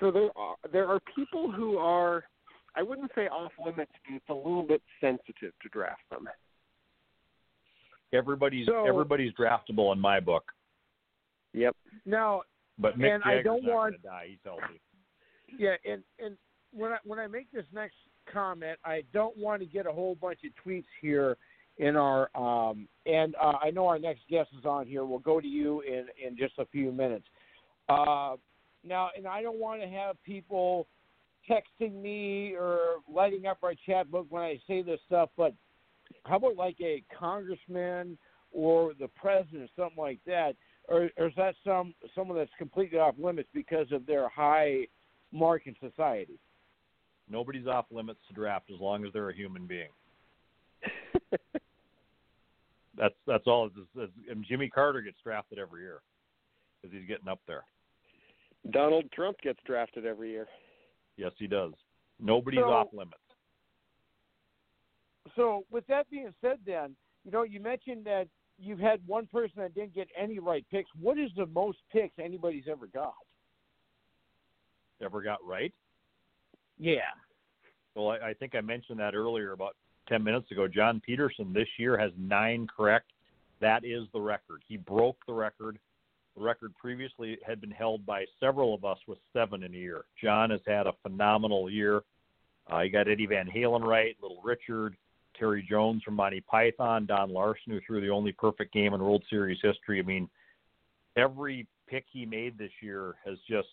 So 0.01 0.11
there 0.11 0.31
are 0.37 0.57
there 0.73 0.89
are 0.89 0.99
people 1.14 1.53
who 1.53 1.79
are, 1.79 2.25
I 2.75 2.83
wouldn't 2.83 3.12
say 3.14 3.29
off 3.29 3.53
limits, 3.64 3.93
but 4.05 4.16
it's 4.16 4.29
a 4.29 4.35
little 4.35 4.64
bit 4.64 4.83
sensitive 5.01 5.53
to 5.62 5.68
draft 5.71 6.03
them. 6.11 6.27
Everybody's 8.13 8.67
So- 8.67 8.87
everybody's 8.87 9.33
draftable 9.35 9.93
in 9.93 10.01
my 10.01 10.21
book, 10.21 10.53
Yep. 11.53 11.77
Now, 12.07 12.43
but 12.79 12.97
Mick 12.99 13.15
And 13.15 13.25
I 13.25 13.37
Jagger's 13.37 13.45
don't 13.45 13.65
want- 13.65 13.93
going 13.93 13.93
to 13.95 13.99
die. 13.99 14.27
He's 14.29 14.39
healthy. 14.45 14.81
Yeah, 15.59 15.77
and 15.85 16.05
and 16.19 16.39
when 16.73 16.93
I 16.93 16.99
when 17.05 17.19
I 17.19 17.27
make 17.27 17.51
this 17.51 17.67
next 17.73 17.97
comment, 18.27 18.79
I 18.85 19.03
don't 19.13 19.37
want 19.37 19.61
to 19.61 19.67
get 19.67 19.87
a 19.87 19.93
whole 19.93 20.15
bunch 20.15 20.45
of 20.45 20.53
tweets 20.65 20.87
here 21.01 21.37
in 21.79 21.97
our 21.97 22.31
um 22.37 22.89
and 23.07 23.35
uh, 23.37 23.59
I 23.61 23.71
know 23.71 23.87
our 23.89 23.99
next 23.99 24.27
guest 24.29 24.51
is 24.57 24.65
on 24.65 24.87
here. 24.87 25.05
We'll 25.05 25.19
go 25.19 25.41
to 25.41 25.47
you 25.49 25.81
in 25.81 26.09
in 26.25 26.37
just 26.37 26.59
a 26.59 26.67
few 26.67 26.93
minutes. 26.93 27.27
Uh, 27.89 28.37
now, 28.85 29.11
and 29.17 29.27
I 29.27 29.43
don't 29.43 29.59
want 29.59 29.81
to 29.83 29.89
have 29.89 30.23
people 30.23 30.87
texting 31.49 32.01
me 32.01 32.55
or 32.55 33.01
lighting 33.09 33.47
up 33.47 33.59
our 33.65 33.75
chat 33.75 34.11
book 34.11 34.27
when 34.31 34.43
I 34.43 34.61
say 34.69 34.83
this 34.83 35.01
stuff, 35.07 35.31
but 35.37 35.53
how 36.25 36.37
about 36.37 36.57
like 36.57 36.77
a 36.81 37.03
congressman 37.17 38.19
or 38.53 38.93
the 38.99 39.09
president, 39.09 39.63
or 39.63 39.69
something 39.77 40.03
like 40.03 40.21
that, 40.27 40.57
or, 40.89 41.11
or 41.17 41.29
is 41.29 41.35
that 41.37 41.55
some 41.65 41.95
someone 42.15 42.37
that's 42.37 42.51
completely 42.59 42.99
off 42.99 43.15
limits 43.19 43.49
because 43.55 43.91
of 43.93 44.07
their 44.07 44.29
high 44.29 44.87
mark 45.33 45.67
in 45.67 45.75
society? 45.81 46.39
Nobody's 47.29 47.67
off 47.67 47.87
limits 47.93 48.21
to 48.29 48.35
draft 48.35 48.71
as 48.75 48.81
long 48.81 49.05
as 49.05 49.13
they're 49.13 49.31
a 49.31 49.35
human 49.35 49.67
being. 49.67 49.91
That's 52.97 53.15
that's 53.27 53.45
all. 53.47 53.67
It's, 53.67 53.77
it's, 53.97 54.13
and 54.29 54.45
Jimmy 54.47 54.69
Carter 54.69 55.01
gets 55.01 55.17
drafted 55.25 55.59
every 55.59 55.83
year 55.83 56.03
because 56.83 56.95
he's 56.95 57.09
getting 57.09 57.29
up 57.29 57.41
there. 57.47 57.65
Donald 58.73 59.11
Trump 59.13 59.39
gets 59.43 59.59
drafted 59.65 60.05
every 60.05 60.31
year. 60.31 60.47
Yes, 61.17 61.33
he 61.39 61.47
does. 61.47 61.73
Nobody's 62.20 62.61
So- 62.61 62.70
off 62.70 62.89
limits. 62.93 63.16
So, 65.41 65.65
with 65.71 65.87
that 65.87 66.11
being 66.11 66.35
said, 66.43 66.59
then 66.67 66.95
you 67.25 67.31
know 67.31 67.45
you 67.45 67.61
mentioned 67.61 68.05
that 68.05 68.29
you've 68.59 68.79
had 68.79 69.01
one 69.07 69.27
person 69.27 69.55
that 69.57 69.75
didn't 69.75 69.95
get 69.95 70.07
any 70.15 70.39
right 70.39 70.67
picks. 70.71 70.91
What 71.01 71.19
is 71.19 71.31
the 71.35 71.47
most 71.47 71.79
picks 71.91 72.19
anybody's 72.23 72.65
ever 72.71 72.87
got? 72.87 73.15
Ever 75.03 75.23
got 75.23 75.39
right? 75.43 75.73
Yeah. 76.79 77.09
Well, 77.95 78.11
I, 78.11 78.29
I 78.29 78.35
think 78.35 78.55
I 78.55 78.61
mentioned 78.61 79.01
that 79.01 79.15
earlier 79.15 79.53
about 79.53 79.77
10 80.11 80.23
minutes 80.23 80.51
ago. 80.51 80.69
John 80.69 81.01
Peterson 81.01 81.55
this 81.55 81.69
year 81.79 81.97
has 81.97 82.11
nine 82.19 82.67
correct. 82.77 83.07
That 83.62 83.83
is 83.83 84.03
the 84.12 84.21
record. 84.21 84.62
He 84.69 84.77
broke 84.77 85.17
the 85.27 85.33
record. 85.33 85.79
The 86.37 86.43
record 86.43 86.75
previously 86.77 87.39
had 87.47 87.62
been 87.62 87.71
held 87.71 88.05
by 88.05 88.27
several 88.41 88.75
of 88.75 88.85
us 88.85 88.99
with 89.09 89.19
seven 89.33 89.62
in 89.62 89.75
a 89.75 89.79
year. 89.79 90.05
John 90.23 90.51
has 90.51 90.61
had 90.67 90.87
a 90.87 90.93
phenomenal 91.03 91.71
year. 91.71 92.03
Uh, 92.71 92.83
he 92.83 92.91
got 92.91 93.09
Eddie 93.09 93.25
Van 93.27 93.49
Halen 93.49 93.83
right, 93.83 94.15
Little 94.21 94.43
Richard, 94.45 94.97
Terry 95.41 95.67
Jones 95.69 96.03
from 96.05 96.15
Monty 96.15 96.43
Python, 96.43 97.07
Don 97.07 97.33
Larsen, 97.33 97.73
who 97.73 97.81
threw 97.85 98.01
the 98.01 98.11
only 98.11 98.33
perfect 98.33 98.73
game 98.75 98.93
in 98.95 99.03
World 99.03 99.25
Series 99.31 99.59
history. 99.62 99.99
I 99.99 100.03
mean, 100.03 100.29
every 101.17 101.67
pick 101.89 102.05
he 102.12 102.27
made 102.27 102.59
this 102.59 102.71
year 102.83 103.15
has 103.25 103.39
just, 103.49 103.69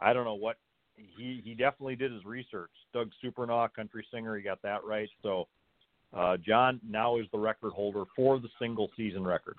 I 0.00 0.12
don't 0.12 0.24
know 0.24 0.34
what 0.34 0.56
he 0.96 1.40
he 1.44 1.54
definitely 1.54 1.96
did 1.96 2.12
his 2.12 2.24
research. 2.24 2.70
Doug 2.92 3.10
Supernaw, 3.22 3.72
country 3.74 4.06
singer, 4.12 4.36
he 4.36 4.42
got 4.42 4.62
that 4.62 4.84
right. 4.84 5.08
So 5.22 5.48
uh, 6.16 6.36
John 6.36 6.80
now 6.88 7.18
is 7.18 7.26
the 7.32 7.38
record 7.38 7.72
holder 7.72 8.04
for 8.16 8.38
the 8.38 8.48
single 8.60 8.88
season 8.96 9.24
record. 9.24 9.56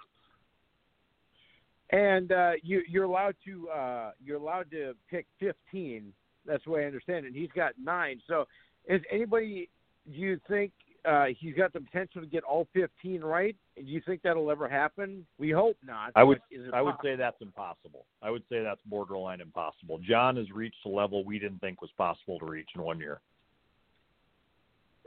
And 1.91 2.31
uh, 2.31 2.51
you, 2.61 2.83
you're 2.87 3.05
allowed 3.05 3.35
to 3.45 3.69
uh, 3.69 4.11
you're 4.23 4.37
allowed 4.37 4.71
to 4.71 4.93
pick 5.09 5.25
15. 5.39 6.13
That's 6.45 6.63
the 6.63 6.71
way 6.71 6.83
I 6.83 6.85
understand 6.85 7.25
it. 7.25 7.29
And 7.29 7.35
he's 7.35 7.51
got 7.55 7.73
nine. 7.81 8.21
So, 8.27 8.45
is 8.87 9.01
anybody? 9.11 9.69
Do 10.11 10.17
you 10.17 10.39
think 10.47 10.71
uh, 11.05 11.25
he's 11.37 11.55
got 11.55 11.73
the 11.73 11.79
potential 11.79 12.21
to 12.21 12.27
get 12.27 12.43
all 12.43 12.67
15 12.73 13.21
right? 13.21 13.55
Do 13.75 13.83
you 13.83 14.01
think 14.05 14.21
that'll 14.21 14.51
ever 14.51 14.67
happen? 14.67 15.25
We 15.37 15.51
hope 15.51 15.77
not. 15.85 16.11
I 16.15 16.23
would 16.23 16.39
I 16.73 16.81
would 16.81 16.95
say 17.03 17.15
that's 17.15 17.41
impossible. 17.41 18.05
I 18.21 18.29
would 18.29 18.43
say 18.49 18.63
that's 18.63 18.81
borderline 18.85 19.41
impossible. 19.41 19.99
John 19.99 20.35
has 20.37 20.49
reached 20.51 20.85
a 20.85 20.89
level 20.89 21.23
we 21.23 21.39
didn't 21.39 21.59
think 21.59 21.81
was 21.81 21.91
possible 21.97 22.39
to 22.39 22.45
reach 22.45 22.69
in 22.75 22.81
one 22.81 22.99
year. 22.99 23.19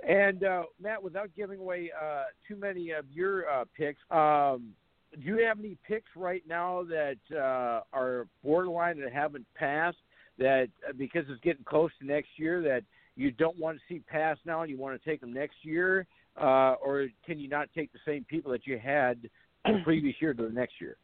And 0.07 0.43
uh, 0.43 0.65
Matt, 0.81 1.03
without 1.03 1.31
giving 1.37 1.61
away 1.61 1.91
uh, 2.01 2.25
too 2.49 2.57
many 2.57 2.91
of 2.91 3.05
your 3.13 3.49
uh, 3.49 3.65
picks, 3.77 4.01
um, 4.11 4.71
do 5.15 5.23
you 5.23 5.47
have 5.47 5.61
any 5.61 5.77
picks 5.87 6.11
right 6.17 6.43
now 6.49 6.83
that 6.85 7.19
uh, 7.33 7.83
are 7.93 8.27
borderline 8.43 8.99
that 9.01 9.13
haven't 9.13 9.47
passed? 9.55 9.99
that 10.39 10.69
uh, 10.89 10.93
because 10.97 11.25
it's 11.29 11.41
getting 11.43 11.65
close 11.65 11.91
to 12.01 12.07
next 12.07 12.31
year 12.37 12.63
that 12.63 12.83
you 13.17 13.31
don't 13.31 13.59
want 13.59 13.79
to 13.79 13.83
see 13.95 14.01
pass 14.01 14.39
now 14.45 14.63
and 14.63 14.71
you 14.71 14.79
want 14.79 15.01
to 15.01 15.11
take 15.11 15.21
them 15.21 15.33
next 15.33 15.57
year, 15.63 16.07
uh, 16.41 16.75
or 16.85 17.09
can 17.27 17.39
you 17.39 17.49
not 17.49 17.69
take 17.75 17.93
the 17.93 17.99
same 18.07 18.25
people 18.25 18.51
that 18.53 18.67
you 18.67 18.79
had 18.79 19.29
the 19.65 19.81
previous 19.85 20.17
year 20.21 20.35
to 20.35 20.43
the 20.43 20.51
next 20.53 20.75
year? 20.81 20.97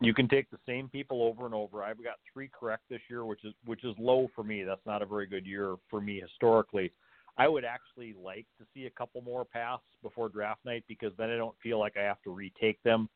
You 0.00 0.14
can 0.14 0.28
take 0.28 0.48
the 0.50 0.58
same 0.66 0.88
people 0.88 1.22
over 1.22 1.44
and 1.44 1.54
over. 1.54 1.82
I've 1.82 2.02
got 2.02 2.16
three 2.32 2.48
correct 2.48 2.82
this 2.88 3.00
year, 3.10 3.24
which 3.24 3.44
is 3.44 3.52
which 3.64 3.84
is 3.84 3.94
low 3.98 4.28
for 4.34 4.44
me. 4.44 4.62
That's 4.62 4.84
not 4.86 5.02
a 5.02 5.06
very 5.06 5.26
good 5.26 5.44
year 5.44 5.74
for 5.90 6.00
me 6.00 6.20
historically. 6.20 6.92
I 7.36 7.48
would 7.48 7.64
actually 7.64 8.14
like 8.22 8.46
to 8.58 8.66
see 8.74 8.86
a 8.86 8.90
couple 8.90 9.22
more 9.22 9.44
pass 9.44 9.80
before 10.02 10.28
draft 10.28 10.64
night 10.64 10.84
because 10.88 11.12
then 11.18 11.30
I 11.30 11.36
don't 11.36 11.54
feel 11.62 11.78
like 11.78 11.96
I 11.96 12.02
have 12.02 12.20
to 12.22 12.30
retake 12.30 12.82
them. 12.82 13.08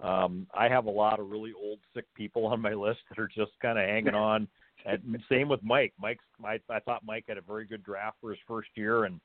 Um, 0.00 0.46
I 0.54 0.68
have 0.68 0.86
a 0.86 0.90
lot 0.90 1.18
of 1.18 1.30
really 1.30 1.52
old 1.52 1.78
sick 1.94 2.04
people 2.14 2.46
on 2.46 2.60
my 2.60 2.72
list 2.74 3.00
that 3.08 3.18
are 3.18 3.28
just 3.28 3.52
kind 3.60 3.78
of 3.78 3.84
hanging 3.86 4.14
on. 4.14 4.48
And 4.86 5.22
same 5.28 5.48
with 5.48 5.62
Mike. 5.62 5.92
Mike's 5.98 6.24
I, 6.44 6.58
I 6.70 6.80
thought 6.80 7.04
Mike 7.04 7.24
had 7.28 7.38
a 7.38 7.42
very 7.42 7.66
good 7.66 7.82
draft 7.84 8.16
for 8.20 8.30
his 8.30 8.38
first 8.46 8.68
year, 8.74 9.04
and 9.04 9.20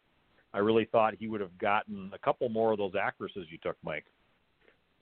I 0.54 0.60
really 0.60 0.86
thought 0.86 1.14
he 1.18 1.28
would 1.28 1.42
have 1.42 1.58
gotten 1.58 2.12
a 2.14 2.18
couple 2.18 2.50
more 2.50 2.72
of 2.72 2.78
those 2.78 2.94
actresses 3.00 3.48
you 3.50 3.58
took, 3.62 3.78
Mike. 3.84 4.06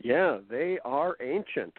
Yeah, 0.02 0.40
they 0.50 0.80
are 0.84 1.16
ancient. 1.22 1.74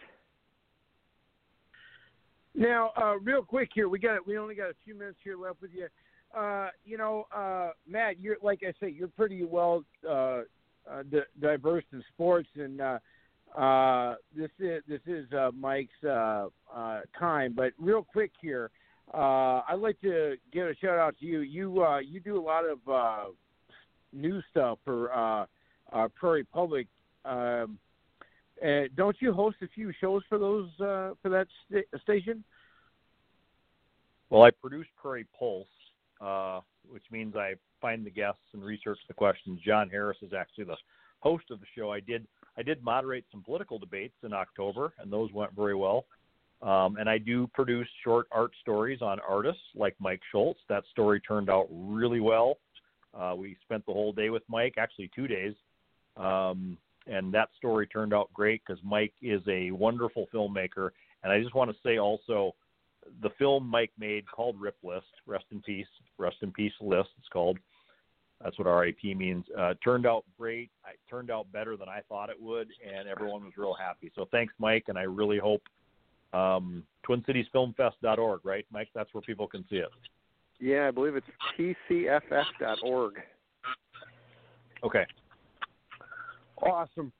Now, 2.55 2.91
uh, 2.95 3.17
real 3.19 3.41
quick 3.43 3.69
here, 3.73 3.89
we 3.89 3.99
got 3.99 4.25
we 4.27 4.37
only 4.37 4.55
got 4.55 4.69
a 4.69 4.75
few 4.83 4.95
minutes 4.95 5.17
here 5.23 5.37
left 5.37 5.61
with 5.61 5.71
you. 5.73 5.87
Uh, 6.35 6.69
you 6.85 6.97
know, 6.97 7.25
uh, 7.35 7.71
Matt, 7.87 8.19
you're 8.19 8.37
like 8.41 8.61
I 8.67 8.73
say, 8.79 8.91
you're 8.91 9.07
pretty 9.07 9.43
well 9.43 9.83
uh, 10.07 10.41
uh, 10.89 11.03
di- 11.09 11.21
diverse 11.39 11.83
in 11.91 12.03
sports, 12.13 12.49
and 12.55 12.79
uh, 12.79 12.99
uh, 13.57 14.15
this 14.35 14.49
is 14.59 14.81
this 14.87 15.01
is 15.05 15.31
uh, 15.33 15.51
Mike's 15.53 15.91
uh, 16.03 16.47
uh, 16.73 17.01
time. 17.17 17.53
But 17.55 17.73
real 17.77 18.03
quick 18.03 18.31
here, 18.41 18.71
uh, 19.13 19.61
I'd 19.67 19.79
like 19.79 19.99
to 20.01 20.35
give 20.51 20.67
a 20.67 20.75
shout 20.75 20.97
out 20.97 21.15
to 21.19 21.25
you. 21.25 21.41
You 21.41 21.83
uh, 21.83 21.99
you 21.99 22.19
do 22.19 22.37
a 22.37 22.41
lot 22.41 22.63
of 22.65 23.33
new 24.11 24.41
stuff 24.51 24.79
for 24.83 25.47
Prairie 26.15 26.45
Public. 26.45 26.87
Um, 27.25 27.77
don't 28.95 29.17
you 29.19 29.33
host 29.33 29.57
a 29.61 29.67
few 29.67 29.91
shows 29.99 30.23
for 30.29 30.39
those 30.39 30.69
for 30.77 31.29
that 31.29 31.47
sta- 31.67 31.99
station? 32.01 32.43
Well, 34.29 34.41
I 34.41 34.49
produce 34.49 34.87
Prairie 34.99 35.27
Pulse, 35.37 35.67
which 36.89 37.03
means 37.11 37.35
I 37.35 37.53
find 37.81 38.03
the 38.03 38.09
guests 38.09 38.41
and 38.53 38.63
research 38.63 38.97
the 39.07 39.13
questions. 39.13 39.59
John 39.63 39.89
Harris 39.89 40.17
is 40.23 40.33
actually 40.33 40.63
the 40.63 40.77
host 41.19 41.45
of 41.51 41.59
the 41.59 41.67
show. 41.77 41.91
I 41.91 41.99
did 41.99 42.25
I 42.57 42.63
did 42.63 42.83
moderate 42.83 43.25
some 43.31 43.41
political 43.43 43.79
debates 43.79 44.15
in 44.23 44.33
October, 44.33 44.93
and 44.99 45.11
those 45.11 45.31
went 45.31 45.55
very 45.55 45.75
well. 45.75 46.05
Um, 46.61 46.95
and 46.97 47.09
I 47.09 47.17
do 47.17 47.47
produce 47.53 47.87
short 48.03 48.27
art 48.31 48.51
stories 48.61 49.01
on 49.01 49.19
artists 49.27 49.63
like 49.75 49.95
Mike 49.99 50.21
Schultz. 50.31 50.61
That 50.69 50.83
story 50.91 51.19
turned 51.19 51.49
out 51.49 51.67
really 51.69 52.21
well. 52.21 52.57
Uh, 53.13 53.35
we 53.37 53.57
spent 53.63 53.85
the 53.85 53.91
whole 53.93 54.13
day 54.13 54.29
with 54.29 54.43
Mike, 54.47 54.75
actually 54.77 55.11
two 55.13 55.27
days, 55.27 55.53
um, 56.15 56.77
and 57.05 57.33
that 57.33 57.49
story 57.57 57.85
turned 57.85 58.13
out 58.13 58.31
great 58.33 58.61
because 58.65 58.81
Mike 58.83 59.13
is 59.21 59.41
a 59.47 59.71
wonderful 59.71 60.27
filmmaker. 60.33 60.91
And 61.23 61.31
I 61.31 61.41
just 61.41 61.53
want 61.53 61.69
to 61.69 61.77
say 61.83 61.97
also, 61.97 62.55
the 63.21 63.29
film 63.37 63.67
Mike 63.67 63.91
made 63.99 64.25
called 64.29 64.59
Rip 64.59 64.77
List, 64.83 65.05
rest 65.27 65.45
in 65.51 65.61
peace, 65.61 65.87
rest 66.17 66.37
in 66.41 66.51
peace 66.51 66.73
list. 66.79 67.09
It's 67.19 67.27
called. 67.27 67.59
That's 68.41 68.57
what 68.59 68.65
RIP 68.65 69.03
means. 69.15 69.45
Uh, 69.57 69.73
turned 69.83 70.05
out 70.05 70.25
great. 70.37 70.69
It 70.87 70.99
turned 71.09 71.31
out 71.31 71.51
better 71.51 71.77
than 71.77 71.87
I 71.87 72.01
thought 72.09 72.29
it 72.29 72.41
would, 72.41 72.67
and 72.85 73.07
everyone 73.07 73.43
was 73.43 73.53
real 73.57 73.73
happy. 73.73 74.11
So 74.15 74.27
thanks, 74.31 74.53
Mike, 74.59 74.85
and 74.87 74.97
I 74.97 75.03
really 75.03 75.39
hope 75.39 75.61
um, 76.33 76.83
TwinCitiesFilmFest.org, 77.07 78.41
right, 78.43 78.65
Mike? 78.71 78.89
That's 78.93 79.13
where 79.13 79.21
people 79.21 79.47
can 79.47 79.63
see 79.69 79.77
it. 79.77 79.89
Yeah, 80.59 80.87
I 80.87 80.91
believe 80.91 81.15
it's 81.15 81.27
tcff.org. 81.57 83.13
Okay. 84.83 85.05
Awesome. 86.61 87.11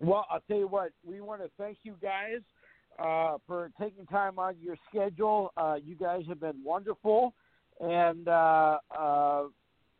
Well, 0.00 0.26
I'll 0.30 0.40
tell 0.48 0.58
you 0.58 0.68
what, 0.68 0.92
we 1.04 1.20
want 1.20 1.42
to 1.42 1.50
thank 1.58 1.78
you 1.82 1.94
guys 2.02 2.40
uh, 2.98 3.36
for 3.46 3.70
taking 3.80 4.06
time 4.06 4.38
out 4.38 4.52
of 4.52 4.60
your 4.60 4.76
schedule. 4.88 5.52
Uh, 5.56 5.76
you 5.82 5.94
guys 5.94 6.22
have 6.28 6.40
been 6.40 6.62
wonderful, 6.64 7.34
and 7.80 8.28
uh, 8.28 8.78
uh, 8.98 9.42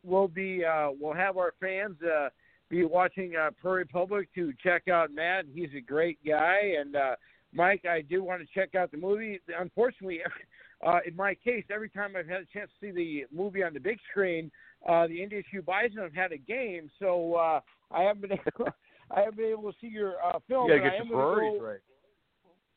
we'll 0.04 0.28
be 0.28 0.64
uh, 0.64 0.88
we'll 0.98 1.14
have 1.14 1.36
our 1.36 1.54
fans 1.60 1.96
uh, 2.02 2.28
be 2.68 2.84
watching 2.84 3.34
uh, 3.36 3.50
Prairie 3.60 3.84
Public 3.84 4.32
to 4.34 4.52
check 4.62 4.88
out 4.88 5.12
Matt. 5.12 5.44
He's 5.52 5.70
a 5.76 5.80
great 5.80 6.18
guy, 6.26 6.74
and 6.78 6.96
uh, 6.96 7.16
Mike, 7.52 7.84
I 7.84 8.02
do 8.02 8.22
want 8.22 8.40
to 8.42 8.46
check 8.54 8.74
out 8.74 8.90
the 8.90 8.96
movie. 8.96 9.40
Unfortunately, 9.58 10.20
uh, 10.86 10.98
in 11.06 11.16
my 11.16 11.34
case, 11.34 11.64
every 11.72 11.90
time 11.90 12.14
I've 12.16 12.28
had 12.28 12.42
a 12.42 12.46
chance 12.46 12.70
to 12.80 12.86
see 12.86 12.92
the 12.92 13.24
movie 13.34 13.62
on 13.62 13.74
the 13.74 13.80
big 13.80 13.98
screen, 14.10 14.50
uh, 14.88 15.06
the 15.08 15.18
NDSU 15.18 15.64
Bison 15.64 15.98
have 15.98 16.14
had 16.14 16.32
a 16.32 16.38
game, 16.38 16.88
so 16.98 17.34
uh, 17.34 17.60
I 17.90 18.02
haven't 18.02 18.22
been 18.22 18.32
able, 18.56 18.70
I 19.10 19.20
haven't 19.20 19.36
been 19.36 19.46
able 19.46 19.72
to 19.72 19.78
see 19.80 19.88
your 19.88 20.14
uh, 20.24 20.38
film. 20.48 20.70
You 20.70 20.78
gotta 20.78 20.90
get 20.90 21.06
your 21.06 21.16
priorities 21.16 21.60
go- 21.60 21.66
right. 21.66 21.80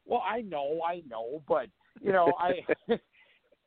Well, 0.05 0.23
I 0.27 0.41
know, 0.41 0.81
I 0.85 1.01
know, 1.07 1.41
but 1.47 1.67
you 2.01 2.11
know, 2.11 2.33
I 2.37 2.51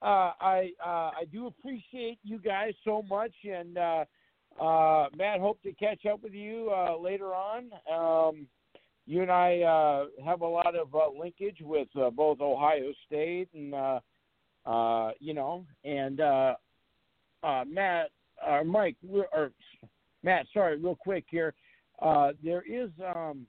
uh, 0.06 0.32
I 0.40 0.70
uh, 0.84 1.10
I 1.20 1.24
do 1.32 1.46
appreciate 1.48 2.18
you 2.22 2.38
guys 2.38 2.74
so 2.84 3.02
much, 3.02 3.32
and 3.44 3.76
uh, 3.76 4.04
uh, 4.62 5.08
Matt, 5.16 5.40
hope 5.40 5.60
to 5.62 5.72
catch 5.72 6.06
up 6.06 6.22
with 6.22 6.32
you 6.32 6.70
uh, 6.72 6.96
later 6.96 7.34
on. 7.34 7.70
Um, 7.92 8.46
you 9.06 9.22
and 9.22 9.30
I 9.30 9.60
uh, 9.60 10.06
have 10.24 10.42
a 10.42 10.46
lot 10.46 10.74
of 10.76 10.94
uh, 10.94 11.08
linkage 11.18 11.58
with 11.60 11.88
uh, 12.00 12.10
both 12.10 12.40
Ohio 12.40 12.92
State 13.06 13.48
and 13.54 13.74
uh, 13.74 14.00
uh, 14.64 15.10
you 15.20 15.34
know, 15.34 15.64
and 15.84 16.20
uh, 16.20 16.54
uh, 17.42 17.64
Matt 17.66 18.10
or 18.46 18.64
Mike 18.64 18.96
or 19.32 19.50
Matt, 20.22 20.46
sorry, 20.52 20.76
real 20.76 20.96
quick 20.96 21.24
here. 21.30 21.54
Uh, 22.00 22.32
there 22.44 22.62
is 22.62 22.90
um, 23.14 23.46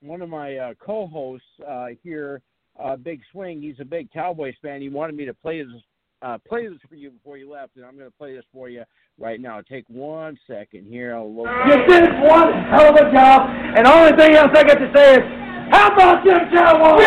one 0.00 0.22
of 0.22 0.28
my 0.28 0.56
uh, 0.56 0.74
co-hosts 0.78 1.46
uh, 1.66 1.86
here, 2.02 2.42
uh, 2.82 2.96
Big 2.96 3.20
Swing. 3.32 3.60
He's 3.62 3.78
a 3.80 3.84
big 3.84 4.10
Cowboys 4.12 4.54
fan. 4.62 4.80
He 4.80 4.88
wanted 4.88 5.16
me 5.16 5.24
to 5.26 5.34
play 5.34 5.62
this 5.62 5.72
uh, 6.22 6.38
play 6.48 6.66
this 6.66 6.78
for 6.88 6.94
you 6.94 7.10
before 7.10 7.36
you 7.36 7.50
left, 7.50 7.76
and 7.76 7.84
I'm 7.84 7.96
going 7.98 8.08
to 8.10 8.16
play 8.16 8.34
this 8.34 8.44
for 8.50 8.70
you 8.70 8.82
right 9.18 9.38
now. 9.40 9.60
Take 9.60 9.84
one 9.88 10.38
second 10.46 10.86
here. 10.86 11.14
I'll 11.14 11.30
look. 11.30 11.48
You 11.66 11.76
did 11.86 12.04
one 12.22 12.52
hell 12.70 12.88
of 12.88 12.96
a 12.96 13.12
job, 13.12 13.50
and 13.50 13.84
the 13.84 13.92
only 13.92 14.16
thing 14.16 14.34
else 14.34 14.48
I 14.54 14.62
got 14.64 14.74
to 14.76 14.90
say 14.94 15.14
is, 15.16 15.20
how 15.70 15.92
about 15.92 16.24
them 16.24 16.48
Cowboys? 16.50 17.04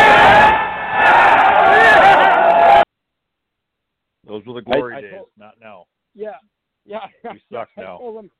Those 4.26 4.44
were 4.46 4.54
the 4.54 4.62
glory 4.62 4.94
I 4.96 5.00
days, 5.00 5.12
told- 5.16 5.28
not 5.38 5.54
now. 5.60 5.86
Yeah, 6.14 6.32
yeah. 6.84 7.06
We 7.24 7.42
suck 7.50 7.68
I 7.78 7.80
now. 7.80 7.98
told 7.98 8.24
him. 8.24 8.30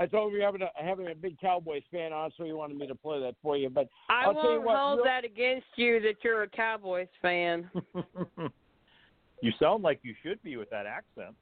I 0.00 0.06
told 0.06 0.28
him 0.32 0.38
we 0.38 0.42
having 0.42 0.62
a 0.62 0.68
having 0.82 1.08
a 1.08 1.14
big 1.14 1.38
Cowboys 1.38 1.82
fan 1.92 2.12
on, 2.12 2.30
so 2.36 2.44
he 2.44 2.52
wanted 2.52 2.78
me 2.78 2.86
to 2.86 2.94
play 2.94 3.20
that 3.20 3.34
for 3.42 3.56
you. 3.58 3.68
But 3.68 3.86
I 4.08 4.26
will 4.26 4.34
tell 4.34 4.44
you 4.44 4.56
won't 4.56 4.64
what, 4.66 4.76
hold 4.78 4.96
real- 4.98 5.04
that 5.04 5.24
against 5.26 5.66
you 5.76 6.00
that 6.00 6.14
you're 6.24 6.42
a 6.42 6.48
Cowboys 6.48 7.08
fan. 7.20 7.70
you 9.42 9.52
sound 9.60 9.82
like 9.82 10.00
you 10.02 10.14
should 10.22 10.42
be 10.42 10.56
with 10.56 10.70
that 10.70 10.86
accent. 10.86 11.36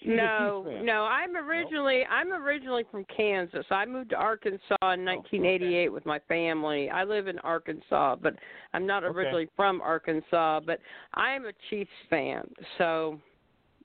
She's 0.00 0.08
No, 0.08 0.66
no. 0.82 1.04
I'm 1.04 1.36
originally 1.36 2.02
I'm 2.04 2.32
originally 2.32 2.84
from 2.90 3.06
Kansas. 3.16 3.64
I 3.70 3.86
moved 3.86 4.10
to 4.10 4.16
Arkansas 4.16 4.76
Oh, 4.82 4.90
in 4.90 5.04
1988 5.04 5.88
with 5.88 6.04
my 6.04 6.18
family. 6.28 6.90
I 6.90 7.04
live 7.04 7.28
in 7.28 7.38
Arkansas, 7.38 8.16
but 8.16 8.34
I'm 8.74 8.86
not 8.86 9.04
Okay. 9.04 9.16
originally 9.16 9.48
from 9.56 9.80
Arkansas. 9.80 10.60
But 10.66 10.80
I 11.14 11.32
am 11.32 11.46
a 11.46 11.52
Chiefs 11.70 11.90
fan, 12.10 12.46
so 12.76 13.18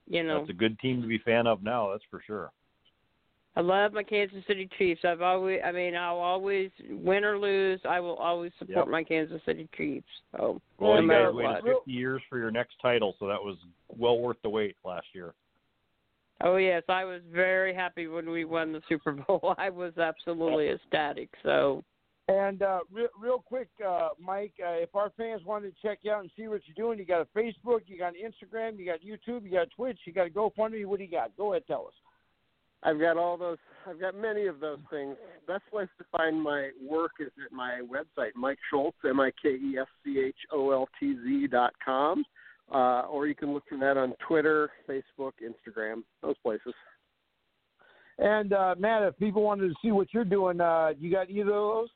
you 0.08 0.24
know 0.24 0.40
That's 0.40 0.50
a 0.50 0.54
good 0.54 0.78
team 0.80 1.02
to 1.02 1.08
be 1.08 1.20
fan 1.20 1.48
of 1.48 1.64
now. 1.64 1.92
That's 1.92 2.04
for 2.10 2.22
sure. 2.26 2.52
I 3.60 3.62
love 3.62 3.92
my 3.92 4.04
Kansas 4.04 4.42
City 4.48 4.70
Chiefs. 4.78 5.02
I've 5.04 5.22
always, 5.22 5.60
I 5.66 5.74
mean, 5.74 5.94
I'll 5.94 6.16
always 6.20 6.72
win 6.90 7.26
or 7.26 7.38
lose. 7.38 7.82
I 7.84 8.00
will 8.00 8.16
always 8.16 8.54
support 8.58 8.86
Yep. 8.86 8.88
my 8.88 9.04
Kansas 9.04 9.42
City 9.46 9.68
Chiefs. 9.76 10.08
So 10.32 10.62
Well, 10.78 10.94
no 10.94 11.02
you 11.02 11.08
matter 11.08 11.34
guys 11.34 11.62
what. 11.62 11.80
50 11.80 11.92
years 11.92 12.22
for 12.30 12.38
your 12.38 12.52
next 12.52 12.76
title, 12.82 13.18
so 13.20 13.28
that 13.28 13.44
was 13.44 13.58
well 13.90 14.18
worth 14.18 14.38
the 14.44 14.50
wait 14.50 14.78
last 14.86 15.08
year. 15.14 15.34
Oh 16.42 16.56
yes, 16.56 16.84
I 16.88 17.04
was 17.04 17.20
very 17.34 17.74
happy 17.74 18.08
when 18.08 18.30
we 18.30 18.46
won 18.46 18.72
the 18.72 18.82
Super 18.88 19.12
Bowl. 19.12 19.56
I 19.58 19.70
was 19.70 19.98
absolutely 19.98 20.70
ecstatic. 20.70 21.28
So 21.44 21.84
And 22.30 22.62
uh, 22.62 22.80
real, 22.90 23.10
real 23.22 23.40
quick, 23.46 23.68
uh, 23.86 24.10
Mike, 24.22 24.54
uh, 24.66 24.72
if 24.72 24.96
our 24.96 25.10
fans 25.18 25.42
wanted 25.44 25.76
to 25.76 25.82
check 25.86 26.00
you 26.04 26.14
out 26.14 26.22
and 26.22 26.32
see 26.38 26.48
what 26.48 26.62
you're 26.66 26.76
doing, 26.82 26.98
you 26.98 27.04
got 27.04 27.20
a 27.24 27.38
Facebook, 27.38 27.82
you 27.88 27.98
got 28.00 28.14
Instagram, 28.14 28.80
you 28.80 28.86
got 28.86 29.02
YouTube, 29.02 29.44
you 29.44 29.52
got 29.52 29.68
Twitch, 29.76 30.00
you 30.06 30.14
got 30.14 30.28
a 30.28 30.30
GoFundMe. 30.30 30.86
What 30.86 31.00
do 31.00 31.04
you 31.04 31.12
got? 31.12 31.36
Go 31.36 31.52
ahead, 31.52 31.64
tell 31.68 31.88
us. 31.88 31.94
I've 32.84 33.00
got 33.00 33.18
all 33.18 33.38
those. 33.38 33.58
I've 33.88 34.00
got 34.00 34.16
many 34.16 34.48
of 34.48 34.60
those 34.60 34.80
things. 34.90 35.16
Best 35.48 35.64
place 35.72 35.90
to 35.98 36.06
find 36.16 36.42
my 36.42 36.70
work 36.88 37.12
is 37.20 37.32
at 37.46 37.52
my 37.52 37.82
website, 37.82 38.32
Mike 38.36 38.60
Schultz, 38.70 38.98
M 39.08 39.20
I 39.20 39.32
K 39.42 39.50
E 39.50 39.78
S 39.80 39.88
C 40.04 40.20
H 40.26 40.36
O 40.52 40.72
L 40.72 40.88
T 41.00 41.16
Z 41.24 41.48
dot 41.48 41.74
com, 41.84 42.24
uh, 42.72 43.02
or 43.02 43.28
you 43.28 43.36
can 43.36 43.54
look 43.54 43.64
for 43.68 43.78
that 43.80 43.98
on 43.98 44.14
Twitter, 44.26 44.70
Facebook, 44.88 45.34
Instagram, 45.44 46.04
those 46.22 46.36
places. 46.44 46.74
And 48.18 48.54
uh, 48.54 48.76
Matt, 48.78 49.04
if 49.04 49.18
people 49.18 49.44
wanted 49.44 49.70
to 49.70 49.76
see 49.82 49.92
what 49.92 50.14
you're 50.14 50.26
doing, 50.26 50.60
uh, 50.60 50.92
you 51.00 51.12
got 51.12 51.30
either 51.30 51.52
of 51.52 51.74
those? 51.74 51.90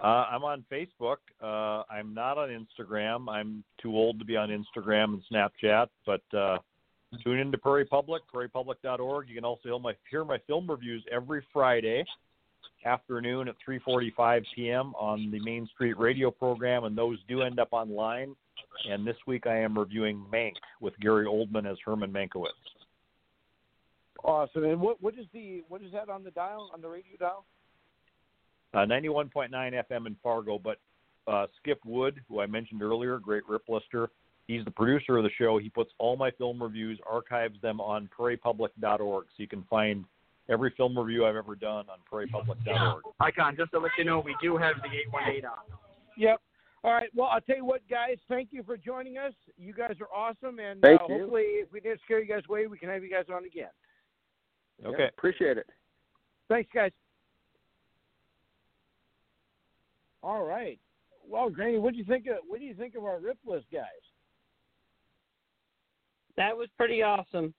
Uh, 0.00 0.26
I'm 0.30 0.44
on 0.44 0.64
Facebook. 0.70 1.16
Uh, 1.42 1.82
I'm 1.90 2.14
not 2.14 2.38
on 2.38 2.48
Instagram. 2.48 3.28
I'm 3.28 3.64
too 3.80 3.96
old 3.96 4.18
to 4.18 4.24
be 4.24 4.36
on 4.36 4.50
Instagram 4.50 5.14
and 5.14 5.22
Snapchat. 5.32 5.86
But 6.04 6.22
uh, 6.36 6.58
tune 7.22 7.38
into 7.38 7.58
Prairie 7.58 7.84
Public, 7.84 8.22
prairiepublic.org. 8.32 9.28
You 9.28 9.34
can 9.34 9.44
also 9.44 9.60
hear 9.64 9.78
my, 9.78 9.94
hear 10.10 10.24
my 10.24 10.38
film 10.46 10.70
reviews 10.70 11.04
every 11.12 11.44
Friday 11.52 12.04
afternoon 12.84 13.48
at 13.48 13.54
3:45 13.66 14.42
p.m. 14.54 14.94
on 14.98 15.30
the 15.30 15.40
Main 15.40 15.66
Street 15.74 15.98
Radio 15.98 16.30
program, 16.30 16.84
and 16.84 16.96
those 16.96 17.18
do 17.28 17.42
end 17.42 17.58
up 17.58 17.68
online. 17.72 18.34
And 18.88 19.06
this 19.06 19.16
week 19.26 19.46
I 19.46 19.58
am 19.58 19.78
reviewing 19.78 20.24
Mank 20.32 20.52
with 20.80 20.94
Gary 21.00 21.26
Oldman 21.26 21.70
as 21.70 21.78
Herman 21.84 22.12
Mankiewicz. 22.12 22.48
Awesome. 24.22 24.64
And 24.64 24.80
what 24.80 25.02
what 25.02 25.14
is 25.14 25.26
the 25.32 25.62
what 25.68 25.82
is 25.82 25.92
that 25.92 26.08
on 26.08 26.24
the 26.24 26.30
dial 26.30 26.70
on 26.72 26.80
the 26.80 26.88
radio 26.88 27.16
dial? 27.18 27.44
Uh, 28.72 28.78
91.9 28.86 29.50
FM 29.52 30.06
in 30.06 30.16
Fargo, 30.20 30.58
but 30.58 30.78
uh, 31.28 31.46
Skip 31.60 31.78
Wood, 31.86 32.20
who 32.28 32.40
I 32.40 32.46
mentioned 32.46 32.82
earlier, 32.82 33.18
great 33.18 33.44
rip 33.48 33.62
lister, 33.68 34.10
he's 34.46 34.64
the 34.64 34.70
producer 34.70 35.16
of 35.16 35.24
the 35.24 35.30
show. 35.38 35.58
He 35.58 35.68
puts 35.68 35.90
all 35.98 36.16
my 36.16 36.30
film 36.32 36.62
reviews, 36.62 36.98
archives 37.10 37.60
them 37.60 37.80
on 37.80 38.08
prairiepublic.org, 38.16 39.24
so 39.26 39.34
you 39.36 39.48
can 39.48 39.64
find 39.70 40.04
every 40.48 40.72
film 40.76 40.98
review 40.98 41.26
I've 41.26 41.36
ever 41.36 41.54
done 41.54 41.86
on 41.88 41.98
prairiepublic.org. 42.10 43.02
Icon, 43.20 43.56
just 43.56 43.70
to 43.72 43.78
let 43.78 43.92
you 43.98 44.04
know, 44.04 44.20
we 44.20 44.36
do 44.42 44.56
have 44.56 44.76
the 44.76 44.88
818 45.16 45.44
on. 45.44 45.52
Yep. 46.16 46.40
All 46.84 46.92
right. 46.92 47.08
Well, 47.14 47.28
I'll 47.28 47.40
tell 47.40 47.56
you 47.56 47.64
what, 47.64 47.80
guys. 47.88 48.18
Thank 48.28 48.50
you 48.52 48.62
for 48.62 48.76
joining 48.76 49.16
us. 49.16 49.32
You 49.56 49.72
guys 49.72 49.94
are 50.00 50.14
awesome, 50.14 50.58
and 50.58 50.82
Thank 50.82 51.00
uh, 51.00 51.06
you. 51.08 51.18
hopefully, 51.20 51.42
if 51.42 51.72
we 51.72 51.80
didn't 51.80 52.00
scare 52.04 52.20
you 52.20 52.28
guys 52.28 52.42
away, 52.48 52.66
we 52.66 52.76
can 52.76 52.90
have 52.90 53.02
you 53.02 53.10
guys 53.10 53.24
on 53.34 53.46
again. 53.46 53.70
Okay. 54.84 54.96
Yeah, 54.98 55.08
appreciate 55.16 55.56
it. 55.56 55.66
Thanks, 56.48 56.68
guys. 56.74 56.90
All 60.22 60.44
right. 60.44 60.78
Well, 61.26 61.48
Granny, 61.48 61.78
what 61.78 61.92
do 61.92 61.98
you 61.98 62.04
think 62.04 62.26
of 62.26 62.36
what 62.46 62.60
do 62.60 62.66
you 62.66 62.74
think 62.74 62.94
of 62.96 63.04
our 63.04 63.18
rip 63.18 63.38
list 63.46 63.66
guys? 63.72 63.84
That 66.36 66.56
was 66.56 66.68
pretty 66.76 67.02
awesome. 67.02 67.54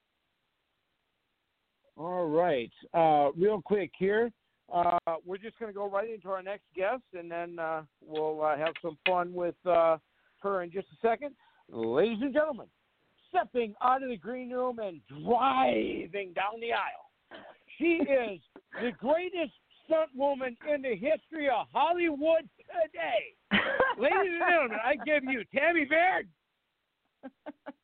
All 1.98 2.28
right. 2.28 2.72
Uh, 2.94 3.32
real 3.38 3.62
quick 3.62 3.92
here, 3.98 4.32
uh, 4.74 4.98
we're 5.26 5.38
just 5.38 5.58
going 5.60 5.72
to 5.72 5.76
go 5.76 5.90
right 5.90 6.10
into 6.10 6.30
our 6.30 6.44
next 6.44 6.66
guest, 6.76 7.04
and 7.18 7.32
then 7.32 7.58
uh, 7.58 7.84
we'll 8.06 8.44
uh, 8.44 8.58
have 8.58 8.74
some 8.82 8.98
fun 9.08 9.34
with 9.34 9.56
uh, 9.66 9.98
her 10.40 10.64
in 10.64 10.72
just 10.72 10.88
a 10.88 11.08
second. 11.08 11.32
Ladies 11.72 12.20
and 12.22 12.34
gentlemen, 12.34 12.68
stepping 13.30 13.74
out 13.82 14.04
of 14.04 14.10
the 14.10 14.18
green 14.18 14.52
room 14.52 14.80
and 14.80 15.00
driving 15.08 16.34
down 16.34 16.60
the 16.60 16.74
aisle, 16.74 17.42
she 17.78 18.02
is 18.04 18.40
the 18.82 18.92
greatest 19.00 19.54
stunt 19.86 20.10
woman 20.16 20.58
in 20.74 20.82
the 20.82 20.96
history 20.96 21.48
of 21.48 21.68
Hollywood 21.72 22.50
today. 22.58 23.62
Ladies 23.98 24.18
and 24.18 24.42
gentlemen, 24.50 24.78
I 24.84 24.96
give 25.06 25.24
you 25.24 25.44
Tammy 25.54 25.86
Baird. 25.86 26.28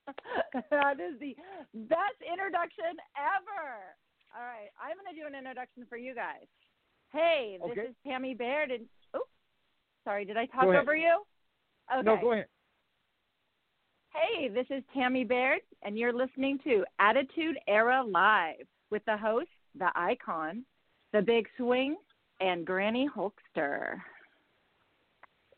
that 0.72 1.00
is 1.00 1.20
the 1.20 1.36
best 1.74 2.20
introduction 2.22 2.98
ever. 3.18 3.96
All 4.36 4.44
right, 4.44 4.70
I'm 4.82 4.96
going 4.96 5.14
to 5.14 5.20
do 5.20 5.28
an 5.28 5.36
introduction 5.36 5.86
for 5.90 5.98
you 5.98 6.16
guys. 6.16 6.48
Hey, 7.12 7.58
this 7.62 7.72
Okay. 7.72 7.82
is 7.82 7.96
Tammy 8.06 8.34
Baird, 8.34 8.72
and 8.72 8.86
oh, 9.14 9.24
sorry, 10.06 10.24
did 10.26 10.38
I 10.38 10.46
talk 10.46 10.66
over 10.66 10.96
you? 10.96 11.24
Okay. 11.94 12.06
No, 12.06 12.18
go 12.22 12.32
ahead. 12.32 12.48
Hey, 14.14 14.50
this 14.50 14.66
is 14.70 14.84
Tammy 14.94 15.24
Baird, 15.24 15.62
and 15.84 15.98
you're 15.98 16.14
listening 16.14 16.60
to 16.66 16.86
Attitude 17.00 17.58
Era 17.68 18.04
Live 18.06 18.68
with 18.90 19.04
the 19.06 19.18
host, 19.18 19.50
the 19.78 19.90
icon, 19.96 20.66
the 21.14 21.22
big 21.22 21.48
swing, 21.58 21.96
and 22.40 22.66
Granny 22.66 23.10
Hulkster. 23.14 23.98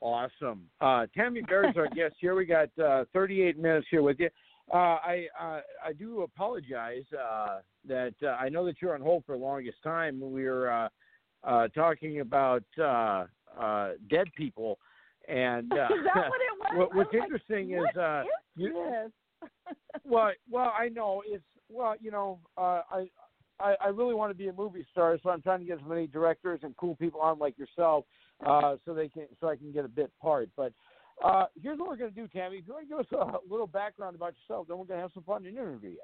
Awesome. 0.04 0.66
Uh, 0.82 1.08
Tammy 1.16 1.42
Baird's 1.42 1.78
our 1.78 1.88
guest 1.96 2.16
here. 2.20 2.36
We 2.36 2.46
got 2.46 2.68
uh, 2.78 3.06
38 3.14 3.58
minutes 3.58 3.88
here 3.90 4.02
with 4.02 4.20
you. 4.20 4.30
Uh, 4.72 4.76
I 4.78 5.28
uh, 5.42 5.62
I 5.86 5.94
do 5.98 6.22
apologize 6.24 7.04
uh, 7.18 7.60
that 7.88 8.14
uh, 8.22 8.28
I 8.32 8.50
know 8.50 8.66
that 8.66 8.76
you're 8.82 8.94
on 8.96 9.02
hold 9.02 9.24
for 9.26 9.38
the 9.38 9.42
longest 9.44 9.78
time. 9.82 10.20
We 10.20 10.44
were 10.44 10.70
uh, 10.70 10.90
uh, 11.44 11.68
talking 11.70 12.20
about 12.20 12.64
uh, 12.78 13.26
uh, 13.58 13.92
dead 14.10 14.28
people, 14.36 14.78
and 15.30 15.72
uh, 15.72 15.76
is 15.86 16.04
that 16.14 16.30
what 16.30 16.42
it 16.42 16.60
was? 16.60 16.78
what- 16.78 16.96
what's 16.96 17.14
like, 17.14 17.24
interesting 17.24 17.72
what 17.78 17.90
is 17.92 17.98
uh, 17.98 18.24
you, 18.56 19.10
well, 20.04 20.32
well, 20.50 20.74
I 20.78 20.90
know 20.90 21.24
it's 21.26 21.44
well, 21.70 21.96
you 22.02 22.12
know, 22.12 22.40
uh, 22.58 22.82
I, 22.92 23.06
I 23.60 23.76
I 23.82 23.88
really 23.88 24.14
want 24.16 24.32
to 24.32 24.38
be 24.38 24.48
a 24.50 24.54
movie 24.54 24.86
star, 24.92 25.18
so 25.24 25.30
I'm 25.30 25.42
trying 25.42 25.60
to 25.60 25.66
get 25.66 25.80
as 25.80 25.88
many 25.88 26.08
directors 26.08 26.60
and 26.64 26.76
cool 26.78 26.96
people 26.96 27.22
on 27.22 27.40
like 27.40 27.58
yourself, 27.58 28.06
uh, 28.46 28.76
so 28.86 28.94
they 28.94 29.10
can 29.10 29.28
so 29.40 29.50
I 29.50 29.56
can 29.56 29.72
get 29.72 29.86
a 29.86 29.90
bit 29.90 30.12
part. 30.22 30.50
But 30.56 30.74
uh, 31.24 31.46
here's 31.62 31.80
what 31.80 31.90
we're 31.90 31.98
going 31.98 32.14
to 32.14 32.16
do, 32.16 32.28
Tammy. 32.28 32.58
If 32.58 32.68
you 32.68 32.74
want 32.74 32.90
to 32.90 32.90
give 32.90 33.00
us 33.00 33.38
a 33.38 33.52
little 33.52 33.68
background 33.68 34.16
about 34.16 34.34
yourself, 34.42 34.68
then 34.68 34.78
we're 34.78 34.86
going 34.86 34.98
to 34.98 35.04
have 35.04 35.12
some 35.14 35.24
fun 35.24 35.46
and 35.46 35.58
interview 35.58 35.92
you. 35.92 35.98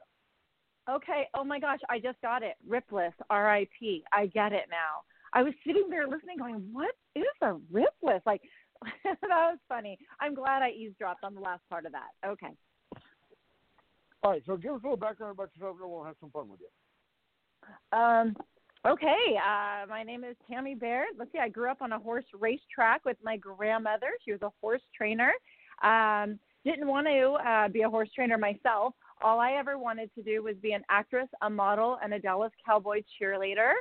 Okay. 0.89 1.27
Oh 1.35 1.43
my 1.43 1.59
gosh, 1.59 1.79
I 1.89 1.99
just 1.99 2.21
got 2.21 2.43
it. 2.43 2.55
Ripless, 2.67 3.13
R.I.P. 3.29 4.03
I 4.11 4.27
get 4.27 4.53
it 4.53 4.65
now. 4.69 5.03
I 5.33 5.43
was 5.43 5.53
sitting 5.65 5.87
there 5.89 6.07
listening, 6.07 6.37
going, 6.37 6.67
"What 6.71 6.95
is 7.15 7.23
a 7.41 7.53
ripless?" 7.71 8.21
Like 8.25 8.41
that 9.03 9.17
was 9.21 9.57
funny. 9.67 9.97
I'm 10.19 10.33
glad 10.33 10.63
I 10.63 10.69
eavesdropped 10.71 11.23
on 11.23 11.35
the 11.35 11.41
last 11.41 11.61
part 11.69 11.85
of 11.85 11.91
that. 11.91 12.27
Okay. 12.27 12.55
All 14.21 14.31
right, 14.31 14.43
so 14.45 14.57
give 14.57 14.73
us 14.73 14.81
a 14.83 14.85
little 14.85 14.97
background 14.97 15.31
about 15.31 15.49
yourself, 15.55 15.77
and 15.81 15.89
we'll 15.89 16.03
have 16.03 16.15
some 16.19 16.29
fun 16.31 16.49
with 16.49 16.59
you. 16.59 17.97
Um, 17.97 18.35
okay. 18.85 19.37
Uh, 19.37 19.85
my 19.87 20.03
name 20.03 20.23
is 20.23 20.35
Tammy 20.49 20.75
Baird. 20.75 21.09
Let's 21.17 21.31
see. 21.31 21.39
I 21.39 21.49
grew 21.49 21.69
up 21.69 21.81
on 21.81 21.91
a 21.91 21.99
horse 21.99 22.25
racetrack 22.33 23.05
with 23.05 23.17
my 23.23 23.37
grandmother. 23.37 24.11
She 24.23 24.31
was 24.31 24.41
a 24.41 24.51
horse 24.61 24.81
trainer. 24.95 25.31
Um, 25.83 26.39
didn't 26.65 26.87
want 26.87 27.07
to 27.07 27.49
uh, 27.49 27.67
be 27.69 27.81
a 27.81 27.89
horse 27.89 28.09
trainer 28.13 28.37
myself. 28.37 28.93
All 29.21 29.39
I 29.39 29.53
ever 29.53 29.77
wanted 29.77 30.13
to 30.15 30.23
do 30.23 30.43
was 30.43 30.55
be 30.61 30.71
an 30.73 30.83
actress, 30.89 31.27
a 31.41 31.49
model, 31.49 31.97
and 32.03 32.13
a 32.13 32.19
Dallas 32.19 32.51
Cowboy 32.65 33.01
cheerleader. 33.19 33.71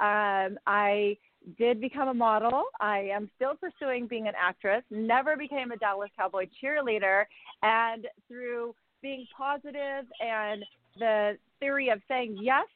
Um, 0.00 0.58
I 0.66 1.16
did 1.58 1.80
become 1.80 2.08
a 2.08 2.14
model. 2.14 2.64
I 2.80 3.10
am 3.12 3.30
still 3.36 3.54
pursuing 3.54 4.06
being 4.06 4.28
an 4.28 4.34
actress. 4.40 4.82
Never 4.90 5.36
became 5.36 5.72
a 5.72 5.76
Dallas 5.76 6.10
Cowboy 6.16 6.46
cheerleader. 6.62 7.24
And 7.62 8.06
through 8.28 8.74
being 9.02 9.26
positive 9.36 10.06
and 10.20 10.64
the 10.98 11.36
theory 11.60 11.90
of 11.90 12.00
saying 12.08 12.38
yes, 12.40 12.66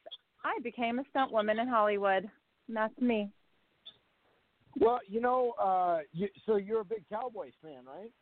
I 0.44 0.59
became 0.62 0.98
a 0.98 1.05
stunt 1.10 1.32
woman 1.32 1.59
in 1.59 1.69
Hollywood. 1.69 2.28
And 2.69 2.77
that's 2.77 2.98
me. 3.01 3.31
Well, 4.78 5.01
you 5.09 5.20
know, 5.20 5.55
uh, 5.60 6.01
you, 6.12 6.28
so 6.47 6.56
you're 6.56 6.82
a 6.82 6.85
big 6.85 7.05
Cowboys 7.10 7.52
fan, 7.62 7.85
right? 7.86 8.12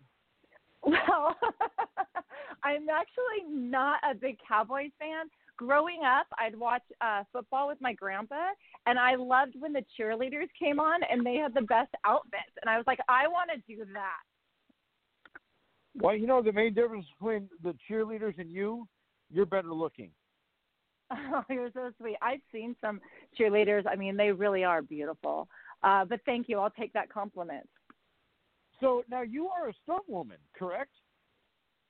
Well, 0.84 1.34
I'm 2.62 2.88
actually 2.88 3.52
not 3.52 3.98
a 4.08 4.14
big 4.14 4.36
Cowboys 4.46 4.90
fan. 5.00 5.26
Growing 5.56 6.00
up, 6.04 6.26
I'd 6.38 6.56
watch 6.56 6.82
uh, 7.00 7.24
football 7.32 7.66
with 7.66 7.80
my 7.80 7.92
grandpa, 7.92 8.50
and 8.86 8.98
I 8.98 9.16
loved 9.16 9.54
when 9.58 9.72
the 9.72 9.82
cheerleaders 9.98 10.48
came 10.56 10.78
on 10.78 11.00
and 11.10 11.26
they 11.26 11.36
had 11.36 11.54
the 11.54 11.62
best 11.62 11.90
outfits. 12.04 12.52
And 12.60 12.70
I 12.70 12.76
was 12.76 12.86
like, 12.86 13.00
I 13.08 13.26
want 13.26 13.50
to 13.50 13.74
do 13.74 13.84
that. 13.94 14.22
Well, 15.96 16.14
you 16.14 16.26
know 16.26 16.42
the 16.42 16.52
main 16.52 16.74
difference 16.74 17.06
between 17.18 17.48
the 17.62 17.74
cheerleaders 17.90 18.38
and 18.38 18.50
you, 18.50 18.86
you're 19.30 19.46
better 19.46 19.72
looking. 19.72 20.10
Oh, 21.32 21.42
you're 21.48 21.70
so 21.72 21.90
sweet. 21.98 22.16
I've 22.20 22.40
seen 22.52 22.74
some 22.80 23.00
cheerleaders. 23.38 23.84
I 23.88 23.96
mean, 23.96 24.16
they 24.16 24.32
really 24.32 24.64
are 24.64 24.82
beautiful. 24.82 25.48
Uh, 25.82 26.04
but 26.04 26.20
thank 26.26 26.48
you. 26.48 26.58
I'll 26.58 26.70
take 26.70 26.92
that 26.94 27.12
compliment. 27.12 27.68
So 28.80 29.04
now 29.10 29.22
you 29.22 29.48
are 29.48 29.68
a 29.68 29.72
stunt 29.84 30.08
woman, 30.08 30.38
correct? 30.58 30.90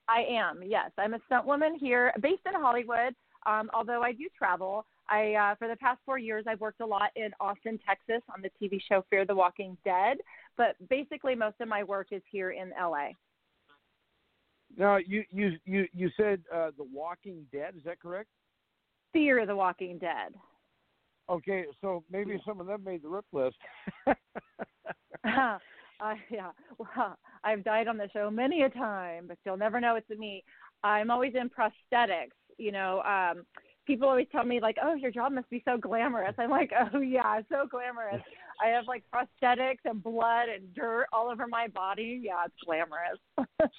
I 0.08 0.24
am. 0.28 0.60
Yes, 0.64 0.90
I'm 0.98 1.14
a 1.14 1.20
stunt 1.26 1.46
woman 1.46 1.76
here, 1.80 2.12
based 2.20 2.42
in 2.46 2.60
Hollywood. 2.60 3.14
Um, 3.44 3.70
although 3.74 4.02
I 4.02 4.12
do 4.12 4.28
travel, 4.36 4.84
I 5.08 5.34
uh, 5.34 5.54
for 5.56 5.68
the 5.68 5.76
past 5.76 6.00
four 6.04 6.18
years 6.18 6.44
I've 6.48 6.60
worked 6.60 6.80
a 6.80 6.86
lot 6.86 7.10
in 7.16 7.30
Austin, 7.40 7.78
Texas, 7.86 8.22
on 8.32 8.42
the 8.42 8.50
TV 8.60 8.80
show 8.88 9.04
Fear 9.08 9.24
the 9.24 9.34
Walking 9.34 9.76
Dead. 9.84 10.18
But 10.56 10.76
basically, 10.88 11.34
most 11.34 11.56
of 11.60 11.68
my 11.68 11.82
work 11.82 12.08
is 12.10 12.22
here 12.30 12.50
in 12.50 12.70
LA. 12.80 13.08
Now 14.76 14.96
you 14.96 15.24
you 15.30 15.52
you 15.64 15.86
you 15.92 16.10
said 16.16 16.42
uh, 16.52 16.70
the 16.76 16.84
Walking 16.92 17.46
Dead. 17.52 17.74
Is 17.76 17.84
that 17.84 18.00
correct? 18.00 18.28
Fear 19.12 19.46
the 19.46 19.56
Walking 19.56 19.98
Dead. 19.98 20.34
Okay, 21.28 21.64
so 21.80 22.04
maybe 22.10 22.40
some 22.46 22.60
of 22.60 22.66
them 22.66 22.84
made 22.84 23.02
the 23.02 23.08
rip 23.08 23.24
list. 23.32 23.56
uh, 24.06 24.14
yeah, 26.30 26.50
well, 26.78 27.18
I've 27.42 27.64
died 27.64 27.88
on 27.88 27.96
the 27.96 28.08
show 28.12 28.30
many 28.30 28.62
a 28.62 28.70
time, 28.70 29.26
but 29.26 29.38
you'll 29.44 29.56
never 29.56 29.80
know 29.80 29.96
it's 29.96 30.08
me. 30.10 30.44
I'm 30.84 31.10
always 31.10 31.34
in 31.34 31.50
prosthetics. 31.50 32.36
You 32.58 32.70
know, 32.70 33.02
um, 33.02 33.44
people 33.86 34.08
always 34.08 34.28
tell 34.30 34.44
me 34.44 34.60
like, 34.60 34.76
"Oh, 34.82 34.94
your 34.94 35.10
job 35.10 35.32
must 35.32 35.50
be 35.50 35.62
so 35.64 35.76
glamorous." 35.76 36.34
I'm 36.38 36.50
like, 36.50 36.72
"Oh 36.94 37.00
yeah, 37.00 37.40
so 37.50 37.66
glamorous." 37.68 38.22
I 38.62 38.68
have 38.68 38.86
like 38.86 39.04
prosthetics 39.12 39.84
and 39.84 40.02
blood 40.02 40.48
and 40.48 40.72
dirt 40.74 41.06
all 41.12 41.28
over 41.28 41.46
my 41.46 41.68
body. 41.68 42.20
Yeah, 42.22 42.44
it's 42.46 42.54
glamorous. 42.64 43.18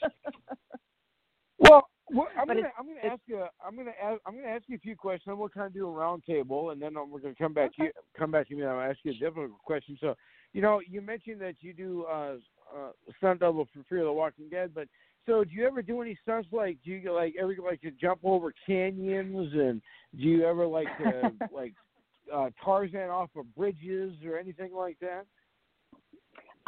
well, 1.60 1.88
Well, 2.10 2.28
I'm 2.40 2.48
gonna 2.48 2.62
I'm 2.80 2.88
gonna 2.88 3.14
ask 3.14 3.22
you 3.26 3.44
I'm 3.66 3.76
gonna 3.76 3.92
ask, 4.02 4.22
I'm 4.26 4.36
gonna 4.36 4.48
ask 4.48 4.64
you 4.68 4.76
a 4.76 4.80
few 4.80 4.96
questions. 4.96 5.28
and 5.28 5.38
We'll 5.38 5.50
kind 5.50 5.68
of 5.68 5.74
do 5.74 5.88
a 5.88 5.92
round 5.92 6.24
table, 6.26 6.70
and 6.70 6.82
then 6.82 6.96
we're 7.10 7.20
gonna 7.20 7.36
come 7.36 7.54
back 7.54 7.76
to 7.76 7.84
you. 7.84 7.92
Come 8.18 8.32
back 8.32 8.48
to 8.48 8.56
me. 8.56 8.62
and 8.62 8.72
I'll 8.72 8.90
ask 8.90 9.00
you 9.04 9.12
a 9.12 9.16
difficult 9.16 9.52
question. 9.66 9.98
So, 10.00 10.16
you 10.54 10.62
know, 10.62 10.82
you 10.88 11.02
mentioned 11.02 11.42
that 11.42 11.56
you 11.60 11.74
do 11.74 12.06
uh, 12.06 12.36
uh, 12.74 12.92
stunt 13.18 13.42
double 13.42 13.68
for 13.74 13.84
Fear 13.90 14.00
of 14.00 14.06
the 14.06 14.14
Walking 14.14 14.48
Dead, 14.50 14.72
but 14.74 14.88
so 15.26 15.44
do 15.44 15.52
you 15.52 15.68
ever 15.68 15.82
do 15.82 16.02
any 16.02 16.18
stunts 16.24 16.48
like 16.52 16.78
do 16.86 16.92
you 16.92 17.14
like 17.14 17.36
ever 17.40 17.54
like 17.64 17.82
to 17.82 17.92
jump 17.92 18.20
over 18.24 18.54
canyons 18.66 19.54
and 19.54 19.82
do 20.18 20.24
you 20.24 20.46
ever 20.46 20.66
like 20.66 20.88
to 21.00 21.32
like 21.54 21.74
uh, 22.34 22.50
Tarzan 22.64 23.10
off 23.10 23.30
of 23.36 23.54
bridges 23.56 24.14
or 24.26 24.38
anything 24.38 24.74
like 24.74 24.98
that? 25.02 25.26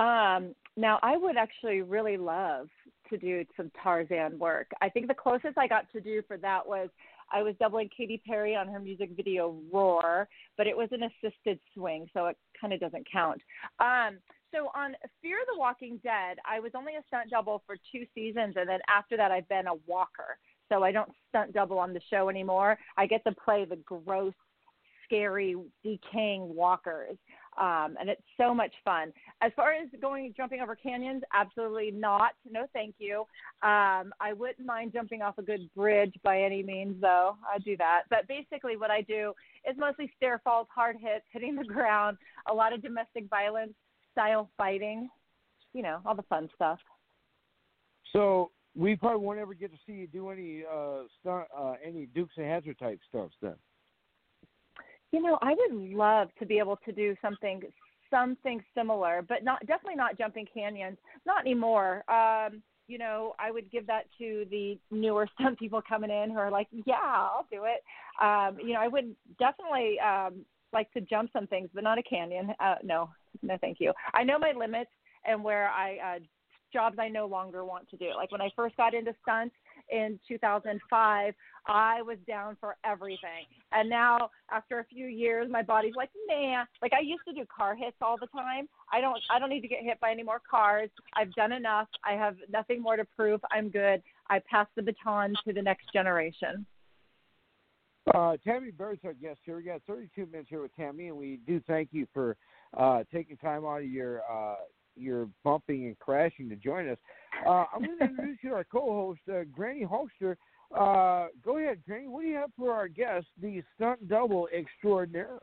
Um, 0.03 0.55
now, 0.77 0.99
I 1.03 1.17
would 1.17 1.35
actually 1.35 1.81
really 1.81 2.15
love 2.15 2.67
to 3.09 3.17
do 3.17 3.45
some 3.57 3.71
Tarzan 3.81 4.37
work. 4.39 4.67
I 4.81 4.89
think 4.89 5.07
the 5.07 5.13
closest 5.13 5.57
I 5.57 5.67
got 5.67 5.91
to 5.91 6.01
do 6.01 6.21
for 6.27 6.37
that 6.37 6.67
was 6.67 6.89
I 7.31 7.43
was 7.43 7.55
doubling 7.59 7.89
Katy 7.95 8.21
Perry 8.25 8.55
on 8.55 8.67
her 8.67 8.79
music 8.79 9.11
video 9.15 9.55
Roar, 9.71 10.27
but 10.57 10.67
it 10.67 10.75
was 10.75 10.89
an 10.91 11.03
assisted 11.03 11.59
swing, 11.73 12.07
so 12.13 12.27
it 12.27 12.37
kind 12.59 12.73
of 12.73 12.79
doesn't 12.79 13.07
count. 13.11 13.41
Um, 13.79 14.17
so 14.53 14.69
on 14.75 14.95
Fear 15.21 15.37
the 15.51 15.59
Walking 15.59 15.99
Dead, 16.03 16.37
I 16.49 16.59
was 16.59 16.71
only 16.75 16.95
a 16.95 17.03
stunt 17.07 17.29
double 17.29 17.61
for 17.65 17.75
two 17.91 18.05
seasons, 18.15 18.55
and 18.57 18.67
then 18.67 18.79
after 18.89 19.15
that, 19.17 19.31
I've 19.31 19.47
been 19.47 19.67
a 19.67 19.75
walker. 19.85 20.37
So 20.69 20.83
I 20.83 20.91
don't 20.91 21.11
stunt 21.29 21.53
double 21.53 21.79
on 21.79 21.93
the 21.93 22.01
show 22.09 22.29
anymore. 22.29 22.77
I 22.97 23.05
get 23.07 23.23
to 23.25 23.33
play 23.43 23.65
the 23.65 23.77
gross, 23.77 24.33
scary, 25.05 25.55
decaying 25.83 26.53
walkers, 26.55 27.17
um, 27.59 27.97
and 27.99 28.09
it's 28.09 28.21
so 28.37 28.53
much 28.53 28.71
fun. 28.85 29.11
As 29.41 29.51
far 29.55 29.73
as 29.73 29.89
going 30.01 30.33
jumping 30.35 30.61
over 30.61 30.75
canyons, 30.75 31.23
absolutely 31.33 31.91
not. 31.91 32.31
No, 32.49 32.65
thank 32.73 32.95
you. 32.99 33.19
Um, 33.61 34.13
I 34.19 34.33
wouldn't 34.37 34.65
mind 34.65 34.93
jumping 34.93 35.21
off 35.21 35.37
a 35.37 35.41
good 35.41 35.69
bridge 35.75 36.13
by 36.23 36.41
any 36.41 36.63
means, 36.63 36.99
though. 37.01 37.35
I'd 37.53 37.63
do 37.63 37.75
that. 37.77 38.03
But 38.09 38.27
basically, 38.27 38.77
what 38.77 38.91
I 38.91 39.01
do 39.01 39.33
is 39.69 39.75
mostly 39.77 40.11
stair 40.15 40.39
falls, 40.43 40.67
hard 40.73 40.95
hits, 40.99 41.25
hitting 41.31 41.55
the 41.55 41.65
ground, 41.65 42.17
a 42.49 42.53
lot 42.53 42.73
of 42.73 42.81
domestic 42.81 43.29
violence 43.29 43.73
style 44.13 44.49
fighting. 44.57 45.09
You 45.73 45.83
know, 45.83 45.99
all 46.05 46.15
the 46.15 46.23
fun 46.23 46.49
stuff. 46.55 46.79
So 48.13 48.51
we 48.75 48.95
probably 48.95 49.25
won't 49.25 49.39
ever 49.39 49.53
get 49.53 49.71
to 49.71 49.77
see 49.85 49.93
you 49.93 50.07
do 50.07 50.29
any 50.29 50.63
uh, 50.63 51.03
stunt, 51.19 51.45
uh, 51.55 51.73
any 51.85 52.07
Dukes 52.07 52.33
and 52.37 52.45
Hazzard 52.45 52.79
type 52.79 52.99
stuff 53.07 53.29
then. 53.41 53.55
You 55.11 55.21
know, 55.21 55.37
I 55.41 55.55
would 55.55 55.91
love 55.93 56.29
to 56.39 56.45
be 56.45 56.59
able 56.59 56.77
to 56.85 56.91
do 56.91 57.15
something 57.21 57.61
something 58.11 58.63
similar, 58.75 59.23
but 59.27 59.43
not 59.43 59.59
definitely 59.67 59.95
not 59.95 60.17
jumping 60.17 60.47
canyons. 60.51 60.97
Not 61.25 61.41
anymore. 61.41 62.03
Um, 62.09 62.63
you 62.87 62.97
know, 62.97 63.35
I 63.39 63.51
would 63.51 63.71
give 63.71 63.85
that 63.87 64.05
to 64.17 64.45
the 64.49 64.77
newer 64.91 65.27
stunt 65.39 65.59
people 65.59 65.81
coming 65.87 66.09
in 66.09 66.31
who 66.31 66.37
are 66.37 66.51
like, 66.51 66.67
yeah, 66.85 66.95
I'll 67.01 67.45
do 67.51 67.65
it. 67.65 67.83
Um, 68.21 68.57
you 68.65 68.73
know, 68.73 68.81
I 68.81 68.87
would 68.87 69.15
definitely 69.37 69.99
um, 69.99 70.43
like 70.73 70.91
to 70.93 71.01
jump 71.01 71.29
some 71.31 71.47
things, 71.47 71.69
but 71.73 71.83
not 71.83 71.99
a 71.99 72.03
canyon. 72.03 72.53
Uh, 72.59 72.75
no, 72.83 73.09
no, 73.43 73.57
thank 73.61 73.77
you. 73.79 73.93
I 74.13 74.23
know 74.23 74.39
my 74.39 74.53
limits 74.57 74.91
and 75.25 75.43
where 75.43 75.69
I 75.69 76.15
uh, 76.15 76.19
jobs 76.73 76.97
I 76.99 77.09
no 77.09 77.25
longer 77.27 77.63
want 77.65 77.89
to 77.89 77.97
do. 77.97 78.09
Like 78.15 78.31
when 78.31 78.41
I 78.41 78.49
first 78.55 78.75
got 78.77 78.93
into 78.93 79.13
stunts 79.21 79.55
in 79.91 80.19
2005, 80.27 81.33
I 81.67 82.01
was 82.01 82.17
down 82.27 82.57
for 82.59 82.75
everything. 82.83 83.45
And 83.71 83.89
now 83.89 84.29
after 84.51 84.79
a 84.79 84.85
few 84.85 85.05
years, 85.05 85.47
my 85.49 85.61
body's 85.61 85.95
like, 85.95 86.09
nah. 86.27 86.65
Like 86.81 86.93
I 86.93 87.01
used 87.01 87.21
to 87.27 87.33
do 87.33 87.45
car 87.45 87.75
hits 87.75 87.97
all 88.01 88.17
the 88.19 88.27
time. 88.27 88.67
I 88.91 89.01
don't 89.01 89.19
I 89.29 89.39
don't 89.39 89.49
need 89.49 89.61
to 89.61 89.67
get 89.67 89.83
hit 89.83 89.99
by 89.99 90.11
any 90.11 90.23
more 90.23 90.41
cars. 90.49 90.89
I've 91.15 91.33
done 91.33 91.51
enough. 91.51 91.87
I 92.03 92.13
have 92.13 92.37
nothing 92.51 92.81
more 92.81 92.95
to 92.95 93.05
prove. 93.15 93.39
I'm 93.51 93.69
good. 93.69 94.01
I 94.29 94.41
pass 94.49 94.67
the 94.75 94.81
baton 94.81 95.33
to 95.45 95.53
the 95.53 95.61
next 95.61 95.91
generation. 95.93 96.65
Uh, 98.13 98.37
Tammy 98.43 98.71
Bird's 98.71 99.01
our 99.05 99.13
guest 99.13 99.39
here. 99.45 99.57
We 99.57 99.63
got 99.63 99.81
32 99.85 100.25
minutes 100.25 100.49
here 100.49 100.61
with 100.61 100.75
Tammy, 100.75 101.09
and 101.09 101.17
we 101.17 101.39
do 101.45 101.61
thank 101.67 101.89
you 101.91 102.07
for 102.13 102.37
uh, 102.75 103.03
taking 103.13 103.37
time 103.37 103.65
out 103.65 103.81
of 103.81 103.87
your 103.87 104.21
uh, 104.21 104.55
your 104.99 105.27
bumping 105.43 105.85
and 105.85 105.97
crashing 105.99 106.49
to 106.49 106.55
join 106.55 106.89
us. 106.89 106.97
Uh, 107.45 107.65
I'm 107.73 107.83
going 107.83 107.97
to 107.99 108.05
introduce 108.05 108.37
you 108.41 108.49
to 108.49 108.55
our 108.55 108.63
co-host, 108.63 109.21
uh, 109.31 109.43
Granny 109.51 109.85
Hulkster. 109.85 110.35
Uh, 110.75 111.27
go 111.43 111.57
ahead, 111.57 111.79
Granny. 111.85 112.07
What 112.07 112.21
do 112.21 112.27
you 112.27 112.35
have 112.35 112.51
for 112.57 112.73
our 112.73 112.87
guest, 112.87 113.27
the 113.41 113.63
stunt 113.75 114.07
double 114.07 114.47
extraordinaire? 114.55 115.39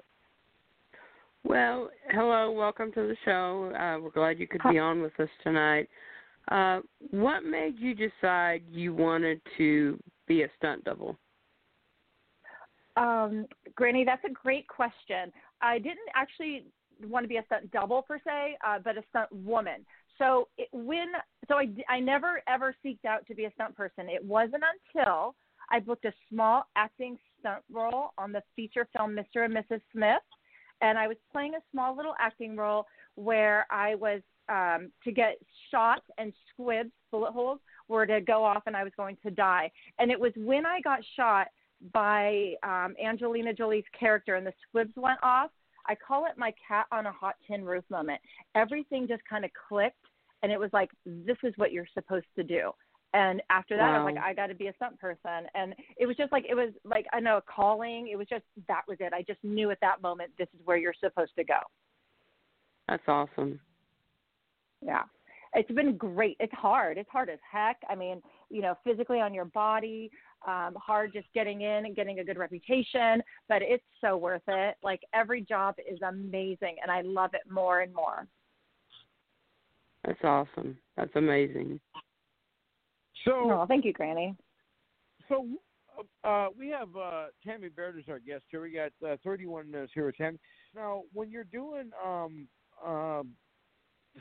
Well, 1.45 1.91
hello, 2.11 2.51
welcome 2.51 2.93
to 2.93 3.03
the 3.03 3.17
show. 3.25 3.73
Uh, 3.75 4.01
we're 4.03 4.11
glad 4.11 4.39
you 4.39 4.49
could 4.49 4.63
be 4.69 4.79
on 4.79 5.01
with 5.01 5.19
us 5.21 5.29
tonight. 5.43 5.89
Uh, 6.51 6.81
what 7.11 7.45
made 7.45 7.79
you 7.79 7.95
decide 7.95 8.63
you 8.69 8.95
wanted 8.95 9.41
to 9.57 9.99
be 10.27 10.43
a 10.43 10.49
stunt 10.59 10.85
double? 10.85 11.17
Um, 12.97 13.47
Granny, 13.75 14.05
that's 14.05 14.25
a 14.25 14.33
great 14.33 14.67
question. 14.69 15.33
I 15.61 15.79
didn't 15.79 16.09
actually 16.15 16.65
want 17.05 17.25
to 17.25 17.29
be 17.29 17.37
a 17.37 17.45
stunt 17.47 17.71
double 17.71 18.03
per 18.03 18.19
se, 18.19 18.57
uh, 18.67 18.79
but 18.83 18.97
a 18.97 19.03
stunt 19.11 19.31
woman. 19.33 19.85
So 20.19 20.49
it, 20.57 20.69
when 20.73 21.09
so 21.49 21.57
I 21.57 21.69
I 21.89 22.01
never 22.01 22.43
ever 22.49 22.75
seeked 22.85 23.05
out 23.05 23.27
to 23.27 23.35
be 23.35 23.45
a 23.45 23.53
stunt 23.53 23.77
person. 23.77 24.09
It 24.09 24.25
wasn't 24.25 24.63
until 24.95 25.35
I 25.71 25.81
booked 25.81 26.05
a 26.05 26.13
small 26.31 26.67
acting 26.77 27.19
stunt 27.41 27.63
role 27.73 28.11
on 28.19 28.33
the 28.33 28.43
feature 28.55 28.89
film 28.97 29.17
Mr. 29.17 29.45
and 29.45 29.55
Mrs. 29.55 29.81
Smith, 29.93 30.23
and 30.81 30.99
I 30.99 31.09
was 31.09 31.17
playing 31.33 31.55
a 31.55 31.63
small 31.73 31.97
little 31.97 32.15
acting 32.19 32.57
role 32.57 32.87
where 33.17 33.67
I 33.71 33.95
was 33.95 34.21
um, 34.49 34.91
to 35.05 35.13
get 35.13 35.39
shot 35.71 36.03
and 36.19 36.33
squibs, 36.53 36.93
bullet 37.11 37.33
holes, 37.33 37.59
were 37.89 38.07
to 38.07 38.21
go 38.21 38.45
off 38.45 38.63
and 38.67 38.77
I 38.77 38.85
was 38.85 38.93
going 38.97 39.17
to 39.25 39.31
die. 39.31 39.71
And 39.99 40.11
it 40.11 40.19
was 40.19 40.33
when 40.37 40.67
I 40.67 40.81
got 40.81 41.01
shot 41.17 41.49
by 41.93 42.55
um, 42.63 42.95
Angelina 43.03 43.53
Jolie's 43.53 43.85
character 43.99 44.37
and 44.37 44.47
the 44.47 44.53
squibs 44.69 44.93
went 44.97 45.19
off. 45.23 45.51
I 45.89 45.95
call 45.95 46.27
it 46.27 46.33
my 46.37 46.53
cat 46.67 46.87
on 46.93 47.07
a 47.07 47.13
hot 47.13 47.37
tin 47.47 47.65
roof 47.65 47.85
moment. 47.91 48.21
Everything 48.55 49.07
just 49.09 49.23
kind 49.29 49.45
of 49.45 49.51
clicked, 49.69 49.97
and 50.43 50.53
it 50.53 50.59
was 50.59 50.71
like, 50.73 50.91
this 51.05 51.37
is 51.43 51.53
what 51.57 51.73
you're 51.73 51.87
supposed 51.95 52.27
to 52.37 52.43
do. 52.43 52.71
And 53.15 53.41
after 53.49 53.77
that, 53.79 53.95
I 53.95 53.99
was 54.05 54.13
like, 54.15 54.23
I 54.23 54.35
got 54.35 54.49
to 54.49 54.55
be 54.55 54.67
a 54.67 54.75
stunt 54.75 54.99
person. 55.01 55.49
And 55.55 55.75
it 55.97 56.05
was 56.07 56.17
just 56.17 56.33
like, 56.33 56.45
it 56.51 56.55
was 56.55 56.71
like, 56.85 57.07
I 57.15 57.21
know, 57.21 57.39
a 57.39 57.43
calling. 57.43 58.09
It 58.13 58.17
was 58.17 58.27
just, 58.29 58.45
that 58.69 58.83
was 58.87 58.99
it. 59.01 59.15
I 59.15 59.23
just 59.23 59.43
knew 59.43 59.71
at 59.71 59.79
that 59.81 60.03
moment, 60.03 60.33
this 60.37 60.49
is 60.53 60.61
where 60.67 60.77
you're 60.77 60.93
supposed 61.01 61.33
to 61.39 61.45
go. 61.45 61.59
That's 62.89 63.03
awesome. 63.09 63.59
Yeah. 64.85 65.05
It's 65.57 65.71
been 65.71 65.97
great. 65.97 66.37
It's 66.39 66.53
hard. 66.53 66.99
It's 66.99 67.09
hard 67.11 67.31
as 67.31 67.39
heck. 67.51 67.79
I 67.89 67.95
mean, 67.95 68.21
you 68.51 68.61
know, 68.61 68.77
physically 68.85 69.21
on 69.21 69.33
your 69.33 69.47
body, 69.47 70.11
um, 70.47 70.77
hard 70.77 71.15
just 71.15 71.27
getting 71.35 71.63
in 71.63 71.87
and 71.87 71.97
getting 71.97 72.19
a 72.19 72.25
good 72.25 72.37
reputation, 72.37 73.23
but 73.49 73.63
it's 73.63 73.83
so 74.03 74.19
worth 74.19 74.43
it. 74.47 74.77
Like 74.83 75.01
every 75.15 75.41
job 75.41 75.77
is 75.91 75.99
amazing 76.07 76.77
and 76.83 76.91
I 76.91 77.01
love 77.01 77.31
it 77.33 77.51
more 77.51 77.81
and 77.81 77.93
more. 77.93 78.29
That's 80.05 80.23
awesome. 80.23 80.77
That's 80.97 81.17
amazing. 81.17 81.81
So, 83.25 83.51
Oh, 83.51 83.65
thank 83.67 83.87
you, 83.87 83.95
Granny. 83.95 84.37
so 85.29 85.49
uh, 86.23 86.49
we 86.57 86.69
have 86.69 86.95
uh, 86.95 87.27
Tammy 87.45 87.71
Baird 87.71 87.99
as 87.99 88.05
our 88.09 88.19
guest 88.19 88.45
here. 88.51 88.61
We 88.61 88.73
got 88.73 88.93
uh, 89.05 89.17
31 89.25 89.71
minutes 89.71 89.93
here 89.95 90.05
with 90.05 90.17
Tammy. 90.17 90.39
Now, 90.75 91.05
when 91.15 91.31
you're 91.31 91.45
doing 91.45 91.91
um, 92.05 92.47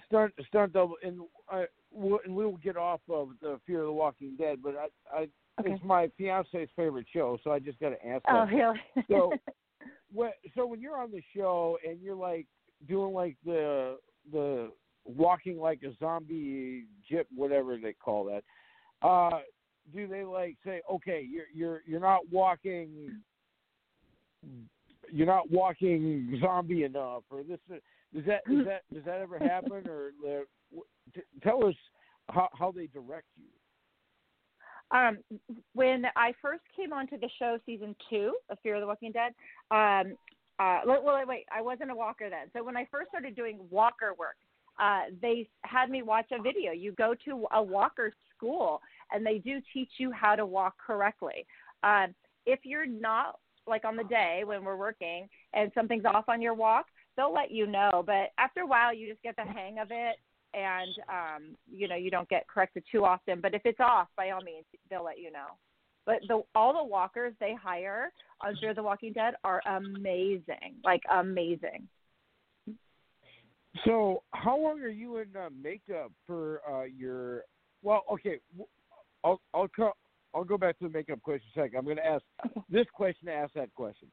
stunt 0.05 0.33
stunt 0.47 0.73
double, 0.73 0.95
and 1.03 1.21
I 1.49 1.65
we'll, 1.91 2.19
and 2.25 2.35
we 2.35 2.45
will 2.45 2.57
get 2.57 2.77
off 2.77 3.01
of 3.09 3.29
the 3.41 3.59
Fear 3.65 3.81
of 3.81 3.87
the 3.87 3.93
Walking 3.93 4.35
Dead, 4.37 4.59
but 4.63 4.75
I, 4.75 5.17
I 5.17 5.27
Okay. 5.59 5.71
it's 5.71 5.83
my 5.83 6.09
fiance's 6.17 6.69
favorite 6.75 7.07
show, 7.11 7.37
so 7.43 7.51
I 7.51 7.59
just 7.59 7.79
got 7.79 7.89
to 7.89 8.05
ask. 8.05 8.23
Oh, 8.27 8.45
that. 8.45 8.53
really? 8.53 8.81
So, 9.09 9.39
what, 10.13 10.33
so 10.55 10.65
when 10.65 10.81
you're 10.81 10.97
on 10.97 11.11
the 11.11 11.23
show 11.35 11.77
and 11.87 12.01
you're 12.01 12.15
like 12.15 12.47
doing 12.87 13.13
like 13.13 13.37
the 13.45 13.97
the 14.31 14.71
walking 15.05 15.59
like 15.59 15.81
a 15.83 15.95
zombie 15.97 16.85
jip, 17.09 17.27
whatever 17.33 17.77
they 17.77 17.93
call 17.93 18.25
that, 18.25 18.43
uh, 19.07 19.39
do 19.93 20.07
they 20.07 20.23
like 20.23 20.57
say, 20.65 20.81
okay, 20.91 21.25
you're 21.29 21.45
you're 21.53 21.81
you're 21.85 22.01
not 22.01 22.21
walking, 22.29 23.15
you're 25.09 25.27
not 25.27 25.49
walking 25.49 26.37
zombie 26.41 26.83
enough, 26.83 27.23
or 27.29 27.43
this 27.43 27.59
does 28.15 28.25
that 28.25 28.41
does 28.49 28.65
that 28.65 28.81
does 28.93 29.03
that 29.05 29.21
ever 29.21 29.37
happen, 29.37 29.83
or 29.87 30.13
uh, 30.25 30.79
tell 31.43 31.65
us 31.65 31.75
how 32.29 32.47
how 32.57 32.71
they 32.71 32.87
direct 32.87 33.27
you. 33.35 33.49
um, 34.91 35.17
when 35.73 36.05
I 36.15 36.33
first 36.41 36.63
came 36.75 36.93
onto 36.93 37.19
the 37.19 37.29
show, 37.39 37.57
season 37.65 37.95
two 38.09 38.33
of 38.49 38.57
Fear 38.61 38.75
of 38.75 38.81
the 38.81 38.87
Walking 38.87 39.11
Dead, 39.11 39.33
um, 39.71 40.15
uh, 40.59 40.81
well, 40.85 41.21
wait, 41.27 41.45
I 41.51 41.61
wasn't 41.61 41.91
a 41.91 41.95
walker 41.95 42.29
then. 42.29 42.47
So 42.53 42.63
when 42.63 42.77
I 42.77 42.87
first 42.89 43.09
started 43.09 43.35
doing 43.35 43.59
walker 43.69 44.13
work, 44.17 44.37
uh, 44.79 45.11
they 45.21 45.47
had 45.63 45.89
me 45.89 46.01
watch 46.01 46.27
a 46.31 46.41
video. 46.41 46.71
You 46.71 46.93
go 46.93 47.13
to 47.25 47.45
a 47.51 47.61
walker 47.61 48.13
school, 48.35 48.81
and 49.11 49.25
they 49.25 49.39
do 49.39 49.59
teach 49.73 49.89
you 49.97 50.11
how 50.11 50.35
to 50.35 50.45
walk 50.45 50.75
correctly. 50.85 51.45
Uh, 51.83 52.07
if 52.45 52.59
you're 52.63 52.85
not 52.85 53.39
like 53.67 53.83
on 53.85 53.95
the 53.95 54.03
day 54.03 54.43
when 54.45 54.63
we're 54.63 54.77
working 54.77 55.27
and 55.53 55.71
something's 55.73 56.05
off 56.05 56.25
on 56.27 56.41
your 56.41 56.53
walk, 56.53 56.85
they'll 57.17 57.33
let 57.33 57.51
you 57.51 57.67
know. 57.67 58.03
But 58.05 58.31
after 58.37 58.61
a 58.61 58.67
while, 58.67 58.93
you 58.93 59.07
just 59.09 59.23
get 59.23 59.35
the 59.35 59.43
hang 59.43 59.79
of 59.79 59.87
it, 59.91 60.17
and 60.53 60.93
um, 61.09 61.55
you 61.71 61.87
know 61.87 61.95
you 61.95 62.11
don't 62.11 62.29
get 62.29 62.47
corrected 62.47 62.83
too 62.91 63.05
often. 63.05 63.41
But 63.41 63.53
if 63.53 63.61
it's 63.65 63.79
off, 63.79 64.07
by 64.15 64.31
all 64.31 64.41
means, 64.41 64.65
they'll 64.89 65.03
let 65.03 65.19
you 65.19 65.31
know. 65.31 65.57
But 66.05 66.17
the 66.27 66.43
all 66.53 66.73
the 66.73 66.83
walkers 66.83 67.33
they 67.39 67.53
hire 67.53 68.11
on 68.41 68.55
Fear 68.59 68.73
the 68.73 68.83
Walking 68.83 69.13
Dead 69.13 69.33
are 69.43 69.61
amazing, 69.67 70.75
like 70.83 71.01
amazing. 71.11 71.87
So, 73.83 74.23
how 74.31 74.57
long 74.57 74.79
are 74.81 74.87
you 74.87 75.17
in 75.17 75.35
uh, 75.35 75.49
makeup 75.61 76.11
for 76.25 76.61
uh, 76.69 76.83
your? 76.83 77.43
Well, 77.81 78.03
okay, 78.11 78.39
I'll 79.23 79.41
I'll 79.53 79.67
co- 79.67 79.93
I'll 80.33 80.43
go 80.43 80.57
back 80.57 80.77
to 80.79 80.85
the 80.85 80.91
makeup 80.91 81.21
question 81.21 81.49
second. 81.55 81.77
I'm 81.77 81.85
going 81.85 81.97
to 81.97 82.05
ask 82.05 82.23
this 82.69 82.85
question 82.93 83.27
to 83.27 83.33
ask 83.33 83.53
that 83.53 83.73
question. 83.73 84.09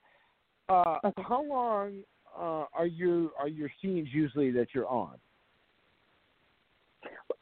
Uh, 0.68 0.98
How 1.18 1.44
long 1.44 2.02
uh, 2.38 2.64
are 2.72 2.86
your 2.86 3.30
are 3.38 3.48
your 3.48 3.70
scenes 3.80 4.08
usually 4.12 4.50
that 4.52 4.68
you're 4.74 4.88
on? 4.88 5.16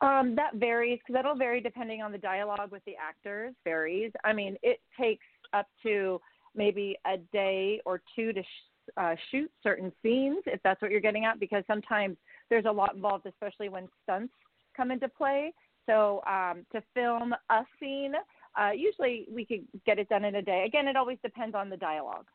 Um, 0.00 0.34
that 0.36 0.54
varies 0.54 0.98
because 0.98 1.14
that'll 1.14 1.36
vary 1.36 1.60
depending 1.60 2.00
on 2.02 2.12
the 2.12 2.18
dialogue 2.18 2.70
with 2.70 2.84
the 2.86 2.94
actors. 2.96 3.54
Varies. 3.64 4.12
I 4.24 4.32
mean, 4.32 4.56
it 4.62 4.80
takes 4.98 5.26
up 5.52 5.66
to 5.82 6.20
maybe 6.54 6.96
a 7.06 7.18
day 7.32 7.80
or 7.84 8.00
two 8.16 8.32
to 8.32 8.42
sh- 8.42 8.90
uh, 8.96 9.14
shoot 9.30 9.50
certain 9.62 9.92
scenes, 10.02 10.42
if 10.46 10.60
that's 10.62 10.80
what 10.80 10.90
you're 10.90 11.00
getting 11.00 11.24
at, 11.24 11.38
because 11.38 11.64
sometimes 11.66 12.16
there's 12.48 12.64
a 12.64 12.72
lot 12.72 12.94
involved, 12.94 13.26
especially 13.26 13.68
when 13.68 13.88
stunts 14.02 14.32
come 14.76 14.90
into 14.90 15.08
play. 15.08 15.52
So 15.86 16.22
um, 16.26 16.64
to 16.72 16.82
film 16.94 17.34
a 17.50 17.64
scene, 17.78 18.12
uh, 18.60 18.70
usually 18.70 19.26
we 19.32 19.44
could 19.44 19.64
get 19.86 19.98
it 19.98 20.08
done 20.08 20.24
in 20.24 20.36
a 20.36 20.42
day. 20.42 20.64
Again, 20.66 20.88
it 20.88 20.96
always 20.96 21.18
depends 21.22 21.54
on 21.54 21.68
the 21.70 21.76
dialogue. 21.76 22.26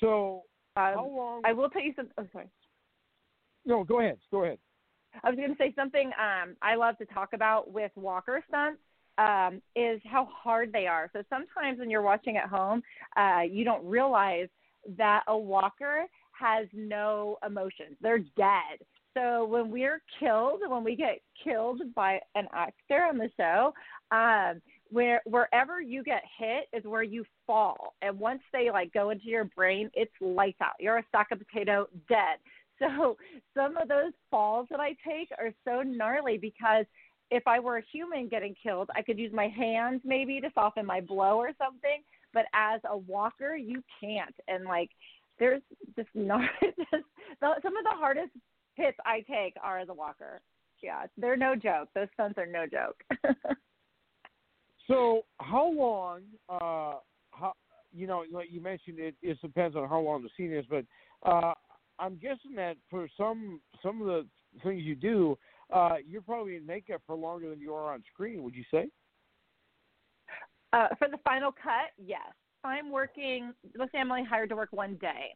So, 0.00 0.42
um, 0.76 0.94
how 0.94 1.12
long? 1.14 1.42
I 1.44 1.52
will 1.52 1.70
tell 1.70 1.82
you 1.82 1.92
something. 1.96 2.14
Oh, 2.18 2.26
sorry. 2.32 2.48
No, 3.64 3.84
go 3.84 4.00
ahead. 4.00 4.18
Go 4.30 4.44
ahead. 4.44 4.58
I 5.22 5.30
was 5.30 5.36
going 5.36 5.50
to 5.50 5.58
say 5.58 5.72
something 5.74 6.10
um, 6.18 6.56
I 6.62 6.74
love 6.74 6.96
to 6.98 7.06
talk 7.06 7.30
about 7.32 7.72
with 7.72 7.90
walker 7.96 8.42
stunts 8.48 8.80
um, 9.18 9.60
is 9.74 10.00
how 10.04 10.28
hard 10.30 10.72
they 10.72 10.86
are. 10.86 11.10
So 11.12 11.22
sometimes 11.28 11.78
when 11.78 11.90
you're 11.90 12.02
watching 12.02 12.36
at 12.36 12.48
home, 12.48 12.82
uh, 13.16 13.42
you 13.50 13.64
don't 13.64 13.84
realize 13.84 14.48
that 14.96 15.24
a 15.26 15.36
walker 15.36 16.04
has 16.38 16.68
no 16.72 17.36
emotions. 17.44 17.96
They're 18.00 18.20
dead. 18.36 18.78
So 19.14 19.44
when 19.46 19.70
we're 19.70 20.00
killed, 20.20 20.60
when 20.68 20.84
we 20.84 20.94
get 20.94 21.20
killed 21.42 21.80
by 21.94 22.20
an 22.36 22.46
actor 22.52 23.04
on 23.04 23.18
the 23.18 23.30
show, 23.36 23.72
um, 24.12 24.62
where 24.90 25.20
wherever 25.24 25.80
you 25.80 26.02
get 26.02 26.22
hit 26.38 26.68
is 26.72 26.84
where 26.84 27.02
you 27.02 27.24
fall. 27.46 27.94
And 28.02 28.18
once 28.18 28.40
they 28.52 28.70
like 28.70 28.92
go 28.92 29.10
into 29.10 29.26
your 29.26 29.44
brain, 29.44 29.90
it's 29.94 30.12
lights 30.20 30.60
out. 30.60 30.74
You're 30.80 30.98
a 30.98 31.04
sack 31.12 31.28
of 31.32 31.38
potato, 31.38 31.88
dead. 32.08 32.38
So 32.80 33.16
some 33.56 33.76
of 33.76 33.88
those 33.88 34.12
falls 34.30 34.68
that 34.70 34.78
I 34.78 34.90
take 35.04 35.30
are 35.36 35.52
so 35.64 35.82
gnarly 35.82 36.38
because 36.38 36.84
if 37.28 37.42
I 37.44 37.58
were 37.58 37.78
a 37.78 37.82
human 37.92 38.28
getting 38.28 38.54
killed, 38.62 38.88
I 38.94 39.02
could 39.02 39.18
use 39.18 39.32
my 39.32 39.48
hands 39.48 40.00
maybe 40.04 40.40
to 40.40 40.48
soften 40.54 40.86
my 40.86 41.00
blow 41.00 41.38
or 41.38 41.50
something. 41.58 42.04
But 42.32 42.44
as 42.54 42.80
a 42.88 42.96
walker, 42.96 43.56
you 43.56 43.82
can't. 44.00 44.34
And 44.46 44.64
like, 44.64 44.90
there's 45.40 45.60
just 45.96 46.08
not 46.14 46.48
just 46.62 47.04
some 47.40 47.76
of 47.76 47.84
the 47.84 47.96
hardest 47.96 48.30
hits 48.74 48.96
I 49.04 49.24
take 49.28 49.54
are 49.60 49.80
as 49.80 49.88
a 49.88 49.94
walker. 49.94 50.40
Yeah, 50.80 51.06
they're 51.16 51.36
no 51.36 51.56
joke. 51.56 51.88
Those 51.94 52.08
stunts 52.14 52.38
are 52.38 52.46
no 52.46 52.64
joke. 52.66 53.02
So, 54.88 55.22
how 55.38 55.70
long? 55.70 56.22
Uh, 56.48 56.98
how 57.30 57.52
you 57.92 58.06
know, 58.06 58.24
like 58.32 58.48
you 58.50 58.60
mentioned, 58.60 58.98
it, 58.98 59.14
it 59.22 59.40
depends 59.40 59.76
on 59.76 59.88
how 59.88 60.00
long 60.00 60.22
the 60.22 60.28
scene 60.36 60.52
is, 60.52 60.64
but 60.68 60.84
uh, 61.28 61.54
I'm 61.98 62.16
guessing 62.16 62.54
that 62.56 62.76
for 62.90 63.08
some 63.16 63.60
some 63.82 64.00
of 64.00 64.06
the 64.06 64.26
things 64.62 64.82
you 64.84 64.94
do, 64.94 65.38
uh, 65.72 65.96
you're 66.06 66.22
probably 66.22 66.56
in 66.56 66.66
makeup 66.66 67.02
for 67.06 67.16
longer 67.16 67.50
than 67.50 67.60
you 67.60 67.74
are 67.74 67.92
on 67.92 68.02
screen. 68.12 68.42
Would 68.42 68.54
you 68.54 68.64
say? 68.70 68.88
Uh, 70.72 70.88
for 70.98 71.08
the 71.08 71.18
final 71.24 71.50
cut, 71.50 71.92
yes. 71.96 72.20
I'm 72.64 72.90
working. 72.90 73.52
Let's 73.76 73.92
say 73.92 73.98
I'm 73.98 74.10
only 74.10 74.24
hired 74.24 74.50
to 74.50 74.56
work 74.56 74.70
one 74.72 74.96
day, 74.96 75.34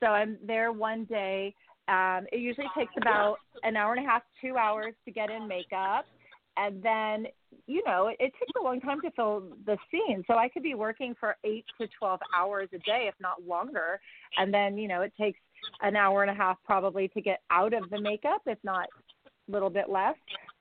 so 0.00 0.06
I'm 0.06 0.38
there 0.44 0.72
one 0.72 1.04
day. 1.04 1.54
Um, 1.88 2.26
it 2.32 2.38
usually 2.38 2.68
takes 2.76 2.92
about 3.00 3.36
an 3.64 3.76
hour 3.76 3.94
and 3.94 4.04
a 4.04 4.08
half, 4.08 4.22
two 4.40 4.56
hours 4.56 4.94
to 5.04 5.10
get 5.10 5.30
in 5.30 5.46
makeup, 5.46 6.06
and 6.56 6.82
then 6.82 7.26
you 7.66 7.82
know 7.86 8.08
it, 8.08 8.16
it 8.18 8.32
takes 8.38 8.52
a 8.58 8.62
long 8.62 8.80
time 8.80 9.00
to 9.02 9.10
fill 9.12 9.42
the 9.66 9.76
scene. 9.90 10.24
So 10.26 10.34
I 10.34 10.48
could 10.48 10.62
be 10.62 10.74
working 10.74 11.14
for 11.18 11.36
eight 11.44 11.64
to 11.80 11.88
twelve 11.98 12.20
hours 12.36 12.68
a 12.72 12.78
day, 12.78 13.06
if 13.08 13.14
not 13.20 13.46
longer, 13.46 14.00
and 14.36 14.52
then 14.52 14.76
you 14.76 14.88
know 14.88 15.02
it 15.02 15.12
takes 15.18 15.38
an 15.80 15.96
hour 15.96 16.22
and 16.22 16.30
a 16.30 16.34
half 16.34 16.58
probably 16.64 17.08
to 17.08 17.20
get 17.20 17.40
out 17.50 17.72
of 17.72 17.88
the 17.90 18.00
makeup, 18.00 18.42
if 18.46 18.58
not 18.64 18.88
a 19.26 19.52
little 19.52 19.70
bit 19.70 19.88
less. 19.88 20.14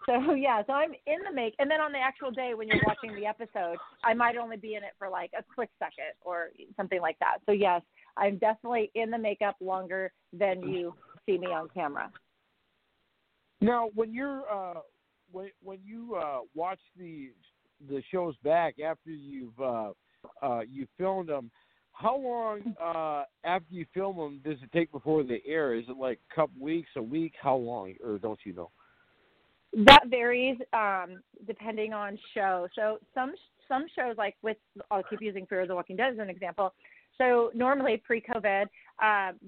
So 0.06 0.34
yeah, 0.36 0.64
so 0.66 0.74
I'm 0.74 0.92
in 1.08 1.20
the 1.28 1.34
make, 1.34 1.56
and 1.60 1.70
then 1.70 1.82
on 1.82 1.92
the 1.92 2.00
actual 2.00 2.32
day 2.32 2.54
when 2.56 2.68
you're 2.68 2.82
watching 2.86 3.16
the 3.16 3.26
episode, 3.26 3.78
I 4.04 4.14
might 4.14 4.38
only 4.38 4.58
be 4.58 4.76
in 4.76 4.84
it 4.84 4.94
for 4.98 5.10
like 5.10 5.32
a 5.38 5.44
quick 5.56 5.70
second 5.80 6.14
or 6.22 6.50
something 6.78 7.02
like 7.02 7.18
that. 7.20 7.38
So 7.46 7.52
yes, 7.52 7.82
I'm 8.18 8.38
definitely 8.38 8.92
in 8.96 9.12
the 9.12 9.18
makeup 9.18 9.56
longer 9.62 10.12
than 10.34 10.62
you 10.62 10.94
see 11.26 11.38
me 11.38 11.48
on 11.48 11.70
camera. 11.74 12.12
Now, 13.62 13.90
when 13.94 14.12
you're 14.12 14.44
uh, 14.52 14.80
when 15.32 15.50
when 15.64 15.80
you 15.84 16.16
uh, 16.16 16.40
watch 16.56 16.80
the 16.98 17.32
the 17.90 18.02
shows 18.12 18.36
back 18.44 18.80
after 18.80 19.10
you've 19.10 19.60
uh, 19.60 19.92
uh, 20.42 20.62
you 20.62 20.88
filmed 20.98 21.30
them, 21.30 21.52
how 21.94 22.18
long 22.18 22.76
uh, 22.82 23.24
after 23.44 23.74
you 23.74 23.86
film 23.94 24.18
them 24.18 24.42
does 24.44 24.62
it 24.62 24.72
take 24.72 24.92
before 24.92 25.24
they 25.24 25.42
air? 25.46 25.74
Is 25.76 25.86
it 25.88 25.98
like 25.98 26.20
a 26.32 26.36
couple 26.36 26.62
weeks, 26.62 26.90
a 26.96 27.02
week? 27.02 27.34
How 27.42 27.56
long, 27.56 27.94
or 28.04 28.18
don't 28.18 28.40
you 28.44 28.54
know? 28.54 28.72
That 29.86 30.04
varies 30.10 30.58
um, 30.74 31.22
depending 31.48 31.94
on 31.94 32.20
show. 32.34 32.68
So 32.76 32.98
some 33.14 33.34
some 33.68 33.86
shows, 33.96 34.16
like 34.18 34.36
with 34.42 34.58
I'll 34.90 35.04
keep 35.04 35.22
using 35.22 35.46
Fear 35.46 35.62
of 35.62 35.68
the 35.70 35.76
Walking 35.76 35.96
Dead 35.96 36.14
as 36.14 36.20
an 36.20 36.30
example. 36.30 36.74
So 37.18 37.52
normally 37.54 38.02
pre-COVID, 38.04 38.64
uh, 38.64 38.68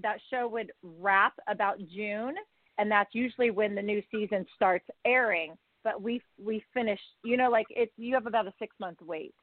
that 0.02 0.18
show 0.30 0.48
would 0.48 0.72
wrap 1.00 1.34
about 1.48 1.80
June, 1.94 2.36
and 2.78 2.92
that's 2.92 3.10
usually 3.14 3.50
when 3.52 3.74
the 3.74 3.82
new 3.82 4.02
season 4.12 4.46
starts 4.56 4.86
airing. 5.06 5.58
But 5.84 6.02
we 6.02 6.22
we 6.44 6.64
finish, 6.74 7.00
you 7.24 7.38
know, 7.38 7.50
like 7.50 7.68
it's 7.70 7.92
You 7.98 8.14
have 8.16 8.26
about 8.26 8.48
a 8.48 8.54
six 8.60 8.76
month 8.80 9.00
wait 9.02 9.34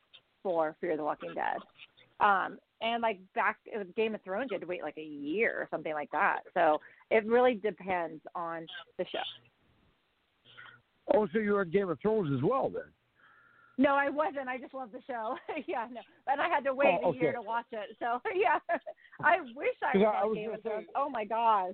for 0.43 0.75
Fear 0.81 0.93
of 0.93 0.99
the 0.99 1.05
Walking 1.05 1.35
Dead. 1.35 1.59
Um, 2.21 2.59
and 2.83 3.03
like 3.03 3.19
back 3.35 3.59
with 3.75 3.95
Game 3.95 4.15
of 4.15 4.23
Thrones, 4.23 4.49
you 4.51 4.55
had 4.55 4.61
to 4.63 4.67
wait 4.67 4.83
like 4.83 4.97
a 4.99 5.03
year 5.03 5.55
or 5.59 5.69
something 5.71 5.93
like 5.93 6.11
that. 6.13 6.41
So 6.55 6.81
it 7.11 7.27
really 7.27 7.55
depends 7.55 8.23
on 8.35 8.67
the 8.99 9.05
show. 9.05 9.19
Oh, 11.15 11.27
so 11.33 11.39
you're 11.39 11.61
on 11.61 11.71
Game 11.71 11.89
of 11.89 11.99
Thrones 12.01 12.31
as 12.37 12.43
well 12.43 12.71
then? 12.71 12.85
No, 13.79 13.95
I 13.95 14.11
wasn't. 14.11 14.49
I 14.49 14.59
just 14.59 14.75
love 14.75 14.91
the 14.93 15.01
show. 15.07 15.37
yeah, 15.67 15.87
no, 15.91 16.01
and 16.27 16.41
I 16.41 16.49
had 16.49 16.65
to 16.65 16.75
wait 16.75 16.99
Oh, 17.03 17.13
a 17.13 17.15
year 17.17 17.33
to 17.33 17.41
watch 17.43 17.65
it. 17.73 17.97
So 17.99 18.21
yeah, 18.35 18.59
I 19.25 19.41
wish 19.57 19.75
I 19.83 19.97
was 19.97 20.07
I- 20.23 20.25
was 20.25 20.35
Game 20.37 20.53
of 20.53 20.63
Thrones. 20.63 20.85
say- 20.87 20.93
Oh 20.97 21.09
my 21.09 21.25
gosh. 21.25 21.73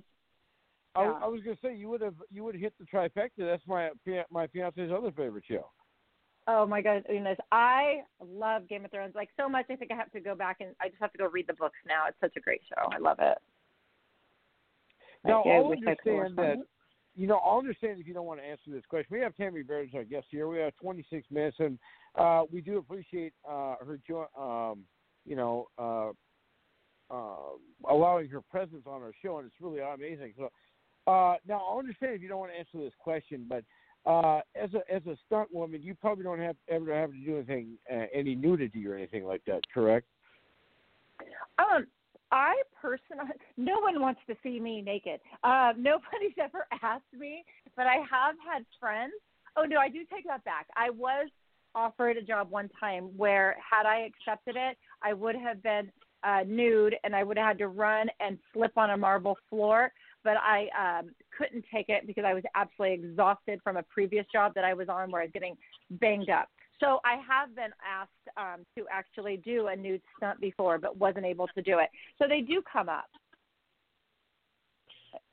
I, 0.97 1.03
Yeah. 1.03 1.19
I 1.23 1.27
was 1.27 1.41
gonna 1.43 1.57
say 1.61 1.75
you 1.75 1.89
would 1.89 2.01
have 2.01 2.15
you 2.31 2.43
would 2.43 2.55
have 2.55 2.61
hit 2.61 2.73
the 2.79 2.85
trifecta. 2.85 3.29
That's 3.37 3.65
my 3.67 3.91
my 4.31 4.47
fiance's 4.47 4.91
other 4.91 5.11
favorite 5.11 5.43
show. 5.47 5.69
Oh 6.47 6.65
my 6.65 6.81
goodness, 6.81 7.37
I 7.51 8.03
love 8.21 8.67
Game 8.69 8.85
of 8.85 8.91
Thrones 8.91 9.13
like 9.15 9.29
so 9.37 9.49
much. 9.49 9.65
I 9.69 9.75
think 9.75 9.91
I 9.91 9.95
have 9.95 10.11
to 10.13 10.21
go 10.21 10.33
back 10.33 10.57
and 10.61 10.73
I 10.81 10.87
just 10.87 11.01
have 11.01 11.11
to 11.11 11.17
go 11.17 11.27
read 11.27 11.45
the 11.47 11.53
books 11.53 11.77
now. 11.85 12.05
It's 12.07 12.19
such 12.21 12.35
a 12.37 12.39
great 12.39 12.61
show. 12.69 12.89
I 12.89 12.97
love 12.97 13.17
it. 13.19 13.37
Now 15.23 15.43
I 15.43 15.55
I'll 15.55 15.71
I 15.71 15.95
could 15.95 16.13
watch 16.13 16.25
understand 16.25 16.37
that. 16.37 16.57
You 17.15 17.27
know, 17.27 17.37
I'll 17.37 17.57
understand 17.57 17.99
if 17.99 18.07
you 18.07 18.13
don't 18.13 18.25
want 18.25 18.39
to 18.39 18.45
answer 18.45 18.69
this 18.71 18.85
question. 18.87 19.07
We 19.11 19.19
have 19.21 19.35
Tammy 19.35 19.63
Baird 19.63 19.89
as 19.89 19.95
our 19.95 20.03
guest 20.03 20.27
here. 20.29 20.47
We 20.47 20.59
have 20.59 20.75
26 20.79 21.25
minutes, 21.31 21.57
and 21.59 21.79
uh, 22.15 22.43
we 22.51 22.61
do 22.61 22.77
appreciate 22.77 23.33
uh, 23.43 23.75
her, 23.83 23.99
jo- 24.07 24.27
um, 24.37 24.83
you 25.25 25.35
know, 25.35 25.67
uh, 25.79 26.11
uh, 27.09 27.89
allowing 27.89 28.29
her 28.29 28.41
presence 28.41 28.83
on 28.85 29.01
our 29.01 29.13
show, 29.23 29.39
and 29.39 29.47
it's 29.47 29.55
really 29.59 29.79
amazing. 29.79 30.33
So, 30.37 30.49
uh, 31.07 31.35
now 31.47 31.61
I 31.71 31.77
understand 31.79 32.13
if 32.13 32.21
you 32.21 32.27
don't 32.27 32.39
want 32.39 32.51
to 32.51 32.57
answer 32.57 32.77
this 32.83 32.93
question, 32.99 33.45
but 33.47 33.63
uh, 34.05 34.41
as 34.55 34.69
a 34.73 34.93
as 34.93 35.05
a 35.05 35.17
stunt 35.25 35.53
woman, 35.53 35.81
you 35.81 35.95
probably 35.95 36.23
don't 36.23 36.39
have 36.39 36.55
ever 36.69 36.93
have 36.93 37.11
to 37.11 37.17
do 37.17 37.35
anything, 37.37 37.77
uh, 37.91 38.05
any 38.13 38.35
nudity 38.35 38.87
or 38.87 38.95
anything 38.95 39.25
like 39.25 39.41
that, 39.47 39.61
correct? 39.73 40.05
Um, 41.59 41.87
I 42.31 42.61
personally, 42.79 43.31
no 43.57 43.79
one 43.79 44.01
wants 44.01 44.21
to 44.27 44.35
see 44.43 44.59
me 44.59 44.81
naked. 44.81 45.19
Uh, 45.43 45.73
nobody's 45.77 46.37
ever 46.41 46.67
asked 46.81 47.03
me, 47.17 47.43
but 47.75 47.87
I 47.87 47.95
have 48.09 48.35
had 48.45 48.65
friends. 48.79 49.13
Oh 49.55 49.63
no, 49.63 49.77
I 49.77 49.89
do 49.89 49.99
take 50.13 50.27
that 50.27 50.43
back. 50.43 50.67
I 50.75 50.89
was 50.89 51.29
offered 51.75 52.17
a 52.17 52.21
job 52.21 52.49
one 52.49 52.69
time 52.79 53.05
where, 53.15 53.55
had 53.57 53.85
I 53.85 54.07
accepted 54.07 54.55
it, 54.55 54.77
I 55.01 55.13
would 55.13 55.35
have 55.35 55.61
been 55.61 55.91
uh, 56.23 56.39
nude 56.47 56.95
and 57.03 57.15
I 57.15 57.23
would 57.23 57.37
have 57.37 57.47
had 57.47 57.57
to 57.59 57.67
run 57.67 58.07
and 58.19 58.37
slip 58.53 58.77
on 58.77 58.91
a 58.91 58.97
marble 58.97 59.37
floor. 59.49 59.91
But 60.27 60.35
I 60.43 60.67
um, 60.77 61.11
couldn't 61.37 61.63
take 61.73 61.87
it 61.87 62.05
because 62.05 62.25
I 62.27 62.33
was 62.33 62.43
absolutely 62.53 63.07
exhausted 63.07 63.61
from 63.63 63.77
a 63.77 63.83
previous 63.83 64.25
job 64.29 64.53
that 64.55 64.65
I 64.65 64.73
was 64.73 64.89
on 64.89 65.09
where 65.09 65.21
I 65.21 65.23
was 65.23 65.31
getting 65.31 65.55
banged 65.89 66.29
up. 66.29 66.49
So 66.81 66.99
I 67.05 67.15
have 67.25 67.55
been 67.55 67.71
asked 67.81 68.11
um, 68.35 68.65
to 68.77 68.83
actually 68.91 69.37
do 69.37 69.67
a 69.67 69.75
nude 69.77 70.01
stunt 70.17 70.41
before, 70.41 70.79
but 70.79 70.97
wasn't 70.97 71.23
able 71.23 71.47
to 71.55 71.61
do 71.61 71.79
it. 71.79 71.87
So 72.19 72.27
they 72.27 72.41
do 72.41 72.61
come 72.61 72.89
up. 72.89 73.05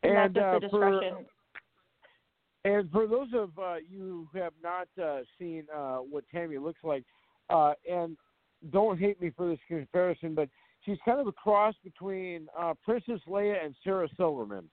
And, 0.04 0.16
And, 0.16 0.34
that's 0.36 0.62
uh, 0.62 0.68
for- 0.70 1.24
And 2.64 2.88
for 2.92 3.08
those 3.08 3.30
of 3.34 3.50
uh, 3.58 3.78
you 3.90 4.28
who 4.32 4.38
have 4.38 4.52
not 4.62 4.86
uh, 5.04 5.22
seen 5.40 5.64
uh, 5.76 5.96
what 5.96 6.22
Tammy 6.32 6.58
looks 6.58 6.84
like, 6.84 7.02
uh, 7.50 7.72
and 7.90 8.16
don't 8.70 8.96
hate 8.96 9.20
me 9.20 9.32
for 9.36 9.48
this 9.48 9.58
comparison, 9.66 10.36
but 10.36 10.48
she's 10.84 10.98
kind 11.04 11.18
of 11.18 11.26
a 11.26 11.32
cross 11.32 11.74
between 11.82 12.46
uh, 12.56 12.74
Princess 12.84 13.20
Leia 13.26 13.56
and 13.64 13.74
Sarah 13.82 14.08
Silverman. 14.16 14.70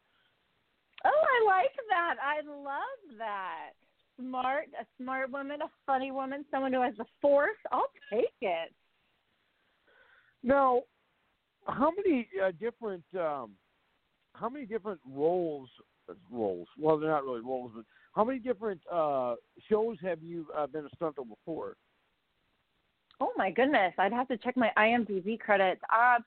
Oh, 1.06 1.10
I 1.10 1.46
like 1.46 1.76
that. 1.90 2.16
I 2.22 2.42
love 2.48 3.18
that. 3.18 3.72
Smart, 4.20 4.66
a 4.80 4.86
smart 5.02 5.32
woman, 5.32 5.62
a 5.62 5.70
funny 5.86 6.12
woman, 6.12 6.46
someone 6.52 6.74
who 6.74 6.82
has 6.82 6.94
the 6.98 7.06
force. 7.22 7.58
I'll 7.72 7.92
take 8.12 8.34
it. 8.42 8.74
Now, 10.44 10.82
how 11.66 11.92
many 11.96 12.28
uh, 12.44 12.52
different 12.60 13.04
um, 13.16 13.52
how 14.34 14.50
many 14.50 14.66
different 14.66 15.00
roles 15.08 15.70
roles? 16.32 16.68
Well, 16.78 16.98
they're 16.98 17.10
not 17.10 17.24
really 17.24 17.42
roles, 17.42 17.72
but 17.76 17.86
how 18.14 18.24
many 18.24 18.40
different 18.40 18.82
uh, 18.92 19.36
shows 19.70 19.98
have 20.02 20.22
you 20.22 20.48
uh, 20.56 20.68
been 20.68 20.86
a 20.86 20.90
stunt 20.96 21.16
double 21.16 21.38
for? 21.46 21.76
Oh 23.20 23.32
my 23.38 23.52
goodness, 23.52 23.94
I'd 24.00 24.14
have 24.14 24.28
to 24.30 24.38
check 24.38 24.58
my 24.58 24.72
IMDb 24.78 25.40
credits. 25.40 25.82
Um, 25.94 26.24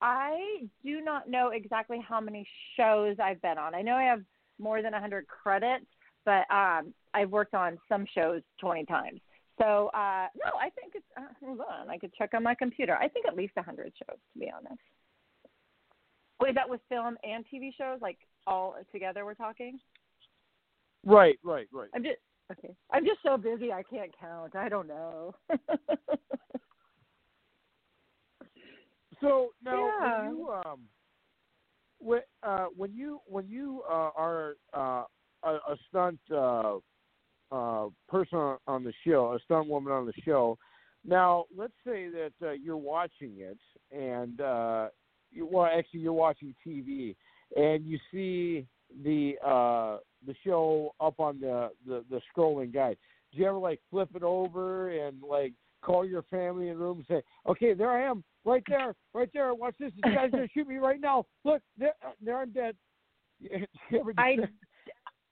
I 0.00 0.68
do 0.84 1.00
not 1.00 1.28
know 1.28 1.50
exactly 1.50 2.04
how 2.06 2.20
many 2.20 2.46
shows 2.76 3.16
I've 3.22 3.40
been 3.40 3.58
on. 3.58 3.74
I 3.74 3.82
know 3.82 3.94
I 3.94 4.04
have 4.04 4.22
more 4.58 4.82
than 4.82 4.92
100 4.92 5.26
credits, 5.26 5.86
but 6.24 6.44
um, 6.50 6.92
I've 7.14 7.30
worked 7.30 7.54
on 7.54 7.78
some 7.88 8.06
shows 8.14 8.42
20 8.60 8.84
times. 8.84 9.20
So 9.58 9.90
uh, 9.94 10.26
no, 10.36 10.52
I 10.60 10.68
think 10.74 10.94
it's. 10.94 11.06
Uh, 11.16 11.22
hold 11.40 11.60
on, 11.60 11.88
I 11.88 11.96
could 11.96 12.12
check 12.12 12.34
on 12.34 12.42
my 12.42 12.54
computer. 12.54 12.94
I 12.94 13.08
think 13.08 13.26
at 13.26 13.34
least 13.36 13.56
100 13.56 13.84
shows, 13.84 14.18
to 14.34 14.38
be 14.38 14.52
honest. 14.54 14.80
Wait, 16.40 16.54
that 16.54 16.68
was 16.68 16.78
film 16.90 17.16
and 17.24 17.44
TV 17.52 17.70
shows, 17.76 18.00
like 18.02 18.18
all 18.46 18.74
together. 18.92 19.24
We're 19.24 19.32
talking. 19.32 19.78
Right, 21.06 21.38
right, 21.42 21.66
right. 21.72 21.88
I'm 21.94 22.02
just 22.02 22.18
okay. 22.52 22.74
I'm 22.90 23.06
just 23.06 23.20
so 23.24 23.38
busy 23.38 23.72
I 23.72 23.82
can't 23.82 24.10
count. 24.20 24.54
I 24.54 24.68
don't 24.68 24.88
know. 24.88 25.34
so 29.20 29.50
now, 29.64 29.90
Yeah. 30.00 30.22
when 30.22 30.30
you 30.30 30.48
um, 30.64 30.80
when 31.98 32.20
uh, 32.42 32.66
when 32.76 32.92
you 32.94 33.20
when 33.26 33.48
you 33.48 33.82
uh, 33.88 34.10
are 34.16 34.56
uh, 34.74 35.04
a, 35.44 35.50
a 35.50 35.76
stunt 35.88 36.18
uh, 36.32 36.76
uh, 37.52 37.88
person 38.08 38.56
on- 38.66 38.84
the 38.84 38.92
show, 39.06 39.32
a 39.32 39.38
stunt 39.44 39.68
woman 39.68 39.92
on 39.92 40.06
the 40.06 40.12
show. 40.24 40.58
Now, 41.04 41.44
let's 41.56 41.72
say 41.86 42.08
that 42.08 42.32
uh, 42.42 42.52
you're 42.52 42.76
watching 42.76 43.34
it, 43.38 43.58
and 43.92 44.40
uh, 44.40 44.88
you, 45.30 45.46
well, 45.46 45.66
actually, 45.66 46.00
you're 46.00 46.12
watching 46.12 46.54
TV, 46.66 47.14
and 47.56 47.84
you 47.86 47.98
see 48.12 48.66
the 49.04 49.36
uh, 49.44 49.98
the 50.26 50.34
show 50.44 50.94
up 51.00 51.20
on 51.20 51.40
the, 51.40 51.70
the 51.86 52.04
the 52.10 52.20
scrolling 52.36 52.72
guide. 52.74 52.96
Do 53.32 53.38
you 53.38 53.46
ever 53.46 53.58
like 53.58 53.80
flip 53.90 54.10
it 54.14 54.22
over 54.22 54.90
and 54.90 55.22
like 55.22 55.52
call 55.86 56.04
your 56.04 56.22
family 56.24 56.68
in 56.68 56.78
the 56.78 56.84
room 56.84 56.98
and 56.98 57.06
say, 57.06 57.22
"Okay, 57.48 57.72
there 57.72 57.90
I 57.90 58.02
am, 58.02 58.24
right 58.44 58.62
there, 58.68 58.94
right 59.14 59.30
there. 59.32 59.54
Watch 59.54 59.76
this. 59.78 59.92
This 60.02 60.14
guy's 60.14 60.30
gonna 60.30 60.48
shoot 60.54 60.66
me 60.66 60.76
right 60.76 61.00
now. 61.00 61.24
Look, 61.44 61.62
there, 61.78 61.94
uh, 62.04 62.10
there 62.20 62.40
I'm 62.40 62.50
dead." 62.50 62.76
You 63.90 64.00
ever 64.00 64.12
do 64.12 64.22
I? 64.22 64.36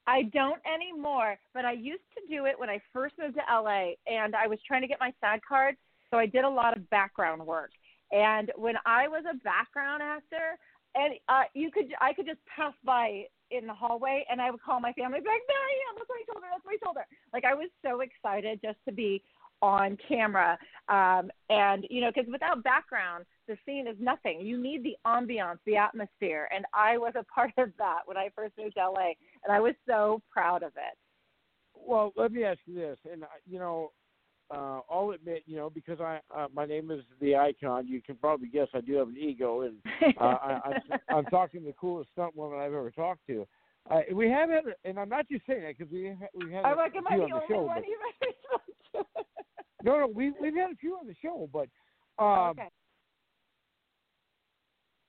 I 0.06 0.24
don't 0.35 0.60
anymore, 0.68 1.39
but 1.55 1.64
I 1.64 1.72
used 1.72 2.05
to 2.14 2.22
do 2.28 2.44
it 2.44 2.59
when 2.59 2.68
I 2.68 2.78
first 2.93 3.14
moved 3.18 3.36
to 3.36 3.43
LA 3.51 3.93
and 4.06 4.36
I 4.36 4.47
was 4.47 4.59
trying 4.66 4.82
to 4.82 4.86
get 4.86 5.01
my 5.01 5.12
SAG 5.20 5.40
card, 5.48 5.76
so 6.10 6.18
I 6.18 6.26
did 6.26 6.44
a 6.44 6.48
lot 6.48 6.76
of 6.76 6.89
background 6.90 7.44
work. 7.44 7.70
And 8.12 8.52
when 8.56 8.74
I 8.85 9.09
was 9.09 9.24
a 9.24 9.36
background 9.39 10.02
actor, 10.02 10.59
and 10.94 11.14
uh, 11.28 11.44
you 11.55 11.70
could, 11.70 11.86
I 12.01 12.12
could 12.12 12.26
just 12.26 12.40
pass 12.44 12.74
by 12.85 13.24
in 13.51 13.66
the 13.66 13.74
hallway, 13.74 14.24
and 14.31 14.40
I 14.40 14.51
would 14.51 14.62
call 14.62 14.78
my 14.78 14.93
family, 14.93 15.20
be 15.20 15.28
like, 15.28 15.43
"There 15.48 15.56
I 15.56 15.74
am! 15.89 15.97
That's 15.97 16.10
my 16.10 16.22
shoulder! 16.28 16.47
That's 16.52 16.66
my 16.66 16.76
shoulder!" 16.85 17.06
Like 17.32 17.44
I 17.44 17.55
was 17.55 17.68
so 17.82 18.01
excited 18.01 18.60
just 18.62 18.78
to 18.86 18.93
be 18.93 19.22
on 19.65 19.97
camera, 20.07 20.59
um, 20.91 21.31
and 21.49 21.86
you 21.89 22.03
know, 22.03 22.11
because 22.15 22.31
without 22.31 22.62
background, 22.62 23.24
the 23.49 23.57
scene 23.65 23.89
is 23.89 23.97
nothing. 23.99 24.43
You 24.43 24.59
need 24.59 24.85
the 24.85 24.95
ambiance, 25.07 25.59
the 25.65 25.77
atmosphere, 25.77 26.51
and 26.55 26.66
I 26.74 26.99
was 26.99 27.15
a 27.19 27.24
part 27.35 27.53
of 27.57 27.70
that 27.78 28.01
when 28.05 28.19
I 28.19 28.28
first 28.36 28.53
moved 28.59 28.74
to 28.74 28.91
LA, 28.91 29.12
and 29.43 29.51
I 29.51 29.61
was 29.61 29.73
so 29.89 30.20
proud 30.31 30.62
of 30.62 30.73
it. 30.77 30.99
Well, 31.74 32.12
let 32.15 32.31
me 32.31 32.45
ask 32.45 32.59
you 32.66 32.74
this, 32.74 32.99
and 33.11 33.23
uh, 33.24 33.28
you 33.47 33.59
know, 33.59 33.93
uh, 34.51 34.81
I'll 34.91 35.12
admit, 35.15 35.45
you 35.47 35.57
know, 35.57 35.70
because 35.70 35.99
I 35.99 36.20
uh, 36.36 36.49
my 36.55 36.66
name 36.66 36.91
is 36.91 37.01
the 37.19 37.35
icon. 37.35 37.89
You 37.89 38.03
can 38.03 38.16
probably 38.16 38.49
guess 38.49 38.69
I 38.74 38.82
do 38.82 38.97
have 38.97 39.09
an 39.09 39.16
ego, 39.19 39.62
and 39.62 39.77
uh, 40.20 40.24
I, 40.24 40.61
I, 40.91 41.15
I'm 41.15 41.24
talking 41.27 41.61
to 41.61 41.69
the 41.69 41.73
coolest 41.73 42.11
stunt 42.12 42.36
woman 42.36 42.59
I've 42.59 42.74
ever 42.74 42.91
talked 42.91 43.27
to. 43.28 43.47
Uh, 43.91 44.01
we 44.12 44.28
have 44.28 44.51
had, 44.51 44.65
and 44.85 44.99
I'm 44.99 45.09
not 45.09 45.27
just 45.31 45.47
saying 45.47 45.62
that 45.62 45.78
because 45.78 45.91
we 45.91 46.15
ha- 46.20 46.27
we 46.35 46.53
had 46.53 46.66
I'm 46.66 46.77
like, 46.77 46.95
am 46.97 47.07
I 47.07 47.16
the 47.16 47.27
the 47.27 47.32
only 47.32 47.47
show. 47.49 47.62
one 47.62 47.82
but-? 48.93 49.07
no, 49.85 50.01
no, 50.01 50.06
we 50.06 50.32
we've 50.40 50.55
had 50.55 50.73
a 50.73 50.77
few 50.77 50.97
on 50.97 51.06
the 51.06 51.15
show, 51.23 51.48
but 51.52 51.69
um, 52.19 52.51
okay. 52.51 52.69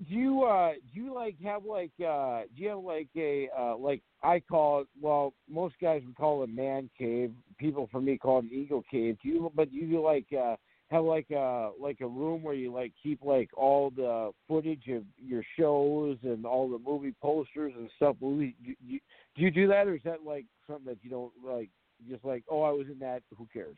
do 0.10 0.16
you 0.16 0.44
uh 0.44 0.74
do 0.94 1.02
you 1.02 1.14
like 1.14 1.36
have 1.42 1.64
like 1.64 1.92
uh 2.06 2.42
do 2.56 2.64
you 2.64 2.70
have 2.70 2.80
like 2.80 3.08
a 3.16 3.50
uh 3.58 3.78
like 3.78 4.02
I 4.22 4.42
call 4.42 4.82
it 4.82 4.88
well 5.02 5.34
most 5.50 5.76
guys 5.82 6.02
would 6.06 6.18
call 6.18 6.44
it 6.44 6.50
a 6.50 6.54
man 6.54 6.90
cave. 6.98 7.32
People 7.58 7.88
for 7.90 8.02
me 8.02 8.18
call 8.18 8.40
it 8.40 8.46
an 8.46 8.50
eagle 8.52 8.84
cave. 8.92 9.18
Do 9.24 9.30
you 9.30 9.52
but 9.56 9.72
do 9.72 9.78
you 9.78 10.02
like 10.02 10.28
uh 10.38 10.58
have 10.92 11.06
like 11.06 11.32
a 11.32 11.72
like 11.80 12.02
a 12.02 12.08
room 12.08 12.44
where 12.44 12.54
you 12.54 12.74
like 12.74 12.92
keep 13.02 13.24
like 13.24 13.50
all 13.56 13.92
the 13.92 14.32
footage 14.48 14.88
of 14.90 15.04
your 15.18 15.44
shows 15.58 16.18
and 16.24 16.46
all 16.46 16.70
the 16.70 16.80
movie 16.80 17.16
posters 17.22 17.72
and 17.78 17.90
stuff? 17.96 18.18
Do 18.20 18.42
you, 18.42 19.00
do 19.36 19.42
you 19.42 19.52
do 19.52 19.68
that 19.70 19.88
or 19.88 19.96
is 19.96 20.02
that 20.04 20.24
like 20.26 20.46
something 20.68 20.86
that 20.86 20.98
you 21.02 21.10
don't 21.10 21.32
like 21.46 21.70
just 22.10 22.26
like 22.26 22.44
oh 22.50 22.62
I 22.64 22.72
was 22.72 22.88
in 22.92 23.00
that 23.00 23.22
who 23.38 23.48
cares 23.54 23.78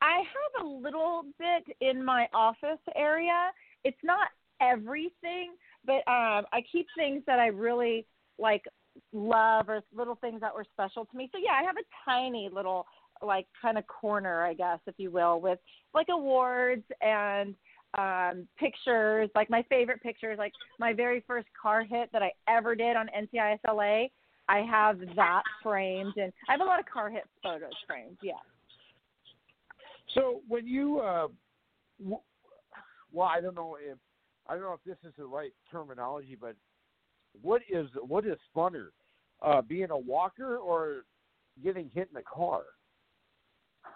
I 0.00 0.18
have 0.18 0.64
a 0.64 0.68
little 0.68 1.24
bit 1.38 1.76
in 1.80 2.04
my 2.04 2.26
office 2.32 2.80
area. 2.96 3.50
It's 3.84 3.98
not 4.02 4.28
everything, 4.60 5.52
but 5.84 6.06
um, 6.08 6.44
I 6.52 6.62
keep 6.70 6.86
things 6.96 7.22
that 7.26 7.38
I 7.38 7.46
really 7.46 8.06
like 8.38 8.62
love 9.12 9.68
or 9.68 9.82
little 9.94 10.16
things 10.16 10.40
that 10.40 10.54
were 10.54 10.64
special 10.72 11.04
to 11.04 11.16
me. 11.16 11.28
So 11.32 11.38
yeah, 11.38 11.52
I 11.52 11.62
have 11.62 11.76
a 11.76 12.10
tiny 12.10 12.48
little 12.52 12.86
like 13.22 13.46
kind 13.60 13.78
of 13.78 13.86
corner, 13.86 14.44
I 14.44 14.54
guess, 14.54 14.78
if 14.86 14.94
you 14.98 15.10
will, 15.10 15.40
with 15.40 15.58
like 15.94 16.08
awards 16.10 16.84
and 17.00 17.54
um 17.98 18.46
pictures, 18.58 19.28
like 19.34 19.50
my 19.50 19.64
favorite 19.68 20.02
pictures, 20.02 20.38
like 20.38 20.52
my 20.78 20.92
very 20.92 21.24
first 21.26 21.48
car 21.60 21.82
hit 21.82 22.08
that 22.12 22.22
I 22.22 22.32
ever 22.48 22.74
did 22.74 22.96
on 22.96 23.08
NCISLA. 23.08 24.10
I 24.48 24.58
have 24.68 24.98
that 25.16 25.42
framed 25.62 26.14
and 26.16 26.32
I 26.48 26.52
have 26.52 26.60
a 26.60 26.64
lot 26.64 26.80
of 26.80 26.86
car 26.86 27.10
hit 27.10 27.24
photos 27.42 27.70
framed, 27.86 28.16
yeah. 28.22 28.34
So 30.14 30.40
when 30.48 30.66
you, 30.66 31.00
uh, 31.00 31.28
w- 31.98 32.20
well, 33.12 33.28
I 33.28 33.40
don't 33.40 33.54
know 33.54 33.76
if 33.80 33.98
I 34.48 34.54
don't 34.54 34.62
know 34.62 34.72
if 34.72 34.84
this 34.84 34.98
is 35.08 35.14
the 35.16 35.26
right 35.26 35.52
terminology, 35.70 36.36
but 36.40 36.56
what 37.42 37.62
is 37.68 37.86
what 38.06 38.26
is 38.26 38.38
funner, 38.54 38.88
uh, 39.42 39.62
being 39.62 39.90
a 39.90 39.98
walker 39.98 40.56
or 40.58 41.04
getting 41.62 41.88
hit 41.88 42.08
in 42.08 42.14
the 42.14 42.22
car? 42.22 42.62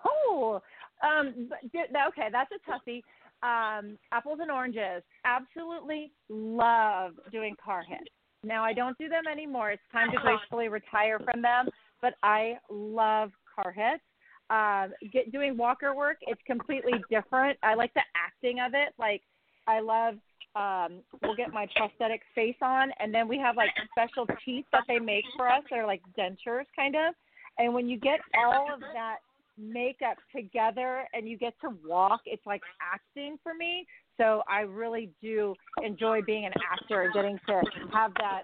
Oh, 0.05 0.61
um, 1.03 1.49
but 1.49 1.61
th- 1.73 1.89
okay, 2.09 2.29
that's 2.31 2.51
a 2.53 2.71
toughie. 2.71 3.03
Um, 3.43 3.99
apples 4.13 4.39
and 4.41 4.51
oranges. 4.51 5.03
Absolutely 5.25 6.13
love 6.29 7.13
doing 7.31 7.55
car 7.63 7.85
hits. 7.87 8.11
Now 8.43 8.65
I 8.65 8.73
don't 8.73 8.97
do 8.99 9.09
them 9.09 9.25
anymore. 9.31 9.73
It's 9.73 9.83
time 9.93 10.11
to 10.13 10.19
gracefully 10.19 10.69
retire 10.69 11.19
from 11.19 11.43
them. 11.43 11.69
But 12.01 12.15
I 12.23 12.59
love 12.71 13.33
car 13.55 13.73
hits. 13.73 14.03
Um, 14.51 14.93
get, 15.13 15.33
doing 15.33 15.57
walker 15.57 15.95
work, 15.95 16.19
it's 16.23 16.41
completely 16.47 16.93
different. 17.11 17.59
I 17.63 17.75
like 17.75 17.95
the 17.95 18.03
acting 18.17 18.61
of 18.61 18.75
it. 18.75 18.95
Like 18.99 19.23
I 19.67 19.81
love. 19.81 20.15
Um, 20.57 21.01
we'll 21.21 21.35
get 21.35 21.53
my 21.53 21.67
prosthetic 21.75 22.21
face 22.33 22.55
on, 22.63 22.93
and 23.01 23.13
then 23.13 23.27
we 23.27 23.39
have 23.39 23.57
like 23.57 23.71
special 23.91 24.25
teeth 24.45 24.65
that 24.71 24.85
they 24.87 25.01
make 25.01 25.25
for 25.37 25.49
us. 25.49 25.65
They're 25.69 25.85
like 25.85 26.01
dentures, 26.17 26.67
kind 26.77 26.95
of. 26.95 27.15
And 27.59 27.75
when 27.75 27.89
you 27.89 27.99
get 27.99 28.21
all 28.39 28.73
of 28.73 28.79
that 28.79 29.17
makeup 29.59 30.17
together 30.35 31.09
and 31.13 31.29
you 31.29 31.37
get 31.37 31.55
to 31.61 31.71
walk, 31.85 32.21
it's 32.27 32.45
like 32.47 32.63
acting 32.81 33.37
for 33.43 33.55
me. 33.55 33.87
So 34.17 34.43
I 34.49 34.61
really 34.61 35.11
do 35.21 35.55
enjoy 35.83 36.23
being 36.23 36.47
an 36.47 36.53
actor 36.73 37.03
and 37.03 37.15
getting 37.15 37.39
to 37.49 37.63
have 37.93 38.13
that 38.15 38.43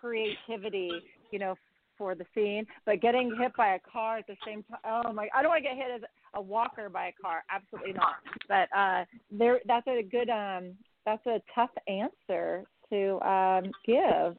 creativity, 0.00 0.90
you 1.30 1.38
know, 1.38 1.54
for 1.98 2.14
the 2.14 2.24
scene. 2.34 2.64
But 2.86 3.02
getting 3.02 3.34
hit 3.38 3.52
by 3.56 3.74
a 3.74 3.78
car 3.80 4.18
at 4.18 4.26
the 4.26 4.36
same 4.46 4.62
time, 4.64 4.78
oh 4.86 5.12
my! 5.12 5.28
I 5.34 5.42
don't 5.42 5.50
want 5.50 5.64
to 5.64 5.68
get 5.68 5.76
hit 5.76 5.90
as 5.94 6.02
a 6.34 6.40
walker 6.40 6.88
by 6.88 7.08
a 7.08 7.12
car. 7.20 7.42
Absolutely 7.50 7.92
not. 7.92 8.14
But 8.48 8.68
uh, 8.76 9.04
there, 9.30 9.60
that's 9.66 9.86
a 9.86 10.02
good, 10.02 10.30
um, 10.30 10.74
that's 11.04 11.26
a 11.26 11.40
tough 11.54 11.70
answer 11.88 12.64
to 12.90 13.20
um, 13.20 13.64
give 13.84 14.36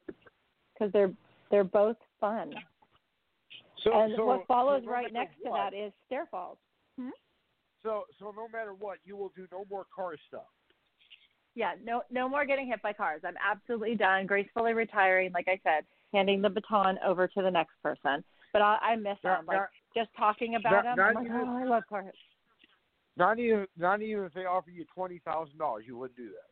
because 0.73 0.91
they're 0.93 1.13
they're 1.51 1.63
both 1.63 1.97
fun. 2.19 2.53
So, 3.83 3.91
and 3.93 4.13
so, 4.15 4.25
what 4.25 4.47
follows 4.47 4.81
so 4.83 4.87
no 4.87 4.91
right 4.91 5.13
next 5.13 5.35
to 5.43 5.51
that 5.51 5.73
is 5.73 5.91
stair 6.05 6.27
falls. 6.29 6.57
Hmm? 6.99 7.09
So, 7.83 8.03
so 8.19 8.33
no 8.35 8.47
matter 8.51 8.73
what, 8.73 8.97
you 9.05 9.15
will 9.15 9.31
do 9.35 9.47
no 9.51 9.65
more 9.69 9.85
car 9.95 10.15
stuff. 10.27 10.47
Yeah, 11.59 11.73
no, 11.83 12.03
no 12.09 12.29
more 12.29 12.45
getting 12.45 12.67
hit 12.67 12.81
by 12.81 12.93
cars. 12.93 13.21
I'm 13.25 13.35
absolutely 13.45 13.93
done. 13.93 14.25
Gracefully 14.25 14.73
retiring, 14.73 15.31
like 15.33 15.49
I 15.49 15.59
said, 15.61 15.83
handing 16.13 16.41
the 16.41 16.49
baton 16.49 16.97
over 17.05 17.27
to 17.27 17.41
the 17.41 17.51
next 17.51 17.73
person. 17.83 18.23
But 18.53 18.61
I, 18.61 18.77
I 18.81 18.95
miss 18.95 19.17
Not- 19.25 19.39
them. 19.39 19.45
Like 19.45 19.57
not- 19.57 19.69
just 19.93 20.09
talking 20.17 20.55
about 20.55 20.85
not- 20.85 20.95
them. 20.95 20.99
I'm 20.99 21.13
not 21.13 21.23
like, 21.23 21.31
oh, 21.33 21.57
I 21.57 21.63
love 21.65 21.83
cars. 21.89 22.15
Not 23.17 23.39
even 23.39 23.67
not 23.77 24.01
even 24.01 24.23
if 24.23 24.33
they 24.33 24.45
offer 24.45 24.69
you 24.69 24.85
twenty 24.95 25.19
thousand 25.25 25.57
dollars, 25.57 25.83
you 25.85 25.97
wouldn't 25.97 26.15
do 26.15 26.29
that. 26.29 26.49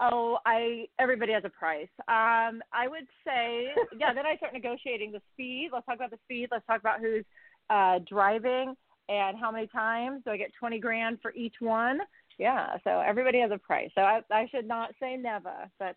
Oh, 0.00 0.38
I 0.44 0.86
everybody 0.98 1.32
has 1.32 1.44
a 1.44 1.48
price. 1.50 1.86
Um, 2.08 2.60
I 2.72 2.88
would 2.88 3.06
say, 3.24 3.68
yeah. 3.96 4.12
Then 4.12 4.26
I 4.26 4.34
start 4.38 4.52
negotiating 4.52 5.12
the 5.12 5.20
speed. 5.32 5.70
Let's 5.72 5.86
talk 5.86 5.94
about 5.94 6.10
the 6.10 6.18
speed. 6.24 6.48
Let's 6.50 6.66
talk 6.66 6.80
about 6.80 6.98
who's 6.98 7.24
uh, 7.70 8.00
driving 8.08 8.74
and 9.08 9.38
how 9.38 9.52
many 9.52 9.68
times. 9.68 10.22
Do 10.24 10.32
I 10.32 10.36
get 10.36 10.50
twenty 10.58 10.80
grand 10.80 11.18
for 11.22 11.32
each 11.34 11.54
one? 11.60 12.00
Yeah. 12.42 12.76
So 12.82 12.98
everybody 12.98 13.38
has 13.38 13.52
a 13.52 13.58
price. 13.58 13.90
So 13.94 14.00
I, 14.00 14.20
I 14.32 14.48
should 14.50 14.66
not 14.66 14.90
say 14.98 15.16
never, 15.16 15.70
but 15.78 15.94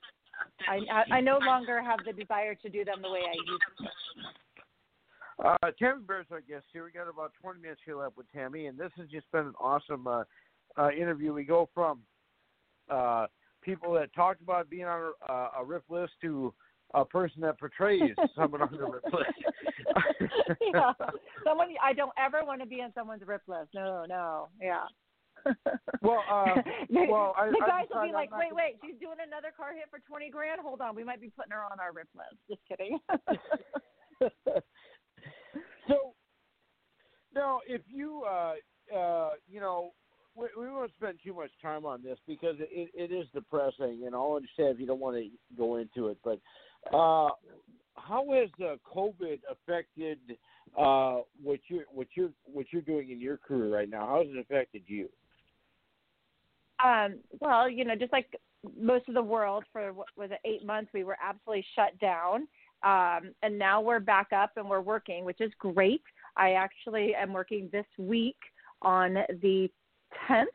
I, 0.69 0.79
I 0.93 1.15
I 1.15 1.21
no 1.21 1.39
longer 1.39 1.81
have 1.81 1.99
the 2.05 2.13
desire 2.13 2.53
to 2.53 2.69
do 2.69 2.85
them 2.85 3.01
the 3.01 3.09
way 3.09 3.21
I 3.21 3.33
used 3.33 3.63
to. 5.39 5.47
Uh, 5.47 5.71
Tammy 5.79 6.03
Bear's 6.05 6.27
our 6.29 6.41
guest 6.41 6.65
here. 6.71 6.85
We 6.85 6.91
got 6.91 7.09
about 7.09 7.31
20 7.41 7.61
minutes 7.61 7.81
here 7.83 7.97
left 7.97 8.15
with 8.15 8.31
Tammy, 8.31 8.67
and 8.67 8.77
this 8.77 8.91
has 8.95 9.07
just 9.09 9.29
been 9.31 9.47
an 9.47 9.53
awesome 9.59 10.05
uh, 10.05 10.23
uh, 10.77 10.91
interview. 10.91 11.33
We 11.33 11.45
go 11.45 11.67
from 11.73 12.01
uh, 12.91 13.25
people 13.63 13.91
that 13.93 14.13
talked 14.13 14.41
about 14.43 14.69
being 14.69 14.85
on 14.85 15.13
a, 15.27 15.33
uh, 15.33 15.49
a 15.59 15.65
RIP 15.65 15.85
list 15.89 16.13
to 16.21 16.53
a 16.93 17.03
person 17.03 17.41
that 17.41 17.59
portrays 17.59 18.13
someone 18.35 18.61
on 18.61 18.69
the 18.71 18.85
RIP 18.85 19.03
list. 19.11 20.59
yeah. 20.73 20.91
Someone 21.43 21.69
I 21.83 21.93
don't 21.93 22.13
ever 22.23 22.45
want 22.45 22.61
to 22.61 22.67
be 22.67 22.81
on 22.81 22.93
someone's 22.93 23.23
rip 23.25 23.41
list. 23.47 23.69
No, 23.73 24.05
no. 24.07 24.47
Yeah. 24.61 24.83
Well, 26.01 26.23
uh, 26.29 26.61
the, 26.89 27.07
well, 27.09 27.33
I- 27.37 27.49
the 27.49 27.59
I 27.63 27.67
guys 27.67 27.85
will 27.93 28.05
be 28.05 28.13
like, 28.13 28.31
"Wait, 28.31 28.49
gonna- 28.49 28.55
wait, 28.55 28.77
she's 28.83 28.99
doing 28.99 29.17
another 29.25 29.51
car 29.55 29.73
hit 29.73 29.85
for 29.89 29.99
twenty 30.07 30.29
grand. 30.29 30.61
Hold 30.61 30.81
on, 30.81 30.95
we 30.95 31.03
might 31.03 31.21
be 31.21 31.29
putting 31.29 31.51
her 31.51 31.63
on 31.63 31.79
our 31.79 31.91
rip 31.93 32.07
list." 32.15 32.35
Just 32.49 32.61
kidding. 32.67 32.99
so, 35.87 36.13
now, 37.33 37.59
if 37.67 37.81
you, 37.87 38.23
uh, 38.23 38.53
uh, 38.95 39.31
you 39.49 39.59
know, 39.59 39.91
we, 40.35 40.47
we 40.57 40.67
won't 40.67 40.91
spend 40.97 41.17
too 41.23 41.33
much 41.33 41.51
time 41.61 41.85
on 41.85 42.01
this 42.03 42.17
because 42.27 42.55
it, 42.59 42.89
it 42.93 43.11
is 43.13 43.27
depressing, 43.33 44.03
and 44.05 44.15
I'll 44.15 44.33
understand 44.35 44.69
if 44.69 44.79
you 44.79 44.87
don't 44.87 44.99
want 44.99 45.17
to 45.17 45.29
go 45.57 45.77
into 45.77 46.07
it. 46.07 46.17
But 46.23 46.39
uh, 46.95 47.29
how 47.95 48.25
has 48.31 48.49
uh, 48.63 48.75
COVID 48.93 49.39
affected 49.49 50.19
uh, 50.77 51.17
what 51.41 51.59
you 51.67 51.83
what 51.91 52.07
you're 52.15 52.31
what 52.45 52.67
you're 52.71 52.81
doing 52.81 53.11
in 53.11 53.19
your 53.19 53.37
career 53.37 53.73
right 53.73 53.89
now? 53.89 54.05
How 54.05 54.17
has 54.19 54.27
it 54.29 54.39
affected 54.39 54.83
you? 54.87 55.09
Um, 56.83 57.19
well, 57.39 57.69
you 57.69 57.85
know, 57.85 57.95
just 57.95 58.11
like 58.11 58.27
most 58.79 59.07
of 59.07 59.13
the 59.13 59.21
world 59.21 59.63
for 59.71 59.93
what 59.93 60.07
was 60.17 60.31
it 60.31 60.39
eight 60.45 60.65
months, 60.65 60.91
we 60.93 61.03
were 61.03 61.17
absolutely 61.23 61.65
shut 61.75 61.97
down, 61.99 62.47
um, 62.83 63.33
and 63.43 63.57
now 63.57 63.81
we're 63.81 63.99
back 63.99 64.27
up 64.33 64.51
and 64.57 64.69
we're 64.69 64.81
working, 64.81 65.25
which 65.25 65.41
is 65.41 65.51
great. 65.59 66.03
I 66.35 66.53
actually 66.53 67.15
am 67.15 67.33
working 67.33 67.69
this 67.71 67.85
week 67.97 68.37
on 68.81 69.13
the 69.41 69.69
10th, 70.27 70.45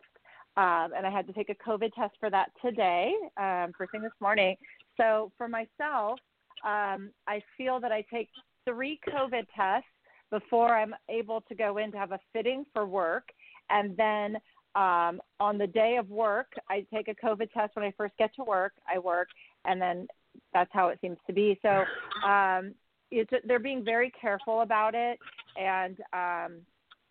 um, 0.56 0.92
and 0.96 1.06
I 1.06 1.10
had 1.10 1.26
to 1.26 1.32
take 1.32 1.48
a 1.48 1.54
COVID 1.54 1.92
test 1.94 2.14
for 2.20 2.30
that 2.30 2.50
today, 2.62 3.12
um, 3.36 3.72
first 3.76 3.92
thing 3.92 4.02
this 4.02 4.12
morning. 4.20 4.56
So 4.96 5.32
for 5.38 5.48
myself, 5.48 6.18
um, 6.64 7.10
I 7.26 7.42
feel 7.56 7.80
that 7.80 7.92
I 7.92 8.04
take 8.12 8.28
three 8.68 9.00
COVID 9.08 9.46
tests 9.56 9.88
before 10.30 10.76
I'm 10.76 10.94
able 11.08 11.40
to 11.42 11.54
go 11.54 11.78
in 11.78 11.90
to 11.92 11.98
have 11.98 12.12
a 12.12 12.20
fitting 12.32 12.64
for 12.72 12.86
work, 12.86 13.28
and 13.70 13.96
then 13.96 14.36
um, 14.74 15.20
on 15.40 15.58
the 15.58 15.66
day 15.66 15.96
of 15.98 16.08
work, 16.10 16.52
I 16.68 16.86
take 16.92 17.08
a 17.08 17.14
COVID 17.14 17.50
test 17.52 17.74
when 17.74 17.84
I 17.84 17.92
first 17.96 18.14
get 18.18 18.34
to 18.36 18.44
work. 18.44 18.72
I 18.92 18.98
work, 18.98 19.28
and 19.64 19.80
then 19.80 20.06
that's 20.54 20.70
how 20.72 20.88
it 20.88 20.98
seems 21.00 21.18
to 21.26 21.32
be. 21.32 21.58
So 21.62 21.84
um, 22.28 22.74
it's 23.10 23.30
they're 23.46 23.58
being 23.58 23.84
very 23.84 24.12
careful 24.20 24.62
about 24.62 24.94
it, 24.94 25.18
and 25.60 25.96
um, 26.12 26.58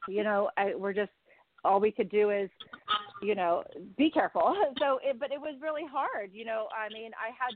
you 0.08 0.24
know 0.24 0.50
I, 0.58 0.74
we're 0.76 0.94
just 0.94 1.12
all 1.66 1.80
we 1.82 1.92
could 1.92 2.10
do 2.10 2.30
is 2.30 2.50
you 3.22 3.36
know 3.36 3.64
be 3.98 4.10
careful. 4.10 4.56
So, 4.80 5.00
it, 5.04 5.20
but 5.20 5.32
it 5.32 5.42
was 5.42 5.56
really 5.62 5.84
hard. 5.92 6.30
You 6.32 6.46
know, 6.46 6.68
I 6.74 6.92
mean, 6.94 7.12
I 7.20 7.32
had 7.38 7.54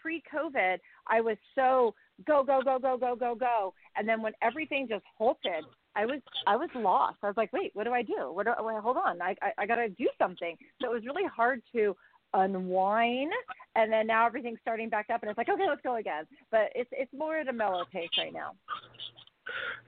pre-COVID, 0.00 0.78
I 1.06 1.20
was 1.20 1.36
so 1.54 1.94
go 2.26 2.42
go 2.42 2.62
go 2.64 2.78
go 2.78 2.96
go 2.96 3.14
go 3.14 3.34
go, 3.34 3.74
and 3.96 4.08
then 4.08 4.22
when 4.22 4.32
everything 4.40 4.88
just 4.88 5.04
halted, 5.18 5.64
I 5.94 6.06
was 6.06 6.20
I 6.46 6.56
was 6.56 6.70
lost. 6.74 7.18
I 7.22 7.26
was 7.26 7.36
like, 7.36 7.52
wait, 7.52 7.70
what 7.74 7.84
do 7.84 7.92
I 7.92 8.02
do? 8.02 8.30
What 8.32 8.46
do 8.46 8.52
wait, 8.60 8.80
hold 8.80 8.96
on, 8.96 9.20
I 9.22 9.34
I, 9.42 9.50
I 9.58 9.66
got 9.66 9.76
to 9.76 9.88
do 9.90 10.08
something. 10.18 10.56
So 10.80 10.90
it 10.90 10.94
was 10.94 11.04
really 11.04 11.28
hard 11.34 11.62
to 11.74 11.94
unwind, 12.34 13.30
and 13.76 13.92
then 13.92 14.06
now 14.06 14.26
everything's 14.26 14.58
starting 14.62 14.88
back 14.88 15.06
up, 15.12 15.22
and 15.22 15.30
it's 15.30 15.36
like, 15.36 15.50
okay, 15.50 15.66
let's 15.68 15.82
go 15.82 15.96
again. 15.96 16.24
But 16.50 16.70
it's 16.74 16.88
it's 16.92 17.12
more 17.12 17.36
at 17.36 17.48
a 17.48 17.52
mellow 17.52 17.84
pace 17.92 18.08
right 18.18 18.32
now. 18.32 18.52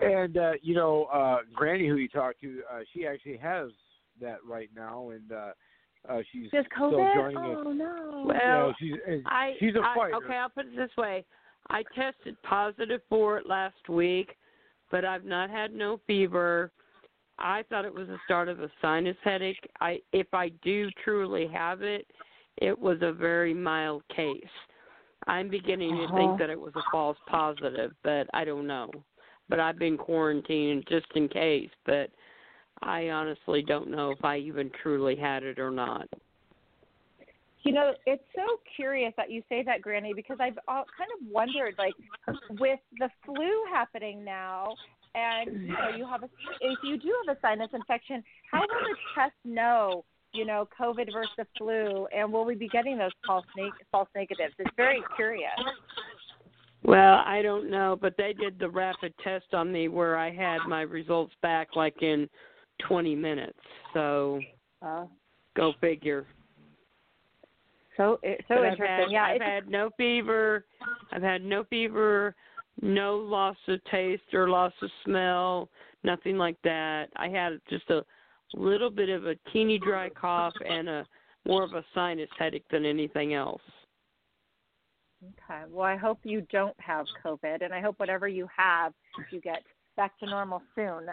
And 0.01 0.37
uh, 0.37 0.53
you 0.63 0.75
know, 0.75 1.05
uh, 1.05 1.39
Granny, 1.55 1.89
who 1.89 1.97
you 1.97 2.09
talked 2.09 2.41
to, 2.43 2.63
uh, 2.73 2.81
she 2.93 3.07
actually 3.07 3.37
has 3.39 3.69
that 4.21 4.39
right 4.47 4.69
now, 4.77 5.11
and 5.11 5.33
uh, 5.33 5.51
uh, 6.09 6.19
she's 6.33 6.51
Just 6.51 6.69
still 6.75 6.93
COVID? 6.93 7.15
joining 7.15 7.37
Oh 7.39 7.71
us. 7.71 7.77
no. 7.77 8.25
Well, 8.27 8.37
Yeah, 8.39 8.73
she's 8.79 9.23
I, 9.27 9.55
she's 9.59 9.75
a 9.75 9.81
I- 9.81 9.95
fighter. 9.97 10.17
okay, 10.17 10.35
I'll 10.35 10.51
put 10.51 10.67
it 10.67 10.77
this 10.77 10.91
way. 10.99 11.25
I 11.71 11.83
tested 11.95 12.37
positive 12.43 13.01
for 13.09 13.39
it 13.39 13.47
last 13.47 13.89
week, 13.89 14.37
but 14.95 15.05
I've 15.05 15.25
not 15.25 15.51
had 15.51 15.75
no 15.75 15.99
fever. 16.07 16.71
I 17.37 17.65
thought 17.69 17.85
it 17.85 17.93
was 17.93 18.07
the 18.07 18.21
start 18.27 18.49
of 18.49 18.61
a 18.61 18.71
sinus 18.81 19.17
headache. 19.25 19.69
I 19.81 19.99
if 20.13 20.33
I 20.33 20.51
do 20.63 20.89
truly 21.03 21.49
have 21.49 21.83
it, 21.83 22.07
it 22.59 22.79
was 22.79 22.99
a 23.01 23.13
very 23.13 23.53
mild 23.53 24.05
case. 24.15 24.45
I'm 25.27 25.49
beginning 25.49 25.97
to 25.97 26.05
Uh-huh. 26.05 26.17
think 26.17 26.39
that 26.39 26.49
it 26.49 26.61
was 26.61 26.77
a 26.77 26.85
false 26.93 27.19
positive, 27.27 27.91
but 28.05 28.29
I 28.33 28.45
don't 28.45 28.69
know. 28.69 28.89
But 29.49 29.59
I've 29.59 29.81
been 29.81 29.99
quarantined 29.99 30.85
just 30.89 31.07
in 31.17 31.29
case, 31.29 31.71
but 31.85 32.09
I 32.81 33.09
honestly 33.09 33.63
don't 33.63 33.91
know 33.91 34.13
if 34.13 34.25
I 34.25 34.37
even 34.37 34.71
truly 34.81 35.17
had 35.17 35.43
it 35.43 35.59
or 35.59 35.73
not. 35.73 36.09
You 37.65 37.73
know, 37.73 37.93
it's 38.07 38.23
so 38.35 38.43
curious 38.77 39.13
that 39.17 39.31
you 39.31 39.43
say 39.49 39.63
that, 39.65 39.81
Granny, 39.81 40.13
because 40.13 40.37
I've 40.39 40.59
uh, 40.69 40.85
kind 40.97 41.11
of 41.19 41.27
wondered, 41.31 41.75
like, 41.79 41.95
with 42.51 42.79
the 42.99 43.09
flu 43.25 43.51
happening 43.73 44.23
now, 44.23 44.77
and 45.15 45.51
you 45.63 45.69
know, 45.69 45.97
you 45.97 46.07
have 46.07 46.23
a 46.25 46.29
if 46.61 46.79
you 46.83 46.99
do 46.99 47.15
have 47.27 47.37
a 47.37 47.41
sinus 47.41 47.71
infection, 47.73 48.23
how 48.51 48.61
will 48.61 48.69
the 48.69 48.97
test 49.15 49.35
know, 49.45 50.05
you 50.35 50.45
know, 50.45 50.69
COVID 50.79 51.13
versus 51.13 51.47
flu, 51.57 52.07
and 52.15 52.33
will 52.33 52.45
we 52.45 52.55
be 52.55 52.69
getting 52.69 52.99
those 52.99 53.13
false 53.27 53.47
neg- 53.57 53.73
false 53.91 54.09
negatives? 54.15 54.55
It's 54.59 54.71
very 54.77 55.03
curious. 55.17 55.51
Well, 56.83 57.23
I 57.25 57.41
don't 57.41 57.71
know, 57.71 57.97
but 57.99 58.15
they 58.19 58.35
did 58.35 58.59
the 58.59 58.69
rapid 58.69 59.15
test 59.23 59.55
on 59.55 59.73
me 59.73 59.89
where 59.89 60.19
I 60.19 60.31
had 60.31 60.59
my 60.69 60.83
results 60.83 61.33
back 61.41 61.77
like 61.77 62.03
in 62.03 62.29
20 62.87 63.15
minutes. 63.15 63.59
So 63.95 64.41
Uh, 64.83 65.07
go 65.57 65.73
figure. 65.81 66.27
So 67.97 68.19
it, 68.23 68.45
so 68.49 68.57
But 68.57 68.65
I've 68.65 68.73
interesting. 68.73 68.87
had, 68.87 69.11
yeah, 69.11 69.25
I've 69.25 69.41
had 69.43 69.69
no 69.69 69.91
fever. 69.97 70.65
I've 71.13 71.23
had 71.23 71.43
no 71.43 71.65
fever, 71.65 72.35
no 72.83 73.17
loss 73.17 73.57
of 73.69 73.83
taste 73.85 74.23
or 74.33 74.49
loss 74.49 74.73
of 74.83 74.91
smell, 75.05 75.69
nothing 76.03 76.37
like 76.37 76.57
that. 76.65 77.09
I 77.17 77.29
had 77.29 77.61
just 77.69 77.89
a 77.91 78.05
little 78.55 78.91
bit 78.91 79.09
of 79.09 79.27
a 79.27 79.37
teeny 79.53 79.79
dry 79.79 80.09
cough 80.09 80.55
and 80.67 80.89
a 80.89 81.07
more 81.47 81.63
of 81.63 81.75
a 81.75 81.85
sinus 81.95 82.31
headache 82.39 82.65
than 82.71 82.85
anything 82.85 83.35
else. 83.35 83.63
Okay. 85.23 85.63
Well, 85.69 85.87
I 85.87 85.97
hope 85.97 86.21
you 86.25 86.47
don't 86.53 86.79
have 86.81 87.07
COVID, 87.25 87.65
and 87.65 87.73
I 87.73 87.81
hope 87.81 87.99
whatever 87.99 88.29
you 88.29 88.47
have, 88.57 88.93
you 89.31 89.41
get 89.41 89.63
back 89.97 90.19
to 90.19 90.27
normal 90.27 90.63
soon. 90.75 91.07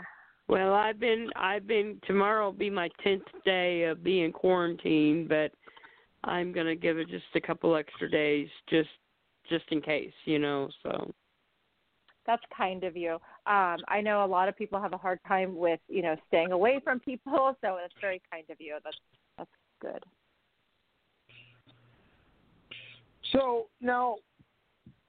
Well, 0.48 0.74
I've 0.74 1.00
been 1.00 1.30
I've 1.36 1.66
been 1.66 2.00
tomorrow 2.06 2.46
will 2.46 2.52
be 2.52 2.70
my 2.70 2.90
tenth 3.04 3.24
day 3.46 3.84
of 3.84 4.04
being 4.04 4.32
quarantined, 4.34 5.30
but 5.30 5.52
I'm 6.24 6.52
gonna 6.52 6.76
give 6.76 6.98
it 6.98 7.10
just 7.10 7.26
a 7.36 7.42
couple 7.42 7.76
extra 7.76 8.10
days 8.10 8.48
just 8.70 8.90
just 9.50 9.66
in 9.72 9.82
case, 9.82 10.14
you 10.26 10.40
know, 10.40 10.70
so 10.84 11.12
That's 12.28 12.44
kind 12.56 12.84
of 12.84 12.96
you. 12.96 13.14
Um, 13.48 13.78
I 13.88 14.02
know 14.04 14.24
a 14.24 14.28
lot 14.28 14.48
of 14.48 14.56
people 14.56 14.80
have 14.80 14.94
a 14.94 14.98
hard 14.98 15.20
time 15.28 15.56
with, 15.56 15.80
you 15.88 16.04
know, 16.04 16.16
staying 16.28 16.52
away 16.52 16.80
from 16.84 17.00
people, 17.00 17.56
so 17.62 17.78
that's 17.82 17.94
very 18.00 18.22
kind 18.32 18.46
of 18.50 18.58
you. 18.60 18.78
That's 18.84 18.98
that's 19.38 19.50
good. 19.82 20.04
So 23.32 23.68
now, 23.80 24.18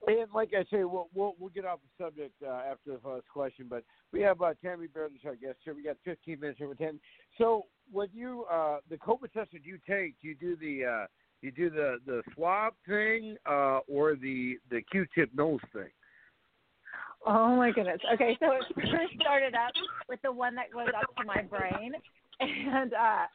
and 0.07 0.27
like 0.33 0.51
I 0.53 0.63
say, 0.63 0.83
we'll 0.83 1.07
we'll, 1.13 1.33
we'll 1.39 1.49
get 1.49 1.65
off 1.65 1.79
the 1.79 2.03
subject 2.03 2.33
uh, 2.45 2.61
after 2.69 2.93
the 2.93 2.99
first 3.03 3.27
question, 3.31 3.67
but 3.69 3.83
we 4.11 4.21
have 4.21 4.41
uh, 4.41 4.53
Tammy 4.63 4.87
Baird 4.87 5.11
our 5.25 5.35
guest 5.35 5.57
here. 5.63 5.73
We 5.73 5.83
got 5.83 5.97
15 6.03 6.39
minutes 6.39 6.59
with 6.59 6.77
Tammy. 6.77 6.99
So 7.37 7.65
when 7.91 8.09
you 8.13 8.45
uh, 8.51 8.77
the 8.89 8.97
COVID 8.97 9.31
test 9.33 9.51
that 9.53 9.65
you 9.65 9.77
take, 9.87 10.15
do 10.21 10.27
you 10.27 10.35
do 10.35 10.55
the 10.55 10.85
uh, 10.85 11.05
you 11.41 11.51
do 11.51 11.69
the 11.69 11.97
the 12.05 12.21
swab 12.33 12.73
thing 12.87 13.37
uh, 13.49 13.79
or 13.87 14.15
the 14.15 14.57
the 14.69 14.81
Q-tip 14.91 15.29
nose 15.35 15.59
thing? 15.71 15.89
Oh 17.25 17.55
my 17.55 17.71
goodness. 17.71 18.01
Okay, 18.13 18.37
so 18.39 18.51
it 18.51 18.63
first 18.75 19.13
started 19.21 19.53
up 19.55 19.71
with 20.09 20.21
the 20.23 20.31
one 20.31 20.55
that 20.55 20.71
goes 20.71 20.87
up 20.87 21.15
to 21.15 21.25
my 21.25 21.41
brain, 21.41 21.93
and 22.39 22.93
uh, 22.93 23.25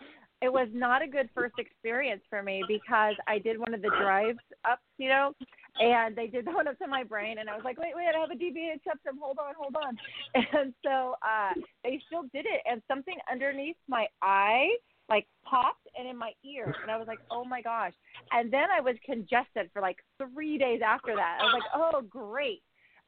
it 0.41 0.53
was 0.53 0.69
not 0.73 1.03
a 1.03 1.07
good 1.07 1.29
first 1.35 1.55
experience 1.59 2.23
for 2.31 2.43
me 2.43 2.63
because 2.69 3.15
I 3.27 3.39
did 3.39 3.59
one 3.59 3.75
of 3.75 3.83
the 3.83 3.91
drives 3.99 4.39
up, 4.71 4.79
you 4.99 5.09
know, 5.09 5.33
and 5.81 6.17
they 6.17 6.27
did 6.27 6.47
one 6.47 6.69
up 6.69 6.79
to 6.79 6.87
my 6.87 7.05
brain, 7.05 7.39
and 7.39 7.49
I 7.49 7.55
was 7.55 7.65
like, 7.65 7.79
wait, 7.79 7.93
wait, 7.95 8.07
I 8.15 8.19
have 8.19 8.31
a 8.31 8.37
deviated 8.37 8.81
septum. 8.85 9.19
Hold 9.21 9.39
on, 9.39 9.55
hold 9.59 9.77
on. 9.77 9.97
And 10.59 10.75
so 10.85 11.15
uh, 11.23 11.53
they 11.85 12.01
still 12.07 12.23
did 12.33 12.47
it, 12.47 12.63
and 12.71 12.83
something 12.89 13.17
underneath 13.31 13.77
my 13.89 14.07
eye 14.23 14.69
like 15.09 15.27
popped 15.45 15.87
and 15.99 16.07
in 16.07 16.17
my 16.17 16.33
ear 16.45 16.75
and 16.83 16.91
I 16.91 16.97
was 16.97 17.07
like, 17.07 17.21
Oh 17.31 17.45
my 17.45 17.63
gosh. 17.63 17.93
And 18.33 18.53
then 18.53 18.67
I 18.71 18.81
was 18.81 18.95
congested 19.05 19.71
for 19.73 19.81
like 19.81 19.97
three 20.19 20.59
days 20.59 20.81
after 20.85 21.15
that. 21.17 21.39
I 21.41 21.45
was 21.45 21.55
like, 21.55 21.71
Oh 21.75 22.03
great. 22.03 22.63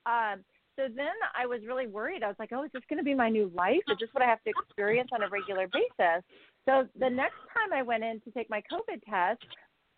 Um 0.06 0.40
so 0.76 0.86
then 0.94 1.12
I 1.38 1.46
was 1.46 1.60
really 1.66 1.86
worried. 1.86 2.22
I 2.22 2.28
was 2.28 2.36
like, 2.38 2.52
Oh, 2.52 2.64
is 2.64 2.70
this 2.72 2.82
gonna 2.88 3.02
be 3.02 3.14
my 3.14 3.28
new 3.28 3.52
life? 3.54 3.82
Is 3.88 3.98
this 4.00 4.08
what 4.12 4.24
I 4.24 4.28
have 4.28 4.42
to 4.44 4.50
experience 4.50 5.10
on 5.12 5.22
a 5.22 5.28
regular 5.28 5.68
basis? 5.68 6.24
So 6.66 6.86
the 6.98 7.10
next 7.10 7.36
time 7.52 7.72
I 7.74 7.82
went 7.82 8.04
in 8.04 8.20
to 8.20 8.30
take 8.30 8.48
my 8.48 8.62
COVID 8.72 9.02
test, 9.08 9.44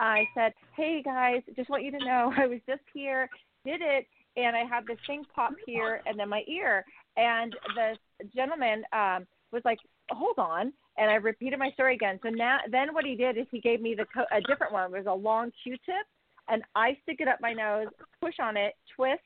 I 0.01 0.25
said, 0.35 0.53
Hey 0.77 1.03
guys, 1.03 1.43
just 1.57 1.71
want 1.71 1.85
you 1.85 1.91
to 1.93 2.05
know 2.05 2.33
I 2.37 2.47
was 2.47 2.61
just 2.67 2.83
here, 2.93 3.29
did 3.65 3.81
it 3.81 4.07
and 4.35 4.57
I 4.57 4.65
had 4.65 4.87
this 4.87 4.99
thing 5.07 5.25
pop 5.35 5.53
here 5.67 6.01
and 6.07 6.19
then 6.19 6.29
my 6.29 6.43
ear 6.49 6.85
and 7.17 7.55
the 7.75 7.97
gentleman 8.35 8.85
um 8.93 9.27
was 9.53 9.63
like, 9.65 9.79
Hold 10.11 10.39
on 10.39 10.73
and 10.99 11.11
I 11.11 11.15
repeated 11.15 11.59
my 11.59 11.71
story 11.71 11.95
again. 11.95 12.19
So 12.23 12.29
now, 12.29 12.59
then 12.71 12.93
what 12.93 13.05
he 13.05 13.17
did 13.17 13.39
is 13.39 13.47
he 13.51 13.61
gave 13.61 13.81
me 13.81 13.95
the 13.95 14.07
co- 14.15 14.27
a 14.37 14.41
different 14.43 14.73
one. 14.73 14.85
It 14.85 14.99
was 14.99 15.07
a 15.07 15.15
long 15.15 15.51
Q-tip, 15.63 16.07
and 16.49 16.63
I 16.75 16.97
stick 17.03 17.17
it 17.21 17.29
up 17.29 17.39
my 17.41 17.53
nose, 17.53 17.87
push 18.21 18.35
on 18.41 18.57
it, 18.57 18.75
twist, 18.95 19.23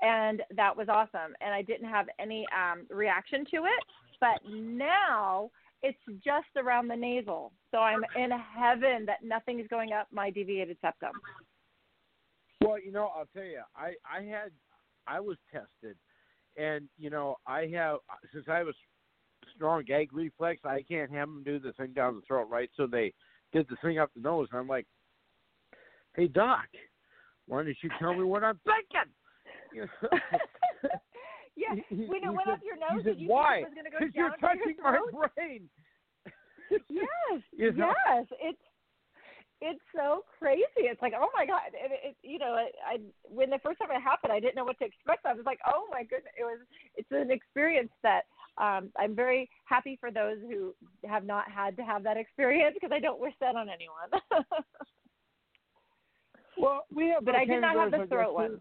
and 0.00 0.42
that 0.56 0.76
was 0.76 0.88
awesome. 0.88 1.34
And 1.40 1.52
I 1.52 1.62
didn't 1.62 1.88
have 1.88 2.06
any 2.20 2.46
um, 2.56 2.86
reaction 2.90 3.44
to 3.50 3.56
it. 3.64 3.84
But 4.20 4.40
now 4.50 5.50
it's 5.82 5.98
just 6.24 6.48
around 6.56 6.88
the 6.88 6.96
nasal, 6.96 7.52
so 7.70 7.78
I'm 7.78 8.04
in 8.16 8.30
heaven 8.30 9.06
that 9.06 9.18
nothing 9.22 9.60
is 9.60 9.66
going 9.68 9.92
up 9.92 10.08
my 10.12 10.30
deviated 10.30 10.76
septum. 10.80 11.12
Well, 12.60 12.80
you 12.80 12.90
know, 12.90 13.10
I'll 13.16 13.28
tell 13.34 13.44
you, 13.44 13.62
I 13.76 13.94
I 14.04 14.22
had 14.22 14.50
I 15.06 15.20
was 15.20 15.36
tested, 15.52 15.96
and 16.56 16.88
you 16.98 17.10
know, 17.10 17.36
I 17.46 17.70
have 17.74 17.98
since 18.32 18.46
I 18.48 18.62
was 18.62 18.74
strong 19.54 19.84
gag 19.84 20.12
reflex. 20.12 20.60
I 20.64 20.82
can't 20.82 21.10
have 21.12 21.28
them 21.28 21.42
do 21.44 21.58
the 21.58 21.72
thing 21.72 21.92
down 21.92 22.16
the 22.16 22.22
throat, 22.26 22.48
right? 22.50 22.70
So 22.76 22.86
they 22.86 23.14
did 23.52 23.66
the 23.68 23.76
thing 23.82 23.98
up 23.98 24.10
the 24.14 24.20
nose, 24.20 24.48
and 24.50 24.60
I'm 24.60 24.68
like, 24.68 24.86
"Hey, 26.16 26.26
doc, 26.26 26.66
why 27.46 27.62
don't 27.62 27.76
you 27.82 27.90
tell 28.00 28.14
me 28.14 28.24
what 28.24 28.42
I'm 28.42 28.60
thinking?" 28.64 29.12
You 29.72 29.86
know? 30.02 30.18
yeah, 31.58 31.74
He- 31.90 32.06
when 32.06 32.22
it 32.22 32.30
went 32.30 32.46
said- 32.46 32.54
up 32.54 32.60
your 32.62 32.78
nose, 32.78 33.02
said, 33.02 33.18
did 33.18 33.20
you 33.20 33.28
"Why? 33.28 33.64
think 33.66 33.66
it 33.66 33.68
was 33.68 33.74
going 33.74 33.90
to 33.90 33.90
go 33.90 33.98
down 33.98 34.12
you're 34.14 34.30
to 34.30 34.38
your 34.38 34.48
touching 34.54 34.78
my 34.78 35.28
brain." 35.34 35.62
yes, 36.88 37.42
You 37.52 37.72
know? 37.72 37.92
yes, 38.06 38.26
it's 38.40 38.64
it's 39.60 39.80
so 39.92 40.22
crazy. 40.38 40.86
It's 40.86 41.02
like, 41.02 41.14
oh 41.18 41.30
my 41.34 41.44
god, 41.44 41.74
it, 41.74 41.90
it 42.04 42.16
you 42.22 42.38
know, 42.38 42.54
I, 42.54 42.70
I 42.86 42.98
when 43.24 43.50
the 43.50 43.58
first 43.58 43.80
time 43.80 43.90
it 43.90 44.00
happened, 44.00 44.32
I 44.32 44.38
didn't 44.38 44.54
know 44.54 44.64
what 44.64 44.78
to 44.78 44.84
expect. 44.84 45.26
I 45.26 45.34
was 45.34 45.44
like, 45.46 45.58
oh 45.66 45.86
my 45.90 46.02
goodness, 46.04 46.32
it 46.38 46.44
was 46.44 46.60
it's 46.94 47.10
an 47.10 47.30
experience 47.32 47.90
that 48.04 48.22
um 48.58 48.92
I'm 48.96 49.14
very 49.16 49.50
happy 49.64 49.96
for 49.98 50.10
those 50.12 50.38
who 50.42 50.74
have 51.08 51.24
not 51.24 51.50
had 51.50 51.76
to 51.78 51.82
have 51.82 52.04
that 52.04 52.16
experience 52.16 52.74
because 52.78 52.92
I 52.94 53.00
don't 53.00 53.18
wish 53.20 53.34
that 53.40 53.56
on 53.56 53.68
anyone. 53.68 54.10
Well, 56.60 56.84
we 56.92 57.08
have. 57.10 57.24
but 57.24 57.36
I 57.36 57.44
did 57.44 57.60
not 57.60 57.76
have 57.76 57.92
the 57.92 58.06
throat 58.08 58.34
one. 58.34 58.60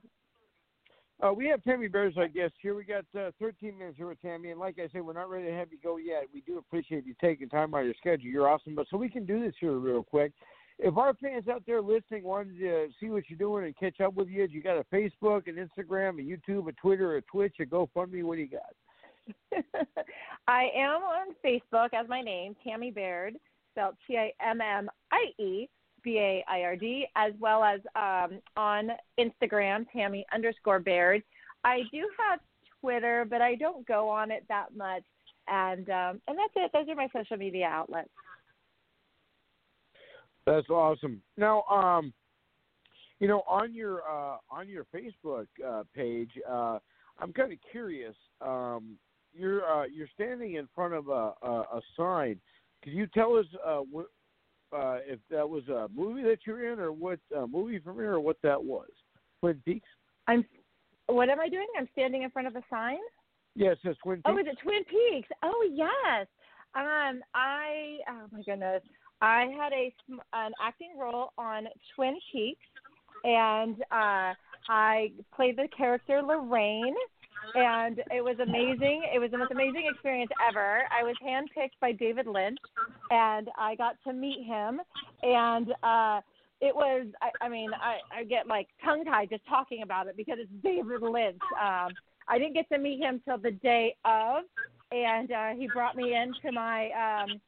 Uh, 1.26 1.34
we 1.34 1.48
have 1.48 1.64
Tammy 1.64 1.88
Bears, 1.88 2.14
I 2.18 2.28
guess. 2.28 2.52
Here 2.62 2.76
we 2.76 2.84
got 2.84 3.06
uh, 3.20 3.32
13 3.40 3.78
minutes 3.78 3.98
here 3.98 4.08
with 4.08 4.22
Tammy, 4.22 4.52
and 4.52 4.60
like 4.60 4.78
I 4.78 4.88
said, 4.92 5.02
we're 5.02 5.14
not 5.14 5.30
ready 5.30 5.48
to 5.48 5.54
have 5.54 5.72
you 5.72 5.80
go 5.84 5.98
yet. 5.98 6.26
We 6.32 6.42
do 6.42 6.60
appreciate 6.60 7.08
you 7.08 7.16
taking 7.20 7.50
time 7.50 7.74
out 7.74 7.80
of 7.80 7.86
your 7.86 7.96
schedule. 7.96 8.30
You're 8.30 8.48
awesome, 8.48 8.76
but 8.76 8.86
so 8.92 8.98
we 8.98 9.10
can 9.10 9.26
do 9.26 9.44
this 9.44 9.56
here 9.60 9.74
real 9.74 10.04
quick. 10.04 10.32
If 10.78 10.96
our 10.96 11.16
fans 11.16 11.48
out 11.48 11.64
there 11.66 11.82
listening 11.82 12.24
wanted 12.24 12.60
to 12.60 12.90
see 13.00 13.10
what 13.10 13.24
you're 13.30 13.40
doing 13.40 13.66
and 13.66 13.76
catch 13.76 14.00
up 14.00 14.14
with 14.14 14.28
you, 14.28 14.48
you 14.48 14.62
got 14.62 14.78
a 14.78 14.84
Facebook, 14.94 15.48
an 15.48 15.56
Instagram, 15.56 16.20
a 16.20 16.52
YouTube, 16.52 16.68
a 16.68 16.72
Twitter, 16.74 17.18
a 17.18 17.22
Twitch, 17.24 17.56
a 17.60 17.66
GoFundMe. 17.66 18.24
What 18.24 18.36
do 18.36 18.42
you 18.42 18.50
got? 18.50 19.66
I 20.48 20.68
am 20.76 21.02
on 21.02 21.36
Facebook 21.44 21.90
as 21.94 22.08
my 22.08 22.22
name, 22.22 22.56
Timmie 22.64 22.92
Baird, 22.92 23.38
spelled 23.72 23.96
T 24.06 24.18
I 24.18 24.32
M 24.40 24.62
M 24.62 24.88
I 25.12 25.42
E 25.42 25.68
B 26.08 26.18
A 26.20 26.42
I 26.48 26.62
R 26.62 26.78
D, 26.78 27.06
as 27.18 27.34
well 27.38 27.66
as 27.66 27.82
um, 27.98 28.40
on 28.56 28.92
Instagram, 29.20 29.86
Timmie 29.94 30.26
underscore 30.34 30.80
Baird. 30.80 31.22
I 31.66 31.82
do 31.92 32.08
have 32.18 32.40
Twitter, 32.80 33.26
but 33.30 33.42
I 33.42 33.56
don't 33.56 33.86
go 33.86 34.08
on 34.08 34.32
it 34.32 34.46
that 34.48 34.68
much, 34.74 35.04
and 35.50 35.90
um, 35.90 36.22
and 36.30 36.38
that's 36.38 36.54
it. 36.56 36.72
Those 36.74 36.88
are 36.88 36.96
my 36.96 37.10
social 37.14 37.36
media 37.36 37.66
outlets. 37.66 38.08
That's 40.46 40.70
awesome. 40.70 41.22
Now, 41.36 41.64
um, 41.64 42.14
you 43.20 43.28
know, 43.28 43.44
on 43.46 43.74
your 43.74 44.00
uh, 44.10 44.38
on 44.50 44.70
your 44.70 44.86
Facebook 44.96 45.48
uh, 45.68 45.84
page, 45.94 46.32
uh, 46.50 46.80
I'm 47.20 47.34
kind 47.34 47.52
of 47.52 47.58
curious. 47.70 48.16
Um, 48.40 48.96
you're 49.34 49.66
uh, 49.70 49.88
you're 49.94 50.08
standing 50.16 50.56
in 50.56 50.70
front 50.74 50.94
of 50.94 51.10
a, 51.10 51.34
a, 51.44 51.52
a 51.74 51.82
sign. 51.98 52.40
Could 52.82 52.94
you 52.94 53.08
tell 53.08 53.36
us 53.36 53.46
uh, 53.66 53.80
what, 53.92 54.06
uh, 54.74 54.98
if 55.06 55.20
that 55.30 55.48
was 55.48 55.68
a 55.68 55.88
movie 55.96 56.24
that 56.24 56.40
you're 56.46 56.72
in, 56.72 56.80
or 56.80 56.92
what 56.92 57.20
uh, 57.36 57.46
movie 57.48 57.80
from 57.80 57.96
here, 57.96 58.14
or 58.14 58.20
what 58.20 58.38
that 58.44 58.62
was? 58.62 58.90
Twin 59.40 59.62
Peaks. 59.66 59.88
I'm. 60.28 60.46
What 61.08 61.30
am 61.30 61.40
I 61.40 61.48
doing? 61.48 61.68
I'm 61.78 61.88
standing 61.94 62.24
in 62.24 62.30
front 62.32 62.48
of 62.48 62.56
a 62.56 62.64
sign. 62.70 62.98
Yes, 63.56 63.78
it 63.84 63.88
says 63.88 63.96
Twin 64.04 64.18
Peaks. 64.18 64.26
Oh, 64.28 64.38
is 64.38 64.46
it 64.46 64.58
Twin 64.62 64.84
Peaks? 64.84 65.30
Oh, 65.44 65.70
yes. 65.74 66.28
Um, 66.76 67.22
I 67.34 67.98
oh 68.10 68.28
my 68.32 68.44
goodness, 68.44 68.84
I 69.22 69.46
had 69.58 69.74
a 69.74 69.92
an 70.34 70.52
acting 70.64 70.96
role 71.00 71.32
on 71.38 71.66
Twin 71.96 72.18
Peaks, 72.32 72.60
and 73.24 73.82
uh, 73.92 74.34
I 74.70 75.12
played 75.36 75.58
the 75.58 75.68
character 75.76 76.22
Lorraine, 76.22 76.94
and 77.56 78.00
it 78.12 78.24
was 78.24 78.38
amazing. 78.40 79.04
It 79.14 79.20
was 79.20 79.32
the 79.32 79.38
most 79.38 79.52
amazing 79.52 79.90
experience 79.92 80.32
ever. 80.48 80.84
I 80.92 81.04
was 81.04 81.16
handpicked 81.26 81.80
by 81.82 81.92
David 81.92 82.28
Lynch, 82.28 82.58
and 83.12 83.50
I 83.58 83.76
got 83.76 83.96
to 84.06 84.14
meet 84.14 84.46
him, 84.46 84.82
and. 85.24 85.74
uh 85.84 86.22
it 86.60 86.76
was 86.76 87.06
I, 87.22 87.46
I 87.46 87.50
mean 87.50 87.70
I, 87.74 88.22
I 88.22 88.24
get 88.24 88.48
like 88.48 88.68
tongue 88.84 89.06
tied 89.06 89.30
just 89.30 89.46
talking 89.48 89.84
about 89.84 90.08
it 90.08 90.18
because 90.18 90.38
it's 90.40 90.52
David 90.64 91.04
Lynch. 91.04 91.38
Um 91.62 91.90
I 92.28 92.40
didn't 92.40 92.56
get 92.56 92.68
to 92.70 92.80
meet 92.80 93.00
him 93.00 93.22
till 93.26 93.38
the 93.38 93.52
day 93.52 93.96
of 94.06 94.44
and 94.92 95.32
uh 95.32 95.50
he 95.56 95.68
brought 95.68 95.96
me 95.96 96.16
into 96.16 96.52
my 96.52 96.90
um 96.92 97.40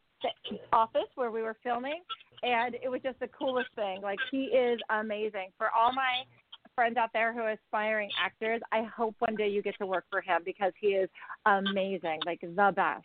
office 0.73 1.09
where 1.15 1.31
we 1.31 1.41
were 1.41 1.57
filming 1.63 2.01
and 2.43 2.75
it 2.75 2.89
was 2.89 3.01
just 3.01 3.19
the 3.19 3.27
coolest 3.27 3.69
thing. 3.75 4.01
Like 4.01 4.19
he 4.31 4.43
is 4.45 4.79
amazing. 4.89 5.49
For 5.57 5.69
all 5.75 5.91
my 5.93 6.23
friends 6.79 6.95
out 6.95 7.09
there 7.11 7.33
who 7.33 7.41
are 7.41 7.51
aspiring 7.51 8.09
actors, 8.17 8.61
I 8.71 8.83
hope 8.83 9.13
one 9.19 9.35
day 9.35 9.49
you 9.49 9.61
get 9.61 9.75
to 9.79 9.85
work 9.85 10.05
for 10.09 10.21
him 10.21 10.43
because 10.45 10.71
he 10.79 10.87
is 10.87 11.09
amazing, 11.45 12.19
like 12.25 12.39
the 12.39 12.71
best. 12.73 13.03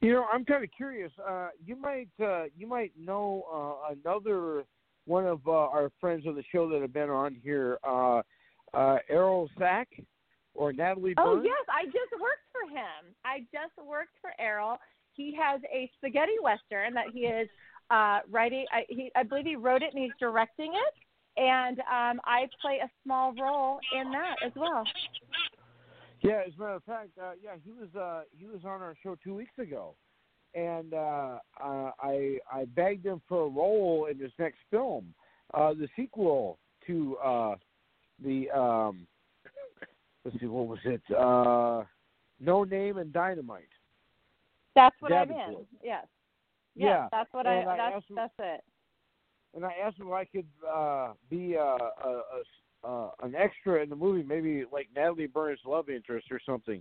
You 0.00 0.14
know, 0.14 0.24
I'm 0.32 0.44
kind 0.44 0.64
of 0.64 0.70
curious. 0.76 1.12
Uh, 1.24 1.50
you 1.64 1.76
might 1.76 2.08
uh, 2.20 2.46
you 2.58 2.66
might 2.66 2.90
know 2.98 3.44
uh, 3.54 3.94
another 3.94 4.64
one 5.06 5.26
of 5.28 5.46
uh, 5.46 5.52
our 5.52 5.92
friends 6.00 6.26
of 6.26 6.34
the 6.34 6.42
show 6.50 6.68
that 6.70 6.80
have 6.80 6.92
been 6.92 7.08
on 7.08 7.36
here, 7.40 7.78
uh, 7.86 8.22
uh, 8.74 8.96
Errol 9.08 9.48
Sack 9.56 9.86
or 10.54 10.72
Natalie 10.72 11.14
Oh 11.18 11.40
yes, 11.40 11.64
I 11.68 11.84
just 11.84 12.20
worked 12.20 12.48
for 12.50 12.68
him. 12.76 13.14
I 13.24 13.46
just 13.52 13.86
worked 13.86 14.14
for 14.20 14.32
Errol. 14.40 14.76
He 15.12 15.36
has 15.40 15.60
a 15.72 15.88
spaghetti 15.98 16.32
western 16.42 16.94
that 16.94 17.10
he 17.14 17.20
is 17.26 17.48
uh, 17.90 18.20
writing. 18.28 18.64
I, 18.72 18.86
he, 18.88 19.12
I 19.14 19.22
believe 19.22 19.46
he 19.46 19.54
wrote 19.54 19.82
it 19.82 19.94
and 19.94 20.02
he's 20.02 20.12
directing 20.18 20.72
it. 20.74 20.94
And 21.36 21.78
um, 21.80 22.20
I 22.24 22.48
play 22.60 22.78
a 22.82 22.90
small 23.04 23.32
role 23.40 23.78
in 23.98 24.10
that 24.12 24.36
as 24.44 24.52
well. 24.56 24.84
Yeah, 26.22 26.42
as 26.46 26.52
a 26.56 26.60
matter 26.60 26.74
of 26.74 26.84
fact, 26.84 27.10
uh, 27.20 27.32
yeah, 27.42 27.52
he 27.64 27.72
was 27.72 27.88
uh, 27.98 28.22
he 28.36 28.46
was 28.46 28.60
on 28.64 28.82
our 28.82 28.94
show 29.02 29.16
two 29.22 29.34
weeks 29.34 29.58
ago, 29.58 29.94
and 30.54 30.92
uh, 30.92 31.38
uh, 31.62 31.90
I 31.98 32.38
I 32.52 32.66
begged 32.76 33.06
him 33.06 33.22
for 33.26 33.46
a 33.46 33.48
role 33.48 34.08
in 34.10 34.18
his 34.18 34.32
next 34.38 34.58
film, 34.70 35.14
uh, 35.54 35.72
the 35.72 35.88
sequel 35.96 36.58
to 36.86 37.16
uh, 37.24 37.54
the 38.22 38.50
um, 38.50 39.06
let's 40.24 40.38
see, 40.40 40.46
what 40.46 40.66
was 40.66 40.78
it? 40.84 41.02
Uh, 41.16 41.84
no 42.38 42.64
Name 42.64 42.98
and 42.98 43.12
Dynamite. 43.12 43.64
That's 44.74 44.96
what 45.00 45.12
I'm 45.12 45.30
in. 45.30 45.36
Davenport. 45.36 45.66
Yes. 45.82 46.06
Yeah, 46.74 46.86
Yes, 46.86 47.08
that's 47.10 47.32
what 47.32 47.46
and 47.46 47.68
I. 47.68 47.72
I 47.72 47.76
That's 47.76 47.94
asked 47.96 48.14
that's 48.14 48.34
it. 48.38 48.64
And 49.54 49.64
I 49.64 49.72
asked 49.84 49.98
him 49.98 50.06
if 50.08 50.12
I 50.12 50.24
could 50.24 50.46
uh, 50.68 51.12
be 51.28 51.56
uh, 51.56 51.78
a, 52.04 52.22
a, 52.84 52.88
uh, 52.88 53.10
an 53.22 53.34
extra 53.34 53.82
in 53.82 53.90
the 53.90 53.96
movie, 53.96 54.22
maybe 54.22 54.64
like 54.72 54.88
Natalie 54.94 55.26
Burn's 55.26 55.60
love 55.66 55.88
interest 55.88 56.28
or 56.30 56.40
something. 56.46 56.76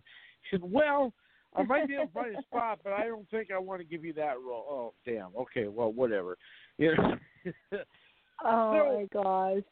He 0.50 0.50
said, 0.58 0.62
"Well, 0.64 1.12
I 1.56 1.64
might 1.64 1.88
be 1.88 1.96
able 1.96 2.08
to 2.08 2.14
find 2.14 2.36
a 2.38 2.42
spot, 2.44 2.80
but 2.84 2.94
I 2.94 3.06
don't 3.06 3.30
think 3.30 3.50
I 3.52 3.58
want 3.58 3.82
to 3.82 3.86
give 3.86 4.06
you 4.06 4.14
that 4.14 4.36
role." 4.40 4.66
Oh, 4.70 4.94
damn. 5.06 5.30
Okay, 5.36 5.68
well, 5.68 5.92
whatever. 5.92 6.38
You 6.78 6.96
know. 6.96 7.16
Oh 8.46 8.74
So- 8.74 9.00
my 9.00 9.08
gosh. 9.22 9.64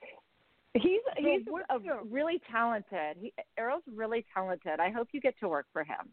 He's 0.74 1.00
So 1.06 1.12
he's 1.24 1.42
a, 1.48 1.80
the- 1.80 2.00
really 2.10 2.42
talented. 2.52 3.16
He, 3.20 3.34
Errol's 3.58 3.84
really 3.96 4.26
talented. 4.34 4.80
I 4.80 4.92
hope 4.92 5.08
you 5.14 5.22
get 5.22 5.40
to 5.40 5.48
work 5.48 5.66
for 5.72 5.84
him. 5.84 6.10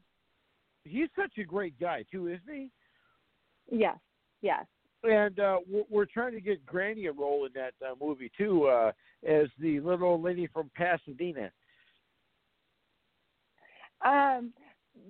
He's 0.84 1.08
such 1.18 1.32
a 1.38 1.44
great 1.44 1.78
guy 1.80 2.04
too, 2.10 2.28
isn't 2.28 2.42
he? 2.54 2.70
Yes, 3.70 3.98
yes. 4.40 4.64
And 5.04 5.38
uh, 5.38 5.58
we're, 5.90 6.06
trying 6.06 6.32
to 6.32 6.40
get 6.40 6.64
Granny 6.64 7.06
a 7.06 7.12
role 7.12 7.46
in 7.46 7.52
that 7.54 7.74
uh, 7.86 7.94
movie 8.00 8.30
too, 8.38 8.64
uh, 8.64 8.92
as 9.28 9.48
the 9.60 9.80
little 9.80 10.08
old 10.08 10.22
lady 10.22 10.46
from 10.46 10.70
Pasadena. 10.74 11.50
Um, 14.04 14.52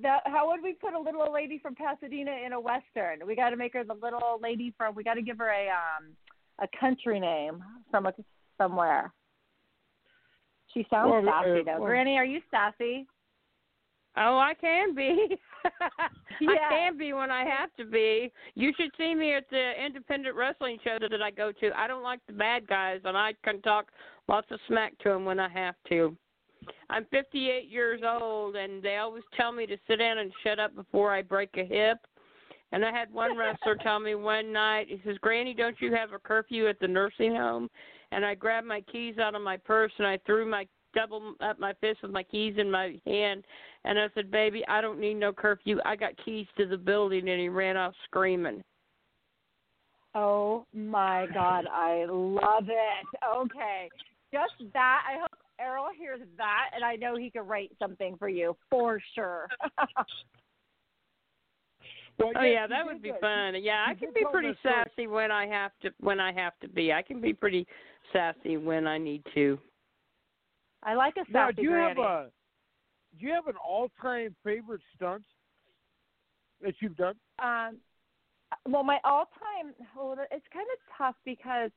the, 0.03 0.17
how 0.25 0.51
would 0.51 0.63
we 0.63 0.73
put 0.73 0.95
a 0.95 0.99
little 0.99 1.23
old 1.23 1.35
lady 1.35 1.59
from 1.59 1.75
Pasadena 1.75 2.33
in 2.45 2.53
a 2.53 2.61
western? 2.61 3.27
We 3.27 3.37
got 3.37 3.51
to 3.51 3.57
make 3.57 3.75
her 3.75 3.85
the 3.85 3.95
little 3.95 4.21
old 4.23 4.43
lady 4.43 4.75
from. 4.77 4.95
We 4.95 5.05
got 5.05 5.15
to 5.15 5.23
give 5.23 5.39
her 5.39 5.51
a 5.51 5.69
um 5.69 6.13
a 6.61 6.69
country 6.79 7.21
name 7.21 7.63
from 7.91 8.07
a, 8.07 8.13
somewhere. 8.59 9.13
She 10.73 10.87
sounds 10.91 11.11
Well, 11.11 11.29
uh, 11.29 11.43
sassy 11.43 11.63
though. 11.65 11.79
well- 11.79 11.87
Granny, 11.87 12.17
are 12.17 12.25
you 12.25 12.41
sassy? 12.51 13.07
Oh, 14.17 14.39
I 14.39 14.55
can 14.55 14.95
be. 14.95 15.37
I 15.81 16.57
can 16.71 16.97
be 16.97 17.13
when 17.13 17.31
I 17.31 17.45
have 17.45 17.75
to 17.77 17.85
be. 17.85 18.31
You 18.55 18.73
should 18.79 18.91
see 18.97 19.15
me 19.15 19.35
at 19.35 19.49
the 19.51 19.73
independent 19.85 20.37
wrestling 20.37 20.79
show 20.85 20.99
that 21.01 21.23
I 21.23 21.31
go 21.31 21.51
to. 21.53 21.71
I 21.77 21.89
don't 21.89 22.03
like 22.03 22.21
the 22.27 22.33
bad 22.33 22.69
guys, 22.69 23.01
and 23.05 23.17
I 23.17 23.35
can 23.43 23.61
talk 23.63 23.87
lots 24.29 24.47
of 24.51 24.61
smack 24.69 24.97
to 24.99 25.09
them 25.09 25.25
when 25.25 25.41
I 25.41 25.49
have 25.49 25.75
to. 25.89 26.17
I'm 26.91 27.07
58 27.11 27.69
years 27.69 28.03
old, 28.05 28.57
and 28.57 28.83
they 28.83 28.97
always 28.99 29.25
tell 29.37 29.53
me 29.53 29.67
to 29.67 29.77
sit 29.89 29.99
down 29.99 30.19
and 30.19 30.33
shut 30.43 30.59
up 30.59 30.75
before 30.77 31.13
I 31.13 31.23
break 31.23 31.51
a 31.57 31.65
hip. 31.65 31.99
And 32.73 32.85
I 32.85 32.91
had 32.91 33.13
one 33.13 33.37
wrestler 33.37 33.77
tell 33.77 34.01
me 34.01 34.15
one 34.15 34.53
night, 34.53 34.87
he 34.89 35.01
says, 35.05 35.17
Granny, 35.21 35.55
don't 35.55 35.81
you 35.81 35.95
have 35.95 36.13
a 36.13 36.19
curfew 36.19 36.69
at 36.69 36.79
the 36.81 36.89
nursing 36.89 37.35
home? 37.35 37.69
And 38.11 38.25
I 38.25 38.35
grabbed 38.35 38.67
my 38.67 38.81
keys 38.81 39.19
out 39.19 39.35
of 39.35 39.43
my 39.43 39.57
purse 39.57 39.93
and 39.99 40.07
I 40.07 40.19
threw 40.27 40.45
my 40.45 40.67
double 40.95 41.35
up 41.41 41.59
my 41.59 41.73
fist 41.81 42.01
with 42.03 42.11
my 42.11 42.23
keys 42.23 42.55
in 42.59 42.71
my 42.71 42.99
hand. 43.07 43.45
And 43.85 43.99
I 43.99 44.07
said, 44.15 44.31
Baby, 44.31 44.65
I 44.69 44.81
don't 44.81 45.01
need 45.01 45.15
no 45.15 45.33
curfew. 45.33 45.79
I 45.85 45.97
got 45.97 46.13
keys 46.25 46.47
to 46.59 46.67
the 46.67 46.77
building. 46.77 47.29
And 47.29 47.41
he 47.41 47.49
ran 47.49 47.77
off 47.77 47.95
screaming. 48.05 48.63
Oh 50.15 50.65
my 50.73 51.27
God, 51.35 51.67
I 51.73 52.05
love 52.09 52.69
it. 52.69 53.19
Okay, 53.37 53.91
just 54.33 54.73
that. 54.73 55.03
I 55.09 55.21
hope 55.21 55.31
Errol 55.61 55.89
hears 55.99 56.21
that, 56.37 56.71
and 56.75 56.85
I 56.85 56.95
know 56.95 57.17
he 57.17 57.31
could 57.31 57.49
write 57.49 57.73
something 57.81 58.17
for 58.17 58.29
you 58.29 58.57
for 58.71 59.01
sure. 59.15 59.49
Well, 62.19 62.31
Oh 62.37 62.43
yeah, 62.43 62.53
yeah, 62.53 62.67
that 62.69 62.87
would 62.87 63.03
be 63.03 63.11
that. 63.11 63.21
fun. 63.21 63.63
Yeah, 63.63 63.85
I 63.89 63.95
can 63.95 64.11
be 64.15 64.25
pretty 64.31 64.51
that 64.51 64.59
story. 64.61 64.75
sassy 64.87 65.07
when 65.09 65.33
I 65.33 65.47
have 65.49 65.73
to 65.83 65.91
when 65.99 66.21
I 66.21 66.33
have 66.33 66.53
to 66.61 66.69
be. 66.69 66.93
I 66.93 67.03
can 67.03 67.21
be 67.21 67.33
pretty 67.33 67.67
sassy 68.13 68.57
when 68.57 68.87
I 68.87 68.99
need 68.99 69.25
to. 69.35 69.59
I 70.85 70.95
like 70.95 71.15
a 71.17 71.25
Now, 71.33 71.51
do 71.51 71.63
you 71.63 71.71
granny. 71.71 72.01
have 72.03 72.11
a 72.11 72.31
do 73.19 73.27
you 73.27 73.33
have 73.33 73.47
an 73.47 73.55
all-time 73.57 74.35
favorite 74.45 74.81
stunt 74.97 75.23
that 76.61 76.75
you've 76.81 76.97
done? 76.97 77.15
Um, 77.39 77.77
well, 78.69 78.83
my 78.83 78.99
all-time, 79.05 79.73
well, 79.97 80.17
it's 80.33 80.45
kind 80.53 80.67
of 80.73 80.97
tough 80.99 81.15
because 81.25 81.71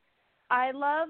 I 0.49 0.71
love 0.71 1.09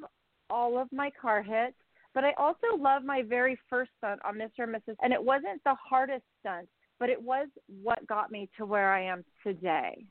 all 0.49 0.77
of 0.77 0.89
my 0.91 1.09
car 1.21 1.41
hits, 1.41 1.77
but 2.13 2.25
I 2.25 2.33
also 2.37 2.75
love 2.77 3.03
my 3.03 3.21
very 3.21 3.57
first 3.69 3.91
stunt 3.97 4.19
on 4.25 4.35
Mr. 4.35 4.63
and 4.63 4.75
Mrs. 4.75 4.95
And 5.01 5.13
it 5.13 5.23
wasn't 5.23 5.63
the 5.63 5.75
hardest 5.75 6.23
stunt, 6.41 6.67
but 6.99 7.09
it 7.09 7.21
was 7.21 7.47
what 7.83 8.05
got 8.07 8.31
me 8.31 8.49
to 8.57 8.65
where 8.65 8.91
I 8.93 9.03
am 9.03 9.23
today. 9.43 10.05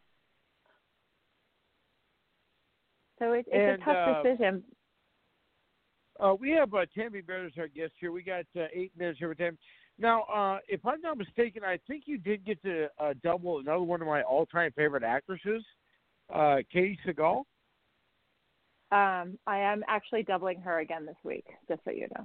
So 3.18 3.32
it, 3.32 3.46
it's 3.48 3.80
And, 3.80 3.82
a 3.82 3.84
tough 3.84 4.16
uh, 4.16 4.22
decision. 4.22 4.62
Uh, 6.18 6.34
we 6.38 6.50
have 6.52 6.72
uh, 6.74 6.86
Tammy 6.96 7.20
Bear 7.20 7.46
as 7.46 7.52
our 7.58 7.68
guest 7.68 7.92
here. 8.00 8.12
We 8.12 8.22
got 8.22 8.44
uh, 8.58 8.66
eight 8.72 8.92
minutes 8.96 9.20
every 9.22 9.36
time. 9.36 9.58
Now, 9.98 10.22
uh, 10.24 10.58
if 10.68 10.84
I'm 10.84 11.00
not 11.00 11.18
mistaken, 11.18 11.62
I 11.64 11.78
think 11.86 12.04
you 12.06 12.18
did 12.18 12.44
get 12.44 12.62
to 12.62 12.88
uh, 12.98 13.14
double 13.22 13.58
another 13.58 13.82
one 13.82 14.02
of 14.02 14.06
my 14.06 14.22
all-time 14.22 14.72
favorite 14.76 15.02
actresses, 15.02 15.64
uh, 16.32 16.58
Katey 16.74 16.98
Sagal. 17.06 17.44
Um, 18.92 19.38
I 19.46 19.58
am 19.58 19.82
actually 19.88 20.22
doubling 20.22 20.60
her 20.60 20.80
again 20.80 21.06
this 21.06 21.16
week, 21.24 21.44
just 21.68 21.82
so 21.84 21.90
you 21.90 22.06
know. 22.16 22.24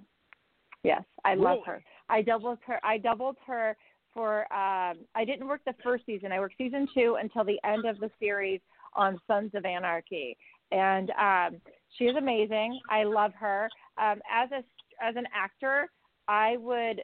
Yes, 0.84 1.04
I 1.26 1.36
love 1.36 1.60
Really? 1.60 1.62
her. 1.66 1.84
I 2.10 2.22
doubled 2.22 2.60
her. 2.68 2.80
I 2.84 2.98
doubled 2.98 3.38
her 3.46 3.76
for. 4.14 4.42
Um, 4.54 5.00
I 5.16 5.26
didn't 5.26 5.48
work 5.48 5.62
the 5.66 5.74
first 5.84 6.06
season. 6.06 6.32
I 6.32 6.40
worked 6.40 6.58
season 6.58 6.88
two 6.94 7.18
until 7.20 7.44
the 7.44 7.60
end 7.64 7.86
of 7.86 8.00
the 8.00 8.12
series 8.20 8.62
on 8.94 9.20
Sons 9.28 9.52
of 9.56 9.66
Anarchy, 9.66 10.38
and 10.72 11.12
um, 11.12 11.62
she 11.98 12.06
is 12.06 12.16
amazing. 12.16 12.80
I 12.90 13.04
love 13.04 13.34
her. 13.40 13.70
Um, 14.02 14.22
as 14.32 14.50
a 14.52 14.64
as 15.04 15.16
an 15.16 15.26
actor, 15.36 15.90
I 16.28 16.58
would 16.58 17.02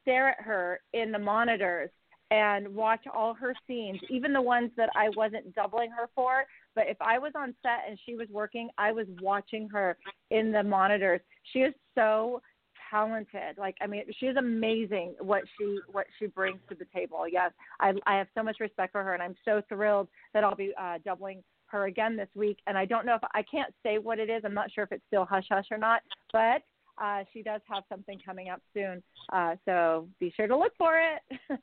stare 0.00 0.30
at 0.30 0.40
her 0.40 0.80
in 0.92 1.12
the 1.12 1.18
monitors 1.18 1.90
and 2.30 2.74
watch 2.74 3.04
all 3.12 3.34
her 3.34 3.54
scenes, 3.66 4.00
even 4.10 4.32
the 4.32 4.42
ones 4.42 4.70
that 4.76 4.88
I 4.96 5.10
wasn't 5.16 5.54
doubling 5.54 5.90
her 5.90 6.08
for. 6.14 6.44
But 6.74 6.86
if 6.88 6.96
I 7.00 7.18
was 7.18 7.32
on 7.36 7.54
set 7.62 7.88
and 7.88 7.98
she 8.04 8.16
was 8.16 8.28
working, 8.30 8.68
I 8.78 8.90
was 8.92 9.06
watching 9.20 9.68
her 9.68 9.96
in 10.30 10.50
the 10.50 10.62
monitors. 10.62 11.20
She 11.52 11.60
is 11.60 11.74
so 11.94 12.42
talented. 12.90 13.56
Like 13.58 13.76
I 13.80 13.86
mean, 13.86 14.04
she 14.18 14.26
is 14.26 14.36
amazing 14.36 15.14
what 15.20 15.42
she 15.58 15.78
what 15.90 16.06
she 16.18 16.26
brings 16.26 16.58
to 16.68 16.74
the 16.74 16.86
table. 16.94 17.28
Yes, 17.30 17.52
I 17.80 17.92
I 18.06 18.16
have 18.16 18.28
so 18.34 18.42
much 18.42 18.56
respect 18.60 18.92
for 18.92 19.02
her, 19.02 19.14
and 19.14 19.22
I'm 19.22 19.36
so 19.44 19.62
thrilled 19.68 20.08
that 20.34 20.44
I'll 20.44 20.56
be 20.56 20.72
uh, 20.80 20.98
doubling 21.04 21.42
her 21.66 21.86
again 21.86 22.16
this 22.16 22.28
week. 22.34 22.58
And 22.66 22.76
I 22.76 22.84
don't 22.84 23.06
know 23.06 23.14
if 23.14 23.22
I 23.34 23.42
can't 23.42 23.72
say 23.82 23.98
what 23.98 24.18
it 24.18 24.30
is. 24.30 24.42
I'm 24.44 24.54
not 24.54 24.72
sure 24.72 24.84
if 24.84 24.92
it's 24.92 25.04
still 25.06 25.24
hush 25.24 25.46
hush 25.50 25.66
or 25.70 25.78
not, 25.78 26.02
but. 26.32 26.62
Uh, 26.98 27.24
she 27.30 27.42
does 27.42 27.60
have 27.70 27.82
something 27.90 28.18
coming 28.24 28.48
up 28.48 28.62
soon, 28.72 29.02
uh, 29.30 29.54
so 29.66 30.08
be 30.18 30.32
sure 30.34 30.46
to 30.46 30.56
look 30.56 30.72
for 30.78 30.98
it. 30.98 31.38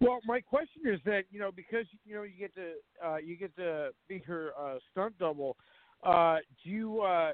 Well, 0.00 0.20
my 0.24 0.40
question 0.40 0.82
is 0.86 1.00
that 1.04 1.24
you 1.30 1.38
know 1.38 1.50
because 1.52 1.86
you 2.04 2.14
know 2.14 2.22
you 2.22 2.32
get 2.38 2.54
to 2.54 2.72
uh, 3.04 3.16
you 3.16 3.36
get 3.36 3.54
to 3.56 3.90
be 4.08 4.18
her 4.26 4.52
uh, 4.58 4.76
stunt 4.90 5.18
double. 5.18 5.56
Uh, 6.02 6.38
do 6.64 6.70
you 6.70 7.00
uh, 7.00 7.32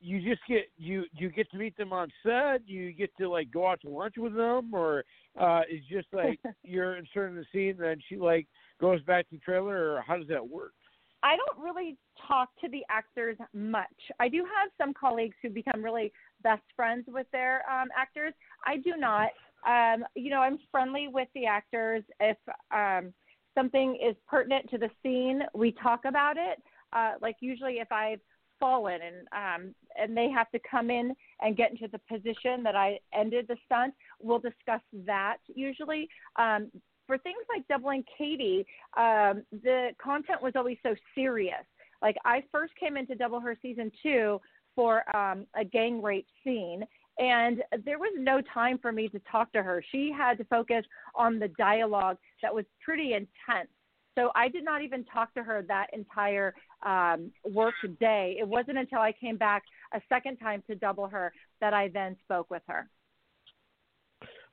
you 0.00 0.20
just 0.20 0.42
get 0.48 0.70
you 0.76 1.04
you 1.12 1.30
get 1.30 1.50
to 1.52 1.56
meet 1.56 1.76
them 1.76 1.92
on 1.92 2.10
set? 2.22 2.66
You 2.66 2.92
get 2.92 3.10
to 3.18 3.28
like 3.28 3.50
go 3.50 3.66
out 3.66 3.80
to 3.82 3.88
lunch 3.88 4.14
with 4.16 4.34
them, 4.34 4.74
or 4.74 5.04
uh, 5.40 5.62
it's 5.68 5.86
just 5.86 6.08
like 6.12 6.38
you're 6.62 6.96
inserting 6.96 7.36
the 7.36 7.44
scene 7.52 7.70
and 7.70 7.80
then 7.80 7.98
she 8.08 8.16
like 8.16 8.46
goes 8.80 9.02
back 9.02 9.28
to 9.30 9.38
trailer, 9.38 9.94
or 9.94 10.04
how 10.06 10.16
does 10.16 10.28
that 10.28 10.46
work? 10.46 10.72
I 11.22 11.36
don't 11.36 11.64
really 11.64 11.96
talk 12.26 12.48
to 12.60 12.68
the 12.68 12.82
actors 12.88 13.36
much. 13.52 13.86
I 14.20 14.28
do 14.28 14.38
have 14.38 14.70
some 14.78 14.94
colleagues 14.94 15.36
who 15.42 15.50
become 15.50 15.84
really 15.84 16.12
best 16.42 16.62
friends 16.76 17.04
with 17.08 17.26
their 17.32 17.68
um, 17.70 17.88
actors. 17.96 18.34
I 18.64 18.76
do 18.76 18.94
not. 18.96 19.30
Um, 19.66 20.04
you 20.14 20.30
know, 20.30 20.40
I'm 20.40 20.58
friendly 20.70 21.08
with 21.08 21.28
the 21.34 21.46
actors. 21.46 22.04
If 22.20 22.36
um, 22.70 23.12
something 23.56 23.98
is 24.00 24.14
pertinent 24.28 24.70
to 24.70 24.78
the 24.78 24.90
scene, 25.02 25.42
we 25.54 25.72
talk 25.72 26.04
about 26.04 26.36
it. 26.36 26.62
Uh, 26.92 27.14
like 27.20 27.36
usually, 27.40 27.74
if 27.74 27.90
I've 27.90 28.20
fallen 28.60 29.00
and 29.02 29.28
um, 29.32 29.74
and 30.00 30.16
they 30.16 30.30
have 30.30 30.50
to 30.50 30.60
come 30.68 30.90
in 30.90 31.14
and 31.40 31.56
get 31.56 31.70
into 31.70 31.88
the 31.88 32.00
position 32.10 32.62
that 32.62 32.76
I 32.76 32.98
ended 33.12 33.46
the 33.48 33.56
stunt, 33.66 33.94
we'll 34.20 34.38
discuss 34.38 34.80
that 35.04 35.38
usually. 35.48 36.08
Um, 36.36 36.70
for 37.08 37.18
things 37.18 37.42
like 37.52 37.66
doubling 37.66 38.04
Katie, 38.16 38.64
um, 38.96 39.42
the 39.50 39.88
content 40.00 40.40
was 40.40 40.52
always 40.54 40.76
so 40.84 40.94
serious. 41.16 41.64
Like 42.00 42.16
I 42.24 42.44
first 42.52 42.74
came 42.78 42.96
into 42.96 43.16
Double 43.16 43.40
Her 43.40 43.56
season 43.60 43.90
two 44.00 44.40
for 44.76 45.04
um, 45.16 45.46
a 45.56 45.64
gang 45.64 46.00
rape 46.00 46.26
scene, 46.44 46.84
and 47.18 47.64
there 47.84 47.98
was 47.98 48.12
no 48.16 48.40
time 48.54 48.78
for 48.78 48.92
me 48.92 49.08
to 49.08 49.20
talk 49.30 49.52
to 49.54 49.62
her. 49.62 49.82
She 49.90 50.12
had 50.16 50.38
to 50.38 50.44
focus 50.44 50.84
on 51.16 51.40
the 51.40 51.48
dialogue 51.58 52.18
that 52.42 52.54
was 52.54 52.64
pretty 52.84 53.14
intense. 53.14 53.70
So 54.16 54.30
I 54.34 54.48
did 54.48 54.64
not 54.64 54.82
even 54.82 55.04
talk 55.04 55.32
to 55.34 55.42
her 55.42 55.64
that 55.68 55.86
entire 55.92 56.54
um, 56.84 57.30
work 57.44 57.74
day. 58.00 58.36
It 58.38 58.46
wasn't 58.46 58.78
until 58.78 58.98
I 58.98 59.12
came 59.12 59.36
back 59.36 59.62
a 59.94 60.00
second 60.08 60.36
time 60.38 60.62
to 60.68 60.74
double 60.74 61.06
her 61.08 61.32
that 61.60 61.72
I 61.72 61.88
then 61.88 62.16
spoke 62.24 62.50
with 62.50 62.62
her. 62.68 62.88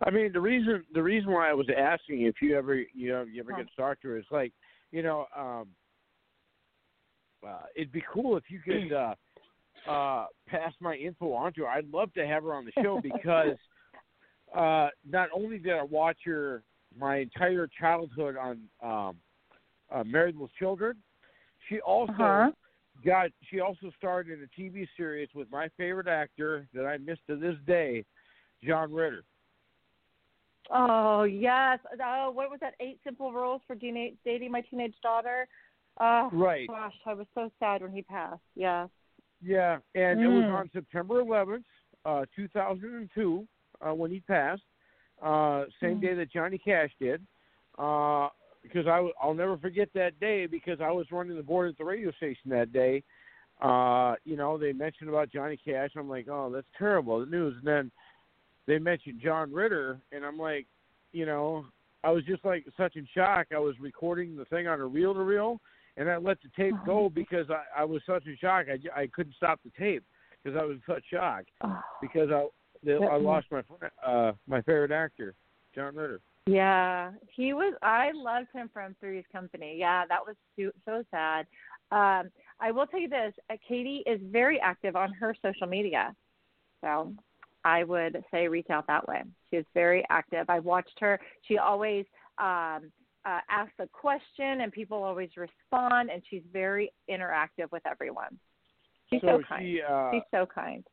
I 0.04 0.10
mean, 0.10 0.32
the 0.34 0.42
reason 0.42 0.84
the 0.94 1.04
reason 1.04 1.32
why 1.32 1.50
I 1.50 1.54
was 1.54 1.68
asking 1.76 2.24
if 2.24 2.36
you 2.42 2.58
ever 2.58 2.76
you 2.76 3.10
know 3.12 3.24
you 3.24 3.42
ever 3.42 3.54
Huh. 3.54 3.64
get 3.78 4.00
her 4.04 4.18
is 4.18 4.26
like 4.32 4.52
you 4.92 5.04
know 5.04 5.26
um, 5.36 5.68
uh, 7.48 7.64
it'd 7.76 7.92
be 7.92 8.04
cool 8.12 8.38
if 8.38 8.44
you 8.50 8.60
could 8.60 8.92
uh, 8.94 9.16
uh, 9.90 10.26
pass 10.48 10.74
my 10.80 10.96
info 10.96 11.34
on 11.34 11.54
to 11.54 11.62
her. 11.62 11.68
I'd 11.68 11.90
love 11.92 12.14
to 12.14 12.26
have 12.28 12.44
her 12.44 12.54
on 12.54 12.66
the 12.66 12.72
show 12.84 13.00
because 13.02 13.58
uh, 14.56 14.90
not 15.10 15.30
only 15.34 15.58
did 15.60 15.74
I 15.74 15.84
watch 15.84 16.18
her 16.26 16.64
my 16.98 17.18
entire 17.18 17.68
childhood 17.80 18.36
on 18.38 18.62
um, 18.84 19.18
uh, 19.92 20.04
Married 20.04 20.38
with 20.38 20.52
Children, 20.58 20.98
she 21.70 21.80
also 21.82 22.14
Uh-huh. 22.14 22.52
got 23.06 23.30
she 23.50 23.60
also 23.60 23.92
starred 23.98 24.30
in 24.30 24.42
a 24.44 24.60
TV 24.62 24.88
series 24.98 25.30
with 25.36 25.50
my 25.52 25.68
favorite 25.78 26.08
actor 26.08 26.68
that 26.74 26.86
I 26.86 26.98
miss 26.98 27.18
to 27.28 27.36
this 27.36 27.56
day, 27.68 28.06
John 28.64 28.92
Ritter. 28.94 29.24
Oh 30.72 31.24
yes. 31.24 31.80
Oh, 32.04 32.32
what 32.32 32.50
was 32.50 32.60
that? 32.62 32.74
Eight 32.80 33.00
simple 33.04 33.32
rules 33.32 33.62
for 33.68 33.76
dena- 33.76 34.16
dating 34.24 34.52
my 34.52 34.62
teenage 34.62 34.96
daughter. 35.02 35.48
Oh, 36.00 36.30
Right. 36.34 36.68
Gosh, 36.68 36.94
I 37.06 37.14
was 37.14 37.28
so 37.34 37.50
sad 37.60 37.82
when 37.82 37.92
he 37.92 38.02
passed. 38.02 38.42
Yeah. 38.56 38.88
Yeah, 39.42 39.80
and 39.94 40.20
it 40.22 40.28
was 40.28 40.46
Mm. 40.46 40.54
on 40.54 40.70
September 40.72 41.20
11th, 41.20 41.66
uh, 42.04 42.26
2002, 42.36 43.48
uh, 43.86 43.94
when 43.94 44.12
he 44.12 44.20
passed. 44.22 44.64
Uh, 45.22 45.66
same 45.80 45.98
Mm. 45.98 46.02
day 46.02 46.14
that 46.16 46.30
Johnny 46.32 46.58
Cash 46.58 46.94
did. 47.00 47.26
Uh, 47.78 48.30
because 48.64 48.88
I 48.88 49.12
I'll 49.22 49.34
never 49.36 49.58
forget 49.58 49.94
that 49.94 50.20
day 50.20 50.48
because 50.48 50.82
I 50.82 50.90
was 50.90 51.12
running 51.12 51.38
the 51.38 51.44
board 51.44 51.70
at 51.70 51.78
the 51.78 51.86
radio 51.86 52.12
station 52.12 52.50
that 52.50 52.74
day. 52.74 53.04
Uh, 53.62 54.16
you 54.26 54.36
know, 54.36 54.58
they 54.58 54.74
mentioned 54.74 55.10
about 55.10 55.30
Johnny 55.30 55.56
Cash. 55.58 55.92
I'm 55.96 56.10
like, 56.10 56.28
oh, 56.28 56.50
that's 56.50 56.68
terrible 56.78 57.20
the 57.20 57.28
news. 57.28 57.56
And 57.58 57.68
then 57.68 57.92
they 58.68 58.80
mentioned 58.80 59.22
John 59.24 59.52
Ritter, 59.52 60.00
and 60.12 60.26
I'm 60.26 60.38
like, 60.38 60.66
you 61.12 61.26
know, 61.26 61.66
I 62.04 62.12
was 62.12 62.24
just 62.26 62.44
like 62.46 62.66
such 62.78 62.96
in 62.96 63.08
shock. 63.14 63.48
I 63.54 63.60
was 63.60 63.76
recording 63.80 64.36
the 64.36 64.46
thing 64.46 64.68
on 64.68 64.80
a 64.80 64.86
reel 64.86 65.14
to 65.14 65.22
reel, 65.22 65.60
and 65.98 66.10
I 66.10 66.18
let 66.18 66.38
the 66.42 66.50
tape 66.56 66.76
go 66.86 67.10
because 67.10 67.48
I, 67.50 67.82
I 67.82 67.84
was 67.84 68.02
such 68.06 68.26
in 68.26 68.38
shock. 68.40 68.68
I, 68.70 69.02
I 69.02 69.08
couldn't 69.08 69.36
stop 69.36 69.60
the 69.64 69.72
tape 69.78 70.04
because 70.44 70.60
I 70.60 70.66
was 70.66 70.76
in 70.76 70.84
such 70.88 71.04
shock 71.12 71.46
because 72.02 72.30
I 72.32 72.48
the, 72.84 72.98
I 72.98 73.18
lost 73.18 73.48
my 73.52 73.64
uh 74.06 74.34
my 74.48 74.62
favorite 74.62 74.92
actor, 74.92 75.34
John 75.74 75.96
Ritter. 75.96 76.22
Yeah, 76.48 77.12
he 77.36 77.54
was. 77.54 77.74
I 77.82 78.12
loved 78.14 78.50
him 78.54 78.70
from 78.72 78.96
Three's 79.00 79.26
Company. 79.32 79.78
Yeah, 79.80 80.04
that 80.08 80.20
was 80.26 80.36
so, 80.56 80.70
so 80.86 81.04
sad. 81.10 81.48
Um, 81.92 82.30
I 82.60 82.72
will 82.72 82.86
tell 82.86 83.00
you 83.00 83.10
this: 83.10 83.34
uh, 83.50 83.56
Katie 83.68 84.04
is 84.06 84.20
very 84.26 84.60
active 84.60 84.96
on 84.96 85.12
her 85.14 85.36
social 85.44 85.66
media, 85.66 86.16
so 86.82 87.14
I 87.66 87.84
would 87.84 88.24
say 88.32 88.48
reach 88.48 88.70
out 88.70 88.86
that 88.88 89.06
way. 89.08 89.24
She 89.50 89.58
is 89.58 89.66
very 89.74 90.06
active. 90.10 90.46
I've 90.50 90.64
watched 90.64 90.98
her. 91.00 91.20
She 91.42 91.58
always 91.58 92.06
um, 92.38 92.92
uh, 93.26 93.40
asks 93.50 93.74
a 93.80 93.88
question, 93.88 94.62
and 94.62 94.72
people 94.72 95.04
always 95.04 95.32
respond, 95.36 96.12
and 96.12 96.22
she's 96.30 96.44
very 96.54 96.94
interactive 97.10 97.72
with 97.72 97.82
everyone. 97.90 98.38
She's 99.10 99.22
so, 99.22 99.40
so 99.40 99.42
kind. 99.50 99.66
She, 99.66 99.82
uh, 99.82 100.12
she's 100.14 100.22
so 100.32 100.46
kind. 100.46 100.86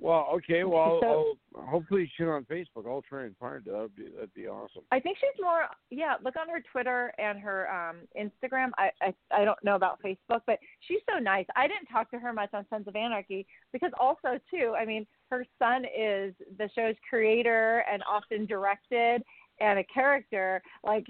Well, 0.00 0.28
okay. 0.36 0.64
Well, 0.64 0.98
So- 1.02 1.36
I'll, 1.56 1.66
hopefully 1.66 2.10
she's 2.16 2.26
on 2.26 2.44
Facebook. 2.44 2.86
I'll 2.86 3.02
try 3.02 3.24
and 3.24 3.36
find 3.36 3.64
her. 3.66 3.72
That'd 3.72 3.94
be 3.94 4.04
that'd 4.14 4.34
be 4.34 4.46
awesome. 4.46 4.82
I 4.90 5.00
think 5.00 5.18
she's 5.18 5.42
more 5.42 5.66
yeah, 5.90 6.14
look 6.24 6.36
on 6.36 6.48
her 6.48 6.62
Twitter 6.72 7.12
and 7.18 7.38
her 7.40 7.70
um 7.70 7.96
Instagram. 8.18 8.70
I, 8.78 8.90
I 9.02 9.14
I 9.30 9.44
don't 9.44 9.62
know 9.62 9.74
about 9.74 10.00
Facebook, 10.02 10.40
but 10.46 10.58
she's 10.80 11.00
so 11.10 11.18
nice. 11.18 11.46
I 11.56 11.68
didn't 11.68 11.86
talk 11.86 12.10
to 12.12 12.18
her 12.18 12.32
much 12.32 12.50
on 12.54 12.64
Sons 12.70 12.88
of 12.88 12.96
Anarchy 12.96 13.46
because 13.72 13.90
also 13.98 14.38
too, 14.50 14.74
I 14.78 14.84
mean, 14.84 15.06
her 15.30 15.44
son 15.58 15.84
is 15.84 16.34
the 16.58 16.68
show's 16.74 16.96
creator 17.08 17.84
and 17.92 18.02
often 18.08 18.46
directed 18.46 19.22
and 19.60 19.78
a 19.78 19.84
character. 19.84 20.62
Like 20.84 21.06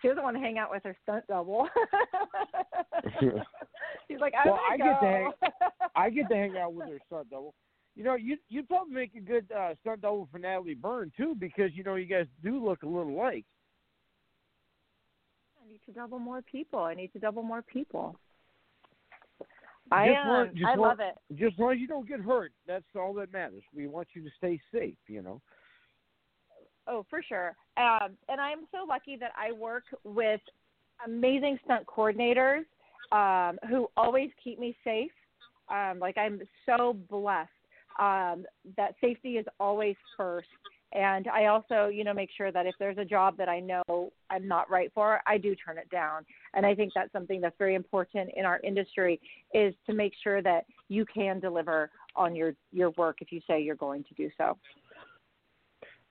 she 0.00 0.08
doesn't 0.08 0.22
want 0.22 0.36
to 0.36 0.40
hang 0.40 0.58
out 0.58 0.70
with 0.70 0.84
her 0.84 0.96
stunt 1.02 1.24
double. 1.26 1.68
She's 4.08 4.20
like, 4.20 4.34
I'm 4.38 4.50
well, 4.50 4.60
I 4.70 4.76
gonna 4.76 4.90
get 4.92 5.00
to 5.00 5.06
hang. 5.06 5.32
I 5.96 6.10
get 6.10 6.28
to 6.28 6.34
hang 6.34 6.56
out 6.56 6.74
with 6.74 6.88
her 6.88 6.98
stunt 7.06 7.30
double. 7.30 7.54
You 7.96 8.04
know, 8.04 8.14
you 8.14 8.36
you'd 8.48 8.68
probably 8.68 8.94
make 8.94 9.14
a 9.14 9.20
good 9.20 9.50
uh, 9.52 9.74
stunt 9.80 10.02
double 10.02 10.28
for 10.30 10.38
Natalie 10.38 10.74
Burn 10.74 11.12
too, 11.16 11.34
because 11.38 11.70
you 11.74 11.84
know 11.84 11.96
you 11.96 12.06
guys 12.06 12.26
do 12.42 12.64
look 12.64 12.82
a 12.82 12.86
little 12.86 13.12
alike. 13.12 13.44
I 15.62 15.68
need 15.68 15.80
to 15.86 15.92
double 15.92 16.18
more 16.18 16.42
people. 16.42 16.80
I 16.80 16.94
need 16.94 17.12
to 17.12 17.18
double 17.18 17.42
more 17.42 17.62
people. 17.62 18.16
I 19.92 20.08
Just 20.54 20.64
um, 20.64 20.66
I 20.66 20.74
love 20.76 21.00
it. 21.00 21.16
Just 21.36 21.54
as 21.54 21.58
long 21.58 21.72
as 21.72 21.78
you 21.78 21.88
don't 21.88 22.08
get 22.08 22.20
hurt, 22.20 22.52
that's 22.66 22.84
all 22.94 23.12
that 23.14 23.32
matters. 23.32 23.62
We 23.74 23.88
want 23.88 24.08
you 24.14 24.22
to 24.22 24.30
stay 24.38 24.60
safe. 24.72 24.96
You 25.08 25.22
know. 25.22 25.40
Oh, 26.86 27.04
for 27.10 27.22
sure. 27.22 27.54
Um, 27.76 28.16
and 28.28 28.40
I'm 28.40 28.66
so 28.72 28.84
lucky 28.88 29.16
that 29.16 29.32
I 29.36 29.52
work 29.52 29.84
with 30.04 30.40
amazing 31.04 31.58
stunt 31.64 31.86
coordinators 31.86 32.64
um, 33.12 33.58
who 33.68 33.88
always 33.96 34.30
keep 34.42 34.58
me 34.58 34.76
safe. 34.84 35.12
Um, 35.68 35.98
like 35.98 36.18
I'm 36.18 36.40
so 36.66 36.96
blessed 37.08 37.50
um, 37.98 38.44
that 38.76 38.94
safety 39.00 39.36
is 39.36 39.46
always 39.58 39.96
first. 40.16 40.48
And 40.92 41.28
I 41.28 41.46
also, 41.46 41.86
you 41.86 42.02
know, 42.02 42.12
make 42.12 42.30
sure 42.36 42.50
that 42.50 42.66
if 42.66 42.74
there's 42.80 42.98
a 42.98 43.04
job 43.04 43.36
that 43.36 43.48
I 43.48 43.60
know 43.60 44.12
I'm 44.28 44.48
not 44.48 44.68
right 44.68 44.90
for, 44.92 45.20
I 45.24 45.38
do 45.38 45.54
turn 45.54 45.78
it 45.78 45.88
down. 45.90 46.24
And 46.54 46.66
I 46.66 46.74
think 46.74 46.92
that's 46.94 47.12
something 47.12 47.40
that's 47.40 47.54
very 47.58 47.76
important 47.76 48.30
in 48.36 48.44
our 48.44 48.58
industry 48.64 49.20
is 49.54 49.72
to 49.86 49.94
make 49.94 50.12
sure 50.22 50.42
that 50.42 50.64
you 50.88 51.04
can 51.06 51.38
deliver 51.38 51.90
on 52.16 52.34
your 52.34 52.54
your 52.72 52.90
work 52.90 53.18
if 53.20 53.30
you 53.30 53.40
say 53.46 53.62
you're 53.62 53.76
going 53.76 54.04
to 54.04 54.14
do 54.14 54.30
so. 54.36 54.58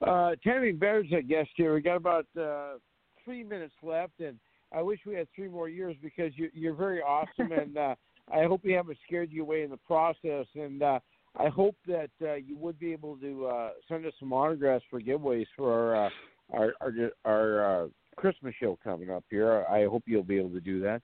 Uh, 0.06 0.36
Tammy 0.44 0.72
Baird's 0.72 1.12
a 1.12 1.22
guest 1.22 1.50
here. 1.56 1.74
We 1.74 1.82
got 1.82 1.98
about 1.98 2.26
uh, 2.40 2.78
three 3.26 3.44
minutes 3.44 3.74
left, 3.84 4.20
and 4.22 4.40
I 4.74 4.82
wish 4.82 5.00
we 5.06 5.16
had 5.16 5.28
three 5.36 5.50
more 5.50 5.68
years 5.68 5.96
because 6.02 6.32
you, 6.36 6.50
you're 6.54 6.74
very 6.74 7.02
awesome, 7.02 7.52
and 7.52 7.78
uh, 7.78 7.96
I 8.34 8.44
hope 8.44 8.62
we 8.64 8.72
haven't 8.74 8.98
scared 9.06 9.30
you 9.32 9.42
away 9.42 9.64
in 9.64 9.70
the 9.70 9.78
process. 9.78 10.46
And 10.56 10.82
uh, 10.82 11.00
I 11.40 11.48
hope 11.48 11.76
that 11.88 12.10
uh, 12.22 12.34
you 12.34 12.58
would 12.58 12.78
be 12.80 12.92
able 12.92 13.16
to 13.18 13.48
uh, 13.48 13.70
send 13.88 14.06
us 14.06 14.14
some 14.20 14.34
autographs 14.34 14.84
for 14.90 15.00
giveaways 15.00 15.46
for 15.56 15.72
our 15.72 16.06
uh, 16.06 16.10
our 16.52 16.74
our, 16.82 17.12
our 17.26 17.84
uh, 17.84 17.88
Christmas 18.18 18.54
show 18.60 18.78
coming 18.84 19.10
up 19.10 19.24
here. 19.30 19.66
I 19.70 19.86
hope 19.86 20.04
you'll 20.06 20.24
be 20.24 20.38
able 20.38 20.50
to 20.52 20.60
do 20.60 20.82
that. 20.82 21.02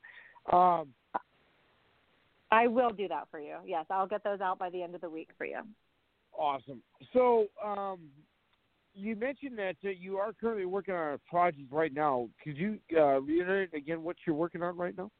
Um, 0.54 0.90
I 2.52 2.68
will 2.68 2.90
do 2.90 3.08
that 3.08 3.28
for 3.32 3.40
you. 3.40 3.56
Yes, 3.66 3.86
I'll 3.90 4.08
get 4.08 4.24
those 4.24 4.42
out 4.42 4.60
by 4.60 4.70
the 4.70 4.84
end 4.84 4.94
of 4.94 5.02
the 5.02 5.10
week 5.10 5.30
for 5.38 5.46
you. 5.46 5.60
Awesome. 6.38 6.82
So, 7.14 7.48
um, 7.64 8.00
you 8.94 9.16
mentioned 9.16 9.58
that 9.58 9.76
uh, 9.84 9.90
you 9.90 10.18
are 10.18 10.34
currently 10.34 10.66
working 10.66 10.94
on 10.94 11.14
a 11.14 11.18
project 11.30 11.72
right 11.72 11.94
now. 11.94 12.30
Could 12.44 12.58
you 12.58 12.78
uh, 12.96 13.22
reiterate 13.22 13.74
again 13.74 14.04
what 14.04 14.18
you're 14.26 14.36
working 14.36 14.62
on 14.62 14.78
right 14.78 14.98
now? 14.98 15.12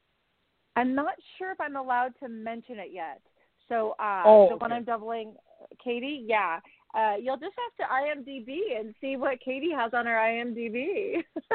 I'm 0.76 0.94
not 0.94 1.14
sure 1.38 1.52
if 1.52 1.60
I'm 1.60 1.76
allowed 1.76 2.12
to 2.22 2.28
mention 2.28 2.78
it 2.78 2.90
yet. 2.92 3.22
So, 3.68 3.94
uh, 3.98 4.22
Oh, 4.24 4.48
the 4.50 4.56
one 4.56 4.70
okay. 4.70 4.76
I'm 4.76 4.84
doubling, 4.84 5.34
Katie, 5.82 6.24
yeah. 6.26 6.60
Uh, 6.94 7.14
you'll 7.20 7.36
just 7.36 7.54
have 7.56 7.88
to 7.88 7.92
IMDb 7.92 8.78
and 8.78 8.94
see 9.00 9.16
what 9.16 9.40
Katie 9.40 9.72
has 9.76 9.92
on 9.92 10.06
her 10.06 10.14
IMDb. 10.16 11.22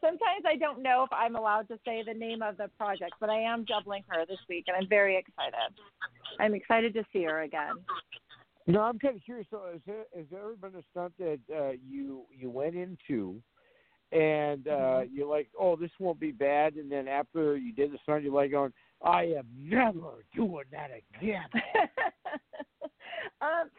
Sometimes 0.00 0.44
I 0.46 0.56
don't 0.56 0.82
know 0.82 1.02
if 1.04 1.12
I'm 1.12 1.36
allowed 1.36 1.68
to 1.68 1.78
say 1.84 2.02
the 2.06 2.14
name 2.14 2.40
of 2.40 2.56
the 2.56 2.68
project, 2.78 3.12
but 3.20 3.28
I 3.28 3.40
am 3.40 3.64
doubling 3.64 4.02
her 4.08 4.24
this 4.26 4.38
week, 4.48 4.64
and 4.68 4.76
I'm 4.76 4.88
very 4.88 5.16
excited. 5.16 5.74
I'm 6.38 6.54
excited 6.54 6.94
to 6.94 7.04
see 7.12 7.24
her 7.24 7.42
again. 7.42 7.74
No, 8.66 8.80
I'm 8.82 8.98
kind 8.98 9.16
of 9.16 9.22
curious. 9.24 9.46
So, 9.50 9.60
has 9.72 9.80
there, 9.86 10.04
has 10.16 10.26
there 10.30 10.40
ever 10.40 10.56
been 10.56 10.76
a 10.76 10.84
stunt 10.90 11.12
that 11.18 11.40
uh, 11.54 11.72
you 11.86 12.24
you 12.30 12.48
went 12.50 12.76
into, 12.76 13.42
and 14.12 14.66
uh, 14.68 15.02
Mm-hmm. 15.02 15.14
you're 15.14 15.26
like, 15.28 15.48
"Oh, 15.58 15.76
this 15.76 15.90
won't 15.98 16.20
be 16.20 16.32
bad," 16.32 16.74
and 16.74 16.90
then 16.90 17.08
after 17.08 17.56
you 17.56 17.72
did 17.72 17.92
the 17.92 17.98
stunt, 18.02 18.22
you're 18.22 18.32
like, 18.32 18.52
"Going, 18.52 18.72
I 19.02 19.22
am 19.24 19.46
never 19.58 20.24
doing 20.34 20.64
that 20.72 20.90
again." 20.90 21.48
um, 23.40 23.70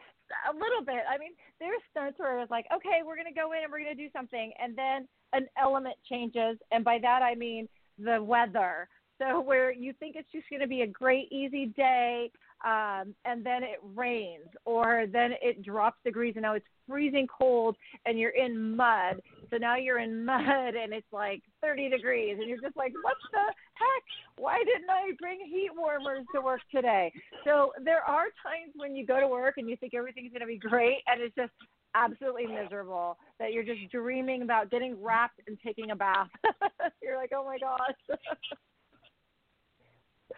a 0.50 0.54
little 0.54 0.84
bit. 0.84 1.04
I 1.08 1.18
mean, 1.18 1.32
there's 1.60 1.80
stunts 1.90 2.18
where 2.18 2.40
it's 2.40 2.50
like, 2.50 2.66
okay, 2.74 3.00
we're 3.04 3.16
gonna 3.16 3.34
go 3.34 3.52
in 3.52 3.62
and 3.62 3.70
we're 3.70 3.80
gonna 3.80 3.94
do 3.94 4.08
something, 4.12 4.52
and 4.60 4.76
then 4.76 5.08
an 5.32 5.46
element 5.60 5.96
changes, 6.08 6.58
and 6.70 6.84
by 6.84 6.98
that 7.02 7.22
I 7.22 7.34
mean 7.34 7.68
the 7.98 8.22
weather. 8.22 8.88
So 9.18 9.40
where 9.48 9.72
you 9.72 9.92
think 9.98 10.16
it's 10.16 10.30
just 10.32 10.46
gonna 10.50 10.66
be 10.66 10.82
a 10.82 10.86
great 10.86 11.30
easy 11.30 11.66
day, 11.66 12.30
um, 12.64 13.14
and 13.24 13.44
then 13.44 13.62
it 13.62 13.78
rains, 13.94 14.48
or 14.64 15.06
then 15.10 15.32
it 15.42 15.62
drops 15.62 15.98
degrees, 16.04 16.34
and 16.36 16.42
now 16.42 16.54
it's 16.54 16.66
freezing 16.88 17.26
cold, 17.26 17.76
and 18.06 18.18
you're 18.18 18.30
in 18.30 18.76
mud. 18.76 19.20
So 19.52 19.58
now 19.58 19.76
you're 19.76 19.98
in 19.98 20.24
mud, 20.24 20.74
and 20.74 20.94
it's 20.94 21.12
like 21.12 21.42
30 21.60 21.90
degrees, 21.90 22.38
and 22.40 22.48
you're 22.48 22.60
just 22.60 22.76
like, 22.76 22.92
what 23.02 23.16
the 23.32 23.38
heck? 23.38 24.02
Why 24.38 24.58
didn't 24.64 24.88
I 24.88 25.12
bring 25.20 25.40
heat 25.44 25.68
warmers 25.76 26.24
to 26.34 26.40
work 26.40 26.60
today? 26.74 27.12
So 27.44 27.72
there 27.84 28.02
are 28.02 28.24
times 28.42 28.72
when 28.76 28.96
you 28.96 29.04
go 29.04 29.20
to 29.20 29.28
work 29.28 29.58
and 29.58 29.68
you 29.68 29.76
think 29.76 29.92
everything's 29.92 30.32
going 30.32 30.40
to 30.40 30.46
be 30.46 30.56
great, 30.56 31.02
and 31.06 31.20
it's 31.20 31.34
just 31.34 31.52
absolutely 31.94 32.46
miserable. 32.46 33.18
That 33.38 33.52
you're 33.52 33.62
just 33.62 33.90
dreaming 33.90 34.40
about 34.40 34.70
getting 34.70 34.96
wrapped 35.02 35.40
and 35.46 35.58
taking 35.62 35.90
a 35.90 35.96
bath. 35.96 36.28
you're 37.02 37.18
like, 37.18 37.32
oh 37.36 37.44
my 37.44 37.58
gosh. 37.58 38.18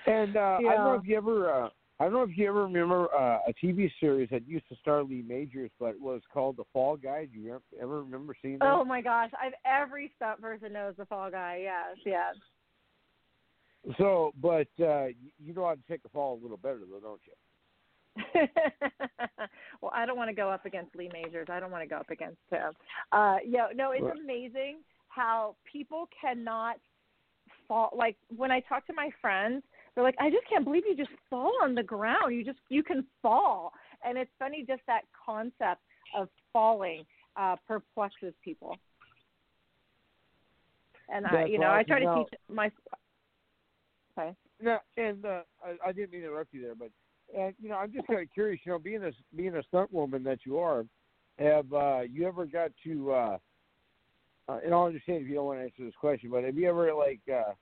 And 0.06 0.36
uh, 0.36 0.58
I 0.58 0.74
don't 0.74 0.84
know 0.84 0.94
if 1.00 1.06
you 1.06 1.16
ever, 1.16 1.50
uh, 1.52 1.68
I 2.04 2.08
don't 2.08 2.12
know 2.12 2.22
if 2.30 2.36
you 2.36 2.46
ever 2.46 2.64
remember 2.64 3.08
uh, 3.14 3.38
a 3.48 3.54
TV 3.64 3.90
series 3.98 4.28
that 4.30 4.46
used 4.46 4.68
to 4.68 4.76
star 4.76 5.02
Lee 5.02 5.24
Majors, 5.26 5.70
but 5.80 5.94
it 5.94 6.00
was 6.02 6.20
called 6.30 6.58
The 6.58 6.64
Fall 6.70 6.98
Guy. 6.98 7.24
Do 7.32 7.38
you 7.40 7.58
ever, 7.80 8.02
remember 8.02 8.36
seeing 8.42 8.58
that? 8.58 8.68
oh 8.68 8.84
my 8.84 9.00
gosh. 9.00 9.30
I've 9.42 9.54
every 9.64 10.12
stunt 10.16 10.42
person 10.42 10.74
knows 10.74 10.92
the 10.98 11.06
fall 11.06 11.30
guy. 11.30 11.60
Yes, 11.62 11.96
yes. 12.04 12.34
So, 13.96 14.32
but 14.42 14.68
uh, 14.80 15.06
you- 15.06 15.32
you 15.42 15.54
know 15.54 15.64
how 15.66 15.74
to 15.76 15.80
take 15.88 16.00
a 16.04 16.10
fall 16.10 16.38
a 16.38 16.42
little 16.42 16.58
better, 16.58 16.80
though, 16.90 17.00
don't 17.00 17.20
you? 17.26 17.32
well, 19.80 19.92
I 19.94 20.04
don't 20.04 20.18
want 20.18 20.28
to 20.28 20.36
go 20.36 20.50
up 20.50 20.66
against 20.66 20.94
Lee 20.94 21.08
Majors. 21.10 21.48
I 21.50 21.58
don't 21.58 21.70
want 21.70 21.84
to 21.84 21.88
go 21.88 21.96
up 21.96 22.10
against 22.10 22.36
him. 22.50 22.72
Uh, 23.12 23.36
yeah, 23.46 23.68
no, 23.74 23.92
it's 23.92 24.02
Right. 24.04 24.18
amazing 24.22 24.80
how 25.08 25.56
people 25.70 26.06
cannot 26.20 26.76
fall. 27.66 27.94
Like 27.96 28.16
when 28.36 28.50
I 28.50 28.60
talk 28.60 28.86
to 28.88 28.92
my 28.92 29.08
friends, 29.22 29.62
they're 29.94 30.04
like, 30.04 30.16
"I 30.18 30.30
just 30.30 30.46
can't 30.48 30.64
believe 30.64 30.84
you 30.86 30.96
just 30.96 31.10
fall 31.30 31.52
on 31.62 31.74
the 31.74 31.82
ground. 31.82 32.34
You 32.34 32.44
just 32.44 32.58
you 32.68 32.82
can 32.82 33.04
fall." 33.22 33.72
And 34.04 34.18
it's 34.18 34.30
funny, 34.38 34.64
just 34.66 34.82
that 34.86 35.02
concept 35.24 35.80
of 36.16 36.28
falling 36.52 37.04
uh, 37.36 37.56
perplexes 37.66 38.34
people. 38.42 38.76
And 41.08 41.26
I, 41.26 41.44
you 41.44 41.58
know, 41.58 41.70
I 41.70 41.82
try 41.82 42.00
to 42.00 42.04
Now- 42.04 42.16
teach 42.16 42.40
my. 42.48 42.70
Sorry. 44.14 44.34
No, 44.60 44.78
and 44.96 45.24
uh, 45.24 45.42
I, 45.64 45.88
I 45.88 45.92
didn't 45.92 46.12
mean 46.12 46.20
to 46.20 46.28
interrupt 46.28 46.54
you 46.54 46.62
there, 46.62 46.76
but 46.76 46.90
and 47.36 47.54
you 47.60 47.68
know, 47.68 47.76
I'm 47.76 47.92
just 47.92 48.06
kind 48.06 48.20
of 48.20 48.28
curious. 48.32 48.60
You 48.64 48.72
know, 48.72 48.78
being 48.78 49.02
a 49.02 49.10
being 49.34 49.56
a 49.56 49.62
stunt 49.64 49.92
woman 49.92 50.22
that 50.24 50.40
you 50.46 50.58
are, 50.58 50.84
have 51.38 51.72
uh, 51.72 52.02
you 52.08 52.26
ever 52.26 52.46
got 52.46 52.70
to 52.84 53.12
uh, 53.12 53.38
uh, 54.48 54.58
and 54.64 54.74
I'll 54.74 54.84
understand 54.84 55.22
if 55.22 55.28
you 55.28 55.34
don't 55.34 55.46
want 55.46 55.58
to 55.58 55.64
answer 55.64 55.84
this 55.84 55.94
question, 55.98 56.30
but 56.30 56.44
have 56.44 56.56
you 56.56 56.68
ever 56.68 56.92
like 56.92 57.20
uh, 57.32 57.52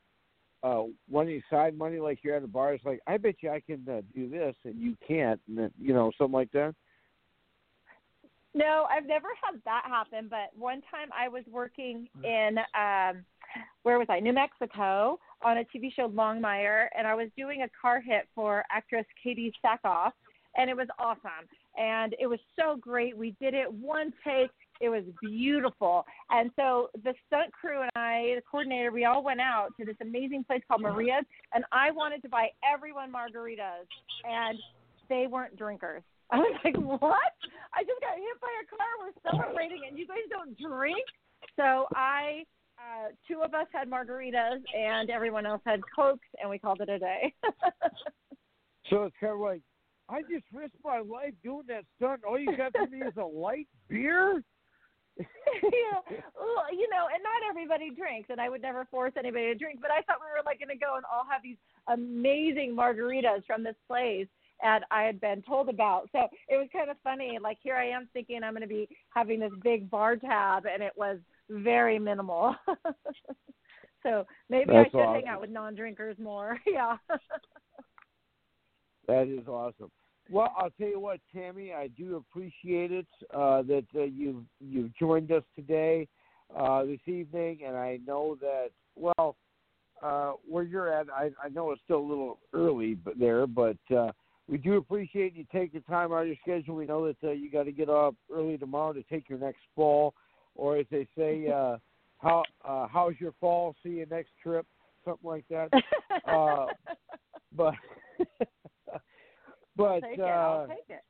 uh, 0.62 0.82
won 1.10 1.26
any 1.26 1.42
side 1.50 1.76
money 1.76 1.98
like 1.98 2.20
you're 2.22 2.36
at 2.36 2.42
a 2.42 2.48
bar? 2.48 2.74
It's 2.74 2.84
like 2.84 3.00
I 3.06 3.16
bet 3.16 3.36
you 3.40 3.50
I 3.50 3.60
can 3.60 3.86
uh, 3.88 4.02
do 4.14 4.28
this 4.28 4.54
and 4.64 4.80
you 4.80 4.96
can't, 5.06 5.40
and 5.48 5.58
then, 5.58 5.70
you 5.80 5.92
know 5.92 6.12
something 6.18 6.32
like 6.32 6.52
that. 6.52 6.74
No, 8.54 8.86
I've 8.90 9.06
never 9.06 9.28
had 9.42 9.60
that 9.64 9.84
happen. 9.86 10.28
But 10.28 10.50
one 10.54 10.82
time 10.90 11.08
I 11.16 11.28
was 11.28 11.42
working 11.50 12.08
in 12.22 12.58
um, 12.74 13.24
where 13.82 13.98
was 13.98 14.06
I? 14.10 14.20
New 14.20 14.32
Mexico 14.32 15.18
on 15.42 15.58
a 15.58 15.64
TV 15.64 15.92
show 15.94 16.08
Longmire, 16.08 16.86
and 16.96 17.06
I 17.06 17.14
was 17.14 17.28
doing 17.36 17.62
a 17.62 17.68
car 17.80 18.00
hit 18.00 18.28
for 18.34 18.64
actress 18.70 19.06
Katee 19.24 19.52
Sackhoff, 19.64 20.12
and 20.56 20.70
it 20.70 20.76
was 20.76 20.88
awesome. 20.98 21.48
And 21.76 22.14
it 22.20 22.26
was 22.26 22.38
so 22.56 22.76
great. 22.76 23.16
We 23.16 23.34
did 23.40 23.54
it 23.54 23.72
one 23.72 24.12
take. 24.24 24.50
It 24.82 24.88
was 24.88 25.04
beautiful. 25.22 26.04
And 26.30 26.50
so 26.56 26.88
the 27.04 27.14
stunt 27.26 27.52
crew 27.52 27.82
and 27.82 27.90
I, 27.94 28.34
the 28.36 28.42
coordinator, 28.50 28.90
we 28.90 29.04
all 29.04 29.22
went 29.22 29.40
out 29.40 29.68
to 29.78 29.86
this 29.86 29.96
amazing 30.02 30.44
place 30.44 30.60
called 30.66 30.82
Maria's, 30.82 31.24
and 31.54 31.64
I 31.70 31.92
wanted 31.92 32.20
to 32.22 32.28
buy 32.28 32.48
everyone 32.62 33.12
margaritas, 33.12 33.86
and 34.24 34.58
they 35.08 35.26
weren't 35.30 35.56
drinkers. 35.56 36.02
I 36.32 36.38
was 36.38 36.58
like, 36.64 36.76
what? 36.76 37.32
I 37.74 37.82
just 37.84 38.00
got 38.00 38.16
hit 38.16 38.40
by 38.40 38.52
a 38.60 38.66
car. 38.68 38.88
We're 39.00 39.30
celebrating, 39.30 39.82
and 39.88 39.96
you 39.96 40.06
guys 40.06 40.26
don't 40.28 40.58
drink. 40.58 41.04
So 41.56 41.86
I, 41.94 42.44
uh, 42.76 43.08
two 43.28 43.42
of 43.42 43.54
us 43.54 43.66
had 43.72 43.88
margaritas, 43.88 44.62
and 44.76 45.10
everyone 45.10 45.46
else 45.46 45.62
had 45.64 45.80
cokes, 45.94 46.26
and 46.40 46.50
we 46.50 46.58
called 46.58 46.80
it 46.80 46.88
a 46.88 46.98
day. 46.98 47.32
So 48.90 49.04
it's 49.04 49.16
kind 49.20 49.32
of 49.32 49.40
like 49.40 49.62
I 50.08 50.20
just 50.22 50.44
risked 50.52 50.76
my 50.84 50.98
life 50.98 51.32
doing 51.42 51.62
that 51.68 51.84
stunt. 51.96 52.22
All 52.28 52.38
you 52.38 52.54
got 52.56 52.72
for 52.72 52.86
me 52.86 52.98
is 52.98 53.16
a 53.16 53.24
light 53.24 53.68
beer. 53.88 54.42
yeah, 55.18 56.18
well, 56.34 56.72
you 56.72 56.88
know, 56.88 57.06
and 57.12 57.22
not 57.22 57.48
everybody 57.48 57.90
drinks, 57.90 58.30
and 58.30 58.40
I 58.40 58.48
would 58.48 58.62
never 58.62 58.86
force 58.90 59.12
anybody 59.18 59.46
to 59.46 59.54
drink. 59.54 59.80
But 59.80 59.90
I 59.90 60.00
thought 60.02 60.18
we 60.20 60.30
were 60.32 60.44
like 60.44 60.58
going 60.58 60.68
to 60.68 60.76
go 60.76 60.96
and 60.96 61.04
all 61.04 61.24
have 61.30 61.42
these 61.42 61.58
amazing 61.88 62.74
margaritas 62.76 63.44
from 63.46 63.62
this 63.62 63.76
place 63.86 64.26
and 64.62 64.84
I 64.90 65.02
had 65.02 65.20
been 65.20 65.42
told 65.42 65.68
about. 65.68 66.08
So 66.12 66.28
it 66.48 66.56
was 66.56 66.68
kind 66.72 66.90
of 66.90 66.96
funny. 67.02 67.38
Like 67.42 67.58
here 67.62 67.76
I 67.76 67.88
am 67.88 68.08
thinking 68.12 68.42
I'm 68.42 68.52
going 68.52 68.62
to 68.62 68.68
be 68.68 68.88
having 69.10 69.40
this 69.40 69.52
big 69.62 69.90
bar 69.90 70.16
tab, 70.16 70.64
and 70.66 70.82
it 70.82 70.92
was 70.96 71.18
very 71.50 71.98
minimal. 71.98 72.54
so 74.02 74.24
maybe 74.48 74.72
That's 74.72 74.88
I 74.88 74.90
should 74.90 75.00
awesome. 75.00 75.14
hang 75.14 75.28
out 75.28 75.40
with 75.40 75.50
non-drinkers 75.50 76.18
more. 76.18 76.58
yeah. 76.66 76.96
That 79.08 79.26
is 79.26 79.46
awesome. 79.48 79.90
Well, 80.32 80.50
I'll 80.56 80.70
tell 80.70 80.88
you 80.88 80.98
what, 80.98 81.20
Tammy, 81.34 81.74
I 81.74 81.88
do 81.88 82.16
appreciate 82.16 82.90
it 82.90 83.06
uh, 83.34 83.60
that 83.62 83.84
uh, 83.94 84.04
you've 84.04 84.44
you've 84.60 84.96
joined 84.96 85.30
us 85.30 85.42
today, 85.54 86.08
uh, 86.56 86.86
this 86.86 87.00
evening, 87.04 87.58
and 87.66 87.76
I 87.76 87.98
know 88.06 88.38
that 88.40 88.70
well, 88.96 89.36
uh, 90.02 90.32
where 90.48 90.64
you're 90.64 90.90
at, 90.90 91.08
I, 91.10 91.32
I 91.44 91.50
know 91.50 91.70
it's 91.72 91.82
still 91.84 91.98
a 91.98 92.08
little 92.08 92.38
early, 92.54 92.94
but 92.94 93.18
there, 93.18 93.46
but 93.46 93.76
uh, 93.94 94.12
we 94.48 94.56
do 94.56 94.78
appreciate 94.78 95.34
you 95.34 95.44
taking 95.52 95.82
time 95.82 96.14
out 96.14 96.22
of 96.22 96.28
your 96.28 96.36
schedule. 96.40 96.76
We 96.76 96.86
know 96.86 97.06
that 97.08 97.28
uh, 97.28 97.32
you 97.32 97.50
got 97.50 97.64
to 97.64 97.72
get 97.72 97.90
up 97.90 98.14
early 98.34 98.56
tomorrow 98.56 98.94
to 98.94 99.02
take 99.02 99.28
your 99.28 99.38
next 99.38 99.60
fall, 99.76 100.14
or 100.54 100.78
as 100.78 100.86
they 100.90 101.06
say, 101.14 101.46
uh, 101.54 101.76
how 102.20 102.42
uh, 102.66 102.86
how's 102.90 103.20
your 103.20 103.34
fall? 103.38 103.76
See 103.82 103.90
you 103.90 104.06
next 104.10 104.30
trip, 104.42 104.64
something 105.04 105.28
like 105.28 105.44
that. 105.50 105.68
uh, 106.26 106.68
but 107.54 107.74
but 109.76 110.00
Take 110.00 110.18
it. 110.18 110.20
uh, 110.20 110.24
I'll 110.24 110.66
take 110.66 110.78
it. 110.88 111.02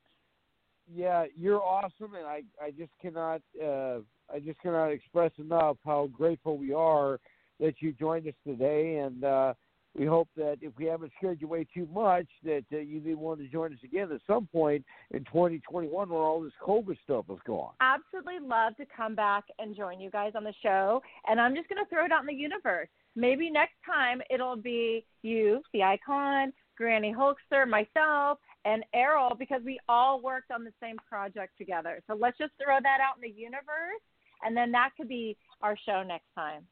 yeah, 0.93 1.25
you're 1.35 1.61
awesome, 1.61 2.15
and 2.15 2.25
I 2.25 2.43
I 2.61 2.71
just 2.71 2.91
cannot 3.01 3.41
uh, 3.61 3.99
I 4.33 4.39
just 4.43 4.59
cannot 4.61 4.87
express 4.87 5.31
enough 5.37 5.77
how 5.85 6.09
grateful 6.13 6.57
we 6.57 6.73
are 6.73 7.19
that 7.59 7.75
you 7.79 7.93
joined 7.93 8.27
us 8.27 8.33
today, 8.45 8.97
and 8.97 9.23
uh, 9.23 9.53
we 9.97 10.05
hope 10.07 10.27
that 10.35 10.57
if 10.61 10.73
we 10.77 10.85
haven't 10.85 11.11
scared 11.17 11.39
you 11.39 11.47
away 11.47 11.67
too 11.71 11.87
much, 11.93 12.25
that 12.43 12.63
uh, 12.73 12.77
you 12.77 12.99
be 12.99 13.13
willing 13.13 13.39
to 13.39 13.47
join 13.47 13.71
us 13.73 13.79
again 13.83 14.11
at 14.11 14.21
some 14.25 14.47
point 14.47 14.83
in 15.11 15.19
2021 15.25 16.09
where 16.09 16.19
all 16.19 16.41
this 16.41 16.51
COVID 16.65 16.97
stuff 17.03 17.25
is 17.29 17.37
gone. 17.45 17.73
absolutely 17.79 18.39
love 18.41 18.75
to 18.77 18.85
come 18.95 19.13
back 19.13 19.43
and 19.59 19.75
join 19.75 19.99
you 19.99 20.09
guys 20.09 20.31
on 20.35 20.43
the 20.43 20.53
show. 20.63 21.01
And 21.27 21.39
I'm 21.39 21.55
just 21.55 21.69
going 21.69 21.83
to 21.83 21.87
throw 21.89 22.05
it 22.05 22.11
out 22.11 22.21
in 22.21 22.27
the 22.27 22.33
universe. 22.33 22.87
Maybe 23.15 23.51
next 23.51 23.75
time 23.85 24.19
it'll 24.31 24.55
be 24.55 25.05
you, 25.21 25.61
the 25.73 25.83
icon, 25.83 26.51
Granny 26.75 27.13
Hulkster, 27.15 27.67
myself, 27.67 28.39
and 28.65 28.83
Errol, 28.93 29.35
because 29.37 29.61
we 29.65 29.79
all 29.89 30.21
worked 30.21 30.51
on 30.51 30.63
the 30.63 30.73
same 30.81 30.97
project 31.09 31.57
together. 31.57 32.01
So 32.07 32.15
let's 32.15 32.37
just 32.37 32.51
throw 32.63 32.77
that 32.81 32.99
out 33.01 33.17
in 33.17 33.21
the 33.21 33.39
universe, 33.39 34.01
and 34.43 34.55
then 34.55 34.71
that 34.71 34.91
could 34.97 35.09
be 35.09 35.37
our 35.61 35.77
show 35.85 36.03
next 36.03 36.27
time. 36.35 36.65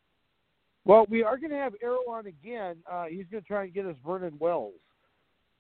Well, 0.86 1.06
we 1.10 1.24
are 1.24 1.38
going 1.38 1.52
to 1.52 1.58
have 1.58 1.74
Errol 1.82 2.06
on 2.10 2.28
again. 2.28 2.78
Uh, 2.90 3.06
he's 3.06 3.26
going 3.32 3.44
to 3.44 3.48
try 3.48 3.64
and 3.66 3.74
get 3.74 3.86
us 3.86 3.96
Vernon 4.06 4.34
Wells. 4.40 4.74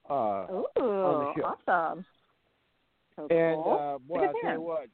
Uh, 0.09 0.47
Ooh, 0.49 0.65
on 0.77 1.35
the 1.35 1.41
show. 1.41 1.55
awesome. 1.67 2.05
So 3.15 3.27
And 3.27 3.61
cool. 3.63 3.77
uh, 3.79 3.97
boy, 3.99 4.25
I'll 4.25 4.33
tell 4.41 4.53
you 4.53 4.61
what. 4.61 4.87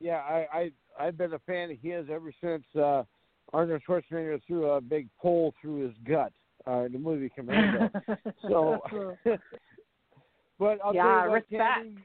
Yeah, 0.00 0.16
I, 0.16 0.46
I 0.52 0.72
I've 0.98 1.16
been 1.16 1.34
a 1.34 1.38
fan 1.40 1.70
of 1.70 1.78
his 1.80 2.06
ever 2.10 2.32
since 2.42 2.64
uh, 2.76 3.04
Arnold 3.52 3.82
Schwarzenegger 3.88 4.40
threw 4.46 4.70
a 4.70 4.80
big 4.80 5.08
pole 5.20 5.54
through 5.60 5.86
his 5.86 5.94
gut 6.06 6.32
uh, 6.66 6.84
in 6.84 6.92
the 6.92 6.98
movie 6.98 7.30
Commando. 7.34 7.90
so, 8.42 8.80
but 10.58 10.78
I'll 10.84 10.94
Yeah, 10.94 11.26
what, 11.26 11.34
respect. 11.34 11.50
Tammy, 11.50 11.96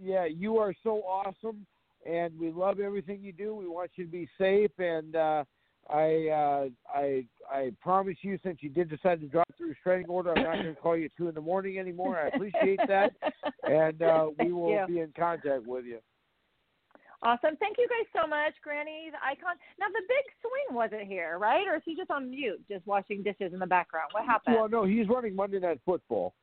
yeah, 0.00 0.24
you 0.24 0.58
are 0.58 0.74
so 0.82 1.02
awesome, 1.02 1.66
and 2.04 2.38
we 2.38 2.50
love 2.50 2.80
everything 2.80 3.22
you 3.22 3.32
do. 3.32 3.54
We 3.54 3.66
want 3.66 3.90
you 3.96 4.04
to 4.04 4.10
be 4.10 4.28
safe, 4.38 4.70
and 4.78 5.16
uh, 5.16 5.44
I 5.88 6.28
uh, 6.28 6.68
I 6.94 7.24
I 7.50 7.72
promise 7.80 8.16
you, 8.22 8.38
since 8.42 8.58
you 8.60 8.68
did 8.68 8.90
decide 8.90 9.20
to 9.20 9.26
drop 9.26 9.48
the 9.58 9.66
restraining 9.66 10.08
order, 10.08 10.30
I'm 10.36 10.42
not 10.42 10.62
going 10.62 10.64
to 10.74 10.80
call 10.80 10.96
you 10.96 11.06
at 11.06 11.12
two 11.16 11.28
in 11.28 11.34
the 11.34 11.40
morning 11.40 11.78
anymore. 11.78 12.18
I 12.18 12.28
appreciate 12.28 12.80
that, 12.88 13.12
and 13.64 14.02
uh, 14.02 14.28
we 14.38 14.52
will 14.52 14.70
you. 14.70 14.86
be 14.86 15.00
in 15.00 15.12
contact 15.16 15.66
with 15.66 15.84
you. 15.84 15.98
Awesome. 17.22 17.56
Thank 17.56 17.78
you 17.78 17.88
guys 17.88 18.22
so 18.22 18.28
much, 18.28 18.52
Granny, 18.62 19.10
the 19.10 19.18
icon. 19.24 19.56
Now 19.80 19.86
the 19.88 20.02
big 20.06 20.24
swing 20.42 20.76
wasn't 20.76 21.08
here, 21.08 21.38
right? 21.38 21.66
Or 21.66 21.76
is 21.76 21.82
he 21.84 21.96
just 21.96 22.10
on 22.10 22.30
mute, 22.30 22.62
just 22.68 22.86
washing 22.86 23.22
dishes 23.22 23.52
in 23.52 23.58
the 23.58 23.66
background? 23.66 24.10
What 24.12 24.26
happened? 24.26 24.56
Well, 24.56 24.68
no, 24.68 24.84
he's 24.84 25.08
running 25.08 25.34
Monday 25.34 25.58
Night 25.58 25.80
Football. 25.84 26.34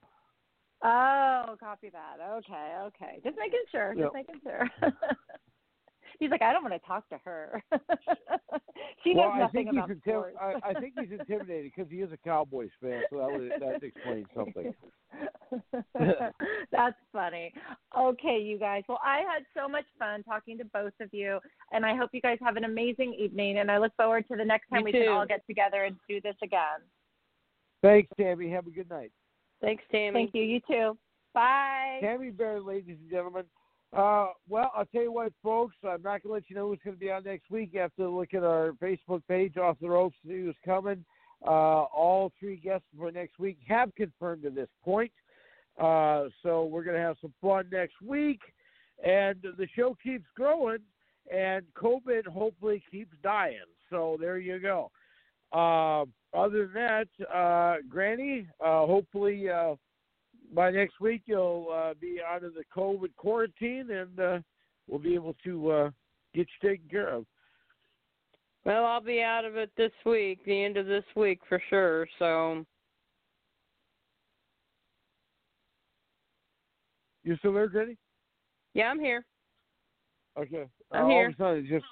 Oh, 0.84 1.56
copy 1.60 1.90
that. 1.90 2.18
Okay, 2.22 2.74
okay. 2.82 3.20
Just 3.24 3.38
making 3.38 3.64
sure. 3.72 3.94
Yep. 3.96 4.06
Just 4.06 4.14
making 4.14 4.42
sure. 4.44 4.70
He's 6.20 6.30
like, 6.30 6.42
I 6.42 6.54
don't 6.54 6.64
want 6.64 6.74
to 6.74 6.88
talk 6.88 7.08
to 7.10 7.18
her. 7.24 7.62
she 9.04 9.14
well, 9.16 9.30
knows 9.30 9.40
nothing 9.40 9.70
about 9.70 9.90
he's 9.90 9.98
sports. 10.00 10.38
I, 10.40 10.70
I 10.70 10.74
think 10.80 10.94
he's 11.00 11.12
intimidated 11.12 11.72
because 11.76 11.92
he 11.92 11.98
is 11.98 12.12
a 12.12 12.18
Cowboys 12.18 12.70
fan, 12.82 13.02
so 13.10 13.18
that 13.18 13.32
would 13.32 13.52
that 13.60 13.84
explains 13.84 14.28
something. 14.36 14.74
That's 16.72 16.96
funny. 17.12 17.54
Okay, 17.98 18.40
you 18.40 18.60
guys. 18.60 18.84
Well, 18.88 19.00
I 19.04 19.18
had 19.20 19.44
so 19.58 19.68
much 19.68 19.86
fun 19.98 20.24
talking 20.24 20.58
to 20.60 20.66
both 20.66 20.94
of 21.02 21.10
you, 21.12 21.40
and 21.72 21.86
I 21.86 21.96
hope 21.96 22.12
you 22.14 22.22
guys 22.22 22.38
have 22.42 22.58
an 22.58 22.64
amazing 22.64 23.14
evening. 23.16 23.58
And 23.58 23.72
I 23.72 23.78
look 23.78 23.92
forward 23.98 24.26
to 24.30 24.38
the 24.38 24.46
next 24.46 24.70
time 24.70 24.80
You 24.80 24.86
we 24.86 24.92
too. 24.92 25.00
can 25.00 25.10
all 25.10 25.26
get 25.26 25.46
together 25.48 25.84
and 25.86 25.96
do 26.08 26.22
this 26.22 26.36
again. 26.44 26.80
Thanks, 27.82 28.10
Tammy. 28.18 28.50
Have 28.50 28.68
a 28.68 28.72
good 28.72 28.90
night. 28.90 29.12
Thanks, 29.64 29.84
Tammy. 29.92 30.26
Thank 30.26 30.36
you. 30.36 30.44
You 30.44 30.60
too. 30.68 30.98
Bye. 31.34 32.00
Tammy 32.02 32.32
Bear, 32.32 32.60
ladies 32.60 32.98
and 33.00 33.10
gentlemen. 33.10 33.46
Uh, 33.96 34.28
well, 34.50 34.72
I'll 34.76 34.86
tell 34.88 35.04
you 35.04 35.12
what, 35.12 35.32
folks. 35.42 35.76
I'm 35.84 36.02
not 36.02 36.22
going 36.22 36.30
to 36.30 36.34
let 36.34 36.44
you 36.50 36.56
know 36.56 36.68
who's 36.68 36.80
going 36.84 36.98
to 36.98 37.00
be 37.00 37.10
on 37.10 37.24
next 37.24 37.50
week. 37.50 37.70
You 37.72 37.80
have 37.80 37.96
to 37.96 38.10
look 38.10 38.34
at 38.34 38.44
our 38.44 38.74
Facebook 38.82 39.22
page, 39.30 39.56
Off 39.56 39.78
the 39.82 39.90
Ropes, 39.90 40.18
to 40.24 40.28
see 40.28 40.46
who's 40.46 40.56
coming. 40.66 41.06
Uh, 41.46 41.84
all 41.84 42.32
three 42.40 42.58
guests 42.58 42.88
for 42.98 43.12
next 43.12 43.40
week 43.40 43.58
have 43.68 43.94
confirmed 43.96 44.46
at 44.46 44.56
this 44.56 44.70
point. 44.84 45.12
Uh, 45.80 46.26
so 46.42 46.66
we're 46.66 46.84
going 46.84 46.98
to 46.98 47.02
have 47.02 47.18
some 47.22 47.34
fun 47.42 47.66
next 47.72 48.02
week. 48.06 48.42
And 49.06 49.42
the 49.42 49.68
show 49.76 49.96
keeps 50.04 50.26
growing, 50.36 50.80
and 51.34 51.64
COVID 51.76 52.28
hopefully 52.28 52.84
keeps 52.92 53.16
dying. 53.24 53.58
So 53.90 54.18
there 54.20 54.40
you 54.40 54.60
go. 54.60 54.92
Uh, 55.52 56.06
other 56.34 56.68
than 56.68 56.74
that, 56.74 57.08
uh, 57.34 57.78
Granny, 57.90 58.48
uh, 58.60 58.86
hopefully 58.86 59.50
uh, 59.50 59.76
by 60.54 60.72
next 60.72 61.00
week 61.00 61.24
you'll 61.26 61.68
uh, 61.74 61.94
be 62.00 62.20
out 62.26 62.44
of 62.44 62.54
the 62.54 62.64
COVID 62.76 63.16
quarantine, 63.16 63.90
and 63.92 64.20
uh, 64.20 64.40
we'll 64.88 65.00
be 65.00 65.16
able 65.16 65.36
to 65.44 65.72
uh, 65.72 65.90
get 66.34 66.48
you 66.62 66.70
taken 66.70 66.88
care 66.90 67.10
of. 67.10 67.26
Well, 68.66 68.86
I'll 68.86 69.02
be 69.02 69.22
out 69.22 69.46
of 69.46 69.58
it 69.58 69.72
this 69.76 69.92
week, 70.06 70.44
the 70.46 70.64
end 70.64 70.78
of 70.78 70.86
this 70.86 71.04
week 71.16 71.40
for 71.50 71.62
sure. 71.70 72.08
So 72.18 72.66
You 77.24 77.38
still 77.38 77.54
there, 77.54 77.68
Granny? 77.68 77.98
yeah, 78.74 78.90
I'm 78.90 79.00
here. 79.00 79.26
Okay. 80.38 80.66
Uh, 80.92 80.96
I'm 80.96 81.06
all 81.06 81.10
here. 81.10 81.28
of 81.28 81.34
a 81.34 81.38
sudden, 81.38 81.68
just 81.70 81.86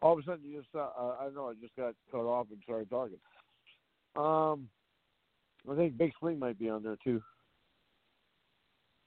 all 0.00 0.14
of 0.14 0.18
a 0.18 0.22
sudden, 0.24 0.44
you 0.44 0.58
just 0.58 0.74
uh, 0.74 0.88
uh, 0.98 1.16
I 1.20 1.28
know, 1.34 1.48
I 1.50 1.54
just 1.60 1.76
got 1.76 1.94
cut 2.10 2.22
off 2.22 2.48
and 2.50 2.60
started 2.64 2.90
talking. 2.90 3.18
Um, 4.16 4.68
I 5.70 5.76
think 5.76 5.96
Big 5.96 6.12
Swing 6.18 6.38
might 6.38 6.58
be 6.58 6.68
on 6.68 6.82
there 6.82 6.96
too. 7.02 7.22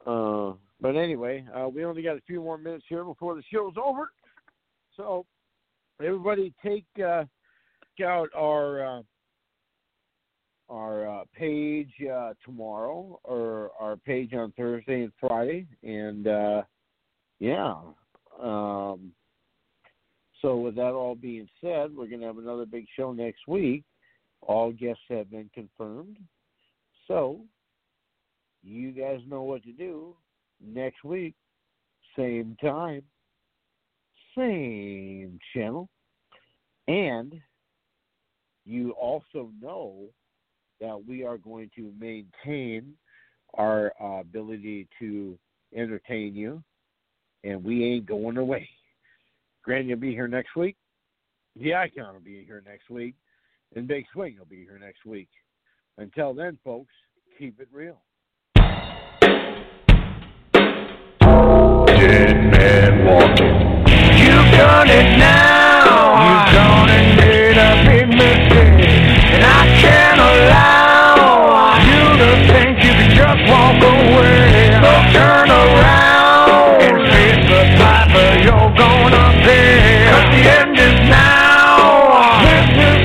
Uh, 0.05 0.53
but 0.81 0.95
anyway, 0.95 1.45
uh, 1.55 1.67
we 1.67 1.83
only 1.83 2.03
got 2.03 2.17
a 2.17 2.21
few 2.27 2.41
more 2.41 2.57
minutes 2.57 2.85
here 2.87 3.03
before 3.03 3.35
the 3.35 3.43
show's 3.51 3.73
over. 3.83 4.11
So 4.95 5.25
everybody 6.03 6.53
take 6.63 6.85
uh, 7.03 7.25
out 8.03 8.29
our 8.35 8.99
uh, 8.99 9.01
our 10.69 11.07
uh, 11.07 11.23
page 11.35 11.91
uh, 12.11 12.33
tomorrow 12.43 13.19
or 13.23 13.71
our 13.79 13.95
page 13.97 14.33
on 14.33 14.51
Thursday 14.57 15.03
and 15.03 15.11
Friday, 15.19 15.67
and 15.83 16.25
yeah. 17.39 17.75
Um, 18.41 19.11
so 20.41 20.57
with 20.57 20.75
that 20.75 20.91
all 20.91 21.15
being 21.15 21.47
said, 21.61 21.95
we're 21.95 22.07
going 22.07 22.19
to 22.21 22.27
have 22.27 22.37
another 22.37 22.65
big 22.65 22.85
show 22.95 23.13
next 23.13 23.47
week. 23.47 23.83
All 24.45 24.71
guests 24.71 25.03
have 25.09 25.29
been 25.31 25.49
confirmed. 25.53 26.17
So 27.07 27.41
you 28.63 28.91
guys 28.91 29.19
know 29.27 29.43
what 29.43 29.63
to 29.63 29.71
do 29.71 30.15
next 30.63 31.03
week, 31.03 31.35
same 32.17 32.55
time, 32.61 33.03
same 34.37 35.39
channel. 35.53 35.89
And 36.87 37.41
you 38.65 38.91
also 38.91 39.49
know 39.61 40.05
that 40.81 40.99
we 41.07 41.23
are 41.23 41.37
going 41.37 41.69
to 41.75 41.93
maintain 41.99 42.93
our 43.55 43.93
uh, 44.01 44.19
ability 44.19 44.87
to 44.99 45.37
entertain 45.75 46.35
you, 46.35 46.63
and 47.43 47.63
we 47.63 47.83
ain't 47.83 48.05
going 48.05 48.37
away. 48.37 48.67
Granny 49.63 49.93
will 49.93 50.01
be 50.01 50.11
here 50.11 50.27
next 50.27 50.55
week. 50.55 50.75
The 51.55 51.73
Icon 51.73 52.13
will 52.13 52.19
be 52.19 52.43
here 52.45 52.61
next 52.65 52.89
week. 52.89 53.15
And 53.75 53.87
Big 53.87 54.05
Swing 54.13 54.37
will 54.39 54.45
be 54.45 54.63
here 54.63 54.79
next 54.79 55.05
week. 55.05 55.27
Until 55.97 56.33
then, 56.33 56.57
folks, 56.63 56.93
keep 57.37 57.59
it 57.59 57.67
real. 57.73 58.01
Dead 61.85 62.37
man 62.51 63.05
walking. 63.05 63.55
You've 64.17 64.51
done 64.53 64.89
it 64.89 65.17
now. 65.17 65.34